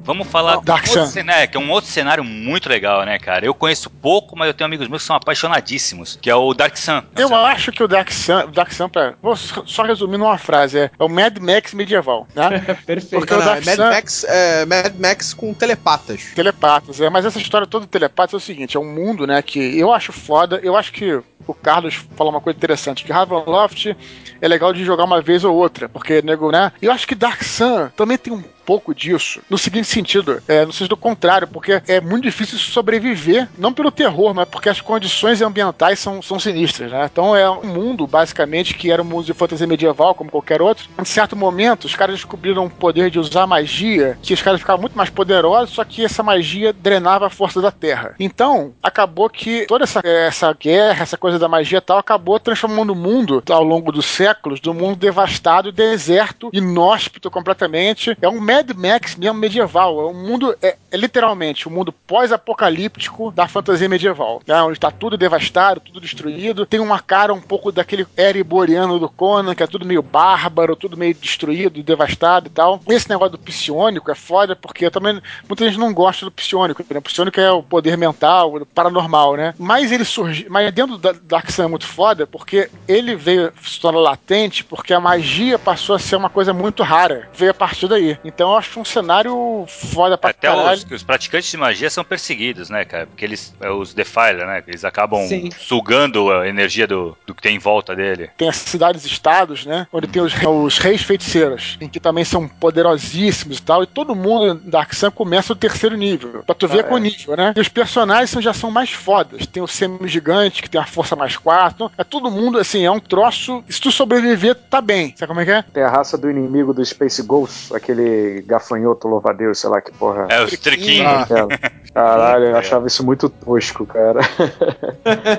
Vamos 0.07 0.27
falar 0.29 0.61
Dark 0.61 0.85
outro 0.88 1.01
Sun. 1.05 1.11
cenário, 1.11 1.49
que 1.49 1.57
é 1.57 1.59
um 1.59 1.69
outro 1.69 1.89
cenário 1.91 2.23
muito 2.23 2.69
legal, 2.69 3.03
né, 3.05 3.19
cara? 3.19 3.45
Eu 3.45 3.53
conheço 3.53 3.89
pouco, 3.89 4.38
mas 4.38 4.47
eu 4.47 4.53
tenho 4.53 4.65
amigos 4.65 4.88
meus 4.88 5.01
que 5.01 5.07
são 5.07 5.15
apaixonadíssimos, 5.17 6.17
que 6.21 6.29
é 6.29 6.35
o 6.35 6.53
Dark 6.53 6.77
Sun. 6.77 7.03
Eu 7.17 7.35
acho 7.35 7.73
que 7.73 7.84
o 7.84 7.88
Dark 7.89 8.09
Sun, 8.11 8.45
o 8.45 8.47
Dark 8.51 8.71
Sun 8.71 8.88
pra, 8.88 9.15
vou 9.21 9.35
só 9.35 9.84
resumir 9.84 10.17
numa 10.17 10.38
frase, 10.38 10.79
é, 10.79 10.91
é 10.97 11.03
o 11.03 11.09
Mad 11.09 11.38
Max 11.39 11.73
medieval, 11.73 12.25
né? 12.34 12.59
Perfeito. 12.88 13.19
Porque 13.19 13.34
o 13.34 13.38
Não, 13.38 13.45
Dark 13.45 13.61
é 13.61 13.65
Mad 13.65 13.75
Sun- 13.75 13.89
Max, 13.89 14.23
é 14.23 14.65
Mad 14.65 14.95
Max 14.97 15.34
com 15.34 15.53
telepatas. 15.53 16.31
Telepatas, 16.34 17.01
é, 17.01 17.09
mas 17.09 17.25
essa 17.25 17.39
história 17.39 17.67
toda 17.67 17.85
de 17.85 17.91
telepatas 17.91 18.34
é 18.34 18.38
o 18.38 18.39
seguinte, 18.39 18.77
é 18.77 18.79
um 18.79 18.85
mundo, 18.89 19.27
né, 19.27 19.41
que 19.41 19.77
eu 19.77 19.91
acho 19.91 20.13
foda, 20.13 20.57
eu 20.63 20.77
acho 20.77 20.93
que 20.93 21.19
o 21.45 21.53
Carlos 21.53 21.95
falou 22.15 22.31
uma 22.31 22.41
coisa 22.41 22.55
interessante, 22.55 23.03
que 23.03 23.11
Ravenloft 23.11 23.93
é 24.41 24.47
legal 24.47 24.71
de 24.71 24.85
jogar 24.85 25.03
uma 25.03 25.21
vez 25.21 25.43
ou 25.43 25.53
outra, 25.55 25.89
porque, 25.89 26.21
nego, 26.21 26.49
né, 26.51 26.71
eu 26.81 26.91
acho 26.93 27.05
que 27.05 27.15
Dark 27.15 27.43
Sun 27.43 27.89
também 27.95 28.17
tem 28.17 28.31
um 28.34 28.43
pouco 28.68 28.94
disso, 28.94 29.39
no 29.49 29.57
seguinte 29.57 29.88
sentido, 29.88 30.44
é, 30.45 30.65
no 30.65 30.73
sentido 30.73 30.98
contrário, 30.98 31.48
porque 31.48 31.81
é 31.88 32.02
muito 32.02 32.23
difícil 32.23 32.57
sobreviver, 32.57 33.48
não 33.57 33.72
pelo 33.72 33.89
terror, 33.89 34.34
mas 34.34 34.49
porque 34.49 34.68
as 34.68 34.81
condições 34.81 35.41
ambientais 35.41 35.99
são, 35.99 36.22
são 36.22 36.38
sinistras, 36.38 36.91
né, 36.91 37.07
então 37.10 37.34
é 37.34 37.49
um 37.49 37.64
mundo, 37.64 38.06
basicamente, 38.06 38.73
que 38.73 38.91
era 38.91 39.02
um 39.02 39.06
mundo 39.06 39.23
de 39.23 39.34
fantasia 39.34 39.65
medieval, 39.65 40.14
como 40.14 40.30
qualquer 40.30 40.61
outro, 40.61 40.89
em 40.99 41.06
certo 41.06 41.34
momento, 41.34 41.85
os 41.85 41.95
caras 41.95 42.15
descobriram 42.15 42.65
o 42.65 42.69
poder 42.69 43.10
de 43.10 43.18
usar 43.18 43.48
magia, 43.48 44.18
que 44.22 44.34
os 44.34 44.41
caras 44.41 44.60
ficavam 44.60 44.81
muito 44.81 44.98
mais 44.98 45.10
poderosos, 45.10 45.73
só 45.73 45.85
que 45.85 46.03
essa 46.03 46.22
magia 46.22 46.73
drenava 46.73 47.27
a 47.27 47.30
força 47.30 47.61
da 47.61 47.72
Terra. 47.72 48.15
Então, 48.19 48.73
acabou 48.84 49.30
que 49.30 49.65
toda 49.65 49.85
essa, 49.85 50.02
essa 50.03 50.52
guerra, 50.52 51.03
essa 51.03 51.18
coisa 51.18 51.39
da 51.39 51.48
magia 51.48 51.77
e 51.77 51.81
tal, 51.81 51.98
acabou 51.98 52.38
transformando 52.38 52.91
o 52.91 52.95
mundo, 52.95 53.41
ao 53.49 53.64
longo 53.64 53.94
dos 53.94 54.06
séculos, 54.06 54.60
um 54.68 54.73
mundo 54.73 54.98
devastado, 54.98 55.72
deserto, 55.72 56.49
inóspito 56.52 57.31
completamente. 57.31 58.18
É 58.22 58.27
um 58.27 58.41
Mad 58.57 58.71
Max 58.75 59.15
mesmo 59.15 59.38
medieval. 59.38 60.01
É 60.01 60.05
um 60.11 60.13
mundo, 60.13 60.55
é, 60.61 60.75
é 60.91 60.97
literalmente 60.97 61.67
um 61.67 61.71
mundo 61.71 61.91
pós-apocalíptico 61.91 63.31
da 63.31 63.47
fantasia 63.47 63.88
medieval. 63.88 64.41
Né? 64.47 64.61
Onde 64.63 64.73
está 64.73 64.89
tudo 64.89 65.17
devastado, 65.17 65.79
tudo 65.79 66.01
destruído. 66.01 66.65
Tem 66.65 66.79
uma 66.79 66.99
cara 66.99 67.34
um 67.34 67.41
pouco 67.41 67.71
daquele 67.71 68.07
ereboriano 68.17 68.99
do 68.99 69.09
Conan, 69.09 69.53
que 69.53 69.61
é 69.61 69.67
tudo 69.67 69.85
meio 69.85 70.01
bárbaro, 70.01 70.75
tudo 70.75 70.97
meio 70.97 71.13
destruído, 71.13 71.84
devastado 71.84 72.47
e 72.47 72.49
tal. 72.49 72.81
Esse 72.89 73.09
negócio 73.09 73.34
do 73.34 73.38
psionico 73.38 74.09
é 74.09 74.15
foda, 74.15 74.55
porque 74.55 74.89
também 74.89 75.21
muita 75.47 75.65
gente 75.65 75.79
não 75.79 75.93
gosta 75.93 76.25
do 76.25 76.31
psionico. 76.31 76.84
Né? 76.89 76.97
O 76.97 77.01
psionico 77.01 77.39
é 77.39 77.51
o 77.51 77.61
poder 77.61 77.97
mental, 77.97 78.55
o 78.55 78.65
paranormal, 78.65 79.35
né? 79.35 79.53
Mas 79.57 79.91
ele 79.91 80.05
surgiu. 80.05 80.47
Mas 80.49 80.71
dentro 80.71 80.97
da 80.97 81.11
Dark 81.11 81.49
Sun 81.51 81.63
é 81.63 81.67
muito 81.67 81.85
foda, 81.85 82.25
porque 82.25 82.69
ele 82.88 83.15
veio 83.15 83.51
se 83.61 83.79
tornar 83.79 83.99
latente, 83.99 84.63
porque 84.63 84.93
a 84.93 84.99
magia 84.99 85.59
passou 85.59 85.95
a 85.95 85.99
ser 85.99 86.15
uma 86.15 86.29
coisa 86.29 86.53
muito 86.53 86.81
rara. 86.81 87.29
Veio 87.34 87.51
a 87.51 87.53
partir 87.53 87.88
daí. 87.88 88.17
Então 88.23 88.47
eu 88.52 88.57
acho 88.57 88.80
um 88.80 88.86
cenário 88.86 89.65
foda 89.68 90.18
pra 90.18 90.30
Até 90.32 90.48
caralho. 90.48 90.78
os, 90.78 90.91
os 90.91 91.03
praticantes 91.03 91.49
de 91.52 91.57
magia 91.57 91.90
são 91.90 92.03
perseguidos, 92.03 92.69
né, 92.69 92.86
cara? 92.86 93.07
Porque 93.07 93.24
eles, 93.26 93.53
é, 93.60 93.69
os 93.69 93.94
Defiler, 93.94 94.45
né? 94.45 94.64
Eles 94.68 94.84
acabam 94.86 95.26
Sim. 95.28 95.49
sugando 95.57 96.32
a 96.32 96.48
energia 96.48 96.88
do, 96.88 97.18
do 97.26 97.34
que 97.36 97.41
tem 97.41 97.56
em 97.56 97.60
volta 97.60 97.95
dele. 97.95 98.30
tem 98.38 98.49
as 98.49 98.56
cidades-estados, 98.57 99.65
né? 99.65 99.88
Onde 99.91 100.07
tem 100.07 100.22
os, 100.22 100.34
os 100.34 100.78
reis 100.78 101.02
feiticeiros, 101.02 101.78
em 101.82 101.88
que 101.90 101.99
também 101.99 102.24
são 102.24 102.48
poderosíssimos 102.48 103.57
e 103.57 103.61
tal. 103.61 103.84
E 103.84 103.88
todo 103.88 104.15
mundo 104.15 104.56
da 104.56 104.78
Dark 104.78 104.94
Sun 104.94 105.11
começa 105.11 105.53
o 105.53 105.56
terceiro 105.56 105.95
nível. 105.98 106.44
Pra 106.45 106.53
tu 106.56 106.68
ver 106.68 106.82
Ah, 106.82 106.84
com 106.84 106.94
o 106.95 106.98
é. 106.98 107.02
nível, 107.02 107.36
né? 107.36 107.53
E 107.56 107.60
os 107.60 107.68
personagens 107.68 108.30
são- 108.30 108.41
já 108.41 108.53
são 108.53 108.69
mais 108.69 108.91
fodas. 108.91 109.45
Tem 109.48 109.61
o 109.64 109.68
semi-gigante, 109.68 110.61
que 110.61 110.69
tem 110.69 110.80
a 110.80 110.86
força 110.86 111.15
mais 111.15 111.36
4. 111.36 111.91
É 111.98 112.03
todo 112.03 112.30
mundo, 112.30 112.60
assim, 112.60 112.86
é 112.86 112.91
um 112.91 112.99
troço. 112.99 113.64
Se 113.69 113.82
tu 113.82 113.91
sobreviver, 113.91 114.56
tá 114.56 114.80
bem. 114.82 115.14
Sabe 115.18 115.28
como 115.28 115.41
é 115.41 115.45
que 115.45 115.52
é? 115.52 115.61
Tem 115.74 115.84
a 115.84 115.90
raça 115.90 116.18
do 116.18 116.30
inimigo 116.30 116.74
do 116.74 116.86
Space 116.86 117.22
Ghost, 117.24 117.74
aquele 117.76 118.36
gafanhoto 118.41 119.07
louvadeus, 119.07 119.59
sei 119.59 119.69
lá 119.69 119.81
que 119.81 119.91
porra. 119.91 120.27
É, 120.30 120.43
os 120.43 120.51
triquinhos. 120.57 121.07
Ah. 121.31 121.47
Caralho, 121.93 122.45
eu 122.45 122.55
achava 122.57 122.85
isso 122.88 123.03
muito 123.03 123.27
tosco, 123.30 123.85
cara. 123.85 124.19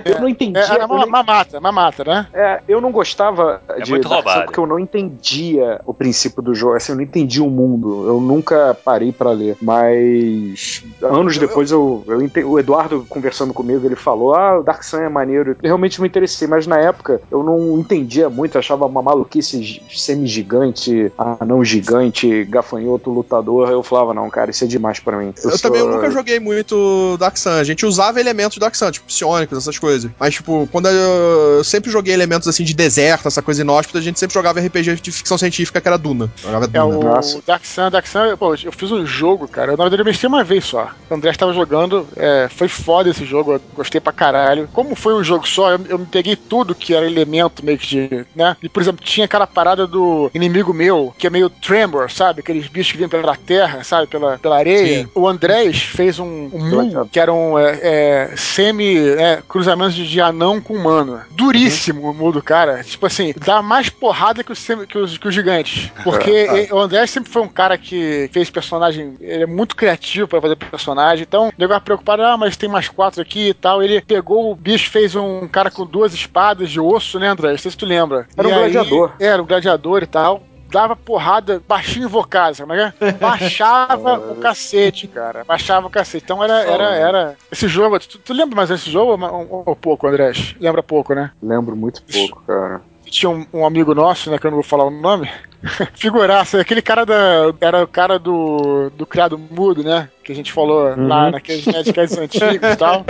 eu 0.05 0.21
não 0.21 0.29
entendia. 0.29 0.63
É, 0.63 0.79
é 0.79 0.83
eu 0.83 0.87
uma, 0.87 0.99
nem- 0.99 1.09
mamata, 1.09 1.61
mamata, 1.61 2.05
né? 2.05 2.27
É, 2.33 2.61
eu 2.67 2.81
não 2.81 2.91
gostava 2.91 3.61
É 3.69 3.81
de 3.83 3.91
muito 3.91 4.09
roubado. 4.09 4.45
porque 4.47 4.59
eu 4.59 4.67
não 4.67 4.79
entendia 4.79 5.81
o 5.87 5.95
princípio 5.95 6.43
do 6.43 6.55
jogo, 6.55 6.75
assim, 6.75 6.93
eu 6.93 6.97
não 6.97 7.03
entendia 7.03 7.45
o 7.45 7.51
mundo. 7.51 8.07
Eu 8.09 8.21
nunca 8.21 8.77
parei 8.85 9.13
pra 9.13 9.31
ler, 9.31 9.57
mas 9.63 10.83
anos 11.03 11.39
depois 11.39 11.71
eu, 11.71 12.03
eu 12.09 12.23
ente- 12.23 12.43
o 12.43 12.59
Eduardo 12.59 13.07
conversando 13.09 13.55
comigo, 13.55 13.85
ele 13.87 13.95
falou: 13.97 14.35
"Ah, 14.35 14.59
o 14.59 14.63
Dark 14.63 14.83
Sun 14.83 14.99
é 14.99 15.09
maneiro". 15.09 15.53
Eu 15.63 15.69
realmente 15.69 16.01
me 16.01 16.09
interessei, 16.09 16.49
mas 16.49 16.67
na 16.67 16.79
época 16.79 17.21
eu 17.31 17.43
não 17.43 17.79
entendia 17.79 18.29
muito, 18.29 18.59
achava 18.59 18.87
uma 18.87 19.03
maluquice 19.03 19.81
semi-gigante, 19.89 21.13
anão 21.17 21.65
gigante, 21.65 22.45
gafanhoto, 22.45 22.88
lutador. 22.97 23.71
Eu 23.71 23.83
falava: 23.83 24.15
"Não, 24.15 24.29
cara, 24.31 24.51
isso 24.51 24.65
é 24.65 24.67
demais 24.67 24.99
pra 25.01 25.17
mim". 25.17 25.33
Eu, 25.43 25.51
sou- 25.51 25.59
também 25.59 25.81
eu 25.81 25.89
nunca 25.91 26.11
joguei 26.11 26.39
muito 26.41 27.17
Dark 27.19 27.37
Sun. 27.37 27.51
A 27.51 27.65
gente 27.65 27.85
usava 27.87 28.21
elementos 28.21 28.57
do 28.57 28.61
Dark 28.61 28.75
Sun, 28.75 28.91
tipo 28.91 29.07
psionicos, 29.07 29.59
essas 29.59 29.79
coisas. 29.79 30.11
Mas, 30.19 30.35
tipo, 30.35 30.69
quando 30.73 30.89
eu, 30.89 31.57
eu 31.59 31.65
sempre 31.65 31.91
joguei 31.91 32.15
elementos 32.15 32.47
assim 32.49 32.65
de 32.65 32.75
deserto, 32.75 33.29
essa 33.29 33.43
coisa 33.43 33.63
inóspita, 33.63 33.99
a 33.99 34.03
gente 34.03 34.19
sempre 34.19 34.35
jogava 34.35 34.61
RPG 34.61 34.97
de 35.01 35.13
ficção 35.13 35.37
científica 35.39 35.81
que 35.81 35.89
era 35.89 35.97
Duna. 35.99 36.31
Jogava 36.43 36.65
É 36.65 36.69
Duna. 36.69 36.85
o 36.99 37.03
Nossa. 37.03 37.41
Dark 37.47 37.65
Sun, 37.65 37.91
Dark 37.91 38.07
Sun, 38.07 38.37
pô, 38.39 38.55
eu 38.55 38.73
fiz 38.73 38.91
um 38.93 39.05
jogo, 39.07 39.47
cara. 39.49 39.73
Na 39.73 39.85
verdade, 39.85 40.03
eu 40.03 40.05
mexi 40.07 40.27
uma 40.27 40.45
vez 40.45 40.65
só. 40.65 40.91
O 41.11 41.15
André 41.15 41.31
estava 41.31 41.53
jogando, 41.53 42.07
é, 42.17 42.49
foi 42.51 42.69
foda 42.69 43.11
esse 43.11 43.25
jogo, 43.25 43.53
eu 43.55 43.61
gostei 43.75 44.01
pra 44.01 44.13
caralho. 44.13 44.69
Como 44.73 44.95
foi 44.95 45.15
um 45.15 45.25
jogo 45.25 45.47
só, 45.49 45.73
eu, 45.73 45.81
eu 45.89 45.99
me 45.99 46.07
peguei 46.07 46.37
tudo 46.37 46.75
que 46.75 46.95
era 46.95 47.07
elemento 47.07 47.65
meio 47.65 47.79
que 47.79 47.87
de. 47.87 48.27
né? 48.35 48.57
E, 48.63 48.69
por 48.69 48.83
exemplo, 48.83 49.05
tinha 49.05 49.25
aquela 49.25 49.47
parada 49.47 49.87
do 49.87 50.31
inimigo 50.35 50.73
meu, 50.73 51.15
que 51.19 51.27
é 51.27 51.31
meio 51.31 51.49
Tremor, 51.51 52.11
sabe? 52.11 52.43
Aqueles 52.69 52.79
bichos 52.79 52.93
que 52.93 52.99
vêm 52.99 53.09
pela 53.09 53.35
terra, 53.37 53.83
sabe? 53.83 54.07
Pela, 54.07 54.39
pela 54.39 54.57
areia. 54.59 55.03
Sim. 55.05 55.09
O 55.15 55.27
Andrés 55.27 55.81
fez 55.83 56.19
um, 56.19 56.51
um 56.53 56.69
Mu, 56.93 57.09
que 57.11 57.19
era 57.19 57.33
um 57.33 57.59
é, 57.59 57.79
é, 57.83 58.31
semi 58.37 58.97
é, 58.99 59.43
cruzamento 59.49 59.95
de, 59.95 60.21
anão 60.21 60.61
com 60.61 60.75
humano. 60.75 61.21
Duríssimo 61.31 62.11
o 62.11 62.15
Mu 62.15 62.33
do 62.33 62.43
cara. 62.43 62.83
Tipo 62.85 63.07
assim, 63.07 63.35
dá 63.45 63.63
mais 63.63 63.89
porrada 63.89 64.45
que 64.45 64.53
os, 64.53 64.59
semi- 64.59 64.87
que 64.87 64.99
os, 64.99 65.17
que 65.19 65.27
os 65.29 65.35
gigantes. 65.35 65.91
Porque 66.05 66.31
e- 66.71 66.73
o 66.73 66.79
André 66.79 67.07
sempre 67.07 67.31
foi 67.31 67.43
um 67.43 67.49
cara 67.49 67.77
que 67.79 68.29
fez 68.33 68.51
personagem. 68.51 69.15
Ele 69.21 69.45
é 69.45 69.47
muito 69.47 69.75
criativo 69.77 70.29
pra 70.29 70.41
fazer 70.41 70.57
personagem. 70.57 71.25
Então, 71.27 71.49
o 71.49 71.53
negócio 71.59 71.83
preocupado, 71.83 72.23
ah, 72.23 72.37
mas 72.37 72.57
tem 72.57 72.69
mais 72.69 72.89
quatro 72.89 73.21
aqui 73.23 73.49
e 73.49 73.55
tal. 73.55 73.83
Ele 73.83 74.01
pegou 74.01 74.51
o 74.51 74.55
bicho, 74.57 74.91
fez 74.91 75.15
um 75.15 75.47
cara 75.49 75.71
com 75.71 75.87
duas 75.87 76.13
espadas 76.15 76.71
de 76.71 76.81
osso, 76.81 77.19
né, 77.19 77.29
André? 77.29 77.51
Não 77.51 77.59
sei 77.59 77.71
se 77.71 77.77
tu 77.77 77.87
lembra. 77.87 78.27
Era 78.37 78.47
um 78.49 78.51
E 78.51 78.55
aí- 78.55 78.59
gladiador. 78.73 79.13
Era 79.21 79.43
um 79.43 79.47
gladiador 79.47 80.03
e 80.03 80.07
tal. 80.07 80.43
Dava 80.71 80.95
porrada, 80.95 81.63
baixinho 81.67 82.07
invocado, 82.07 82.55
sabe 82.57 82.69
como 82.69 82.81
é 82.81 82.93
que 82.99 83.05
é? 83.05 83.13
Baixava 83.19 84.19
o 84.33 84.37
cacete, 84.37 85.09
cara. 85.09 85.45
Baixava 85.45 85.87
o 85.87 85.91
cacete. 85.91 86.25
Então 86.25 86.43
era, 86.45 86.61
era, 86.63 86.95
era. 86.95 87.37
Esse 87.51 87.67
jogo, 87.69 87.99
tu, 88.01 88.19
tu 88.19 88.33
lembra 88.33 88.55
mais 88.57 88.69
desse 88.69 88.91
jogo 88.91 89.13
ou, 89.13 89.49
ou- 89.51 89.63
ou 89.67 89.77
pouco, 89.77 90.07
André? 90.07 90.33
Lembra 90.61 90.83
pouco, 90.83 91.15
né? 91.15 91.31
Lembro 91.43 91.75
muito 91.75 92.03
pouco, 92.03 92.43
cara. 92.47 92.83
tinha 93.11 93.31
um, 93.31 93.47
um 93.53 93.65
amigo 93.67 93.95
nosso, 93.95 94.31
né, 94.31 94.39
que 94.39 94.47
eu 94.47 94.51
não 94.51 94.57
vou 94.59 94.65
falar 94.65 94.85
o 94.85 94.91
nome, 94.91 95.31
figuraça, 95.95 96.61
aquele 96.61 96.83
cara 96.83 97.05
da. 97.05 97.53
Era 97.61 97.83
o 97.83 97.89
cara 97.89 98.19
do, 98.19 98.91
do 98.91 99.07
criado 99.07 99.39
mudo, 99.39 99.83
né? 99.83 100.09
Que 100.23 100.33
a 100.33 100.35
gente 100.35 100.53
falou 100.53 100.95
lá 100.97 101.31
naqueles 101.31 101.67
Nerdcasts 101.67 102.19
antigos 102.19 102.71
e 102.71 102.77
tal. 102.77 103.05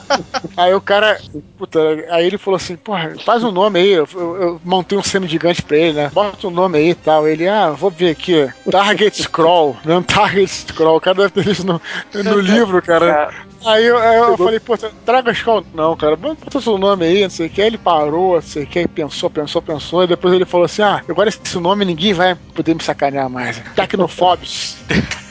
Aí 0.56 0.74
o 0.74 0.80
cara. 0.80 1.20
Puta, 1.56 1.78
aí 2.10 2.26
ele 2.26 2.36
falou 2.36 2.56
assim, 2.56 2.76
porra, 2.76 3.14
faz 3.24 3.42
um 3.42 3.50
nome 3.50 3.78
aí. 3.78 3.92
Eu, 3.92 4.08
eu, 4.14 4.36
eu 4.36 4.60
montei 4.64 4.98
um 4.98 5.02
semi-gigante 5.02 5.62
pra 5.62 5.76
ele, 5.76 5.92
né? 5.94 6.10
Bota 6.12 6.46
um 6.46 6.50
nome 6.50 6.78
aí 6.78 6.90
e 6.90 6.94
tal. 6.94 7.26
Ele, 7.26 7.48
ah, 7.48 7.70
vou 7.70 7.90
ver 7.90 8.10
aqui. 8.10 8.48
Target 8.70 9.22
Scroll. 9.22 9.76
Não, 9.84 10.02
Target 10.02 10.48
Scroll. 10.48 10.96
O 10.96 11.00
cara 11.00 11.16
deve 11.16 11.30
ter 11.30 11.44
visto 11.44 11.64
no, 11.64 11.80
no 12.12 12.40
livro, 12.40 12.82
cara. 12.82 13.32
Aí 13.64 13.86
eu, 13.86 13.96
aí 13.96 14.18
eu 14.18 14.36
falei, 14.36 14.60
pô, 14.60 14.76
Dragon 15.06 15.32
Scroll 15.32 15.64
não, 15.74 15.96
cara, 15.96 16.16
bota 16.16 16.60
seu 16.60 16.76
nome 16.76 17.06
aí, 17.06 17.22
não 17.22 17.30
sei 17.30 17.46
o 17.46 17.50
que. 17.50 17.62
Aí 17.62 17.68
ele 17.68 17.78
parou, 17.78 18.34
não 18.34 18.42
sei 18.42 18.64
o 18.64 18.66
que, 18.66 18.86
pensou, 18.86 19.30
pensou, 19.30 19.62
pensou. 19.62 20.04
E 20.04 20.06
depois 20.06 20.34
ele 20.34 20.44
falou 20.44 20.66
assim: 20.66 20.82
ah, 20.82 21.02
agora 21.08 21.30
esse 21.30 21.58
nome 21.58 21.84
ninguém 21.94 22.12
vai 22.12 22.34
poder 22.54 22.74
me 22.74 22.82
sacanear 22.82 23.30
mais. 23.30 23.62
Tecnofobics. 23.76 24.76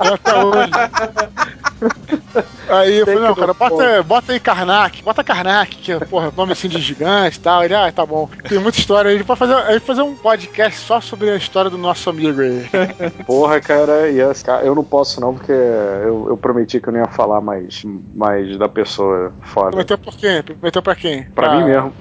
Até 0.00 0.44
hoje. 0.44 0.70
Aí 2.68 2.98
eu 2.98 3.06
falei, 3.06 3.20
não, 3.20 3.34
cara, 3.34 3.52
bota, 3.52 4.02
bota 4.02 4.32
aí 4.32 4.40
Karnak, 4.40 5.02
bota 5.02 5.22
Karnak, 5.22 5.76
que 5.76 5.92
é, 5.92 5.98
porra, 5.98 6.32
nome 6.34 6.52
assim 6.52 6.68
de 6.68 6.80
gigante 6.80 7.38
e 7.38 7.40
tal. 7.40 7.62
Ele, 7.62 7.74
ah, 7.74 7.92
tá 7.92 8.06
bom. 8.06 8.28
Tem 8.48 8.58
muita 8.58 8.78
história. 8.78 9.10
A 9.10 9.12
gente 9.12 9.24
pode 9.24 9.38
fazer, 9.38 9.54
a 9.54 9.72
gente 9.72 9.84
fazer 9.84 10.02
um 10.02 10.14
podcast 10.14 10.80
só 10.80 11.00
sobre 11.00 11.30
a 11.30 11.36
história 11.36 11.70
do 11.70 11.76
nosso 11.76 12.08
amigo 12.08 12.40
aí. 12.40 12.66
Porra, 13.26 13.60
cara, 13.60 13.92
cara, 14.44 14.64
eu 14.64 14.74
não 14.74 14.84
posso 14.84 15.20
não, 15.20 15.34
porque 15.34 15.52
eu, 15.52 16.26
eu 16.28 16.36
prometi 16.36 16.80
que 16.80 16.88
eu 16.88 16.92
não 16.92 17.00
ia 17.00 17.08
falar 17.08 17.40
mais, 17.40 17.82
mais 18.14 18.56
da 18.58 18.68
pessoa 18.68 19.32
foda. 19.42 19.70
Prometeu 19.70 19.98
por 19.98 20.16
quem? 20.16 20.42
Prometeu 20.42 20.82
pra 20.82 20.94
quem? 20.94 21.24
Pra 21.24 21.56
mim 21.56 21.64
mesmo. 21.64 21.92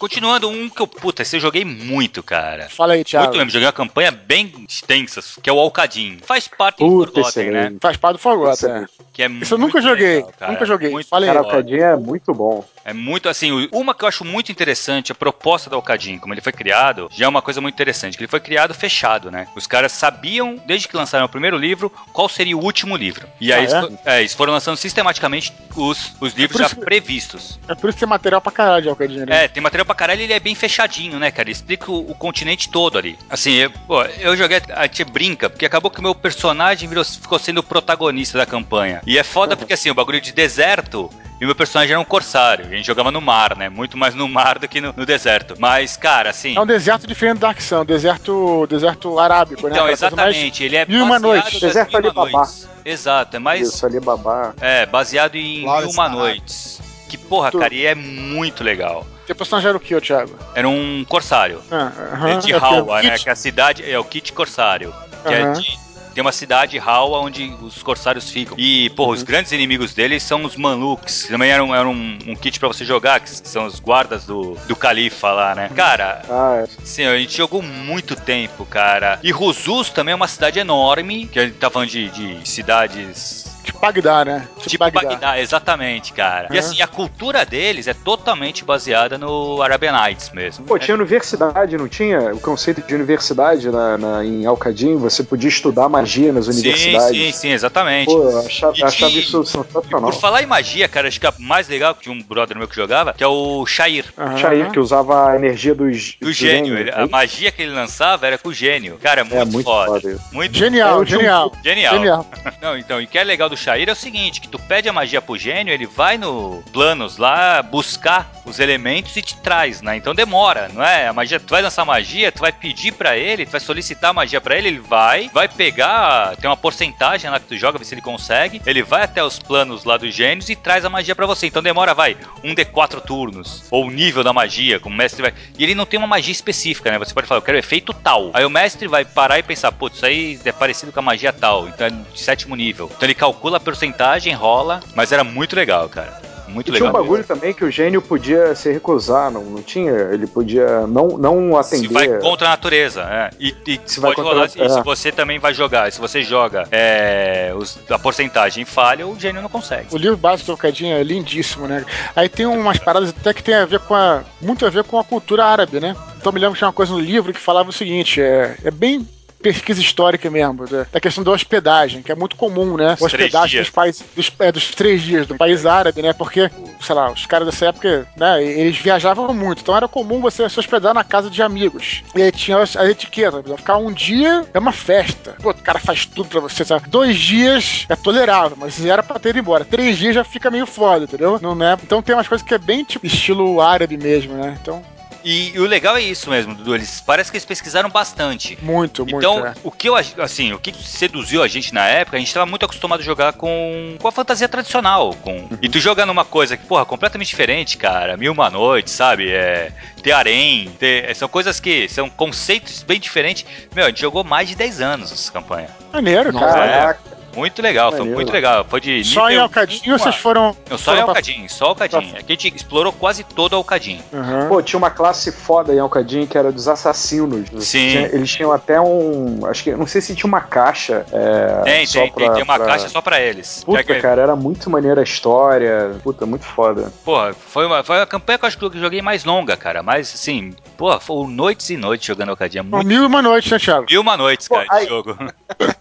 Continuando, 0.00 0.48
um 0.48 0.70
que 0.70 0.80
eu, 0.80 0.86
puta, 0.86 1.20
esse 1.20 1.36
eu 1.36 1.40
joguei 1.40 1.62
muito, 1.62 2.22
cara. 2.22 2.70
Fala 2.70 2.94
aí, 2.94 3.04
Thiago. 3.04 3.26
Muito 3.26 3.36
mesmo, 3.36 3.50
joguei 3.50 3.66
uma 3.66 3.72
campanha 3.72 4.10
bem 4.10 4.50
extensa, 4.66 5.20
que 5.42 5.50
é 5.50 5.52
o 5.52 5.58
Alcadim. 5.58 6.18
Faz 6.22 6.48
parte 6.48 6.78
do 6.78 6.88
Puta, 6.88 7.12
Forgotten, 7.20 7.50
né? 7.50 7.76
Faz 7.78 7.98
parte 7.98 8.16
do 8.16 8.18
Forgotten. 8.18 8.52
Excelente. 8.70 8.92
Que 9.12 9.22
é 9.24 9.28
Isso 9.28 9.52
eu 9.52 9.58
nunca 9.58 9.74
muito 9.74 9.88
joguei, 9.90 10.14
legal, 10.14 10.32
cara. 10.38 10.52
nunca 10.52 10.64
joguei. 10.64 10.88
Muito 10.88 11.06
Fala 11.06 11.26
aí. 11.26 11.32
Cara. 11.34 11.46
Cadinho 11.46 11.82
é 11.82 11.96
muito 11.98 12.32
bom. 12.32 12.64
É 12.84 12.92
muito 12.92 13.28
assim, 13.28 13.68
uma 13.72 13.94
que 13.94 14.04
eu 14.04 14.08
acho 14.08 14.24
muito 14.24 14.50
interessante, 14.50 15.12
a 15.12 15.14
proposta 15.14 15.68
do 15.68 15.76
Alcadim, 15.76 16.18
como 16.18 16.32
ele 16.32 16.40
foi 16.40 16.52
criado, 16.52 17.08
já 17.12 17.26
é 17.26 17.28
uma 17.28 17.42
coisa 17.42 17.60
muito 17.60 17.74
interessante, 17.74 18.16
que 18.16 18.22
ele 18.22 18.28
foi 18.30 18.40
criado 18.40 18.72
fechado, 18.74 19.30
né? 19.30 19.46
Os 19.54 19.66
caras 19.66 19.92
sabiam, 19.92 20.56
desde 20.66 20.88
que 20.88 20.96
lançaram 20.96 21.26
o 21.26 21.28
primeiro 21.28 21.58
livro, 21.58 21.90
qual 22.12 22.28
seria 22.28 22.56
o 22.56 22.62
último 22.64 22.96
livro. 22.96 23.26
E 23.40 23.52
aí 23.52 23.60
Ah, 23.66 23.82
eles, 23.82 24.00
é? 24.06 24.16
é, 24.16 24.20
eles 24.20 24.34
foram 24.34 24.52
lançando 24.52 24.76
sistematicamente 24.76 25.52
os, 25.76 26.12
os 26.20 26.32
livros 26.34 26.60
por 26.60 26.68
já 26.68 26.74
que- 26.74 26.80
previstos. 26.80 27.58
É 27.68 27.74
por 27.74 27.88
isso 27.90 27.96
que 27.96 28.00
tem 28.00 28.08
material 28.08 28.40
pra 28.40 28.50
caralho 28.52 28.82
de 28.82 28.88
Alcadinha, 28.88 29.26
né? 29.26 29.44
É, 29.44 29.48
tem 29.48 29.62
material 29.62 29.84
pra 29.84 29.94
caralho 29.94 30.20
e 30.20 30.24
ele 30.24 30.32
é 30.32 30.40
bem 30.40 30.54
fechadinho, 30.54 31.18
né, 31.18 31.30
cara? 31.30 31.48
Ele 31.48 31.52
explica 31.52 31.90
o, 31.90 32.10
o 32.10 32.14
continente 32.14 32.68
todo 32.70 32.96
ali. 32.96 33.18
Assim, 33.28 33.52
eu, 33.54 33.70
pô, 33.70 34.02
eu 34.02 34.36
joguei, 34.36 34.60
a 34.70 34.82
gente 34.84 35.04
brinca, 35.04 35.50
porque 35.50 35.66
acabou 35.66 35.90
que 35.90 36.00
o 36.00 36.02
meu 36.02 36.14
personagem 36.14 36.88
virou, 36.88 37.04
ficou 37.04 37.38
sendo 37.38 37.58
o 37.58 37.62
protagonista 37.62 38.38
da 38.38 38.46
campanha. 38.46 39.02
E 39.06 39.18
é 39.18 39.22
foda 39.22 39.56
porque, 39.56 39.74
assim, 39.74 39.90
o 39.90 39.94
bagulho 39.94 40.20
de 40.20 40.32
deserto. 40.32 41.10
E 41.40 41.44
o 41.44 41.46
meu 41.46 41.54
personagem 41.54 41.92
era 41.92 42.00
um 42.00 42.04
corsário. 42.04 42.66
A 42.66 42.68
gente 42.76 42.86
jogava 42.86 43.10
no 43.10 43.20
mar, 43.20 43.56
né? 43.56 43.70
Muito 43.70 43.96
mais 43.96 44.14
no 44.14 44.28
mar 44.28 44.58
do 44.58 44.68
que 44.68 44.78
no, 44.80 44.92
no 44.94 45.06
deserto. 45.06 45.54
Mas, 45.58 45.96
cara, 45.96 46.28
assim. 46.30 46.54
É 46.56 46.60
um 46.60 46.66
deserto 46.66 47.06
diferente 47.06 47.38
da 47.38 47.46
Dark 47.48 47.60
Sun, 47.62 47.84
deserto, 47.84 48.66
deserto 48.68 49.18
arábico, 49.18 49.62
né? 49.66 49.72
Então, 49.72 49.86
coisa 49.86 50.10
mais- 50.10 50.26
exatamente. 50.36 50.64
Ele 50.64 50.76
é 50.76 50.84
Mil 50.84 50.98
e 50.98 51.02
uma 51.02 51.18
nas 51.18 51.50
Deserto 51.60 51.92
noites. 52.02 52.68
Exato, 52.84 53.36
é 53.36 53.38
mais. 53.38 53.68
Isso, 53.68 53.86
ali 53.86 53.98
babá. 54.00 54.52
É, 54.60 54.84
baseado 54.84 55.36
em 55.36 55.60
Mil 55.62 55.90
Uma. 55.90 56.08
Noites. 56.10 56.78
Que 57.08 57.16
porra, 57.16 57.50
Tu- 57.50 57.58
cara, 57.58 57.74
e 57.74 57.86
é 57.86 57.94
muito 57.94 58.62
legal. 58.62 59.06
Teu 59.26 59.34
personagem 59.34 59.68
era 59.68 59.76
o 59.76 59.80
que, 59.80 59.94
ô 59.94 60.00
Thiago? 60.00 60.36
Era 60.54 60.68
um 60.68 61.04
corsário. 61.08 61.62
Ah, 61.70 61.90
É 61.96 62.14
aham. 62.14 62.38
de 62.38 62.52
É 62.52 62.56
o 62.56 62.60
quê? 62.60 62.66
Hawa, 62.66 63.02
né? 63.02 63.10
Kit? 63.12 63.22
Que 63.24 63.28
é 63.28 63.32
a 63.32 63.36
cidade 63.36 63.90
é 63.90 63.98
o 63.98 64.04
Kit 64.04 64.32
Corsário. 64.32 64.92
Que 65.26 65.32
é 65.34 65.42
Aham. 65.42 65.52
de- 65.54 65.78
tem 66.14 66.22
uma 66.22 66.32
cidade 66.32 66.78
Hawa 66.78 67.18
onde 67.20 67.54
os 67.62 67.82
corsários 67.82 68.30
ficam. 68.30 68.56
E, 68.58 68.90
porra, 68.90 69.08
Uhum. 69.10 69.14
os 69.14 69.22
grandes 69.22 69.52
inimigos 69.52 69.94
deles 69.94 70.22
são 70.22 70.44
os 70.44 70.56
Maluks. 70.56 71.24
que 71.24 71.28
Também 71.30 71.50
era 71.50 71.64
um, 71.64 71.74
era 71.74 71.88
um, 71.88 72.18
um 72.26 72.36
kit 72.36 72.58
pra 72.58 72.68
você 72.68 72.84
jogar, 72.84 73.20
que 73.20 73.30
são 73.30 73.66
os 73.66 73.80
guardas 73.80 74.24
do, 74.24 74.56
do 74.68 74.76
Califa 74.76 75.30
lá, 75.32 75.54
né? 75.54 75.70
Cara, 75.74 76.22
Ah, 76.28 76.64
sim, 76.84 77.04
a 77.04 77.16
gente 77.18 77.36
jogou 77.36 77.62
muito 77.62 78.14
tempo, 78.16 78.64
cara. 78.66 79.18
E 79.22 79.30
Ruzus 79.30 79.90
também 79.90 80.12
é 80.12 80.16
uma 80.16 80.28
cidade 80.28 80.58
enorme, 80.58 81.26
que 81.26 81.38
a 81.38 81.44
gente 81.46 81.56
tá 81.56 81.70
falando 81.70 81.88
de, 81.88 82.08
de 82.10 82.48
cidades 82.48 83.44
Bagdá, 83.80 84.24
né? 84.24 84.46
Tipo 84.66 84.90
Bagdá. 84.90 85.38
exatamente, 85.40 86.12
cara. 86.12 86.48
E 86.50 86.58
Aham. 86.58 86.58
assim, 86.58 86.82
a 86.82 86.86
cultura 86.86 87.44
deles 87.46 87.86
é 87.86 87.94
totalmente 87.94 88.64
baseada 88.64 89.16
no 89.16 89.62
Arabian 89.62 89.92
Nights 89.92 90.30
mesmo. 90.32 90.66
Pô, 90.66 90.78
tinha 90.78 90.94
universidade, 90.94 91.76
não 91.76 91.88
tinha? 91.88 92.34
O 92.34 92.40
conceito 92.40 92.82
de 92.82 92.94
universidade 92.94 93.70
na, 93.70 93.96
na- 93.96 94.24
em 94.24 94.44
Alcadim, 94.46 94.96
você 94.96 95.22
podia 95.22 95.48
estudar 95.48 95.88
magia 95.88 96.32
nas 96.32 96.44
sim, 96.44 96.50
universidades. 96.52 97.16
sim, 97.16 97.32
sim, 97.32 97.48
exatamente. 97.52 98.06
Pô, 98.06 98.22
eu 98.22 98.38
achava, 98.40 98.76
E 98.76 98.82
achava 98.84 99.12
de- 99.12 99.20
isso 99.20 99.40
E 99.42 99.46
sensacional. 99.46 100.10
por 100.10 100.14
falar 100.20 100.42
em 100.42 100.46
magia, 100.46 100.86
cara, 100.88 101.08
acho 101.08 101.18
que 101.20 101.26
a 101.26 101.32
mais 101.38 101.66
legal 101.68 101.94
que 101.94 102.02
tinha 102.02 102.14
um 102.14 102.22
brother 102.22 102.56
meu 102.58 102.68
que 102.68 102.76
jogava, 102.76 103.14
que 103.14 103.24
é 103.24 103.26
o 103.26 103.64
Shair. 103.66 104.04
Aham. 104.18 104.36
Shair, 104.36 104.70
que 104.70 104.78
usava 104.78 105.30
a 105.30 105.36
energia 105.36 105.74
dos, 105.74 106.16
Do 106.20 106.32
gênio. 106.32 106.76
Ele- 106.76 106.90
a 106.90 107.06
magia 107.06 107.50
que 107.50 107.62
ele 107.62 107.72
lançava 107.72 108.26
era 108.26 108.36
com 108.36 108.50
o 108.50 108.52
gênio. 108.54 108.98
Cara, 109.02 109.24
muito, 109.24 109.36
É 109.38 109.44
muito 109.46 109.64
foda. 109.64 110.00
foda. 110.00 110.18
Muito 110.32 110.56
Genial, 110.56 111.04
genial. 111.06 111.52
genial. 111.64 111.94
Genial. 111.94 112.26
Não, 112.60 112.76
então, 112.76 113.00
e 113.00 113.04
o 113.04 113.08
que 113.08 113.16
é 113.18 113.24
legal 113.24 113.48
do 113.48 113.56
Shair 113.56 113.69
é 113.78 113.92
o 113.92 113.96
seguinte, 113.96 114.40
que 114.40 114.48
tu 114.48 114.58
pede 114.58 114.88
a 114.88 114.92
magia 114.92 115.20
pro 115.22 115.36
gênio, 115.36 115.72
ele 115.72 115.86
vai 115.86 116.18
no 116.18 116.62
planos 116.72 117.16
lá 117.16 117.62
buscar 117.62 118.30
os 118.44 118.58
elementos 118.58 119.16
e 119.16 119.22
te 119.22 119.36
traz, 119.36 119.80
né? 119.82 119.96
Então 119.96 120.14
demora, 120.14 120.68
não 120.72 120.82
é? 120.82 121.08
A 121.08 121.12
magia, 121.12 121.38
tu 121.38 121.50
vai 121.50 121.62
lançar 121.62 121.84
magia, 121.84 122.32
tu 122.32 122.40
vai 122.40 122.52
pedir 122.52 122.92
pra 122.92 123.16
ele, 123.16 123.46
tu 123.46 123.52
vai 123.52 123.60
solicitar 123.60 124.12
magia 124.12 124.40
pra 124.40 124.56
ele, 124.56 124.68
ele 124.68 124.80
vai, 124.80 125.30
vai 125.32 125.48
pegar, 125.48 126.36
tem 126.36 126.48
uma 126.48 126.56
porcentagem 126.56 127.30
lá 127.30 127.38
que 127.38 127.46
tu 127.46 127.56
joga, 127.56 127.78
ver 127.78 127.84
se 127.84 127.94
ele 127.94 128.00
consegue, 128.02 128.60
ele 128.66 128.82
vai 128.82 129.02
até 129.02 129.22
os 129.22 129.38
planos 129.38 129.84
lá 129.84 129.96
dos 129.96 130.14
gênios 130.14 130.48
e 130.48 130.56
traz 130.56 130.84
a 130.84 130.90
magia 130.90 131.14
pra 131.14 131.26
você. 131.26 131.46
Então 131.46 131.62
demora, 131.62 131.94
vai, 131.94 132.16
um 132.42 132.54
de 132.54 132.64
quatro 132.64 133.00
turnos, 133.00 133.64
ou 133.70 133.86
o 133.86 133.90
nível 133.90 134.24
da 134.24 134.32
magia, 134.32 134.80
como 134.80 134.94
o 134.94 134.98
mestre 134.98 135.22
vai... 135.22 135.34
E 135.58 135.62
ele 135.62 135.74
não 135.74 135.86
tem 135.86 135.98
uma 135.98 136.06
magia 136.06 136.32
específica, 136.32 136.90
né? 136.90 136.98
Você 136.98 137.14
pode 137.14 137.26
falar, 137.26 137.38
eu 137.38 137.44
quero 137.44 137.58
efeito 137.58 137.92
tal. 137.92 138.30
Aí 138.32 138.44
o 138.44 138.50
mestre 138.50 138.88
vai 138.88 139.04
parar 139.04 139.38
e 139.38 139.42
pensar, 139.42 139.70
putz, 139.72 139.96
isso 139.96 140.06
aí 140.06 140.40
é 140.44 140.52
parecido 140.52 140.90
com 140.92 141.00
a 141.00 141.02
magia 141.02 141.32
tal, 141.32 141.68
então 141.68 141.86
é 141.86 141.90
de 141.90 142.18
sétimo 142.18 142.56
nível. 142.56 142.90
Então 142.96 143.06
ele 143.06 143.14
calcula 143.14 143.59
a 143.60 143.64
porcentagem, 143.64 144.32
rola, 144.34 144.80
mas 144.94 145.12
era 145.12 145.22
muito 145.22 145.54
legal, 145.54 145.88
cara. 145.88 146.18
Muito 146.48 146.68
E 146.72 146.72
tinha 146.74 146.86
legal. 146.86 147.00
um 147.00 147.04
bagulho 147.04 147.22
também 147.22 147.54
que 147.54 147.64
o 147.64 147.70
gênio 147.70 148.02
podia 148.02 148.56
se 148.56 148.72
recusar, 148.72 149.30
não, 149.30 149.40
não 149.44 149.62
tinha? 149.62 149.92
Ele 149.92 150.26
podia 150.26 150.84
não, 150.88 151.06
não 151.16 151.62
Se 151.62 151.76
atender. 151.76 151.92
vai 151.94 152.18
contra 152.18 152.48
a 152.48 152.50
natureza, 152.50 153.02
é. 153.02 153.30
E, 153.38 153.54
e 153.68 153.80
Se 153.86 154.00
vai 154.00 154.12
pode 154.12 154.26
rolar, 154.28 154.42
a- 154.42 154.46
e 154.46 154.50
se 154.50 154.60
é. 154.80 154.82
você 154.82 155.12
também 155.12 155.38
vai 155.38 155.54
jogar, 155.54 155.92
se 155.92 156.00
você 156.00 156.24
joga 156.24 156.64
é, 156.72 157.52
os- 157.56 157.78
a 157.88 157.96
porcentagem 158.00 158.64
falha, 158.64 159.06
o 159.06 159.16
gênio 159.16 159.40
não 159.40 159.48
consegue. 159.48 159.94
O 159.94 159.96
livro 159.96 160.16
básico 160.16 160.46
do 160.46 160.52
Alcadinha 160.52 160.96
é 160.96 161.04
lindíssimo, 161.04 161.68
né? 161.68 161.84
Aí 162.16 162.28
tem 162.28 162.46
umas 162.46 162.78
paradas 162.78 163.10
até 163.10 163.32
que 163.32 163.44
tem 163.44 163.54
a 163.54 163.64
ver 163.64 163.78
com 163.78 163.94
a. 163.94 164.24
muito 164.40 164.66
a 164.66 164.70
ver 164.70 164.82
com 164.82 164.98
a 164.98 165.04
cultura 165.04 165.44
árabe, 165.44 165.78
né? 165.78 165.94
Então 166.18 166.32
me 166.32 166.40
lembro 166.40 166.54
que 166.54 166.58
tinha 166.58 166.66
uma 166.68 166.72
coisa 166.74 166.90
no 166.92 166.98
livro 166.98 167.32
que 167.32 167.38
falava 167.38 167.70
o 167.70 167.72
seguinte: 167.72 168.20
é, 168.20 168.56
é 168.64 168.72
bem 168.72 169.06
pesquisa 169.42 169.80
histórica 169.80 170.30
mesmo, 170.30 170.66
da, 170.66 170.86
da 170.90 171.00
questão 171.00 171.24
da 171.24 171.30
hospedagem, 171.30 172.02
que 172.02 172.12
é 172.12 172.14
muito 172.14 172.36
comum, 172.36 172.76
né? 172.76 172.94
Os 172.94 173.02
hospedagem 173.02 173.60
dos 173.60 173.70
países, 173.70 174.04
dos, 174.14 174.32
é, 174.38 174.52
dos 174.52 174.70
três 174.74 175.02
dias, 175.02 175.26
do 175.26 175.36
país 175.36 175.66
árabe, 175.66 176.02
né? 176.02 176.12
Porque, 176.12 176.50
sei 176.80 176.94
lá, 176.94 177.10
os 177.10 177.26
caras 177.26 177.46
dessa 177.46 177.66
época, 177.66 178.06
né, 178.16 178.42
eles 178.42 178.76
viajavam 178.76 179.32
muito, 179.34 179.62
então 179.62 179.76
era 179.76 179.88
comum 179.88 180.20
você 180.20 180.48
se 180.48 180.58
hospedar 180.58 180.94
na 180.94 181.04
casa 181.04 181.30
de 181.30 181.42
amigos. 181.42 182.02
E 182.14 182.22
aí 182.22 182.32
tinha 182.32 182.56
por 182.60 183.38
exemplo, 183.38 183.56
ficar 183.56 183.76
um 183.76 183.92
dia 183.92 184.44
é 184.52 184.58
uma 184.58 184.72
festa. 184.72 185.36
Pô, 185.42 185.50
o 185.50 185.54
cara 185.54 185.78
faz 185.78 186.04
tudo 186.06 186.28
pra 186.28 186.40
você, 186.40 186.64
sabe? 186.64 186.88
Dois 186.88 187.18
dias 187.18 187.86
é 187.88 187.96
tolerável, 187.96 188.56
mas 188.58 188.84
era 188.84 189.02
pra 189.02 189.18
ter 189.18 189.30
ido 189.30 189.38
embora. 189.38 189.64
Três 189.64 189.98
dias 189.98 190.14
já 190.14 190.24
fica 190.24 190.50
meio 190.50 190.66
foda, 190.66 191.04
entendeu? 191.04 191.38
Não 191.40 191.60
é? 191.64 191.74
Então 191.74 192.02
tem 192.02 192.14
umas 192.14 192.28
coisas 192.28 192.46
que 192.46 192.54
é 192.54 192.58
bem 192.58 192.84
tipo 192.84 193.06
estilo 193.06 193.60
árabe 193.60 193.96
mesmo, 193.96 194.34
né? 194.34 194.56
Então, 194.60 194.82
E, 195.24 195.52
e 195.54 195.58
o 195.58 195.66
legal 195.66 195.96
é 195.96 196.02
isso 196.02 196.30
mesmo, 196.30 196.54
Dudu. 196.54 196.74
Eles, 196.74 197.00
parece 197.00 197.30
que 197.30 197.36
eles 197.36 197.44
pesquisaram 197.44 197.88
bastante. 197.88 198.58
muito, 198.62 199.02
muito. 199.02 199.16
Então, 199.16 199.46
é. 199.46 199.54
o 199.62 199.70
que 199.70 199.88
eu 199.88 199.96
assim, 199.96 200.52
o 200.52 200.58
que 200.58 200.72
seduziu 200.72 201.42
a 201.42 201.48
gente 201.48 201.74
na 201.74 201.86
época, 201.86 202.16
a 202.16 202.20
gente 202.20 202.32
tava 202.32 202.46
muito 202.46 202.64
acostumado 202.64 203.00
a 203.00 203.04
jogar 203.04 203.32
com, 203.34 203.96
com 203.98 204.08
a 204.08 204.12
fantasia 204.12 204.48
tradicional, 204.48 205.14
com 205.22 205.48
e 205.60 205.68
tu 205.68 205.78
jogar 205.78 206.06
numa 206.06 206.24
coisa 206.24 206.56
que, 206.56 206.66
porra, 206.66 206.84
completamente 206.84 207.28
diferente, 207.28 207.76
cara, 207.76 208.16
Mil 208.16 208.32
uma 208.32 208.50
noite, 208.50 208.90
sabe? 208.90 209.30
É, 209.30 209.72
ter 210.02 210.12
harém, 210.12 210.70
ter, 210.78 211.14
são 211.14 211.28
coisas 211.28 211.60
que 211.60 211.88
são 211.88 212.08
conceitos 212.08 212.82
bem 212.82 212.98
diferentes. 212.98 213.44
Meu, 213.74 213.86
a 213.86 213.88
gente 213.88 214.00
jogou 214.00 214.24
mais 214.24 214.48
de 214.48 214.54
10 214.54 214.80
anos 214.80 215.12
essa 215.12 215.32
campanha. 215.32 215.68
Maneiro, 215.92 216.32
cara. 216.32 216.52
Caraca, 216.52 217.19
Muito 217.34 217.62
legal, 217.62 217.92
foi 217.92 218.04
muito 218.06 218.32
legal. 218.32 218.64
Foi 218.68 218.80
de 218.80 219.04
Só 219.04 219.26
em 219.26 219.30
nível 219.30 219.44
Alcadinho 219.44 219.94
um 219.94 219.98
vocês 219.98 220.14
a- 220.14 220.18
foram. 220.18 220.56
Não, 220.68 220.76
só 220.78 220.92
em 220.92 220.94
foram 220.96 221.06
pra- 221.06 221.10
Alcadinho, 221.12 221.48
só 221.50 221.64
Alcadinho. 221.66 222.16
Aqui 222.16 222.24
a 222.32 222.36
gente 222.36 222.56
explorou 222.56 222.92
quase 222.92 223.24
todo 223.24 223.54
Alcadinho. 223.56 224.02
Aham. 224.12 224.48
Pô, 224.48 224.62
tinha 224.62 224.78
uma 224.78 224.90
classe 224.90 225.30
foda 225.32 225.72
em 225.74 225.78
Alcadim 225.78 226.26
que 226.26 226.36
era 226.36 226.50
dos 226.52 226.68
assassinos. 226.68 227.48
Sim. 227.64 227.88
Tinha- 227.90 228.06
eles 228.12 228.30
tinham 228.30 228.52
até 228.52 228.80
um. 228.80 229.40
Acho 229.46 229.62
que. 229.64 229.72
Não 229.72 229.86
sei 229.86 230.00
se 230.00 230.14
tinha 230.14 230.26
uma 230.28 230.40
caixa. 230.40 231.04
É, 231.12 231.62
Tem, 231.64 231.86
só 231.86 232.00
tem, 232.00 232.12
tem, 232.12 232.24
pra- 232.26 232.34
tem 232.34 232.42
uma 232.42 232.56
pra- 232.56 232.66
caixa 232.66 232.88
só 232.88 233.00
pra 233.00 233.20
eles. 233.20 233.62
Puta, 233.64 233.82
Que 233.84 233.92
é 233.92 234.00
cara, 234.00 234.22
era 234.22 234.36
muito 234.36 234.68
maneira 234.70 235.00
a 235.00 235.04
história. 235.04 235.92
Puta, 236.02 236.26
muito 236.26 236.44
foda. 236.44 236.92
Porra, 237.04 237.32
foi 237.34 237.66
uma, 237.66 237.82
foi 237.84 238.00
a 238.00 238.06
campanha 238.06 238.38
que 238.38 238.44
eu 238.44 238.48
acho 238.48 238.58
que 238.58 238.64
eu 238.64 238.72
joguei 238.74 239.00
mais 239.02 239.24
longa, 239.24 239.56
cara. 239.56 239.82
Mas 239.82 240.12
assim, 240.14 240.52
porra, 240.76 240.98
foram 241.00 241.28
noites 241.28 241.70
e 241.70 241.76
noites 241.76 242.06
jogando 242.06 242.30
Alcadinha. 242.30 242.62
Bom, 242.62 242.76
Muito 242.78 242.88
Mil 242.88 243.02
e 243.02 243.06
uma 243.06 243.22
noite, 243.22 243.50
né, 243.50 243.58
Thiago? 243.58 243.86
Mil 243.88 244.00
uma 244.00 244.16
noites, 244.16 244.48
Pô, 244.48 244.54
cara, 244.56 244.66
aí- 244.70 244.82
de 244.84 244.88
jogo. 244.88 245.16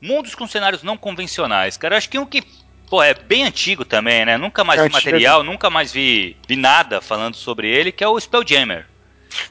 Mundos 0.00 0.34
com 0.34 0.46
cenários 0.46 0.82
não 0.82 0.96
convencionais, 0.96 1.76
cara. 1.76 1.96
Acho 1.96 2.08
que 2.08 2.18
um 2.18 2.26
que, 2.26 2.42
pô, 2.88 3.02
é 3.02 3.14
bem 3.14 3.44
antigo 3.44 3.84
também, 3.84 4.24
né? 4.24 4.36
Nunca 4.36 4.62
mais 4.64 4.80
É 4.80 4.84
vi 4.84 4.92
material, 4.92 5.42
nunca 5.42 5.68
mais 5.70 5.92
vi, 5.92 6.36
vi 6.48 6.56
nada 6.56 7.00
falando 7.00 7.34
sobre 7.34 7.68
ele, 7.68 7.90
que 7.92 8.04
é 8.04 8.08
o 8.08 8.18
Spelljammer. 8.18 8.86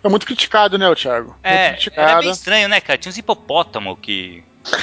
É 0.03 0.09
muito 0.09 0.25
criticado, 0.25 0.77
né, 0.77 0.89
o 0.89 0.95
Thiago? 0.95 1.35
É, 1.43 1.69
muito 1.69 1.71
criticado. 1.73 2.21
bem 2.21 2.31
estranho, 2.31 2.67
né, 2.69 2.81
cara? 2.81 2.97
Tinha 2.97 3.09
uns 3.11 3.17
hipopótamo 3.17 3.95
que 3.95 4.43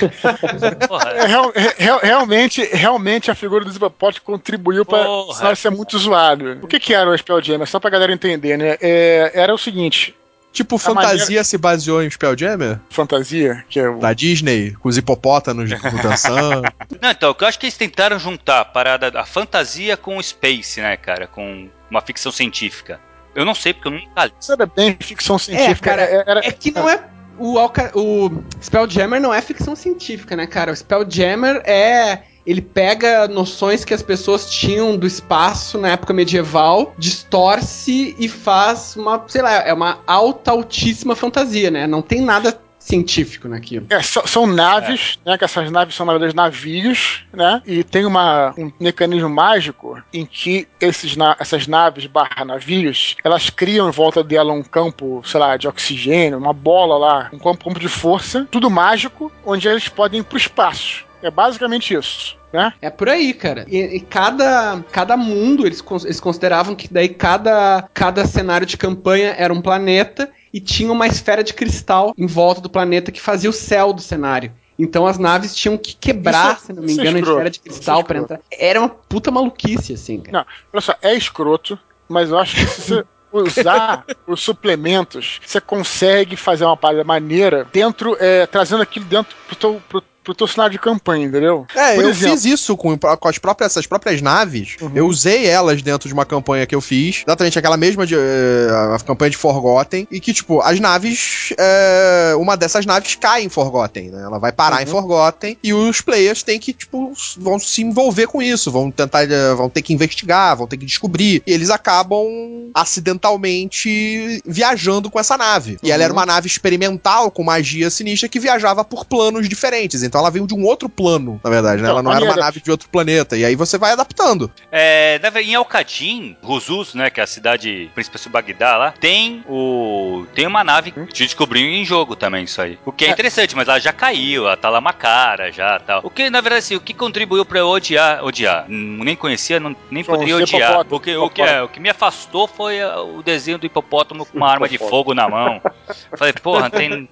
É, 1.17 1.27
real- 1.27 1.53
é, 1.55 1.75
real- 1.83 2.01
realmente, 2.03 2.63
realmente 2.73 3.31
a 3.31 3.35
figura 3.35 3.65
dos 3.65 3.77
hipopótamos 3.77 4.21
contribuiu 4.21 4.85
para 4.85 5.05
senão 5.35 5.55
ser 5.57 5.71
muito 5.71 5.99
zoado. 5.99 6.59
O 6.63 6.67
que, 6.67 6.79
que 6.79 6.95
era 6.95 7.11
o 7.11 7.15
Spelljammer? 7.19 7.67
Só 7.67 7.79
pra 7.81 7.91
galera 7.91 8.13
entender, 8.13 8.57
né? 8.57 8.77
É, 8.81 9.33
era 9.35 9.53
o 9.53 9.59
seguinte: 9.59 10.15
Tipo, 10.55 10.77
A 10.77 10.79
fantasia 10.79 11.19
maneira- 11.25 11.45
se 11.45 11.59
baseou 11.59 12.03
em 12.03 12.09
Spelljammer? 12.09 12.79
fantasia, 12.89 13.65
que 13.69 13.79
é 13.81 13.89
o. 13.89 13.99
Da 13.99 14.13
Disney, 14.15 14.71
com 14.81 14.89
os 14.89 14.97
hipopótamos 14.97 15.69
dançando. 16.03 16.63
Não, 17.03 17.11
então, 17.11 17.31
o 17.31 17.35
que 17.35 17.43
eu 17.45 17.49
acho 17.49 17.59
que 17.59 17.67
eles 17.67 17.77
tentaram 17.77 18.19
juntar 18.21 18.61
a 18.61 18.65
parada, 18.65 19.13
a 19.21 19.27
fantasia 19.27 19.97
com 19.97 20.17
o 20.17 20.23
space, 20.23 20.81
né, 20.81 20.97
cara? 20.97 21.27
Com 21.27 21.69
uma 21.91 22.01
ficção 22.01 22.31
científica. 22.31 23.01
Eu 23.35 23.45
não 23.45 23.53
sei, 23.55 23.75
porque 23.75 23.89
eu 23.89 23.93
nunca 23.93 24.27
li. 24.27 24.33
Isso 24.41 24.53
era 24.53 24.65
bem 24.65 24.97
ficção 25.01 25.37
científica. 25.39 25.91
cara, 25.91 26.03
é- 26.03 26.25
era- 26.25 26.41
É 26.47 26.53
que 26.53 26.71
não 26.71 26.89
é. 26.89 27.03
O, 27.37 27.59
Alca- 27.59 27.91
o 27.93 28.31
Spelljammer 28.63 29.21
não 29.21 29.35
é 29.35 29.43
ficção 29.43 29.75
científica, 29.75 30.37
né, 30.37 30.47
cara? 30.47 30.71
O 30.71 30.77
Spelljammer 30.77 31.63
é. 31.65 32.23
Ele 32.47 32.61
pega 32.61 33.27
noções 33.29 33.85
que 33.85 33.95
as 33.95 34.03
pessoas 34.03 34.51
tinham 34.51 34.97
do 34.97 35.07
espaço 35.07 35.79
na 35.79 35.89
época 35.89 36.13
medieval, 36.13 36.95
distorce 36.99 38.15
e 38.19 38.29
faz 38.29 38.97
uma, 38.97 39.23
sei 39.27 39.43
lá, 39.43 39.53
é 39.67 39.73
uma 39.73 39.99
alta, 40.07 40.51
altíssima 40.51 41.17
fantasia, 41.17 41.71
né? 41.71 41.87
Não 41.87 42.03
tem 42.03 42.21
nada 42.21 42.59
científico 42.79 43.49
naquilo. 43.49 43.87
É, 43.89 44.03
so- 44.03 44.27
são 44.27 44.47
naves, 44.47 45.19
né? 45.25 45.39
Que 45.39 45.45
essas 45.47 45.71
naves 45.71 45.95
são, 45.95 46.05
na 46.05 46.13
verdade, 46.13 46.37
navios, 46.37 47.25
né? 47.33 47.63
E 47.65 47.83
tem 47.83 48.05
uma, 48.05 48.53
um 48.59 48.71
mecanismo 48.79 49.31
mágico 49.31 50.03
em 50.13 50.27
que 50.27 50.69
esses 50.79 51.17
na- 51.17 51.35
essas 51.41 51.67
naves 51.67 52.05
barra 52.07 52.45
navios, 52.45 53.17
elas 53.25 53.49
criam 53.49 53.89
em 53.89 53.93
volta 53.93 54.23
dela 54.23 54.53
um 54.53 54.63
campo, 54.63 55.23
sei 55.25 55.41
lá, 55.41 55.57
de 55.57 55.67
oxigênio, 55.67 56.37
uma 56.37 56.53
bola 56.53 56.99
lá, 56.99 57.31
um 57.33 57.39
campo, 57.39 57.65
campo 57.65 57.81
de 57.81 57.89
força, 57.89 58.47
tudo 58.51 58.69
mágico, 58.69 59.33
onde 59.47 59.67
eles 59.67 59.89
podem 59.89 60.21
ir 60.21 60.25
pro 60.25 60.37
espaço. 60.37 61.07
É 61.25 61.31
basicamente 61.31 61.95
isso, 61.95 62.37
né? 62.53 62.73
É 62.83 62.91
por 62.91 63.09
aí, 63.09 63.33
cara. 63.33 63.65
E, 63.67 63.79
e 63.79 64.01
cada, 64.01 64.85
cada 64.93 65.17
mundo, 65.17 65.67
eles, 65.67 65.83
eles 66.05 66.21
consideravam 66.21 66.75
que 66.75 66.93
daí 66.93 67.09
cada, 67.09 67.89
cada 67.95 68.27
cenário 68.27 68.67
de 68.67 68.77
campanha 68.77 69.35
era 69.39 69.53
um 69.53 69.63
planeta 69.63 70.31
e 70.53 70.61
tinha 70.61 70.93
uma 70.93 71.07
esfera 71.07 71.43
de 71.43 71.55
cristal 71.55 72.13
em 72.19 72.27
volta 72.27 72.61
do 72.61 72.69
planeta 72.69 73.11
que 73.11 73.21
fazia 73.23 73.49
o 73.49 73.55
céu 73.55 73.93
do 73.93 74.03
cenário. 74.03 74.53
Então 74.79 75.07
as 75.07 75.17
naves 75.19 75.55
tinham 75.57 75.79
que 75.79 75.97
quebrar, 75.97 76.57
Isso- 76.57 76.67
se 76.67 76.73
não 76.75 76.83
me 76.83 76.91
isso 76.93 77.01
é 77.01 77.05
engano, 77.05 77.17
a 77.17 77.21
escroto. 77.21 77.39
esfera 77.39 77.51
de 77.51 77.61
cristal 77.61 78.01
é 78.01 78.05
pra 78.05 78.19
entrar. 78.19 78.41
Era 78.53 78.81
uma 78.81 78.89
puta 78.91 79.31
maluquice, 79.31 79.95
assim, 79.95 80.21
cara. 80.21 80.39
Não, 80.39 80.47
olha 80.75 80.81
só, 80.83 80.95
é 81.01 81.15
escroto, 81.15 81.79
mas 82.07 82.29
eu 82.29 82.39
acho 82.39 82.55
que 82.57 82.67
se 82.67 82.81
você 82.83 83.05
usar 83.33 84.05
os 84.27 84.43
suplementos, 84.43 85.41
você 85.45 85.61
consegue 85.61 86.37
fazer 86.37 86.65
uma 86.65 86.77
parada 86.77 87.03
maneira 87.05 87.67
dentro, 87.73 88.17
é, 88.21 88.47
trazendo 88.47 88.83
aquilo 88.83 89.05
dentro 89.07 89.35
pro 89.47 89.57
teu, 89.57 89.83
pro, 89.89 90.03
pro 90.25 90.35
teu 90.35 90.47
de 90.71 90.79
campanha, 90.79 91.27
entendeu? 91.27 91.67
É, 91.75 91.95
Por 91.95 92.05
eu 92.05 92.11
exemplo. 92.11 92.37
fiz 92.37 92.45
isso 92.47 92.77
com, 92.77 92.97
com 92.97 93.29
as 93.29 93.39
próprias, 93.39 93.73
essas 93.73 93.87
próprias 93.87 94.23
naves. 94.23 94.77
Uhum. 94.81 94.91
Eu 94.95 95.07
usei 95.07 95.47
elas 95.47 95.83
dentro 95.83 96.09
de 96.09 96.15
uma 96.15 96.25
campanha 96.25 96.67
que 96.67 96.75
eu 96.75 96.81
fiz. 96.81 97.23
Exatamente 97.27 97.59
aquela 97.59 97.77
mesma 97.77 98.07
de, 98.07 98.15
eh, 98.15 98.69
a 98.95 98.99
campanha 99.01 99.31
de 99.31 99.37
Forgotten. 99.37 100.09
E 100.11 100.19
que, 100.21 100.33
tipo, 100.33 100.61
as 100.63 100.81
naves. 100.81 101.53
eh, 101.59 102.35
uma 102.39 102.57
dessas 102.57 102.87
naves 102.87 103.15
cai 103.15 103.43
em 103.43 103.49
Forgotten, 103.49 104.11
né? 104.11 104.23
Ela 104.23 104.39
vai 104.39 104.53
parar 104.53 104.83
em 104.83 104.87
Forgotten. 104.87 105.59
E 105.63 105.75
os 105.75 106.01
players 106.01 106.43
têm 106.43 106.59
que, 106.59 106.73
tipo, 106.73 107.13
vão 107.37 107.59
se 107.59 107.83
envolver 107.83 108.27
com 108.27 108.41
isso. 108.41 108.71
Vão 108.73 108.91
tentar. 108.91 109.25
eh, 109.31 109.55
vão 109.55 109.69
ter 109.69 109.83
que 109.83 109.93
investigar, 109.93 110.57
vão 110.57 110.67
ter 110.67 110.79
que 110.79 110.87
descobrir. 110.87 111.43
E 111.47 111.53
eles 111.53 111.69
acabam 111.69 112.25
acidentalmente 112.73 114.41
viajando 114.47 115.11
com 115.11 115.21
essa 115.21 115.37
nave. 115.37 115.79
E 115.83 115.91
ela 115.91 116.03
era 116.03 116.13
uma 116.13 116.25
nave 116.25 116.47
experimental 116.47 117.31
com 117.31 117.43
magia 117.45 117.91
sinistra 117.91 118.29
que 118.29 118.41
viajava 118.41 118.85
por 118.85 119.05
planos 119.05 119.49
diferentes. 119.49 120.03
Então 120.03 120.14
ela 120.21 120.31
veio 120.31 120.47
de 120.47 120.55
um 120.55 120.65
outro 120.65 120.89
plano, 120.89 121.41
na 121.43 121.51
verdade, 121.51 121.83
né? 121.83 121.89
Então, 121.89 121.93
Ela 121.95 122.03
não 122.03 122.13
era 122.13 122.25
uma 122.25 122.37
nave 122.37 122.61
de 122.61 122.71
outro 122.71 122.89
planeta. 122.89 123.37
E 123.37 123.45
aí 123.45 123.55
você 123.55 123.79
vai 123.79 123.93
adaptando. 123.93 124.51
É, 124.71 125.21
em 125.43 125.55
Alcadim, 125.55 126.37
Ruzus, 126.43 126.95
né, 126.95 127.11
que 127.11 127.21
é 127.21 127.23
a 127.23 127.27
cidade 127.27 127.91
príncipe 127.95 128.29
Bagdá 128.29 128.77
lá, 128.77 128.93
tem 128.93 129.45
o 129.49 130.25
tem 130.35 130.47
uma 130.47 130.65
nave 130.65 130.91
que 130.91 131.01
a 131.01 131.03
gente 131.05 131.25
descobriu 131.25 131.67
em 131.67 131.85
jogo 131.85 132.17
também 132.17 132.45
isso 132.45 132.61
aí. 132.61 132.79
O 132.85 132.93
que 132.93 133.05
é, 133.05 133.09
É. 133.09 133.11
interessante, 133.11 133.55
mas 133.55 133.69
ela 133.69 133.79
já 133.79 133.93
caiu, 133.93 134.47
ela 134.47 134.57
tá 134.57 134.69
lá 134.69 134.79
uma 134.79 134.93
cara 134.93 135.51
já, 135.53 135.79
tal. 135.79 136.01
O 136.05 136.11
que 136.11 136.31
na 136.31 136.41
verdade 136.41 136.61
assim, 136.61 136.77
o 136.77 136.81
que 136.81 136.95
contribuiu 136.95 137.45
para 137.45 137.59
eu 137.59 137.69
odiar, 137.69 138.25
odiar, 138.25 138.65
nem 138.69 139.17
conhecia, 139.17 139.61
não, 139.61 139.77
nem 139.91 140.05
poderia 140.05 140.37
odiar, 140.37 140.85
porque 140.85 141.17
o 141.17 141.29
que 141.29 141.43
é, 141.43 141.63
o 141.63 141.69
que 141.69 141.81
me 141.81 141.89
afastou 141.89 142.47
foi 142.47 142.81
ah, 142.81 143.01
o 143.01 143.23
desenho 143.23 143.59
do 143.59 143.67
hipopótamo 143.67 144.25
com 144.25 144.37
uma 144.37 144.51
arma 144.51 144.69
de 144.69 144.79
fogo 144.79 145.15
na 145.15 145.29
mão. 145.29 145.61
Falei, 146.17 146.33
porra, 146.33 146.71
tem 146.71 147.09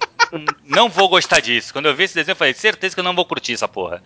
não 0.65 0.89
vou 0.89 1.09
gostar 1.09 1.41
disso. 1.41 1.73
Quando 1.73 1.87
eu 1.87 1.95
vi 1.95 2.05
esse 2.05 2.15
desenho, 2.15 2.33
eu 2.33 2.37
falei, 2.37 2.55
certeza 2.55 2.95
que 2.95 3.01
eu 3.01 3.05
não 3.05 3.15
vou 3.15 3.25
curtir 3.25 3.53
essa 3.53 3.69
porra. 3.69 4.03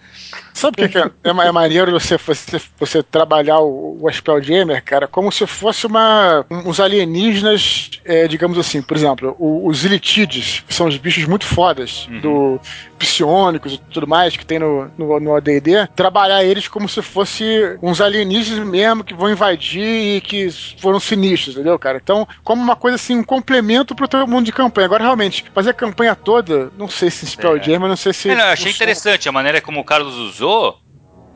Sabe 0.53 0.83
o 0.85 0.89
que, 0.89 0.99
é, 0.99 1.03
é, 1.03 1.31
é 1.49 1.53
maneiro 1.53 1.93
você, 1.93 2.17
você, 2.17 2.61
você 2.79 3.03
trabalhar 3.03 3.61
o, 3.61 3.99
o 4.03 4.11
Spelljammer, 4.11 4.83
cara, 4.83 5.07
como 5.07 5.31
se 5.31 5.47
fosse 5.47 5.87
uma, 5.87 6.45
um- 6.51 6.71
uns 6.71 6.81
alienígenas, 6.81 7.91
é, 8.05 8.27
digamos 8.27 8.59
assim, 8.59 8.83
por 8.83 8.97
exemplo, 8.97 9.37
o- 9.39 9.69
os 9.69 9.85
Ilitides, 9.85 10.65
que 10.67 10.75
são 10.75 10.87
os 10.89 10.97
bichos 10.97 11.25
muito 11.27 11.45
fodas, 11.47 12.07
Uhum. 12.11 12.21
do 12.21 12.61
psionicos 12.99 13.75
e 13.75 13.79
tudo 13.79 14.07
mais, 14.07 14.37
que 14.37 14.45
tem 14.47 14.59
no, 14.59 14.91
no, 14.97 15.21
no 15.21 15.37
AD&D, 15.37 15.87
trabalhar 15.95 16.43
eles 16.43 16.67
como 16.67 16.89
se 16.89 17.03
fosse 17.03 17.79
uns 17.83 18.01
alienígenas 18.01 18.67
mesmo 18.67 19.05
que 19.05 19.15
vão 19.15 19.31
invadir 19.31 20.17
e 20.17 20.21
que 20.23 20.49
foram 20.79 20.99
sinistros, 20.99 21.55
entendeu, 21.55 21.79
cara? 21.79 22.01
Então, 22.03 22.27
como 22.43 22.63
uma 22.63 22.75
coisa 22.77 22.95
assim, 22.97 23.17
um 23.19 23.23
complemento 23.25 23.95
pro 23.95 24.09
teu 24.09 24.27
mundo 24.27 24.47
de 24.47 24.53
campanha. 24.53 24.87
Agora, 24.87 25.05
realmente, 25.05 25.45
fazer 25.55 25.75
campanha 25.75 26.16
toda, 26.25 26.71
não 26.77 26.89
sei 26.89 27.11
se 27.11 27.27
Spelljammer, 27.27 27.89
não 27.89 27.97
sei 27.97 28.13
se... 28.13 28.31
É, 28.31 28.35
não, 28.35 28.45
eu 28.45 28.53
achei 28.53 28.71
interessante 28.73 29.29
a 29.29 29.33
maneira 29.33 29.61
como 29.61 29.81
o 29.81 29.85
Carlos 29.85 30.15
usou. 30.17 30.79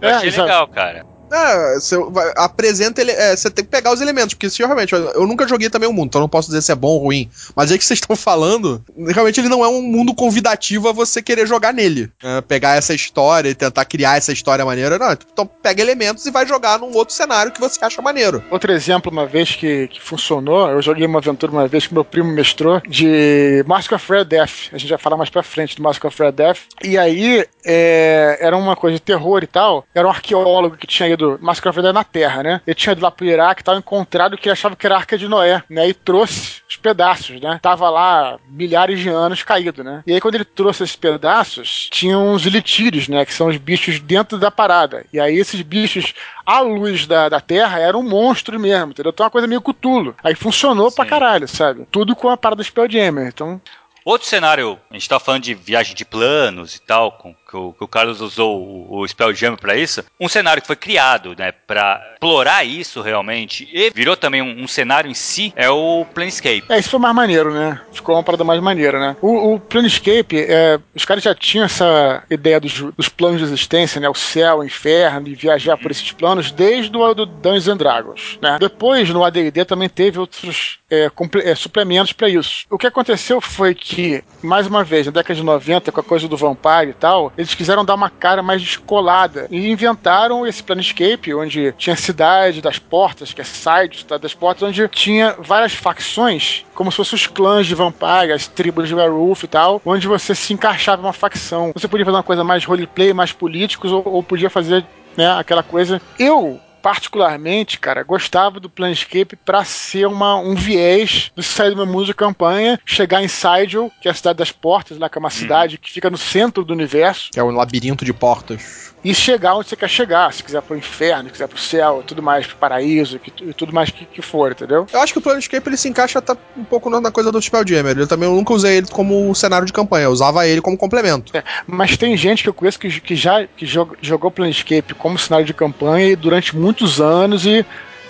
Eu 0.00 0.08
É, 0.08 0.12
achei 0.14 0.28
exato. 0.28 0.42
legal, 0.42 0.68
cara. 0.68 1.04
É, 1.30 1.74
você 1.74 1.96
apresenta 2.36 3.00
ele. 3.00 3.12
é, 3.12 3.36
você 3.36 3.50
tem 3.50 3.64
que 3.64 3.70
pegar 3.70 3.92
os 3.92 4.00
elementos, 4.00 4.34
porque 4.34 4.50
se 4.50 4.62
realmente. 4.62 4.92
Eu, 4.92 5.26
nunca 5.26 5.46
joguei 5.46 5.70
também 5.70 5.88
o 5.88 5.92
mundo, 5.92 6.08
então 6.08 6.20
não 6.20 6.28
posso 6.28 6.48
dizer 6.48 6.62
se 6.62 6.72
é 6.72 6.74
bom 6.74 6.88
ou 6.88 6.98
ruim. 6.98 7.30
Mas 7.54 7.70
aí 7.70 7.78
que 7.78 7.84
vocês 7.84 7.98
estão 8.00 8.16
falando, 8.16 8.82
realmente 9.08 9.40
ele 9.40 9.48
não 9.48 9.64
é 9.64 9.68
um 9.68 9.82
mundo 9.82 10.14
convidativo 10.14 10.88
a 10.88 10.92
você 10.92 11.22
querer 11.22 11.46
jogar 11.46 11.72
nele. 11.72 12.10
É, 12.22 12.40
pegar 12.40 12.76
essa 12.76 12.94
história 12.94 13.48
e 13.48 13.54
tentar 13.54 13.84
criar 13.84 14.16
essa 14.16 14.32
história 14.32 14.64
maneira. 14.64 14.98
Não, 14.98 15.12
então 15.12 15.46
pega 15.46 15.82
elementos 15.82 16.26
e 16.26 16.30
vai 16.30 16.46
jogar 16.46 16.78
num 16.78 16.94
outro 16.94 17.14
cenário 17.14 17.52
que 17.52 17.60
você 17.60 17.82
acha 17.84 18.02
maneiro. 18.02 18.42
Outro 18.50 18.72
exemplo, 18.72 19.10
uma 19.10 19.26
vez 19.26 19.54
que, 19.54 19.88
que 19.88 20.00
funcionou, 20.00 20.68
eu 20.68 20.82
joguei 20.82 21.06
uma 21.06 21.18
aventura 21.18 21.52
uma 21.52 21.68
vez 21.68 21.86
que 21.86 21.94
meu 21.94 22.04
primo 22.04 22.32
mestrou 22.32 22.80
de 22.88 23.64
Mask 23.66 23.92
of 23.92 24.12
Red 24.12 24.24
Death. 24.24 24.70
A 24.72 24.78
gente 24.78 24.90
vai 24.90 24.98
falar 24.98 25.16
mais 25.16 25.30
pra 25.30 25.42
frente 25.42 25.76
do 25.76 25.82
Mask 25.82 26.04
of 26.04 26.22
Red 26.22 26.32
Death. 26.32 26.58
E 26.82 26.98
aí, 26.98 27.46
é, 27.64 28.38
era 28.40 28.56
uma 28.56 28.76
coisa 28.76 28.96
de 28.96 29.02
terror 29.02 29.42
e 29.42 29.46
tal. 29.46 29.84
Era 29.94 30.06
um 30.06 30.10
arqueólogo 30.10 30.76
que 30.76 30.86
tinha 30.86 31.08
ido, 31.08 31.19
Mask 31.40 31.66
of 31.66 31.76
Red 31.76 31.82
Death 31.84 31.94
na 31.94 32.04
Terra, 32.04 32.42
né? 32.42 32.60
Ele 32.66 32.74
tinha 32.74 32.92
ido 32.92 33.02
lá 33.02 33.10
pro 33.10 33.26
Iraque 33.26 33.62
e 33.62 33.64
tal, 33.64 33.76
encontrado 33.76 34.34
o 34.34 34.38
que 34.38 34.48
ele 34.48 34.52
achava 34.52 34.76
que 34.76 34.86
era 34.86 34.96
a 34.96 34.98
Arca 34.98 35.18
de 35.18 35.28
Noé, 35.28 35.62
né? 35.68 35.88
E 35.88 35.94
trouxe 35.94 36.62
os 36.68 36.76
pedaços, 36.76 37.40
né? 37.40 37.58
Tava 37.62 37.88
lá 37.90 38.38
milhares 38.48 39.00
de 39.00 39.08
anos 39.08 39.42
caído, 39.42 39.82
né? 39.82 40.02
E 40.06 40.12
aí, 40.12 40.20
quando 40.20 40.36
ele 40.36 40.44
trouxe 40.44 40.82
esses 40.82 40.96
pedaços, 40.96 41.88
tinham 41.90 42.32
os 42.32 42.42
litírios, 42.42 43.08
né? 43.08 43.24
Que 43.24 43.34
são 43.34 43.48
os 43.48 43.56
bichos 43.56 44.00
dentro 44.00 44.38
da 44.38 44.50
parada. 44.50 45.04
E 45.12 45.18
aí, 45.18 45.36
esses 45.36 45.60
bichos 45.62 46.14
à 46.46 46.60
luz 46.60 47.06
da, 47.06 47.28
da 47.28 47.40
Terra 47.40 47.78
era 47.78 47.96
um 47.96 48.02
monstro 48.02 48.58
mesmo, 48.58 48.90
entendeu? 48.90 49.10
Então 49.10 49.24
é 49.24 49.26
uma 49.26 49.30
coisa 49.30 49.46
meio 49.46 49.60
cutulo. 49.60 50.14
Aí 50.22 50.34
funcionou 50.34 50.90
pra 50.90 51.04
Sim. 51.04 51.10
caralho, 51.10 51.48
sabe? 51.48 51.86
Tudo 51.90 52.16
com 52.16 52.28
a 52.28 52.36
parada 52.36 52.62
Spelljammer. 52.62 53.28
Então, 53.28 53.60
Outro 54.04 54.26
cenário, 54.26 54.78
a 54.90 54.94
gente 54.94 55.08
tá 55.08 55.20
falando 55.20 55.42
de 55.42 55.54
viagem 55.54 55.94
de 55.94 56.04
planos 56.04 56.74
e 56.74 56.80
tal, 56.80 57.12
com, 57.12 57.34
que, 57.50 57.56
o, 57.56 57.72
que 57.72 57.84
o 57.84 57.88
Carlos 57.88 58.20
usou 58.20 58.62
o, 58.62 59.00
o 59.00 59.08
Spelljammer 59.08 59.58
pra 59.58 59.76
isso. 59.76 60.04
Um 60.18 60.28
cenário 60.28 60.62
que 60.62 60.66
foi 60.66 60.76
criado, 60.76 61.34
né, 61.36 61.52
pra 61.52 62.00
explorar 62.14 62.64
isso 62.64 63.00
realmente 63.00 63.68
e 63.72 63.90
virou 63.90 64.16
também 64.16 64.40
um, 64.40 64.62
um 64.62 64.68
cenário 64.68 65.10
em 65.10 65.14
si, 65.14 65.52
é 65.56 65.68
o 65.68 66.06
Planescape. 66.14 66.64
é, 66.68 66.78
isso 66.78 66.90
foi 66.90 67.00
mais 67.00 67.14
maneiro, 67.14 67.52
né? 67.52 67.80
Ficou 67.92 68.14
uma 68.14 68.22
parada 68.22 68.44
mais 68.44 68.60
maneira, 68.60 69.00
né? 69.00 69.16
O, 69.20 69.54
o 69.54 69.60
Planescape, 69.60 70.38
é, 70.38 70.78
os 70.94 71.04
caras 71.04 71.24
já 71.24 71.34
tinham 71.34 71.64
essa 71.64 72.22
ideia 72.30 72.60
dos, 72.60 72.80
dos 72.96 73.08
planos 73.08 73.38
de 73.38 73.44
existência, 73.44 74.00
né? 74.00 74.08
O 74.08 74.14
céu, 74.14 74.58
o 74.58 74.64
inferno, 74.64 75.28
e 75.28 75.34
viajar 75.34 75.76
por 75.76 75.90
esses 75.90 76.12
planos 76.12 76.50
desde 76.50 76.96
o 76.96 77.14
do 77.14 77.26
Dungeons 77.26 77.68
and 77.68 77.76
Dragons, 77.76 78.38
né? 78.40 78.58
Depois, 78.60 79.08
no 79.10 79.24
AD&D 79.24 79.64
também 79.64 79.88
teve 79.88 80.18
outros 80.18 80.78
é, 80.90 81.10
é, 81.44 81.54
suplementos 81.54 82.12
pra 82.12 82.28
isso. 82.28 82.66
O 82.68 82.76
que 82.76 82.86
aconteceu 82.86 83.40
foi 83.40 83.74
que, 83.74 84.22
mais 84.42 84.66
uma 84.66 84.84
vez, 84.84 85.06
na 85.06 85.12
década 85.12 85.34
de 85.34 85.42
90, 85.42 85.90
com 85.90 86.00
a 86.00 86.04
coisa 86.04 86.28
do 86.28 86.36
Vampire 86.36 86.90
e 86.90 86.94
tal, 86.94 87.32
eles 87.40 87.54
quiseram 87.54 87.84
dar 87.84 87.94
uma 87.94 88.10
cara 88.10 88.42
mais 88.42 88.60
descolada 88.60 89.46
e 89.50 89.70
inventaram 89.70 90.46
esse 90.46 90.62
Planescape, 90.62 91.34
onde 91.34 91.72
tinha 91.78 91.96
cidade 91.96 92.60
das 92.60 92.78
portas, 92.78 93.32
que 93.32 93.40
é 93.40 93.44
Side, 93.44 94.06
das 94.20 94.34
portas, 94.34 94.68
onde 94.68 94.86
tinha 94.88 95.34
várias 95.38 95.72
facções, 95.72 96.64
como 96.74 96.90
se 96.90 96.98
fossem 96.98 97.16
os 97.16 97.26
clãs 97.26 97.66
de 97.66 97.74
Vampire, 97.74 98.32
as 98.32 98.46
tribos 98.46 98.88
de 98.88 98.94
Werewolf 98.94 99.42
e 99.42 99.48
tal, 99.48 99.80
onde 99.84 100.06
você 100.06 100.34
se 100.34 100.52
encaixava 100.52 101.00
em 101.00 101.06
uma 101.06 101.12
facção. 101.12 101.72
Você 101.74 101.88
podia 101.88 102.04
fazer 102.04 102.16
uma 102.16 102.22
coisa 102.22 102.44
mais 102.44 102.64
roleplay, 102.64 103.12
mais 103.14 103.32
políticos, 103.32 103.90
ou, 103.90 104.02
ou 104.06 104.22
podia 104.22 104.50
fazer 104.50 104.84
né, 105.16 105.30
aquela 105.38 105.62
coisa. 105.62 106.00
Eu 106.18 106.60
particularmente, 106.82 107.78
cara, 107.78 108.02
gostava 108.02 108.60
do 108.60 108.68
Planescape 108.70 109.36
pra 109.36 109.64
ser 109.64 110.06
uma, 110.06 110.36
um 110.36 110.54
viés 110.54 111.30
do 111.34 111.42
sair 111.42 111.70
do 111.70 111.76
meu 111.76 111.86
mundo 111.86 112.06
de 112.06 112.14
campanha, 112.14 112.78
chegar 112.84 113.22
em 113.22 113.28
Sidel, 113.28 113.90
que 114.00 114.08
é 114.08 114.10
a 114.10 114.14
cidade 114.14 114.38
das 114.38 114.52
portas, 114.52 114.98
lá 114.98 115.08
que 115.08 115.18
é 115.18 115.20
uma 115.20 115.30
cidade 115.30 115.78
que 115.78 115.90
fica 115.90 116.10
no 116.10 116.18
centro 116.18 116.64
do 116.64 116.72
universo, 116.72 117.30
Que 117.32 117.40
é 117.40 117.44
um 117.44 117.50
labirinto 117.50 118.04
de 118.04 118.12
portas. 118.12 118.90
e 119.02 119.14
chegar 119.14 119.54
onde 119.56 119.68
você 119.68 119.76
quer 119.76 119.88
chegar. 119.88 120.32
Se 120.32 120.42
quiser 120.44 120.60
pro 120.62 120.76
inferno, 120.76 121.24
se 121.24 121.32
quiser 121.32 121.48
pro 121.48 121.58
céu, 121.58 122.02
tudo 122.06 122.22
mais, 122.22 122.46
pro 122.46 122.56
paraíso, 122.56 123.18
que, 123.18 123.32
e 123.44 123.52
tudo 123.54 123.72
mais 123.72 123.90
que, 123.90 124.04
que 124.04 124.20
for, 124.22 124.52
entendeu? 124.52 124.86
Eu 124.92 125.00
acho 125.00 125.12
que 125.12 125.18
o 125.18 125.22
Planescape 125.22 125.68
ele 125.68 125.76
se 125.76 125.88
encaixa 125.88 126.20
tá, 126.20 126.36
um 126.56 126.64
pouco 126.64 126.90
na, 126.90 127.10
coisa 127.10 127.32
do 127.32 127.40
Spelljammer. 127.40 127.98
Eu 127.98 128.06
também 128.06 128.28
nunca 128.28 128.52
usei 128.52 128.76
ele 128.78 128.88
como 128.88 129.34
cenário 129.34 129.66
de 129.66 129.72
campanha, 129.72 130.04
eu 130.04 130.10
usava 130.10 130.46
ele 130.46 130.60
como 130.60 130.76
complemento. 130.76 131.32
Mas 131.66 131.96
tem 131.96 132.16
gente 132.16 132.42
que 132.42 132.48
eu 132.48 132.54
conheço 132.54 132.78
que, 132.78 133.00
que 133.00 133.16
já 133.16 133.46
que 133.46 133.64
jog- 133.66 133.96
jogou 134.02 134.30
Planescape 134.30 134.94
como 134.94 135.18
cenário 135.18 135.46
de 135.46 135.54
campanha 135.54 136.08
e 136.10 136.16
durante 136.16 136.54
muitos 136.70 137.00
anos 137.00 137.44
e. 137.44 137.64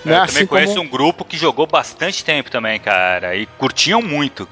Né, 0.04 0.14
eu 0.16 0.22
assim 0.22 0.32
também 0.34 0.46
conheço 0.46 0.74
como- 0.74 0.86
um 0.86 0.90
grupo 0.90 1.24
que 1.24 1.36
jogou 1.36 1.66
bastante 1.66 2.24
tempo 2.24 2.50
também, 2.50 2.78
cara. 2.78 3.34
E 3.36 3.46
curtiam 3.46 4.00
muito. 4.02 4.46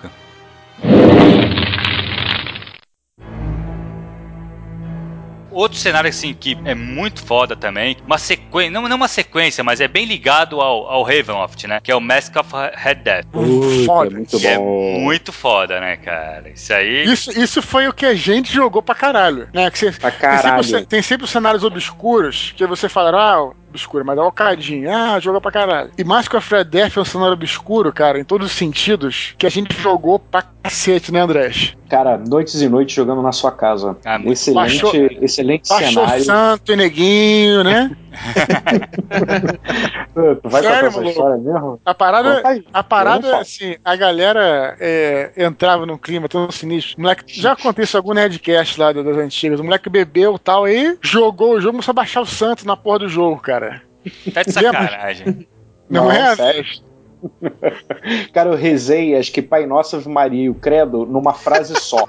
Outro 5.51 5.79
cenário 5.79 6.09
assim 6.11 6.35
que 6.35 6.57
é 6.67 6.75
muito 6.75 7.25
foda 7.25 7.57
também, 7.57 7.97
uma 8.07 8.19
sequência, 8.19 8.71
não, 8.71 8.87
não 8.87 8.97
uma 8.97 9.09
sequência, 9.09 9.65
mas 9.65 9.81
é 9.81 9.89
bem 9.89 10.05
ligado 10.05 10.61
ao, 10.61 10.87
ao 10.89 11.03
Ravenloft, 11.03 11.67
né? 11.67 11.81
Que 11.83 11.91
é 11.91 11.97
o 11.97 12.01
Mask 12.01 12.37
of 12.37 12.51
Red 12.77 12.97
Death. 12.97 13.27
Foda. 13.87 14.11
muito 14.11 14.39
Que 14.39 14.47
é 14.47 14.57
bom. 14.59 15.01
muito 15.01 15.33
foda, 15.33 15.81
né, 15.81 15.97
cara? 15.97 16.51
Isso 16.51 16.73
aí. 16.73 17.03
Isso, 17.11 17.31
isso 17.37 17.63
foi 17.63 17.89
o 17.89 17.95
que 17.95 18.05
a 18.07 18.15
gente 18.15 18.53
jogou 18.53 18.83
pra 18.83 18.95
caralho. 18.95 19.49
Né? 19.53 19.69
Que 19.71 19.79
você, 19.79 19.91
Pra 19.93 20.11
tem, 20.11 20.21
sempre, 20.21 20.43
caralho. 20.43 20.61
os- 20.61 20.87
tem 20.87 21.03
sempre 21.03 21.25
os 21.25 21.31
cenários 21.31 21.65
obscuros 21.65 22.53
que 22.55 22.65
você 22.67 22.89
fala, 22.89 23.11
ah, 23.19 23.51
obscuro, 23.79 24.05
mas 24.05 24.19
é 24.19 24.23
o 24.23 24.33
cadinho. 24.33 24.91
Ah, 24.93 25.19
joga 25.21 25.41
pra 25.41 25.51
caralho. 25.53 25.91
E 25.97 26.05
Mask 26.05 26.35
of 26.35 26.55
Red 26.55 26.65
Death 26.65 26.97
é 26.97 27.01
um 27.01 27.05
cenário 27.05 27.33
obscuro, 27.35 27.93
cara, 27.93 28.19
em 28.19 28.25
todos 28.25 28.49
os 28.49 28.53
sentidos, 28.53 29.35
que 29.39 29.47
a 29.47 29.51
gente 29.51 29.75
jogou 29.81 30.19
pra 30.19 30.43
cacete, 30.63 31.13
né, 31.13 31.21
Andrés? 31.21 31.75
Cara, 31.89 32.19
noites 32.19 32.61
e 32.61 32.69
noites 32.69 32.95
jogando 32.95 33.23
na 33.23 33.33
sua 33.33 33.53
casa. 33.53 33.97
Ah, 34.05 34.19
muito 34.19 34.33
excelente, 34.33 34.55
Baixou- 34.83 34.95
excelente 35.23 35.69
Baixou 35.69 36.03
cenário. 36.05 36.25
Santo 36.25 36.73
e 36.73 36.77
Neguinho, 36.77 37.65
né? 37.65 37.97
Tu 40.15 40.49
vai 40.49 40.63
Sério, 40.63 40.91
contar 40.91 41.01
essa 41.01 41.05
história 41.05 41.37
mesmo? 41.39 41.81
A 41.85 41.95
parada, 41.95 42.43
aí. 42.45 42.65
a 42.73 42.83
parada 42.83 43.29
falo. 43.29 43.41
assim, 43.41 43.77
a 43.85 43.97
galera 43.97 44.77
é, 44.81 45.33
entrava 45.37 45.87
num 45.87 45.97
clima 45.97 46.29
tão 46.29 46.51
sinistro. 46.51 46.99
O 46.99 47.03
moleque, 47.03 47.25
já 47.41 47.53
aconteceu 47.53 47.99
algum 47.99 48.15
Nerdcast 48.15 48.81
lá 48.81 48.93
das 48.93 49.17
antigas. 49.17 49.61
O 49.61 49.65
moleque 49.65 49.89
bebeu 49.89 50.35
e 50.35 50.39
tal, 50.39 50.65
aí 50.65 50.99
jogou 51.01 51.55
o 51.55 51.61
jogo, 51.61 51.75
começou 51.75 51.93
a 51.93 51.95
baixar 51.95 52.21
o 52.21 52.27
santo 52.27 52.67
na 52.67 52.77
porra 52.77 53.01
do 53.01 53.09
jogo, 53.09 53.41
cara. 53.41 53.83
Tá 54.33 54.43
de 54.43 54.53
sacanagem. 54.53 55.47
Não, 55.89 56.05
Não, 56.05 56.13
é? 56.13 56.35
sério. 56.37 56.65
Cara, 58.33 58.51
eu 58.51 58.57
rezei, 58.57 59.17
acho 59.17 59.33
que 59.33 59.43
Pai 59.43 59.67
Nosso 59.67 59.97
Ave 59.97 60.09
Maria 60.09 60.45
e 60.45 60.51
o 60.51 60.55
Credo 60.55 61.05
numa 61.05 61.35
frase 61.35 61.75
só. 61.75 62.07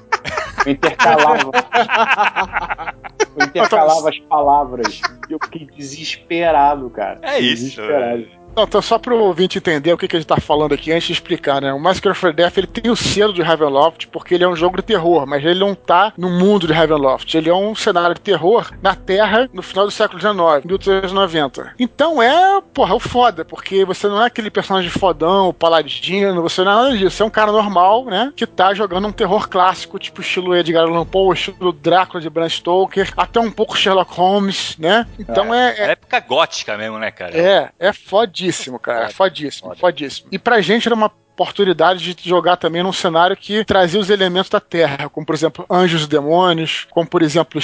Eu 0.66 0.72
intercalava. 0.72 1.50
Eu 3.36 3.46
intercalava 3.46 4.10
as 4.10 4.20
palavras. 4.20 5.02
Eu 5.30 5.40
fiquei 5.40 5.68
desesperado, 5.76 6.90
cara. 6.90 7.20
É 7.22 7.40
isso, 7.40 7.64
Desesperado. 7.64 8.39
Não, 8.56 8.64
então 8.64 8.82
só 8.82 8.98
pro 8.98 9.18
ouvinte 9.18 9.58
entender 9.58 9.94
o 9.94 9.98
que, 9.98 10.08
que 10.08 10.16
a 10.16 10.20
gente 10.20 10.28
tá 10.28 10.38
falando 10.40 10.74
aqui 10.74 10.92
antes 10.92 11.08
de 11.08 11.14
explicar, 11.14 11.62
né? 11.62 11.72
O 11.74 11.80
Massacre 11.80 12.12
of 12.12 12.34
Death 12.34 12.58
ele 12.58 12.68
tem 12.68 12.92
o 12.92 12.96
selo 12.96 13.34
de 13.34 13.42
Ravenloft 13.42 14.08
porque 14.08 14.36
ele 14.36 14.44
é 14.44 14.48
um 14.48 14.56
jogo 14.56 14.78
de 14.78 14.84
terror, 14.84 15.26
mas 15.26 15.44
ele 15.46 15.60
não 15.60 15.74
tá 15.74 16.12
no 16.18 16.30
mundo 16.30 16.68
de 16.68 16.74
Ravenloft. 16.74 17.34
Ele 17.36 17.50
é 17.50 17.54
um 17.54 17.74
cenário 17.74 18.16
de 18.16 18.22
terror 18.22 18.70
na 18.82 18.96
Terra 18.96 19.50
no 19.54 19.62
final 19.62 19.86
do 19.86 19.92
século 19.92 20.20
XIX, 20.20 20.66
1390. 20.66 21.74
Então 21.80 22.22
é, 22.22 22.62
porra, 22.74 22.96
o 22.96 23.00
foda, 23.00 23.46
porque 23.46 23.86
você 23.86 24.08
não 24.08 24.22
é 24.22 24.26
aquele 24.26 24.50
personagem 24.50 24.90
fodão, 24.90 25.54
paladino, 25.54 26.42
você 26.42 26.64
não 26.64 26.72
é 26.72 26.76
nada 26.84 26.98
disso. 26.98 27.12
Você 27.18 27.24
é 27.24 27.26
um 27.26 27.30
cara 27.30 27.52
normal, 27.52 28.06
né? 28.06 28.34
Que 28.36 28.46
tá 28.46 28.74
jogando 28.74 29.08
um 29.08 29.12
terror 29.12 29.48
clássico, 29.48 29.98
tipo 30.00 30.22
estilo 30.22 30.56
Edgar 30.56 30.84
Allan 30.84 31.06
Poe, 31.06 31.34
estilo 31.36 31.72
Drácula 31.72 32.20
de 32.22 32.30
Bram 32.30 32.50
Stoker, 32.50 33.14
até 33.16 33.40
um 33.40 33.52
pouco 33.52 33.78
Sherlock 33.78 34.14
Holmes, 34.14 34.76
né? 34.78 35.06
Então 35.18 35.54
é- 35.54 35.76
é 35.78 35.82
É 35.90 35.92
época 35.92 36.20
gótica 36.20 36.78
mesmo, 36.78 37.00
né, 37.00 37.10
cara? 37.12 37.38
é, 37.38 37.70
é 37.80 37.94
fodíssimo, 38.40 38.80
cara. 38.80 39.10
Fodíssimo, 39.10 39.76
fodíssimo. 39.76 40.28
E 40.32 40.40
pra 40.40 40.62
gente 40.62 40.88
era 40.88 40.96
uma 40.96 41.12
oportunidade 41.40 42.14
de 42.14 42.30
jogar 42.30 42.58
também 42.58 42.84
num 42.84 42.92
cenário 42.92 43.36
que 43.36 43.64
trazia 43.64 44.00
os 44.00 44.10
elementos 44.10 44.50
da 44.50 44.60
Terra, 44.60 45.08
como 45.08 45.26
por 45.26 45.34
exemplo 45.34 45.66
anjos 45.70 46.04
e 46.04 46.08
demônios, 46.08 46.86
como 46.92 47.08
por 47.08 47.22
exemplo 47.22 47.60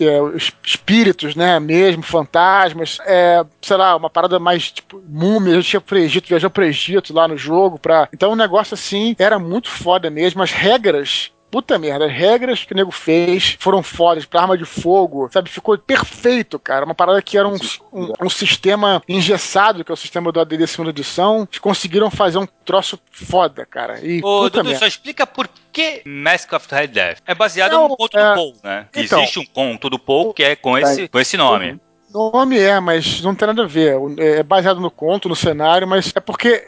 é, 0.00 0.20
os 0.20 0.52
espíritos, 0.64 1.36
né, 1.36 1.60
mesmo, 1.60 2.02
fantasmas, 2.02 2.98
é, 3.06 3.44
sei 3.62 3.76
lá, 3.76 3.94
uma 3.94 4.10
parada 4.10 4.40
mais 4.40 4.72
tipo 4.72 5.00
múmia, 5.08 5.52
a 5.52 5.60
gente 5.60 5.74
ia 5.74 5.80
pro 5.80 5.98
Egito, 5.98 6.28
viajou 6.28 6.50
pro 6.50 6.64
Egito 6.64 7.14
lá 7.14 7.28
no 7.28 7.36
jogo, 7.36 7.78
pra... 7.78 8.08
então 8.12 8.32
o 8.32 8.36
negócio 8.36 8.74
assim 8.74 9.14
era 9.16 9.38
muito 9.38 9.68
foda 9.70 10.10
mesmo, 10.10 10.42
as 10.42 10.50
regras 10.50 11.30
Puta 11.50 11.78
merda, 11.78 12.06
as 12.06 12.12
regras 12.12 12.64
que 12.64 12.72
o 12.72 12.76
nego 12.76 12.90
fez 12.92 13.56
foram 13.58 13.82
fodas 13.82 14.24
pra 14.24 14.42
arma 14.42 14.56
de 14.56 14.64
fogo, 14.64 15.28
sabe? 15.32 15.50
Ficou 15.50 15.76
perfeito, 15.76 16.58
cara. 16.58 16.84
Uma 16.84 16.94
parada 16.94 17.20
que 17.20 17.36
era 17.36 17.48
um, 17.48 17.56
um, 17.92 18.12
um 18.22 18.30
sistema 18.30 19.02
engessado, 19.08 19.84
que 19.84 19.90
é 19.90 19.94
o 19.94 19.96
sistema 19.96 20.30
do 20.30 20.40
ADD 20.40 20.66
segunda 20.68 20.90
edição. 20.90 21.48
Eles 21.50 21.58
conseguiram 21.58 22.10
fazer 22.10 22.38
um 22.38 22.46
troço 22.64 23.00
foda, 23.10 23.66
cara. 23.66 23.98
E 24.00 24.18
Ô, 24.20 24.42
puta 24.42 24.58
Dudu, 24.58 24.64
merda. 24.66 24.78
só 24.78 24.86
explica 24.86 25.26
por 25.26 25.48
que 25.72 26.02
Mask 26.04 26.52
of 26.52 26.66
Red 26.70 26.88
Death. 26.88 27.18
É 27.26 27.34
baseado 27.34 27.72
Não, 27.72 27.88
no 27.88 27.96
conto 27.96 28.16
é- 28.16 28.28
do 28.28 28.34
Paul, 28.34 28.54
né? 28.62 28.86
Então. 28.94 29.20
Existe 29.20 29.40
um 29.40 29.46
conto 29.46 29.90
do 29.90 29.98
Paul 29.98 30.32
que 30.32 30.44
é 30.44 30.54
com 30.54 30.78
esse, 30.78 31.08
com 31.08 31.18
esse 31.18 31.36
nome. 31.36 31.80
O 32.12 32.30
nome 32.32 32.58
é, 32.58 32.80
mas 32.80 33.20
não 33.22 33.34
tem 33.34 33.46
nada 33.46 33.62
a 33.62 33.66
ver. 33.68 33.94
É 34.18 34.42
baseado 34.42 34.80
no 34.80 34.90
conto, 34.90 35.28
no 35.28 35.36
cenário, 35.36 35.86
mas 35.86 36.12
é 36.14 36.18
porque 36.18 36.64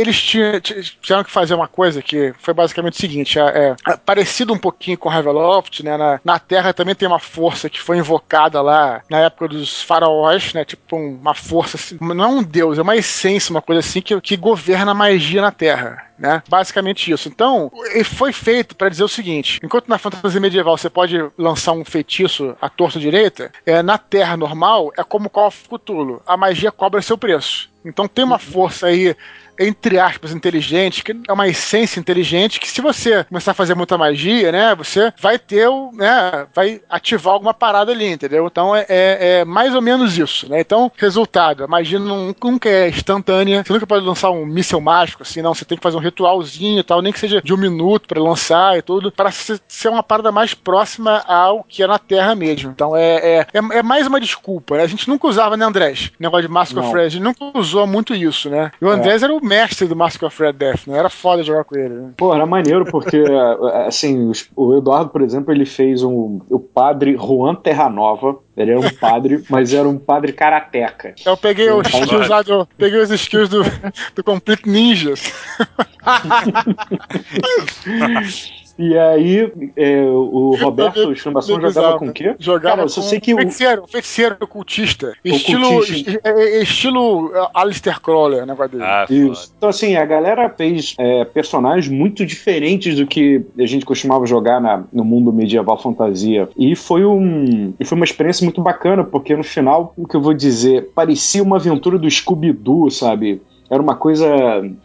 eles 0.00 0.20
tinham, 0.20 0.60
t- 0.60 0.80
tiveram 1.00 1.24
que 1.24 1.30
fazer 1.30 1.54
uma 1.54 1.68
coisa 1.68 2.02
que 2.02 2.32
foi 2.38 2.52
basicamente 2.54 2.94
o 2.94 3.00
seguinte: 3.00 3.38
é, 3.38 3.74
é, 3.86 3.96
parecido 3.96 4.52
um 4.52 4.58
pouquinho 4.58 4.98
com 4.98 5.08
Ravenloft, 5.08 5.82
né? 5.82 5.96
Na, 5.96 6.20
na 6.24 6.38
Terra 6.38 6.72
também 6.72 6.94
tem 6.94 7.08
uma 7.08 7.18
força 7.18 7.68
que 7.70 7.80
foi 7.80 7.98
invocada 7.98 8.60
lá 8.62 9.02
na 9.10 9.18
época 9.20 9.48
dos 9.48 9.82
faraós, 9.82 10.52
né? 10.54 10.64
Tipo 10.64 10.96
um- 10.96 11.16
uma 11.20 11.34
força, 11.34 11.76
assim, 11.76 11.96
não 12.00 12.24
é 12.24 12.28
um 12.28 12.42
deus, 12.42 12.78
é 12.78 12.82
uma 12.82 12.96
essência, 12.96 13.50
uma 13.50 13.62
coisa 13.62 13.80
assim 13.80 14.00
que, 14.00 14.20
que 14.20 14.36
governa 14.36 14.92
a 14.92 14.94
magia 14.94 15.40
na 15.42 15.50
Terra. 15.52 16.04
Né? 16.18 16.42
Basicamente 16.48 17.12
isso. 17.12 17.28
Então, 17.28 17.70
ele 17.92 18.02
foi 18.02 18.32
feito 18.32 18.74
para 18.74 18.88
dizer 18.88 19.04
o 19.04 19.08
seguinte: 19.08 19.60
enquanto 19.62 19.86
na 19.86 19.98
fantasia 19.98 20.40
medieval 20.40 20.74
você 20.78 20.88
pode 20.88 21.22
lançar 21.36 21.72
um 21.72 21.84
feitiço 21.84 22.56
à 22.58 22.70
torta 22.70 22.98
direita, 22.98 23.52
é, 23.66 23.82
na 23.82 23.98
Terra 23.98 24.34
normal 24.34 24.90
é 24.96 25.04
como 25.04 25.28
Call 25.28 25.48
of 25.48 25.68
Cthulhu. 25.68 26.22
A 26.26 26.34
magia 26.34 26.72
cobra 26.72 27.02
seu 27.02 27.18
preço. 27.18 27.68
Então 27.84 28.08
tem 28.08 28.24
uma 28.24 28.38
força 28.38 28.86
aí 28.86 29.14
entre 29.58 29.98
aspas, 29.98 30.32
inteligente, 30.32 31.02
que 31.02 31.16
é 31.28 31.32
uma 31.32 31.48
essência 31.48 31.98
inteligente, 32.00 32.60
que 32.60 32.68
se 32.68 32.80
você 32.80 33.24
começar 33.24 33.52
a 33.52 33.54
fazer 33.54 33.74
muita 33.74 33.96
magia, 33.98 34.52
né, 34.52 34.74
você 34.74 35.12
vai 35.20 35.38
ter 35.38 35.68
o, 35.68 35.90
né, 35.92 36.46
vai 36.54 36.80
ativar 36.88 37.34
alguma 37.34 37.54
parada 37.54 37.92
ali, 37.92 38.06
entendeu? 38.06 38.46
Então 38.46 38.74
é, 38.74 38.86
é, 38.88 39.38
é 39.40 39.44
mais 39.44 39.74
ou 39.74 39.82
menos 39.82 40.16
isso, 40.18 40.48
né? 40.48 40.60
Então, 40.60 40.90
resultado, 40.96 41.64
a 41.64 41.66
magia 41.66 41.98
não- 41.98 42.34
nunca 42.42 42.68
é 42.68 42.88
instantânea, 42.88 43.62
você 43.64 43.72
nunca 43.72 43.86
pode 43.86 44.04
lançar 44.04 44.30
um 44.30 44.44
míssel 44.46 44.80
mágico, 44.80 45.22
assim, 45.22 45.42
não, 45.42 45.54
você 45.54 45.64
tem 45.64 45.76
que 45.76 45.82
fazer 45.82 45.96
um 45.96 46.00
ritualzinho 46.00 46.80
e 46.80 46.82
tal, 46.82 47.02
nem 47.02 47.12
que 47.12 47.18
seja 47.20 47.40
de 47.42 47.52
um 47.54 47.56
minuto 47.56 48.06
pra 48.08 48.20
lançar 48.20 48.76
e 48.78 48.82
tudo, 48.82 49.10
para 49.10 49.30
ser 49.30 49.88
uma 49.88 50.02
parada 50.02 50.30
mais 50.32 50.54
próxima 50.54 51.22
ao 51.26 51.64
que 51.64 51.82
é 51.82 51.86
na 51.86 51.98
Terra 51.98 52.34
mesmo. 52.34 52.70
Então 52.70 52.96
é, 52.96 53.16
é, 53.16 53.46
é, 53.52 53.78
é 53.78 53.82
mais 53.82 54.06
uma 54.06 54.20
desculpa, 54.20 54.76
né? 54.76 54.82
A 54.82 54.86
gente 54.86 55.08
nunca 55.08 55.26
usava, 55.26 55.56
né, 55.56 55.64
Andrés? 55.64 56.10
Negócio 56.18 56.46
de 56.46 56.52
Mask 56.52 56.76
of 56.76 56.86
Não. 56.86 56.92
Red, 56.94 57.04
a 57.04 57.08
gente 57.08 57.22
nunca 57.22 57.58
usou 57.58 57.86
muito 57.86 58.14
isso, 58.14 58.48
né? 58.50 58.70
E 58.80 58.84
o 58.84 58.90
Andrés 58.90 59.22
era 59.22 59.32
o 59.34 59.40
mestre 59.46 59.86
do 59.86 59.96
Mask 59.96 60.22
of 60.22 60.42
Red 60.42 60.52
Death, 60.54 60.86
né? 60.86 60.98
Era 60.98 61.08
foda 61.08 61.42
jogar 61.42 61.64
com 61.64 61.76
ele, 61.78 61.94
né? 61.94 62.10
Pô, 62.16 62.34
era 62.34 62.44
maneiro 62.44 62.84
porque, 62.84 63.22
assim, 63.86 64.28
os- 64.28 64.48
o 64.56 64.76
Eduardo, 64.76 65.10
por 65.10 65.22
exemplo, 65.22 65.52
ele 65.54 65.64
fez 65.64 66.02
um, 66.02 66.40
o 66.50 66.58
padre 66.58 67.16
Juan 67.16 67.54
Terranova. 67.54 68.38
Ele 68.56 68.70
era 68.72 68.80
um 68.80 68.90
padre, 68.90 69.42
mas 69.50 69.72
era 69.74 69.86
um 69.88 69.98
padre 69.98 70.32
karateca. 70.32 71.14
Eu 71.24 71.36
peguei 71.36 71.70
os 71.70 71.86
skills 71.88 72.28
lá 72.28 72.42
do. 72.42 72.66
Peguei 72.76 73.00
os 73.00 73.10
skills 73.10 73.48
do, 73.48 73.62
do 74.14 74.24
Complete 74.24 74.68
Ninjas. 74.68 75.22
E 78.78 78.96
aí, 78.98 79.50
é, 79.74 80.02
o 80.02 80.54
Roberto 80.60 80.98
Eu 81.00 81.08
vi 81.10 81.14
jogava 81.14 81.58
bizarro, 81.66 81.98
com 81.98 82.04
né? 82.04 82.10
o 82.10 82.14
quê? 82.14 82.34
Jogava 82.38 82.68
Cara, 82.68 82.80
eu 82.82 82.84
com 82.84 82.88
só 82.90 83.00
sei 83.02 83.18
que 83.20 83.32
o, 83.32 83.36
feiticeiro, 83.38 83.84
feiticeiro 83.88 84.36
cultista. 84.46 85.14
Estilo, 85.24 85.66
Ocultista. 85.68 86.10
est- 86.10 86.20
é- 86.22 86.58
é 86.58 86.62
estilo 86.62 87.26
uh, 87.28 87.48
Alistair 87.54 88.00
Crawler, 88.00 88.42
o 88.42 88.46
negócio 88.46 88.72
dele. 88.72 88.84
Ah, 88.84 89.06
Isso. 89.08 89.52
Então, 89.56 89.68
assim, 89.70 89.96
a 89.96 90.04
galera 90.04 90.50
fez 90.50 90.94
é, 90.98 91.24
personagens 91.24 91.88
muito 91.88 92.26
diferentes 92.26 92.96
do 92.96 93.06
que 93.06 93.42
a 93.58 93.66
gente 93.66 93.84
costumava 93.86 94.26
jogar 94.26 94.60
na- 94.60 94.84
no 94.92 95.04
mundo 95.04 95.32
medieval 95.32 95.78
fantasia. 95.80 96.48
E 96.56 96.76
foi, 96.76 97.04
um, 97.04 97.72
e 97.80 97.84
foi 97.84 97.96
uma 97.96 98.04
experiência 98.04 98.44
muito 98.44 98.60
bacana, 98.60 99.02
porque 99.02 99.34
no 99.34 99.42
final, 99.44 99.94
o 99.96 100.06
que 100.06 100.14
eu 100.16 100.20
vou 100.20 100.34
dizer, 100.34 100.90
parecia 100.94 101.42
uma 101.42 101.56
aventura 101.56 101.98
do 101.98 102.10
Scooby-Doo, 102.10 102.90
sabe? 102.90 103.40
Era 103.70 103.82
uma 103.82 103.96
coisa. 103.96 104.26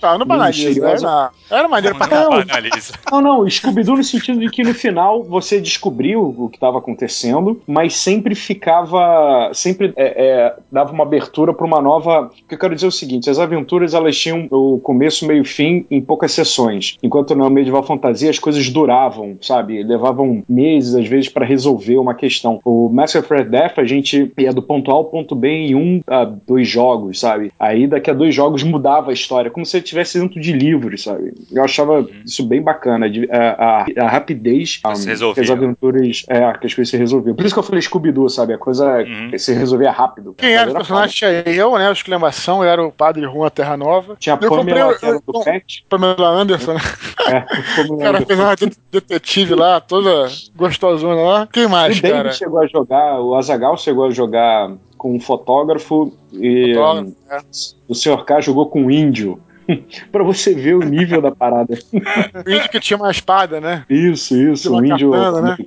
Ah, 0.01 0.17
não 0.17 0.25
banaliza. 0.25 0.69
misteriosa. 0.69 1.07
Era, 1.07 1.59
era 1.59 1.67
maneiro 1.67 1.97
pra 1.97 2.07
Não, 2.07 2.29
caralho. 2.29 2.41
analisa. 2.49 2.93
Não, 3.11 3.21
não, 3.21 3.49
Scooby-Doo 3.49 3.97
no 3.97 4.03
sentido 4.03 4.39
de 4.39 4.49
que 4.49 4.63
no 4.63 4.73
final 4.73 5.23
você 5.23 5.59
descobriu 5.59 6.35
o 6.37 6.49
que 6.49 6.57
estava 6.57 6.77
acontecendo, 6.79 7.61
mas 7.67 7.95
sempre 7.95 8.35
ficava. 8.35 9.51
Sempre 9.53 9.93
é, 9.95 10.25
é, 10.25 10.55
dava 10.71 10.91
uma 10.91 11.03
abertura 11.03 11.53
para 11.53 11.65
uma 11.65 11.81
nova. 11.81 12.23
O 12.27 12.47
que 12.47 12.55
eu 12.55 12.59
quero 12.59 12.73
dizer 12.75 12.87
é 12.87 12.89
o 12.89 12.91
seguinte: 12.91 13.29
as 13.29 13.39
aventuras 13.39 13.93
elas 13.93 14.17
tinham 14.17 14.47
o 14.51 14.79
começo, 14.79 15.25
meio 15.27 15.41
e 15.41 15.45
fim 15.45 15.85
em 15.89 16.01
poucas 16.01 16.31
sessões. 16.31 16.97
Enquanto 17.01 17.35
no 17.35 17.49
Medieval 17.49 17.83
Fantasia 17.83 18.29
as 18.29 18.39
coisas 18.39 18.69
duravam, 18.69 19.37
sabe? 19.41 19.83
Levavam 19.83 20.43
meses, 20.47 20.95
às 20.95 21.07
vezes, 21.07 21.29
para 21.29 21.45
resolver 21.45 21.97
uma 21.97 22.13
questão. 22.13 22.59
O 22.63 22.89
Master 22.89 23.21
of 23.21 23.33
Red 23.33 23.45
Death 23.45 23.77
a 23.77 23.85
gente 23.85 24.31
ia 24.37 24.53
do 24.53 24.61
ponto 24.61 24.91
A 24.91 24.93
ao 24.93 25.05
ponto 25.05 25.35
B 25.35 25.47
em 25.49 25.75
um 25.75 26.01
a 26.07 26.25
dois 26.25 26.67
jogos, 26.67 27.19
sabe? 27.19 27.51
Aí 27.59 27.87
daqui 27.87 28.09
a 28.09 28.13
dois 28.13 28.33
jogos 28.33 28.63
mudava 28.71 29.11
a 29.11 29.13
história, 29.13 29.51
como 29.51 29.65
se 29.65 29.77
ele 29.77 29.83
estivesse 29.83 30.19
dentro 30.19 30.39
de 30.39 30.51
livros, 30.53 31.03
sabe? 31.03 31.33
Eu 31.51 31.63
achava 31.63 32.05
isso 32.25 32.43
bem 32.45 32.61
bacana, 32.61 33.09
de- 33.09 33.29
a, 33.31 33.83
a- 33.83 34.05
a 34.05 34.09
rapidez 34.09 34.79
Uhum. 34.85 34.91
Um, 35.29 35.33
que 35.33 35.39
as 35.41 35.49
aventuras, 35.49 36.23
é, 36.29 36.39
que 36.53 36.67
as 36.67 36.73
coisas 36.73 36.89
se 36.89 36.97
resolviam. 36.97 37.35
Por 37.35 37.45
isso 37.45 37.53
que 37.53 37.59
eu 37.59 37.63
falei 37.63 37.81
Scooby-Doo, 37.81 38.29
sabe? 38.29 38.53
A 38.53 38.57
coisa 38.57 38.99
Uhum. 39.03 39.37
se 39.37 39.53
resolvia 39.53 39.91
rápido. 39.91 40.33
Quem 40.37 40.53
era 40.53 40.65
Mas 40.65 40.69
os 40.73 40.77
personagens? 40.77 41.15
Tinha 41.15 41.43
eu, 41.55 41.77
né? 41.77 41.89
O 41.89 41.91
Exclamação, 41.91 42.63
eu 42.63 42.69
era 42.69 42.83
o 42.83 42.91
Padre 42.91 43.23
Juan 43.23 43.49
Terra 43.49 43.75
Nova. 43.77 44.15
Tinha 44.19 44.35
a 44.35 44.39
Eu 44.41 44.49
comprei 44.49 44.73
Pamela, 44.73 44.93
o- 44.93 44.99
que 44.99 45.05
era 45.05 45.15
do 45.19 45.23
eu- 45.33 45.41
Pet. 45.43 45.85
Pamela 45.89 46.27
Anderson, 46.29 46.73
né? 46.73 46.79
É, 47.29 47.81
O 47.91 47.97
cara 47.97 48.21
fez 48.25 48.39
uma 48.39 48.55
det- 48.55 48.77
detetive 48.91 49.55
lá, 49.55 49.79
toda 49.79 50.27
gostosona 50.55 51.21
lá. 51.21 51.47
Quem 51.51 51.67
mais, 51.67 51.97
o 51.97 52.01
David 52.01 52.17
cara? 52.17 52.31
chegou 52.31 52.59
a 52.61 52.67
jogar, 52.67 53.19
o 53.21 53.35
Azagal 53.35 53.77
chegou 53.77 54.05
a 54.05 54.11
jogar 54.11 54.71
com 55.01 55.15
um 55.15 55.19
fotógrafo 55.19 56.13
e 56.31 56.75
Fotógrafo, 56.75 57.15
é. 57.27 57.39
o 57.87 57.95
Sr. 57.95 58.23
K 58.23 58.39
jogou 58.39 58.67
com 58.67 58.83
um 58.83 58.91
índio. 58.91 59.41
pra 60.11 60.23
você 60.23 60.53
ver 60.53 60.75
o 60.75 60.83
nível 60.83 61.19
da 61.19 61.31
parada. 61.31 61.73
O 61.91 61.97
índio 62.47 62.69
que 62.69 62.79
tinha 62.79 62.97
uma 62.97 63.09
espada, 63.09 63.59
né? 63.59 63.83
Isso, 63.89 64.37
isso, 64.37 64.71
o 64.71 64.85
índio. 64.85 65.09
né? 65.41 65.57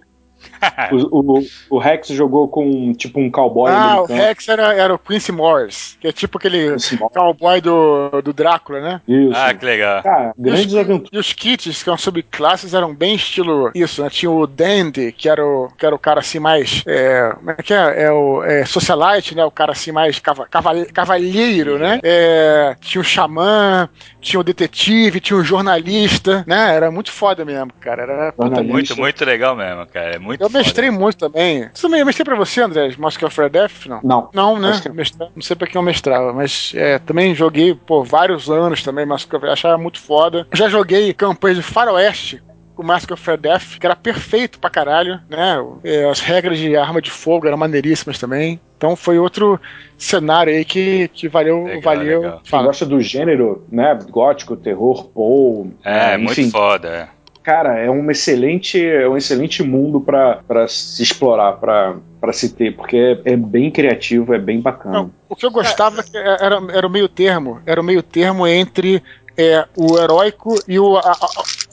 O, 0.92 1.38
o, 1.38 1.46
o 1.70 1.78
Rex 1.78 2.08
jogou 2.08 2.48
com 2.48 2.92
tipo 2.92 3.20
um 3.20 3.30
cowboy 3.30 3.70
ah, 3.70 3.74
o 3.74 4.04
americano. 4.04 4.20
Rex 4.20 4.48
era, 4.48 4.74
era 4.74 4.94
o 4.94 4.98
Quincy 4.98 5.32
Morris, 5.32 5.96
que 6.00 6.08
é 6.08 6.12
tipo 6.12 6.38
aquele 6.38 6.76
cowboy 7.12 7.60
do, 7.60 8.22
do 8.22 8.32
Drácula, 8.32 8.80
né? 8.80 9.00
Isso. 9.06 9.32
Ah, 9.36 9.54
que 9.54 9.64
legal. 9.64 10.02
Cara, 10.02 10.32
grandes 10.38 10.74
aventuras. 10.74 11.10
E 11.12 11.18
os 11.18 11.32
kits, 11.32 11.78
que 11.78 11.84
são 11.84 11.96
subclasses, 11.96 12.74
eram 12.74 12.94
bem 12.94 13.14
estilo 13.14 13.70
isso, 13.74 14.02
né? 14.02 14.10
Tinha 14.10 14.30
o 14.30 14.46
Dandy, 14.46 15.12
que 15.12 15.28
era 15.28 15.44
o, 15.44 15.68
que 15.76 15.84
era 15.84 15.94
o 15.94 15.98
cara 15.98 16.20
assim 16.20 16.38
mais. 16.38 16.82
É, 16.86 17.32
como 17.34 17.50
é 17.50 17.54
que 17.56 17.72
é? 17.74 18.04
É 18.04 18.12
o 18.12 18.42
é, 18.44 18.64
socialite, 18.64 19.34
né? 19.34 19.44
O 19.44 19.50
cara 19.50 19.72
assim 19.72 19.92
mais 19.92 20.18
cava, 20.18 20.46
caval- 20.46 20.86
cavalheiro, 20.92 21.78
né? 21.78 22.00
É, 22.02 22.76
tinha 22.80 23.00
o 23.00 23.04
xamã, 23.04 23.88
tinha 24.20 24.40
o 24.40 24.44
detetive, 24.44 25.20
tinha 25.20 25.38
o 25.38 25.44
jornalista, 25.44 26.44
né? 26.46 26.74
Era 26.74 26.90
muito 26.90 27.10
foda 27.10 27.44
mesmo, 27.44 27.72
cara. 27.80 28.02
Era. 28.02 28.34
Muito, 28.62 28.96
muito 28.96 29.24
legal 29.24 29.54
mesmo, 29.56 29.86
cara. 29.86 30.16
É 30.16 30.18
muito. 30.18 30.40
Mestrei 30.59 30.90
muito 30.90 31.16
também. 31.18 31.68
Você 31.72 31.82
também 31.82 32.01
eu 32.01 32.06
mestrei 32.06 32.24
pra 32.24 32.36
você, 32.36 32.60
André? 32.62 32.90
Mask 32.98 33.22
of 33.22 33.40
Red 33.40 33.48
Death? 33.51 33.86
Não. 33.86 34.01
Não. 34.02 34.31
Não, 34.32 34.59
né? 34.59 34.81
Que- 34.82 34.89
Mestra- 34.90 35.28
Não 35.35 35.43
sei 35.43 35.56
pra 35.56 35.66
quem 35.66 35.76
eu 35.78 35.82
mestrava, 35.82 36.32
mas 36.32 36.72
é, 36.74 36.98
também 36.98 37.35
joguei 37.35 37.74
por 37.74 38.05
vários 38.05 38.48
anos 38.51 38.82
também, 38.82 39.05
Mask 39.06 39.32
of 39.35 39.47
achava 39.47 39.76
muito 39.78 40.01
foda. 40.01 40.47
Já 40.52 40.68
joguei 40.68 41.12
campanhas 41.12 41.56
de 41.59 41.62
Faroeste 41.62 42.43
com 42.74 42.82
Mask 42.82 43.09
of 43.12 43.31
Red 43.31 43.36
Death, 43.36 43.78
que 43.78 43.86
era 43.86 43.94
perfeito 43.94 44.59
pra 44.59 44.68
caralho, 44.68 45.20
né? 45.31 45.56
É, 45.85 46.09
as 46.10 46.18
regras 46.20 46.59
de 46.59 46.76
arma 46.76 47.01
de 47.01 47.09
fogo 47.10 47.47
eram 47.47 47.56
maneiríssimas 47.56 48.18
também. 48.18 48.60
Então 48.76 48.97
foi 48.97 49.16
outro 49.18 49.60
cenário 49.97 50.52
aí 50.52 50.64
que, 50.64 51.09
que 51.14 51.28
valeu. 51.28 51.64
Legal, 51.64 51.82
valeu. 51.82 52.20
legal. 52.22 52.40
Quem 52.43 52.62
gosta 52.64 52.85
do 52.85 53.01
gênero, 53.01 53.64
né? 53.70 53.97
Gótico, 54.10 54.56
terror, 54.56 55.05
Poe. 55.10 55.70
É, 55.85 56.16
muito 56.18 56.40
enfim, 56.40 56.51
foda. 56.51 57.09
É. 57.44 57.50
cara, 57.50 57.78
é 57.78 57.90
um 57.90 58.10
excelente, 58.10 58.84
é 58.84 59.08
um 59.08 59.16
excelente 59.16 59.62
mundo 59.62 60.00
pra 60.00 60.40
pra 60.46 60.66
se 60.68 61.02
explorar, 61.02 61.52
pra 61.54 61.96
pra 62.20 62.32
se 62.32 62.54
ter, 62.54 62.74
porque 62.74 62.96
é, 63.24 63.32
é 63.32 63.36
bem 63.36 63.70
criativo, 63.70 64.32
é 64.34 64.38
bem 64.38 64.60
bacana. 64.60 64.94
Não, 64.98 65.10
o 65.28 65.36
que 65.36 65.44
eu 65.44 65.50
gostava 65.50 66.02
que 66.02 66.16
era, 66.16 66.58
era 66.72 66.86
o 66.86 66.90
meio 66.90 67.08
termo, 67.08 67.60
era 67.66 67.80
o 67.80 67.84
meio 67.84 68.02
termo 68.02 68.46
entre 68.46 69.02
é, 69.36 69.66
o 69.76 69.98
heróico 69.98 70.54
e 70.68 70.78
o, 70.78 70.96
a, 70.96 71.16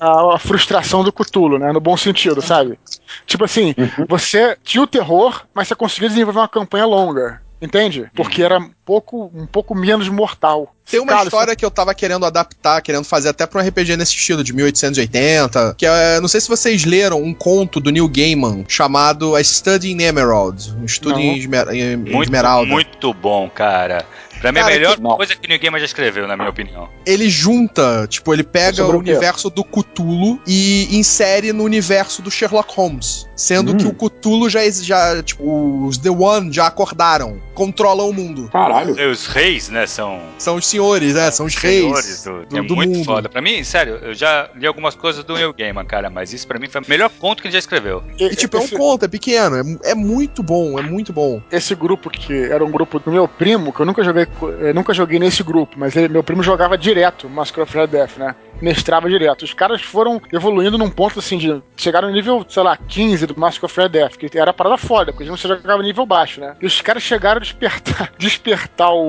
a- 0.02 0.36
a 0.36 0.40
frustração 0.40 1.04
do 1.04 1.14
Cthulhu, 1.14 1.58
né? 1.60 1.72
No 1.72 1.80
bom 1.80 1.96
sentido, 1.96 2.42
sabe? 2.42 2.78
Tipo 3.26 3.46
assim, 3.46 3.74
você 4.10 4.58
tinha 4.64 4.82
o 4.84 4.88
terror, 4.88 5.44
mas 5.54 5.68
você 5.68 5.76
conseguia 5.76 6.10
desenvolver 6.10 6.40
uma 6.40 6.48
campanha 6.50 6.86
longa. 6.88 7.40
Entende? 7.62 8.10
Porque 8.16 8.42
era 8.42 8.58
um 8.58 8.72
pouco, 8.84 9.32
um 9.36 9.46
pouco 9.46 9.76
menos 9.76 10.10
mortal. 10.10 10.74
Tem 10.90 11.00
uma 11.00 11.12
Cara, 11.14 11.24
história 11.26 11.56
que 11.56 11.64
eu 11.64 11.70
tava 11.70 11.94
querendo 11.94 12.26
adaptar, 12.26 12.82
querendo 12.82 13.04
fazer 13.06 13.30
até 13.30 13.46
pra 13.46 13.62
um 13.62 13.66
RPG 13.68 13.96
nesse 13.96 14.14
estilo, 14.14 14.44
de 14.44 14.52
1880, 14.52 15.76
que 15.78 15.86
é, 15.86 16.20
não 16.20 16.28
sei 16.28 16.42
se 16.42 16.50
vocês 16.50 16.84
leram 16.86 17.22
um 17.22 17.34
conto 17.34 17.80
do 17.80 17.92
Neil 17.92 18.10
Gaiman, 18.10 18.66
chamado 18.68 19.36
A 19.36 19.44
Study 19.44 19.92
in 19.92 20.02
Emerald, 20.02 20.74
um 20.82 20.86
estudo 20.86 21.14
Não. 21.16 21.22
em, 21.22 21.38
esmer 21.38 21.70
em 21.70 21.96
Muito, 21.98 22.24
esmeralda. 22.24 22.70
muito 22.72 23.14
bom, 23.14 23.48
cara. 23.50 24.06
Pra 24.42 24.52
mim, 24.52 24.60
é 24.60 24.62
a 24.62 24.66
melhor 24.66 24.96
que- 24.98 25.02
coisa 25.04 25.36
que 25.36 25.46
o 25.46 25.50
New 25.50 25.60
Gamer 25.60 25.80
já 25.80 25.86
escreveu, 25.86 26.28
na 26.28 26.36
minha 26.36 26.50
opinião. 26.50 26.90
Ele 27.06 27.30
junta, 27.30 28.08
tipo, 28.08 28.34
ele 28.34 28.44
pega 28.44 28.78
Sobre 28.78 28.96
o 28.98 29.00
universo 29.00 29.50
do 29.50 29.64
Cthulhu 29.64 30.40
e 30.48 30.88
insere 30.98 31.54
no 31.54 31.64
universo 31.64 32.22
do 32.22 32.32
Sherlock 32.32 32.74
Holmes, 32.76 33.28
sendo 33.36 33.74
Hum. 33.74 33.78
que 33.78 33.86
o 33.88 33.94
Cthulhu 33.94 34.50
já, 34.50 34.62
já, 34.70 35.22
tipo, 35.22 35.86
os 35.86 35.98
The 35.98 36.10
One 36.10 36.52
já 36.52 36.68
acordaram, 36.68 37.40
controlam 37.54 38.10
o 38.10 38.14
mundo. 38.14 38.50
Caralho. 38.52 39.00
E 39.00 39.06
Os 39.12 39.28
reis, 39.28 39.70
né, 39.70 39.86
são 39.86 40.20
São 40.38 40.56
os 40.56 40.66
senhores, 40.66 41.14
né? 41.14 41.30
São 41.32 41.46
os 41.46 41.54
senhores 41.54 42.06
reis 42.06 42.24
do, 42.24 42.46
do, 42.46 42.58
é 42.58 42.62
do 42.64 42.76
muito 42.76 42.94
mundo. 42.96 43.06
foda. 43.06 43.30
Pra 43.30 43.42
mim, 43.42 43.64
sério, 43.64 44.00
eu 44.02 44.14
já 44.14 44.50
li 44.56 44.66
algumas 44.66 44.96
coisas 44.96 45.24
do 45.24 45.34
Neil 45.36 45.54
Gaiman, 45.54 45.86
cara, 45.86 46.10
mas 46.10 46.34
isso 46.34 46.48
pra 46.48 46.58
mim 46.58 46.68
foi 46.68 46.82
o 46.82 46.86
melhor 46.88 47.10
conto 47.20 47.42
que 47.42 47.48
ele 47.48 47.54
já 47.54 47.60
escreveu. 47.60 48.02
E, 48.18 48.36
tipo, 48.36 48.58
é 48.58 48.60
um 48.62 48.64
esse, 48.64 48.76
conto, 48.76 49.06
é 49.06 49.08
pequeno, 49.08 49.56
é, 49.84 49.92
é 49.92 49.96
muito 49.96 50.42
bom, 50.42 50.80
é 50.80 50.82
muito 50.82 51.14
bom. 51.14 51.42
esse 51.52 51.76
grupo 51.76 52.10
que 52.10 52.34
era 52.34 52.64
um 52.66 52.72
grupo 52.72 53.00
do 53.00 53.12
meu 53.12 53.28
primo, 53.28 53.72
que 53.72 53.80
eu 53.82 53.86
nunca 53.86 54.04
joguei, 54.04 54.26
eu 54.42 54.74
nunca 54.74 54.94
joguei 54.94 55.20
nesse 55.20 55.44
grupo, 55.44 55.76
mas 55.78 55.96
ele- 55.96 56.08
meu 56.10 56.24
primo 56.24 56.42
jogava 56.44 56.78
direto 56.78 57.30
Mask 57.30 57.58
of 57.58 57.76
Red 57.78 57.88
Death, 57.88 58.18
né? 58.18 58.36
Mestrava 58.62 59.10
direto. 59.10 59.42
Os 59.44 59.54
caras 59.56 59.82
foram 59.82 60.22
evoluindo 60.32 60.78
num 60.78 60.90
ponto 60.90 61.18
assim 61.18 61.36
de. 61.36 61.62
Chegaram 61.76 62.10
no 62.10 62.14
nível, 62.14 62.46
sei 62.48 62.62
lá, 62.62 62.78
15 62.78 63.26
do 63.26 63.40
Mask 63.40 63.64
of 63.64 63.76
Red 63.80 63.90
Death, 63.90 64.18
que 64.18 64.38
era 64.38 64.54
parada 64.54 64.78
foda, 64.78 65.12
porque 65.12 65.28
você 65.30 65.48
jogava 65.48 65.82
nível 65.82 66.06
baixo, 66.06 66.40
né? 66.40 66.56
E 66.62 66.66
os 66.68 66.80
caras 66.80 67.02
chegaram 67.02 67.38
a 67.38 67.42
despertar, 67.42 68.12
despertar 68.20 68.92
o. 68.92 69.00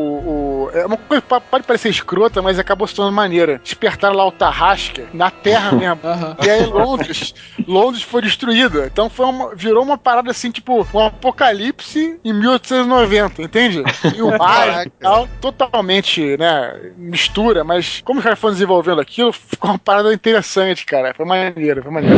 o- 0.67 0.71
é 0.73 0.87
uma 0.87 0.97
coisa 0.97 1.21
pode 1.23 1.65
parecer 1.67 1.91
escrota, 1.91 2.41
mas 2.41 2.59
acabou 2.59 2.87
se 2.87 2.95
tornando 2.95 3.15
maneira. 3.15 3.61
Despertaram 3.63 4.15
lá 4.17 4.27
o 4.27 4.33
Tarrasca 4.33 5.05
na 5.13 5.31
terra 5.31 5.73
mesmo. 5.73 5.99
Aham. 6.03 6.37
E 6.43 6.49
aí 6.49 6.65
Londres, 6.65 7.35
Londres 7.69 8.03
foi 8.03 8.23
destruída. 8.23 8.87
Então 8.87 9.11
foi 9.11 9.27
uma, 9.27 9.55
virou 9.55 9.85
uma 9.85 9.99
parada 9.99 10.31
assim, 10.31 10.51
tipo, 10.51 10.87
um 10.95 11.01
apocalipse 11.01 12.19
em 12.25 12.33
1890, 12.33 13.43
entende? 13.43 13.83
E 14.17 14.23
o 14.23 14.31
mar 14.39 14.87
tal, 15.13 15.29
totalmente, 15.41 16.37
né, 16.39 16.93
mistura, 16.97 17.63
mas 17.63 18.01
como 18.01 18.19
os 18.19 18.25
caras 18.25 18.39
foram 18.39 18.55
desenvolvendo 18.55 19.01
aquilo, 19.01 19.33
ficou 19.33 19.71
uma 19.71 19.79
parada 19.79 20.13
interessante, 20.13 20.87
cara. 20.87 21.13
Foi 21.15 21.27
maneiro, 21.27 21.83
foi 21.83 21.93
maneiro. 21.93 22.17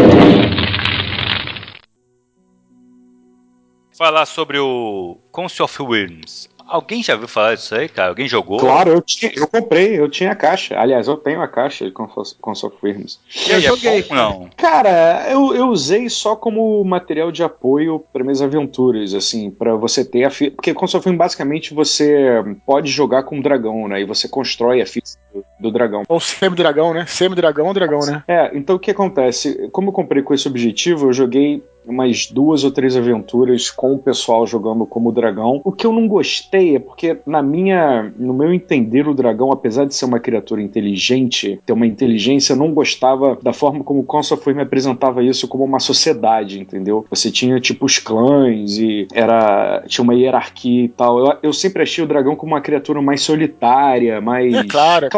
Falar 3.96 4.26
sobre 4.26 4.58
o 4.58 5.18
Council 5.32 5.64
of. 5.64 6.53
Alguém 6.66 7.02
já 7.02 7.14
viu 7.14 7.28
falar 7.28 7.54
disso 7.54 7.74
aí, 7.74 7.88
cara? 7.88 8.08
Alguém 8.08 8.26
jogou? 8.26 8.58
Claro, 8.58 8.90
eu, 8.90 9.00
tinha, 9.02 9.30
eu 9.34 9.46
comprei, 9.46 9.98
eu 9.98 10.08
tinha 10.08 10.32
a 10.32 10.36
caixa. 10.36 10.78
Aliás, 10.78 11.06
eu 11.06 11.16
tenho 11.16 11.42
a 11.42 11.48
caixa 11.48 11.84
de 11.84 11.92
Console 11.92 12.74
aí, 12.82 13.18
Eu 13.48 13.56
é 13.56 13.60
joguei, 13.60 14.04
ou 14.08 14.16
não? 14.16 14.50
Cara, 14.56 15.26
eu, 15.30 15.54
eu 15.54 15.68
usei 15.68 16.08
só 16.08 16.34
como 16.34 16.82
material 16.84 17.30
de 17.30 17.42
apoio 17.42 18.02
para 18.12 18.24
minhas 18.24 18.40
aventuras, 18.40 19.14
assim, 19.14 19.50
para 19.50 19.74
você 19.74 20.04
ter 20.04 20.24
a 20.24 20.30
fi... 20.30 20.50
Porque 20.50 20.72
Console 20.72 21.02
Firm, 21.02 21.16
basicamente, 21.16 21.74
você 21.74 22.42
pode 22.66 22.90
jogar 22.90 23.24
com 23.24 23.38
o 23.38 23.42
dragão, 23.42 23.86
né? 23.86 24.00
E 24.00 24.04
você 24.04 24.28
constrói 24.28 24.80
a 24.80 24.86
ficha 24.86 25.23
do, 25.34 25.44
do 25.58 25.70
dragão. 25.70 26.02
Ou 26.08 26.20
semi-dragão, 26.20 26.94
né? 26.94 27.04
Semi-dragão 27.06 27.66
ou 27.66 27.74
dragão, 27.74 28.00
né? 28.00 28.22
É, 28.28 28.50
então 28.54 28.76
o 28.76 28.78
que 28.78 28.90
acontece? 28.90 29.68
Como 29.72 29.88
eu 29.88 29.92
comprei 29.92 30.22
com 30.22 30.32
esse 30.32 30.46
objetivo, 30.46 31.08
eu 31.08 31.12
joguei 31.12 31.62
umas 31.86 32.26
duas 32.26 32.64
ou 32.64 32.70
três 32.70 32.96
aventuras 32.96 33.70
com 33.70 33.94
o 33.94 33.98
pessoal 33.98 34.46
jogando 34.46 34.86
como 34.86 35.12
dragão. 35.12 35.60
O 35.64 35.72
que 35.72 35.86
eu 35.86 35.92
não 35.92 36.08
gostei 36.08 36.76
é 36.76 36.78
porque, 36.78 37.18
na 37.26 37.42
minha, 37.42 38.12
no 38.18 38.32
meu 38.32 38.52
entender, 38.52 39.06
o 39.06 39.14
dragão, 39.14 39.52
apesar 39.52 39.84
de 39.84 39.94
ser 39.94 40.04
uma 40.04 40.18
criatura 40.18 40.62
inteligente, 40.62 41.60
ter 41.64 41.72
uma 41.72 41.86
inteligência, 41.86 42.52
eu 42.52 42.56
não 42.56 42.72
gostava 42.72 43.38
da 43.42 43.52
forma 43.52 43.84
como 43.84 44.00
o 44.00 44.04
Console 44.04 44.40
foi 44.40 44.54
me 44.54 44.62
apresentava 44.62 45.22
isso 45.22 45.46
como 45.46 45.64
uma 45.64 45.80
sociedade, 45.80 46.60
entendeu? 46.60 47.04
Você 47.10 47.30
tinha 47.30 47.60
tipo 47.60 47.84
os 47.84 47.98
clãs 47.98 48.78
e 48.78 49.06
era 49.12 49.84
tinha 49.86 50.02
uma 50.02 50.14
hierarquia 50.14 50.84
e 50.84 50.88
tal. 50.88 51.18
Eu, 51.18 51.38
eu 51.42 51.52
sempre 51.52 51.82
achei 51.82 52.02
o 52.02 52.06
dragão 52.06 52.36
como 52.36 52.52
uma 52.52 52.60
criatura 52.60 53.02
mais 53.02 53.20
solitária, 53.22 54.20
mais 54.20 54.54
É 54.54 54.64
claro, 54.64 55.06
é 55.06 55.08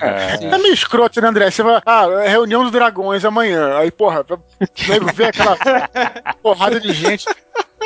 É, 0.00 0.44
É 0.46 0.58
meio 0.58 0.72
escroto, 0.72 1.20
né, 1.20 1.28
André? 1.28 1.50
Você 1.50 1.62
vai. 1.62 1.80
Ah, 1.84 2.06
é 2.24 2.28
reunião 2.28 2.62
dos 2.62 2.72
dragões 2.72 3.24
amanhã. 3.24 3.76
Aí, 3.78 3.90
porra, 3.90 4.24
nego 4.88 5.12
vê 5.12 5.26
aquela 5.26 5.56
porrada 6.42 6.80
de 6.80 6.92
gente. 6.92 7.26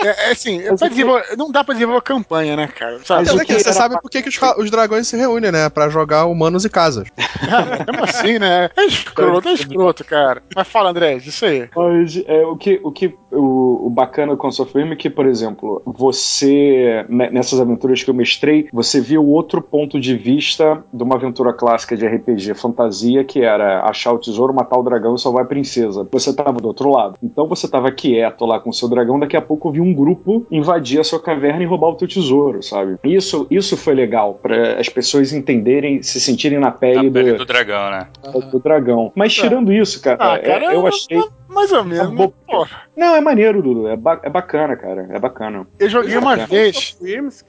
É, 0.05 0.29
é 0.29 0.33
assim, 0.33 0.61
pra 0.77 0.89
desenvolver- 0.89 1.37
não 1.37 1.51
dá 1.51 1.65
pra 1.65 1.75
desenvolver 1.75 2.03
campanha, 2.03 2.57
né, 2.57 2.67
cara? 2.69 2.99
Sabe? 3.05 3.29
É 3.29 3.33
o 3.33 3.39
que 3.39 3.45
que 3.47 3.53
você 3.55 3.69
era 3.69 3.73
sabe 3.73 4.01
por 4.01 4.11
que, 4.11 4.23
que 4.23 4.29
os, 4.29 4.39
os 4.59 4.71
dragões 4.71 5.07
se 5.09 5.17
reúnem, 5.17 5.51
né? 5.53 5.69
Pra 5.69 5.89
jogar 5.89 6.27
humanos 6.27 6.65
e 6.65 6.71
casas. 6.71 7.09
Ah, 7.47 7.85
mesmo 7.87 8.05
assim, 8.05 8.39
né? 8.39 8.71
É 8.75 8.85
escroto, 8.87 9.49
é 9.49 9.53
escroto, 9.53 10.03
cara. 10.05 10.43
Mas 10.57 10.67
fala, 10.67 10.91
André, 10.91 11.17
isso 11.17 11.45
aí. 11.45 11.69
Mas 11.77 12.17
é, 12.27 12.43
o 12.47 12.57
que, 12.57 12.81
o, 12.83 12.91
que 12.91 13.15
o, 13.31 13.87
o 13.87 13.91
bacana 13.91 14.33
do 14.33 14.39
Console 14.39 14.67
of 14.67 14.73
Fame 14.73 14.93
é 14.93 14.97
que, 14.97 15.11
por 15.11 15.27
exemplo, 15.27 15.83
você, 15.85 17.05
ne- 17.09 17.31
nessas 17.31 17.61
aventuras 17.61 18.03
que 18.03 18.09
eu 18.11 18.15
mestrei, 18.15 18.69
você 18.73 19.01
via 19.01 19.21
o 19.21 19.29
outro 19.29 19.61
ponto 19.61 20.01
de 20.01 20.17
vista 20.17 20.83
de 20.93 21.03
uma 21.03 21.17
aventura 21.17 21.53
clássica 21.53 21.97
de 21.97 22.07
RPG 22.07 22.55
fantasia, 22.55 23.25
que 23.25 23.41
era 23.43 23.85
achar 23.85 24.13
o 24.13 24.19
tesouro, 24.19 24.55
matar 24.55 24.79
o 24.79 24.83
dragão 24.83 25.15
e 25.15 25.21
salvar 25.21 25.45
a 25.45 25.47
princesa. 25.47 26.07
Você 26.11 26.35
tava 26.35 26.59
do 26.61 26.67
outro 26.69 26.91
lado. 26.91 27.17
Então 27.23 27.47
você 27.47 27.69
tava 27.69 27.91
quieto 27.93 28.47
lá 28.47 28.59
com 28.59 28.71
o 28.71 28.75
seu 28.75 28.89
dragão, 28.89 29.19
daqui 29.19 29.37
a 29.37 29.43
pouco 29.43 29.71
viu 29.71 29.83
um 29.85 29.94
grupo 29.95 30.47
invadir 30.51 31.01
a 31.01 31.05
sua 31.05 31.21
caverna 31.21 31.63
e 31.63 31.67
roubar 31.67 31.89
o 31.89 31.95
teu 31.95 32.09
tesouro, 32.09 32.63
sabe? 32.63 32.97
Isso, 33.05 33.47
isso 33.51 33.77
foi 33.77 33.95
legal, 33.95 34.35
para 34.43 34.79
as 34.81 34.89
pessoas 34.89 35.33
entenderem, 35.33 36.03
se 36.03 36.21
sentirem 36.21 36.59
na 36.59 36.67
Na 36.67 36.73
pele, 36.73 37.11
pele 37.11 37.33
do, 37.33 37.39
do 37.39 37.45
dragão, 37.45 37.91
né? 37.91 38.07
do 38.51 38.59
dragão. 38.59 39.13
Mas 39.15 39.33
tirando 39.35 39.73
isso, 39.73 40.03
cara, 40.03 40.17
Ah, 40.21 40.35
é- 40.37 40.39
cara, 40.41 40.75
eu 40.75 40.87
achei. 40.87 41.23
Mais 41.49 41.71
ou 41.71 41.85
menos. 41.85 42.07
Acabou. 42.07 42.35
Não, 42.97 43.17
é 43.17 43.21
maneiro, 43.21 43.61
Dudu. 43.63 43.89
É, 43.89 43.97
ba- 43.97 44.21
é 44.23 44.31
bacana, 44.31 44.77
cara. 44.77 45.09
É 45.11 45.19
bacana. 45.19 45.67
eu 45.79 45.89
joguei 45.89 46.17
uma 46.17 46.37
Cara, 46.37 46.47
vez. 46.47 46.97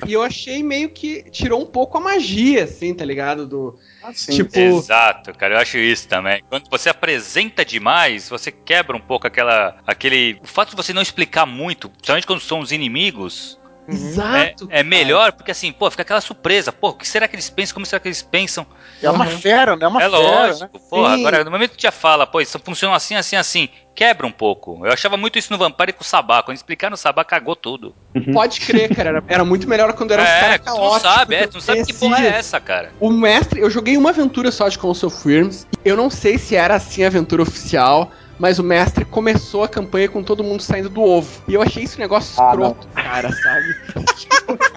E 0.07 0.13
eu 0.13 0.23
achei 0.23 0.63
meio 0.63 0.89
que 0.89 1.23
tirou 1.29 1.61
um 1.61 1.65
pouco 1.65 1.97
a 1.97 2.01
magia, 2.01 2.63
assim, 2.63 2.93
tá 2.93 3.05
ligado? 3.05 3.45
Do, 3.45 3.77
Assim, 4.03 4.35
tipo, 4.35 4.57
Exato, 4.57 5.33
cara, 5.33 5.55
eu 5.55 5.59
acho 5.59 5.77
isso 5.77 6.07
também. 6.07 6.43
Quando 6.49 6.69
você 6.69 6.89
apresenta 6.89 7.65
demais, 7.65 8.29
você 8.29 8.51
quebra 8.51 8.95
um 8.95 8.99
pouco 9.01 9.25
aquela. 9.27 9.77
aquele. 9.85 10.39
O 10.43 10.47
fato 10.47 10.71
de 10.71 10.75
você 10.75 10.93
não 10.93 11.01
explicar 11.01 11.45
muito, 11.45 11.89
principalmente 11.89 12.27
quando 12.27 12.39
são 12.41 12.59
os 12.59 12.71
inimigos, 12.71 13.59
é, 13.64 13.64
exato. 13.87 14.67
é 14.69 14.83
melhor, 14.83 15.31
porque 15.33 15.51
assim, 15.51 15.71
pô, 15.71 15.89
fica 15.91 16.01
aquela 16.01 16.21
surpresa. 16.21 16.71
Pô, 16.71 16.89
o 16.89 16.93
que 16.93 17.07
será 17.07 17.27
que 17.27 17.35
eles 17.35 17.49
pensam? 17.49 17.73
Como 17.73 17.85
será 17.85 17.99
que 17.99 18.07
eles 18.07 18.21
pensam? 18.21 18.65
É 19.01 19.09
uma 19.09 19.25
Uhum. 19.25 19.39
fera, 19.39 19.75
né? 19.75 19.85
É 19.85 19.87
uma 19.87 20.01
é 20.01 20.09
fera, 20.09 20.17
lógico, 20.17 20.77
né? 20.77 20.81
porra. 20.89 21.15
Sim. 21.15 21.19
Agora, 21.21 21.43
no 21.43 21.51
momento 21.51 21.71
que 21.71 21.77
tu 21.77 21.81
já 21.83 21.91
fala, 21.91 22.25
pô, 22.25 22.41
isso 22.41 22.59
funciona 22.59 22.95
assim, 22.95 23.15
assim, 23.15 23.35
assim, 23.35 23.69
quebra 23.93 24.25
um 24.25 24.31
pouco. 24.31 24.85
Eu 24.85 24.91
achava 24.91 25.17
muito 25.17 25.37
isso 25.39 25.51
no 25.51 25.57
Vampire 25.57 25.93
com 25.93 26.01
o 26.01 26.05
Sabá. 26.05 26.41
Quando 26.43 26.57
explicaram 26.57 26.93
o 26.93 26.97
Sabá, 26.97 27.23
cagou 27.23 27.55
tudo. 27.55 27.95
Pode 28.33 28.59
crer, 28.61 28.93
cara. 28.95 29.09
Era, 29.09 29.23
era 29.27 29.45
muito 29.45 29.67
melhor 29.69 29.93
quando 29.93 30.11
era 30.11 30.23
é, 30.23 30.39
caras 30.39 30.61
tu 30.61 30.65
não 30.79 30.99
sabe, 30.99 31.35
é, 31.35 31.47
tu 31.47 31.55
não 31.55 31.61
sabe 31.61 31.85
que 31.85 31.93
porra 31.93 32.23
é 32.23 32.27
essa, 32.27 32.59
cara. 32.59 32.91
O 32.99 33.11
mestre, 33.11 33.61
eu 33.61 33.69
joguei 33.69 33.97
uma 33.97 34.09
aventura 34.09 34.51
só 34.51 34.67
de 34.67 34.77
Console 34.77 35.13
of 35.13 35.27
Worms. 35.27 35.67
Eu 35.83 35.95
não 35.95 36.09
sei 36.09 36.37
se 36.37 36.55
era 36.55 36.75
assim 36.75 37.03
a 37.03 37.07
aventura 37.07 37.43
oficial, 37.43 38.11
mas 38.39 38.59
o 38.59 38.63
mestre 38.63 39.05
começou 39.05 39.63
a 39.63 39.67
campanha 39.67 40.09
com 40.09 40.21
todo 40.23 40.43
mundo 40.43 40.61
saindo 40.61 40.89
do 40.89 41.01
ovo. 41.01 41.41
E 41.47 41.53
eu 41.53 41.61
achei 41.61 41.83
esse 41.83 41.97
negócio 41.99 42.33
Ah, 42.41 42.49
escroto, 42.49 42.87
cara, 42.95 43.31
sabe? 43.31 43.75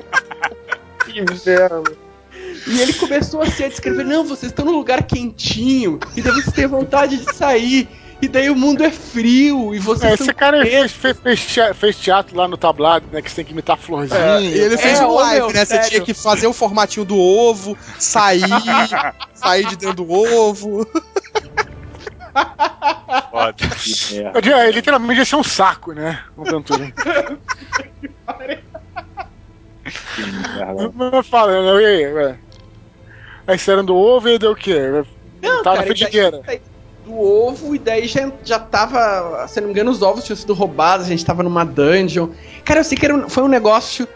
Que 1.04 1.20
inferno. 1.20 1.84
E 2.66 2.80
ele 2.80 2.92
começou 2.94 3.40
assim 3.40 3.64
a 3.64 3.68
descrever: 3.68 4.04
não, 4.04 4.24
vocês 4.24 4.52
estão 4.52 4.64
num 4.64 4.72
lugar 4.76 5.02
quentinho, 5.04 5.98
e 6.16 6.20
daí 6.20 6.32
vocês 6.34 6.54
têm 6.54 6.66
vontade 6.66 7.16
de 7.16 7.34
sair. 7.34 7.88
E 8.20 8.26
daí 8.26 8.50
o 8.50 8.56
mundo 8.56 8.82
é 8.82 8.90
frio 8.90 9.72
e 9.72 9.78
vocês 9.78 10.10
É, 10.10 10.14
esse 10.24 10.34
cara 10.34 10.60
fez, 10.66 10.90
fez, 10.90 11.16
fez 11.18 11.46
tea- 11.46 11.72
fez 11.72 11.96
teatro 11.96 12.36
lá 12.36 12.48
no 12.48 12.56
tablado, 12.56 13.06
né? 13.12 13.22
Que 13.22 13.30
você 13.30 13.36
tem 13.36 13.44
que 13.44 13.52
imitar 13.52 13.78
florzinha. 13.78 14.18
É, 14.20 14.40
e 14.42 14.58
ele 14.58 14.76
fez 14.76 14.98
É, 14.98 15.06
um 15.06 15.14
live, 15.14 15.36
meu, 15.36 15.46
né? 15.52 15.64
Você 15.64 15.66
sério. 15.66 15.88
tinha 15.88 16.00
que 16.02 16.12
fazer 16.12 16.48
o 16.48 16.52
formatinho 16.52 17.06
do 17.06 17.16
ovo, 17.16 17.78
sair, 17.96 18.42
sair 19.34 19.66
de 19.68 19.76
dentro 19.76 19.94
do 20.04 20.10
ovo. 20.10 20.84
Foda. 23.30 23.54
Que 23.76 24.14
merda. 24.14 24.38
Eu 24.38 24.40
diria, 24.42 24.70
literalmente 24.70 25.18
ia 25.20 25.24
ser 25.24 25.36
um 25.36 25.42
saco, 25.44 25.92
né? 25.92 26.22
Aventura. 26.36 26.92
Que 30.14 30.22
merda. 30.22 30.92
Mas 30.94 31.26
fala, 31.28 31.52
né? 31.76 31.82
E 31.82 31.86
aí, 31.86 32.12
ué? 32.12 32.38
Aí 33.46 33.58
saíram 33.58 33.84
do 33.84 33.96
ovo 33.96 34.28
e 34.28 34.38
deu 34.38 34.52
o 34.52 34.56
quê? 34.56 34.78
Não, 35.42 35.62
Tava 35.62 35.62
na 35.62 35.62
cara, 35.62 35.76
daí 35.78 35.86
frigideira. 35.86 36.42
saí 36.44 36.60
do 37.04 37.18
ovo 37.18 37.74
e 37.74 37.78
daí 37.78 38.06
já, 38.06 38.30
já 38.44 38.58
tava, 38.58 39.46
se 39.48 39.60
não 39.60 39.68
me 39.68 39.72
engano, 39.72 39.90
os 39.90 40.02
ovos 40.02 40.24
tinham 40.24 40.36
sido 40.36 40.52
roubados, 40.52 41.06
a 41.06 41.08
gente 41.08 41.24
tava 41.24 41.42
numa 41.42 41.64
dungeon. 41.64 42.28
Cara, 42.64 42.80
eu 42.80 42.84
sei 42.84 42.98
que 42.98 43.06
era 43.06 43.14
um- 43.14 43.28
foi 43.28 43.42
um 43.42 43.48
negócio. 43.48 44.06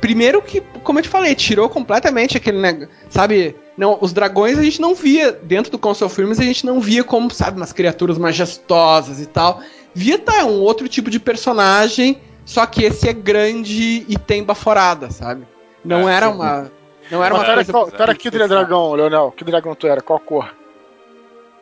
Primeiro 0.00 0.40
que, 0.42 0.60
como 0.82 0.98
eu 0.98 1.02
te 1.02 1.08
falei, 1.08 1.34
tirou 1.34 1.68
completamente 1.68 2.36
aquele 2.36 2.60
negócio. 2.60 2.88
Sabe? 3.10 3.54
Não, 3.78 3.96
os 4.00 4.12
dragões 4.12 4.58
a 4.58 4.62
gente 4.64 4.80
não 4.80 4.92
via 4.92 5.30
dentro 5.30 5.70
do 5.70 5.78
console 5.78 6.10
filmes, 6.10 6.40
a 6.40 6.42
gente 6.42 6.66
não 6.66 6.80
via 6.80 7.04
como, 7.04 7.30
sabe, 7.30 7.56
umas 7.58 7.72
criaturas 7.72 8.18
majestosas 8.18 9.20
e 9.20 9.26
tal. 9.26 9.60
Via, 9.94 10.18
tá, 10.18 10.44
um 10.44 10.60
outro 10.60 10.88
tipo 10.88 11.08
de 11.08 11.20
personagem, 11.20 12.20
só 12.44 12.66
que 12.66 12.82
esse 12.82 13.08
é 13.08 13.12
grande 13.12 14.04
e 14.08 14.18
tem 14.18 14.42
baforada, 14.42 15.12
sabe? 15.12 15.46
Não 15.84 16.08
É, 16.08 16.14
era 16.14 16.26
sim. 16.28 16.34
uma. 16.34 16.72
Não 17.08 17.24
era 17.24 17.34
Mas 17.34 17.42
uma 17.42 17.44
tu 17.44 17.50
era, 17.50 17.54
coisa. 17.54 17.72
qual, 17.72 17.90
tu 17.90 18.02
era 18.02 18.14
que 18.16 18.30
dragão, 18.30 18.94
Leonel? 18.94 19.32
Que 19.36 19.44
dragão 19.44 19.74
tu 19.76 19.86
era? 19.86 20.00
Qual 20.02 20.18
cor? 20.18 20.52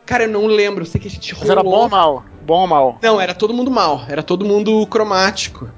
Cara, 0.03 0.23
eu 0.23 0.29
não 0.29 0.47
lembro, 0.47 0.81
eu 0.81 0.87
sei 0.87 0.99
que 0.99 1.07
a 1.07 1.11
gente 1.11 1.35
Mas 1.39 1.49
era 1.49 1.61
bom 1.61 1.83
ou 1.83 1.89
mal? 1.89 2.25
Bom 2.41 2.61
ou 2.61 2.67
mal? 2.67 2.97
Não, 2.99 3.21
era 3.21 3.35
todo 3.35 3.53
mundo 3.53 3.69
mal. 3.69 4.05
Era 4.09 4.23
todo 4.23 4.43
mundo 4.43 4.87
cromático. 4.87 5.69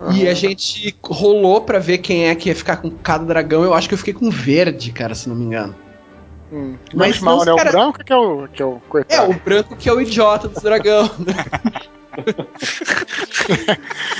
E 0.00 0.22
Aham. 0.22 0.30
a 0.30 0.34
gente 0.34 0.96
rolou 1.04 1.62
pra 1.62 1.80
ver 1.80 1.98
quem 1.98 2.28
é 2.28 2.34
que 2.36 2.48
ia 2.50 2.54
ficar 2.54 2.76
com 2.76 2.88
cada 2.88 3.24
dragão. 3.24 3.64
Eu 3.64 3.74
acho 3.74 3.88
que 3.88 3.94
eu 3.94 3.98
fiquei 3.98 4.14
com 4.14 4.30
verde, 4.30 4.92
cara, 4.92 5.12
se 5.14 5.28
não 5.28 5.34
me 5.34 5.44
engano. 5.44 5.74
Hum. 6.50 6.76
Mas 6.94 7.20
mal, 7.20 7.44
não, 7.44 7.56
né? 7.56 7.64
cara- 7.64 7.70
O 7.70 7.72
branco 7.72 8.04
que 8.04 8.12
é 8.12 8.16
o, 8.16 8.48
que 8.48 8.62
é 8.62 8.66
o 8.66 8.76
É, 8.76 8.80
coitado. 8.88 9.30
o 9.30 9.34
branco 9.34 9.76
que 9.76 9.88
é 9.88 9.92
o 9.92 10.00
idiota 10.00 10.48
dos 10.48 10.62
dragão. 10.62 11.04
né? 11.18 11.34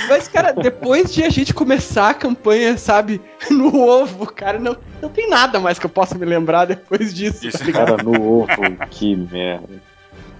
Mas, 0.07 0.27
cara, 0.27 0.51
depois 0.53 1.13
de 1.13 1.23
a 1.23 1.29
gente 1.29 1.53
começar 1.53 2.09
a 2.09 2.13
campanha, 2.13 2.77
sabe, 2.77 3.21
no 3.49 3.75
ovo, 3.77 4.25
cara, 4.31 4.59
não, 4.59 4.77
não 5.01 5.09
tem 5.09 5.29
nada 5.29 5.59
mais 5.59 5.77
que 5.79 5.85
eu 5.85 5.89
possa 5.89 6.17
me 6.17 6.25
lembrar 6.25 6.65
depois 6.65 7.13
disso. 7.13 7.47
Isso. 7.47 7.57
tá? 7.57 7.71
Cara, 7.85 8.03
no 8.03 8.41
ovo. 8.41 8.49
Que 8.89 9.15
merda. 9.15 9.81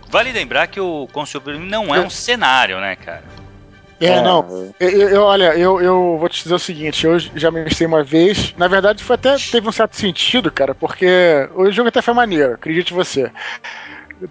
Vale 0.09 0.31
lembrar 0.31 0.67
que 0.67 0.79
o 0.79 1.07
Console 1.11 1.59
não 1.59 1.93
é 1.93 1.99
um 1.99 2.09
cenário, 2.09 2.79
né, 2.79 2.95
cara? 2.95 3.23
É, 3.99 4.21
não. 4.21 4.73
Eu, 4.79 4.89
eu- 5.09 5.21
olha, 5.23 5.55
eu, 5.57 5.81
eu 5.81 6.17
vou 6.17 6.29
te 6.29 6.41
dizer 6.43 6.55
o 6.55 6.59
seguinte, 6.59 7.05
eu 7.05 7.19
já 7.19 7.51
mestrei 7.51 7.87
uma 7.87 8.03
vez. 8.03 8.53
Na 8.57 8.67
verdade, 8.67 9.03
foi 9.03 9.15
até 9.15 9.35
teve 9.37 9.67
um 9.67 9.71
certo 9.71 9.95
sentido, 9.97 10.49
cara, 10.51 10.73
porque 10.73 11.05
o 11.55 11.69
jogo 11.71 11.89
até 11.89 12.01
foi 12.01 12.13
maneiro, 12.13 12.53
acredite 12.53 12.93
você. 12.93 13.31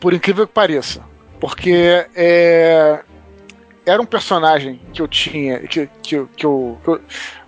Por 0.00 0.14
incrível 0.14 0.46
que 0.46 0.52
pareça. 0.52 1.02
Porque 1.40 2.06
é, 2.16 3.00
era 3.86 4.00
um 4.02 4.06
personagem 4.06 4.80
que 4.92 5.00
eu 5.02 5.08
tinha, 5.08 5.60
que, 5.60 5.86
que, 6.02 6.26
que, 6.36 6.46
eu, 6.46 6.78
que 6.82 6.88
eu- 6.88 7.00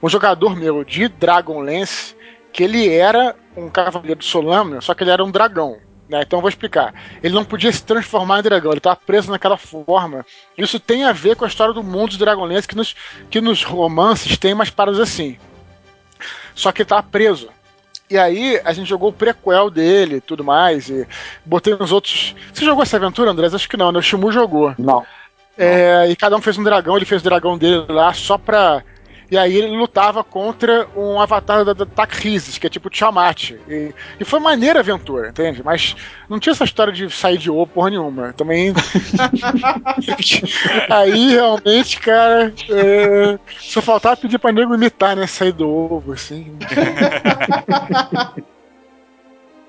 Um 0.03 0.09
jogador 0.09 0.55
meu 0.57 0.85
de 0.85 1.09
Dragonlance, 1.09 2.15
que 2.53 2.63
ele 2.63 2.89
era 2.93 3.35
um 3.57 3.69
cavaleiro 3.71 4.23
Solâmio, 4.23 4.81
só 4.83 4.95
que 4.95 5.03
ele 5.05 5.11
era 5.11 5.25
um 5.25 5.31
dragão. 5.31 5.77
Né? 6.11 6.23
Então 6.23 6.39
eu 6.39 6.41
vou 6.41 6.49
explicar. 6.49 6.93
Ele 7.23 7.35
não 7.35 7.45
podia 7.45 7.73
se 7.73 7.83
transformar 7.83 8.41
em 8.41 8.43
dragão, 8.43 8.73
ele 8.73 8.79
estava 8.79 8.97
preso 8.97 9.31
naquela 9.31 9.57
forma. 9.57 10.27
Isso 10.59 10.81
tem 10.81 11.05
a 11.05 11.13
ver 11.13 11.37
com 11.37 11.45
a 11.45 11.49
história 11.49 11.73
do 11.73 11.85
mundo 11.85 12.11
de 12.11 12.19
Dragonlance, 12.19 12.67
que 12.67 12.77
nos, 12.77 12.97
que 13.31 13.41
nos 13.41 13.63
romances 13.63 14.37
tem 14.37 14.53
umas 14.53 14.71
paradas 14.71 14.99
assim. 14.99 15.39
Só 16.53 16.73
que 16.73 16.83
ele 16.83 16.89
tava 16.89 17.05
preso. 17.05 17.49
E 18.11 18.19
aí 18.19 18.61
a 18.65 18.73
gente 18.73 18.89
jogou 18.89 19.11
o 19.11 19.13
prequel 19.13 19.71
dele 19.71 20.17
e 20.17 20.21
tudo 20.21 20.43
mais. 20.43 20.91
E 20.91 21.07
botei 21.47 21.77
nos 21.77 21.93
outros. 21.93 22.35
Você 22.53 22.65
jogou 22.65 22.83
essa 22.83 22.97
aventura, 22.97 23.31
André? 23.31 23.47
Acho 23.47 23.69
que 23.69 23.77
não, 23.77 23.93
né? 23.93 24.01
O 24.01 24.03
Shimu 24.03 24.33
jogou. 24.33 24.75
Não. 24.77 25.07
É, 25.57 26.09
e 26.09 26.17
cada 26.17 26.37
um 26.37 26.43
fez 26.43 26.59
um 26.59 26.65
dragão, 26.65 26.97
ele 26.97 27.05
fez 27.05 27.21
o 27.21 27.25
dragão 27.25 27.57
dele 27.57 27.87
lá 27.89 28.13
só 28.13 28.37
pra. 28.37 28.83
E 29.31 29.39
aí 29.39 29.57
ele 29.57 29.77
lutava 29.77 30.25
contra 30.25 30.89
um 30.97 31.21
avatar 31.21 31.65
da, 31.65 31.73
da 31.73 31.87
Takrisis, 31.87 32.59
que 32.59 32.67
é 32.67 32.71
tipo 32.71 32.91
Tiamat. 32.91 33.53
E, 33.69 33.95
e 34.19 34.25
foi 34.25 34.41
maneira 34.41 34.81
a 34.81 34.83
aventura, 34.83 35.29
entende? 35.29 35.63
Mas 35.63 35.95
não 36.29 36.41
tinha 36.41 36.53
essa 36.53 36.65
história 36.65 36.93
de 36.93 37.09
sair 37.11 37.39
de 37.39 37.51
ovo 37.51 37.67
porra 37.67 37.91
nenhuma. 37.91 38.33
Também. 38.33 38.73
aí 40.91 41.31
realmente, 41.31 42.01
cara. 42.01 42.53
É... 42.69 43.39
Só 43.59 43.81
faltava 43.81 44.17
pedir 44.17 44.39
pra 44.39 44.53
nego 44.53 44.75
imitar, 44.75 45.15
né? 45.15 45.27
Sair 45.27 45.53
do 45.53 45.69
ovo, 45.69 46.13
assim. 46.13 46.57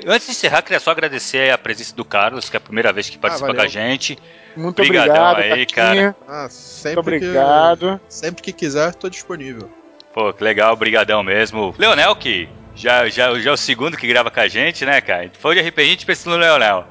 Antes 0.06 0.28
de 0.28 0.32
encerrar, 0.32 0.62
queria 0.62 0.80
só 0.80 0.92
agradecer 0.92 1.52
a 1.52 1.58
presença 1.58 1.96
do 1.96 2.04
Carlos, 2.04 2.50
que 2.50 2.56
é 2.56 2.60
a 2.60 2.62
primeira 2.62 2.92
vez 2.92 3.10
que 3.10 3.18
participa 3.18 3.48
com 3.48 3.54
valeu. 3.54 3.68
a 3.68 3.72
gente. 3.72 4.18
Muito 4.56 4.82
Obrigadão 4.82 5.32
obrigado, 5.32 5.54
aí, 5.54 5.66
Caquinha. 5.66 6.16
Ah, 6.28 6.48
sempre 6.50 6.96
Muito 6.96 7.00
obrigado. 7.00 8.02
Que, 8.08 8.14
sempre 8.14 8.42
que 8.42 8.54
quiser, 8.54 8.96
tô 8.96 9.10
disponível. 9.10 9.70
Pô, 10.14 10.34
que 10.34 10.44
legal, 10.44 10.76
brigadão 10.76 11.24
mesmo. 11.24 11.74
Leonel, 11.78 12.16
que 12.16 12.50
já, 12.76 13.08
já, 13.08 13.38
já 13.40 13.52
é 13.52 13.54
o 13.54 13.58
segundo 13.58 13.98
que 13.98 14.08
grava 14.08 14.30
com 14.30 14.40
a 14.40 14.48
gente, 14.48 14.86
né, 14.86 15.00
cara? 15.00 15.32
Foi 15.40 15.56
de 15.56 15.62
RPG, 15.62 15.82
a 15.82 15.92
gente 15.92 16.06
pensou 16.06 16.34
no 16.34 16.40
Leonel. 16.40 16.86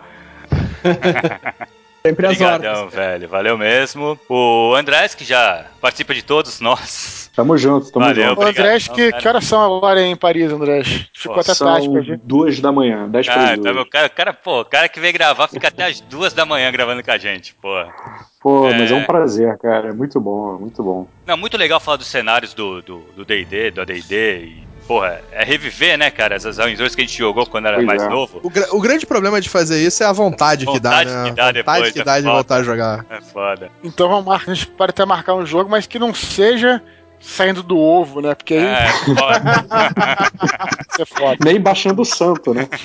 Sempre 2.03 2.27
às 2.27 2.41
horas. 2.41 2.57
Obrigadão, 2.57 2.89
velho. 2.89 3.29
Valeu 3.29 3.59
mesmo. 3.59 4.19
O 4.29 4.75
Andrés, 4.75 5.15
que 5.15 5.25
já 5.25 5.67
participa 5.81 6.15
de 6.15 6.23
todos 6.23 6.59
nós. 6.61 7.31
Tamo 7.37 7.57
junto, 7.59 7.91
tamo 7.93 8.07
Valeu. 8.07 8.31
junto. 8.31 8.41
Ô, 8.41 8.47
Andrés, 8.47 8.89
que, 8.89 9.13
que 9.13 9.29
horas 9.29 9.45
são 9.45 9.77
agora 9.77 10.01
em 10.01 10.17
Paris, 10.17 10.51
Andrés? 10.51 11.07
Ficou 11.15 11.35
Pô, 11.35 11.41
até 11.41 11.55
São 11.55 11.67
tarde 11.69 11.91
pra 11.91 12.01
gente. 12.01 12.21
duas 12.25 12.59
da 12.59 12.73
manhã, 12.73 13.09
dez 13.09 13.27
para 13.27 13.35
Ah, 13.35 13.45
as 13.53 13.59
tá, 13.59 13.63
cara, 13.63 13.83
o 14.07 14.11
cara, 14.11 14.33
pô, 14.33 14.61
o 14.61 14.65
cara 14.65 14.89
que 14.89 14.99
veio 14.99 15.13
gravar 15.13 15.47
fica 15.49 15.69
até 15.69 15.85
as 15.87 16.01
duas 16.01 16.33
da 16.33 16.45
manhã 16.47 16.71
gravando 16.73 17.03
com 17.05 17.11
a 17.11 17.19
gente, 17.19 17.55
pô. 17.55 17.69
Pô, 18.41 18.69
É. 18.69 18.79
mas 18.79 18.91
é 18.91 18.95
um 18.95 19.05
prazer, 19.05 19.57
cara. 19.59 19.89
É 19.91 19.93
muito 19.93 20.19
bom, 20.19 20.57
é 20.57 20.59
muito 20.59 20.83
bom. 20.83 21.07
Não, 21.27 21.37
muito 21.37 21.57
legal 21.59 21.79
falar 21.81 21.99
dos 21.99 22.07
cenários 22.07 22.55
do 22.55 22.81
do 22.83 22.99
do 23.15 23.25
D&D, 23.25 23.71
do 23.73 23.83
AD&D 23.83 24.39
e, 24.45 24.65
porra, 24.91 25.21
é 25.31 25.45
reviver, 25.45 25.97
né, 25.97 26.11
cara, 26.11 26.35
essas 26.35 26.59
aventuras 26.59 26.97
que 26.97 27.01
a 27.01 27.05
gente 27.05 27.17
jogou 27.17 27.47
quando 27.47 27.67
era 27.67 27.77
Pois 27.77 27.87
mais 27.87 28.03
é. 28.03 28.09
novo. 28.09 28.41
O, 28.43 28.51
gra- 28.51 28.67
o 28.73 28.81
grande 28.81 29.07
problema 29.07 29.41
de 29.41 29.49
fazer 29.49 29.81
isso 29.81 30.03
é 30.03 30.07
a 30.07 30.11
vontade, 30.13 30.67
que 30.67 30.81
dá, 30.81 30.91
Vontade 31.05 31.11
né? 31.15 31.31
que 31.31 31.37
dá 31.37 31.45
a 31.45 31.47
vontade 31.47 31.53
depois, 31.53 31.93
que 31.93 32.01
é 32.01 32.05
dá 32.05 32.17
de 32.17 32.23
foda. 32.25 32.35
voltar 32.35 32.57
a 32.57 32.63
jogar. 32.65 33.07
É 33.09 33.21
foda. 33.21 33.71
Então 33.85 34.33
a 34.33 34.39
gente 34.39 34.67
pode 34.67 34.91
até 34.91 35.07
marcar 35.07 35.35
um 35.37 35.47
jogo, 35.47 35.71
mas 35.71 35.87
que 35.87 35.97
não 35.97 36.13
seja 36.13 36.83
saindo 37.21 37.63
do 37.63 37.79
ovo, 37.79 38.21
né? 38.21 38.35
Porque 38.35 38.55
aí 38.55 38.65
É, 38.65 38.89
foda. 38.89 39.43
isso 40.91 41.03
é 41.03 41.05
foda. 41.05 41.37
Nem 41.45 41.61
baixando 41.61 42.03
o 42.03 42.05
santo, 42.05 42.53
né? 42.53 42.67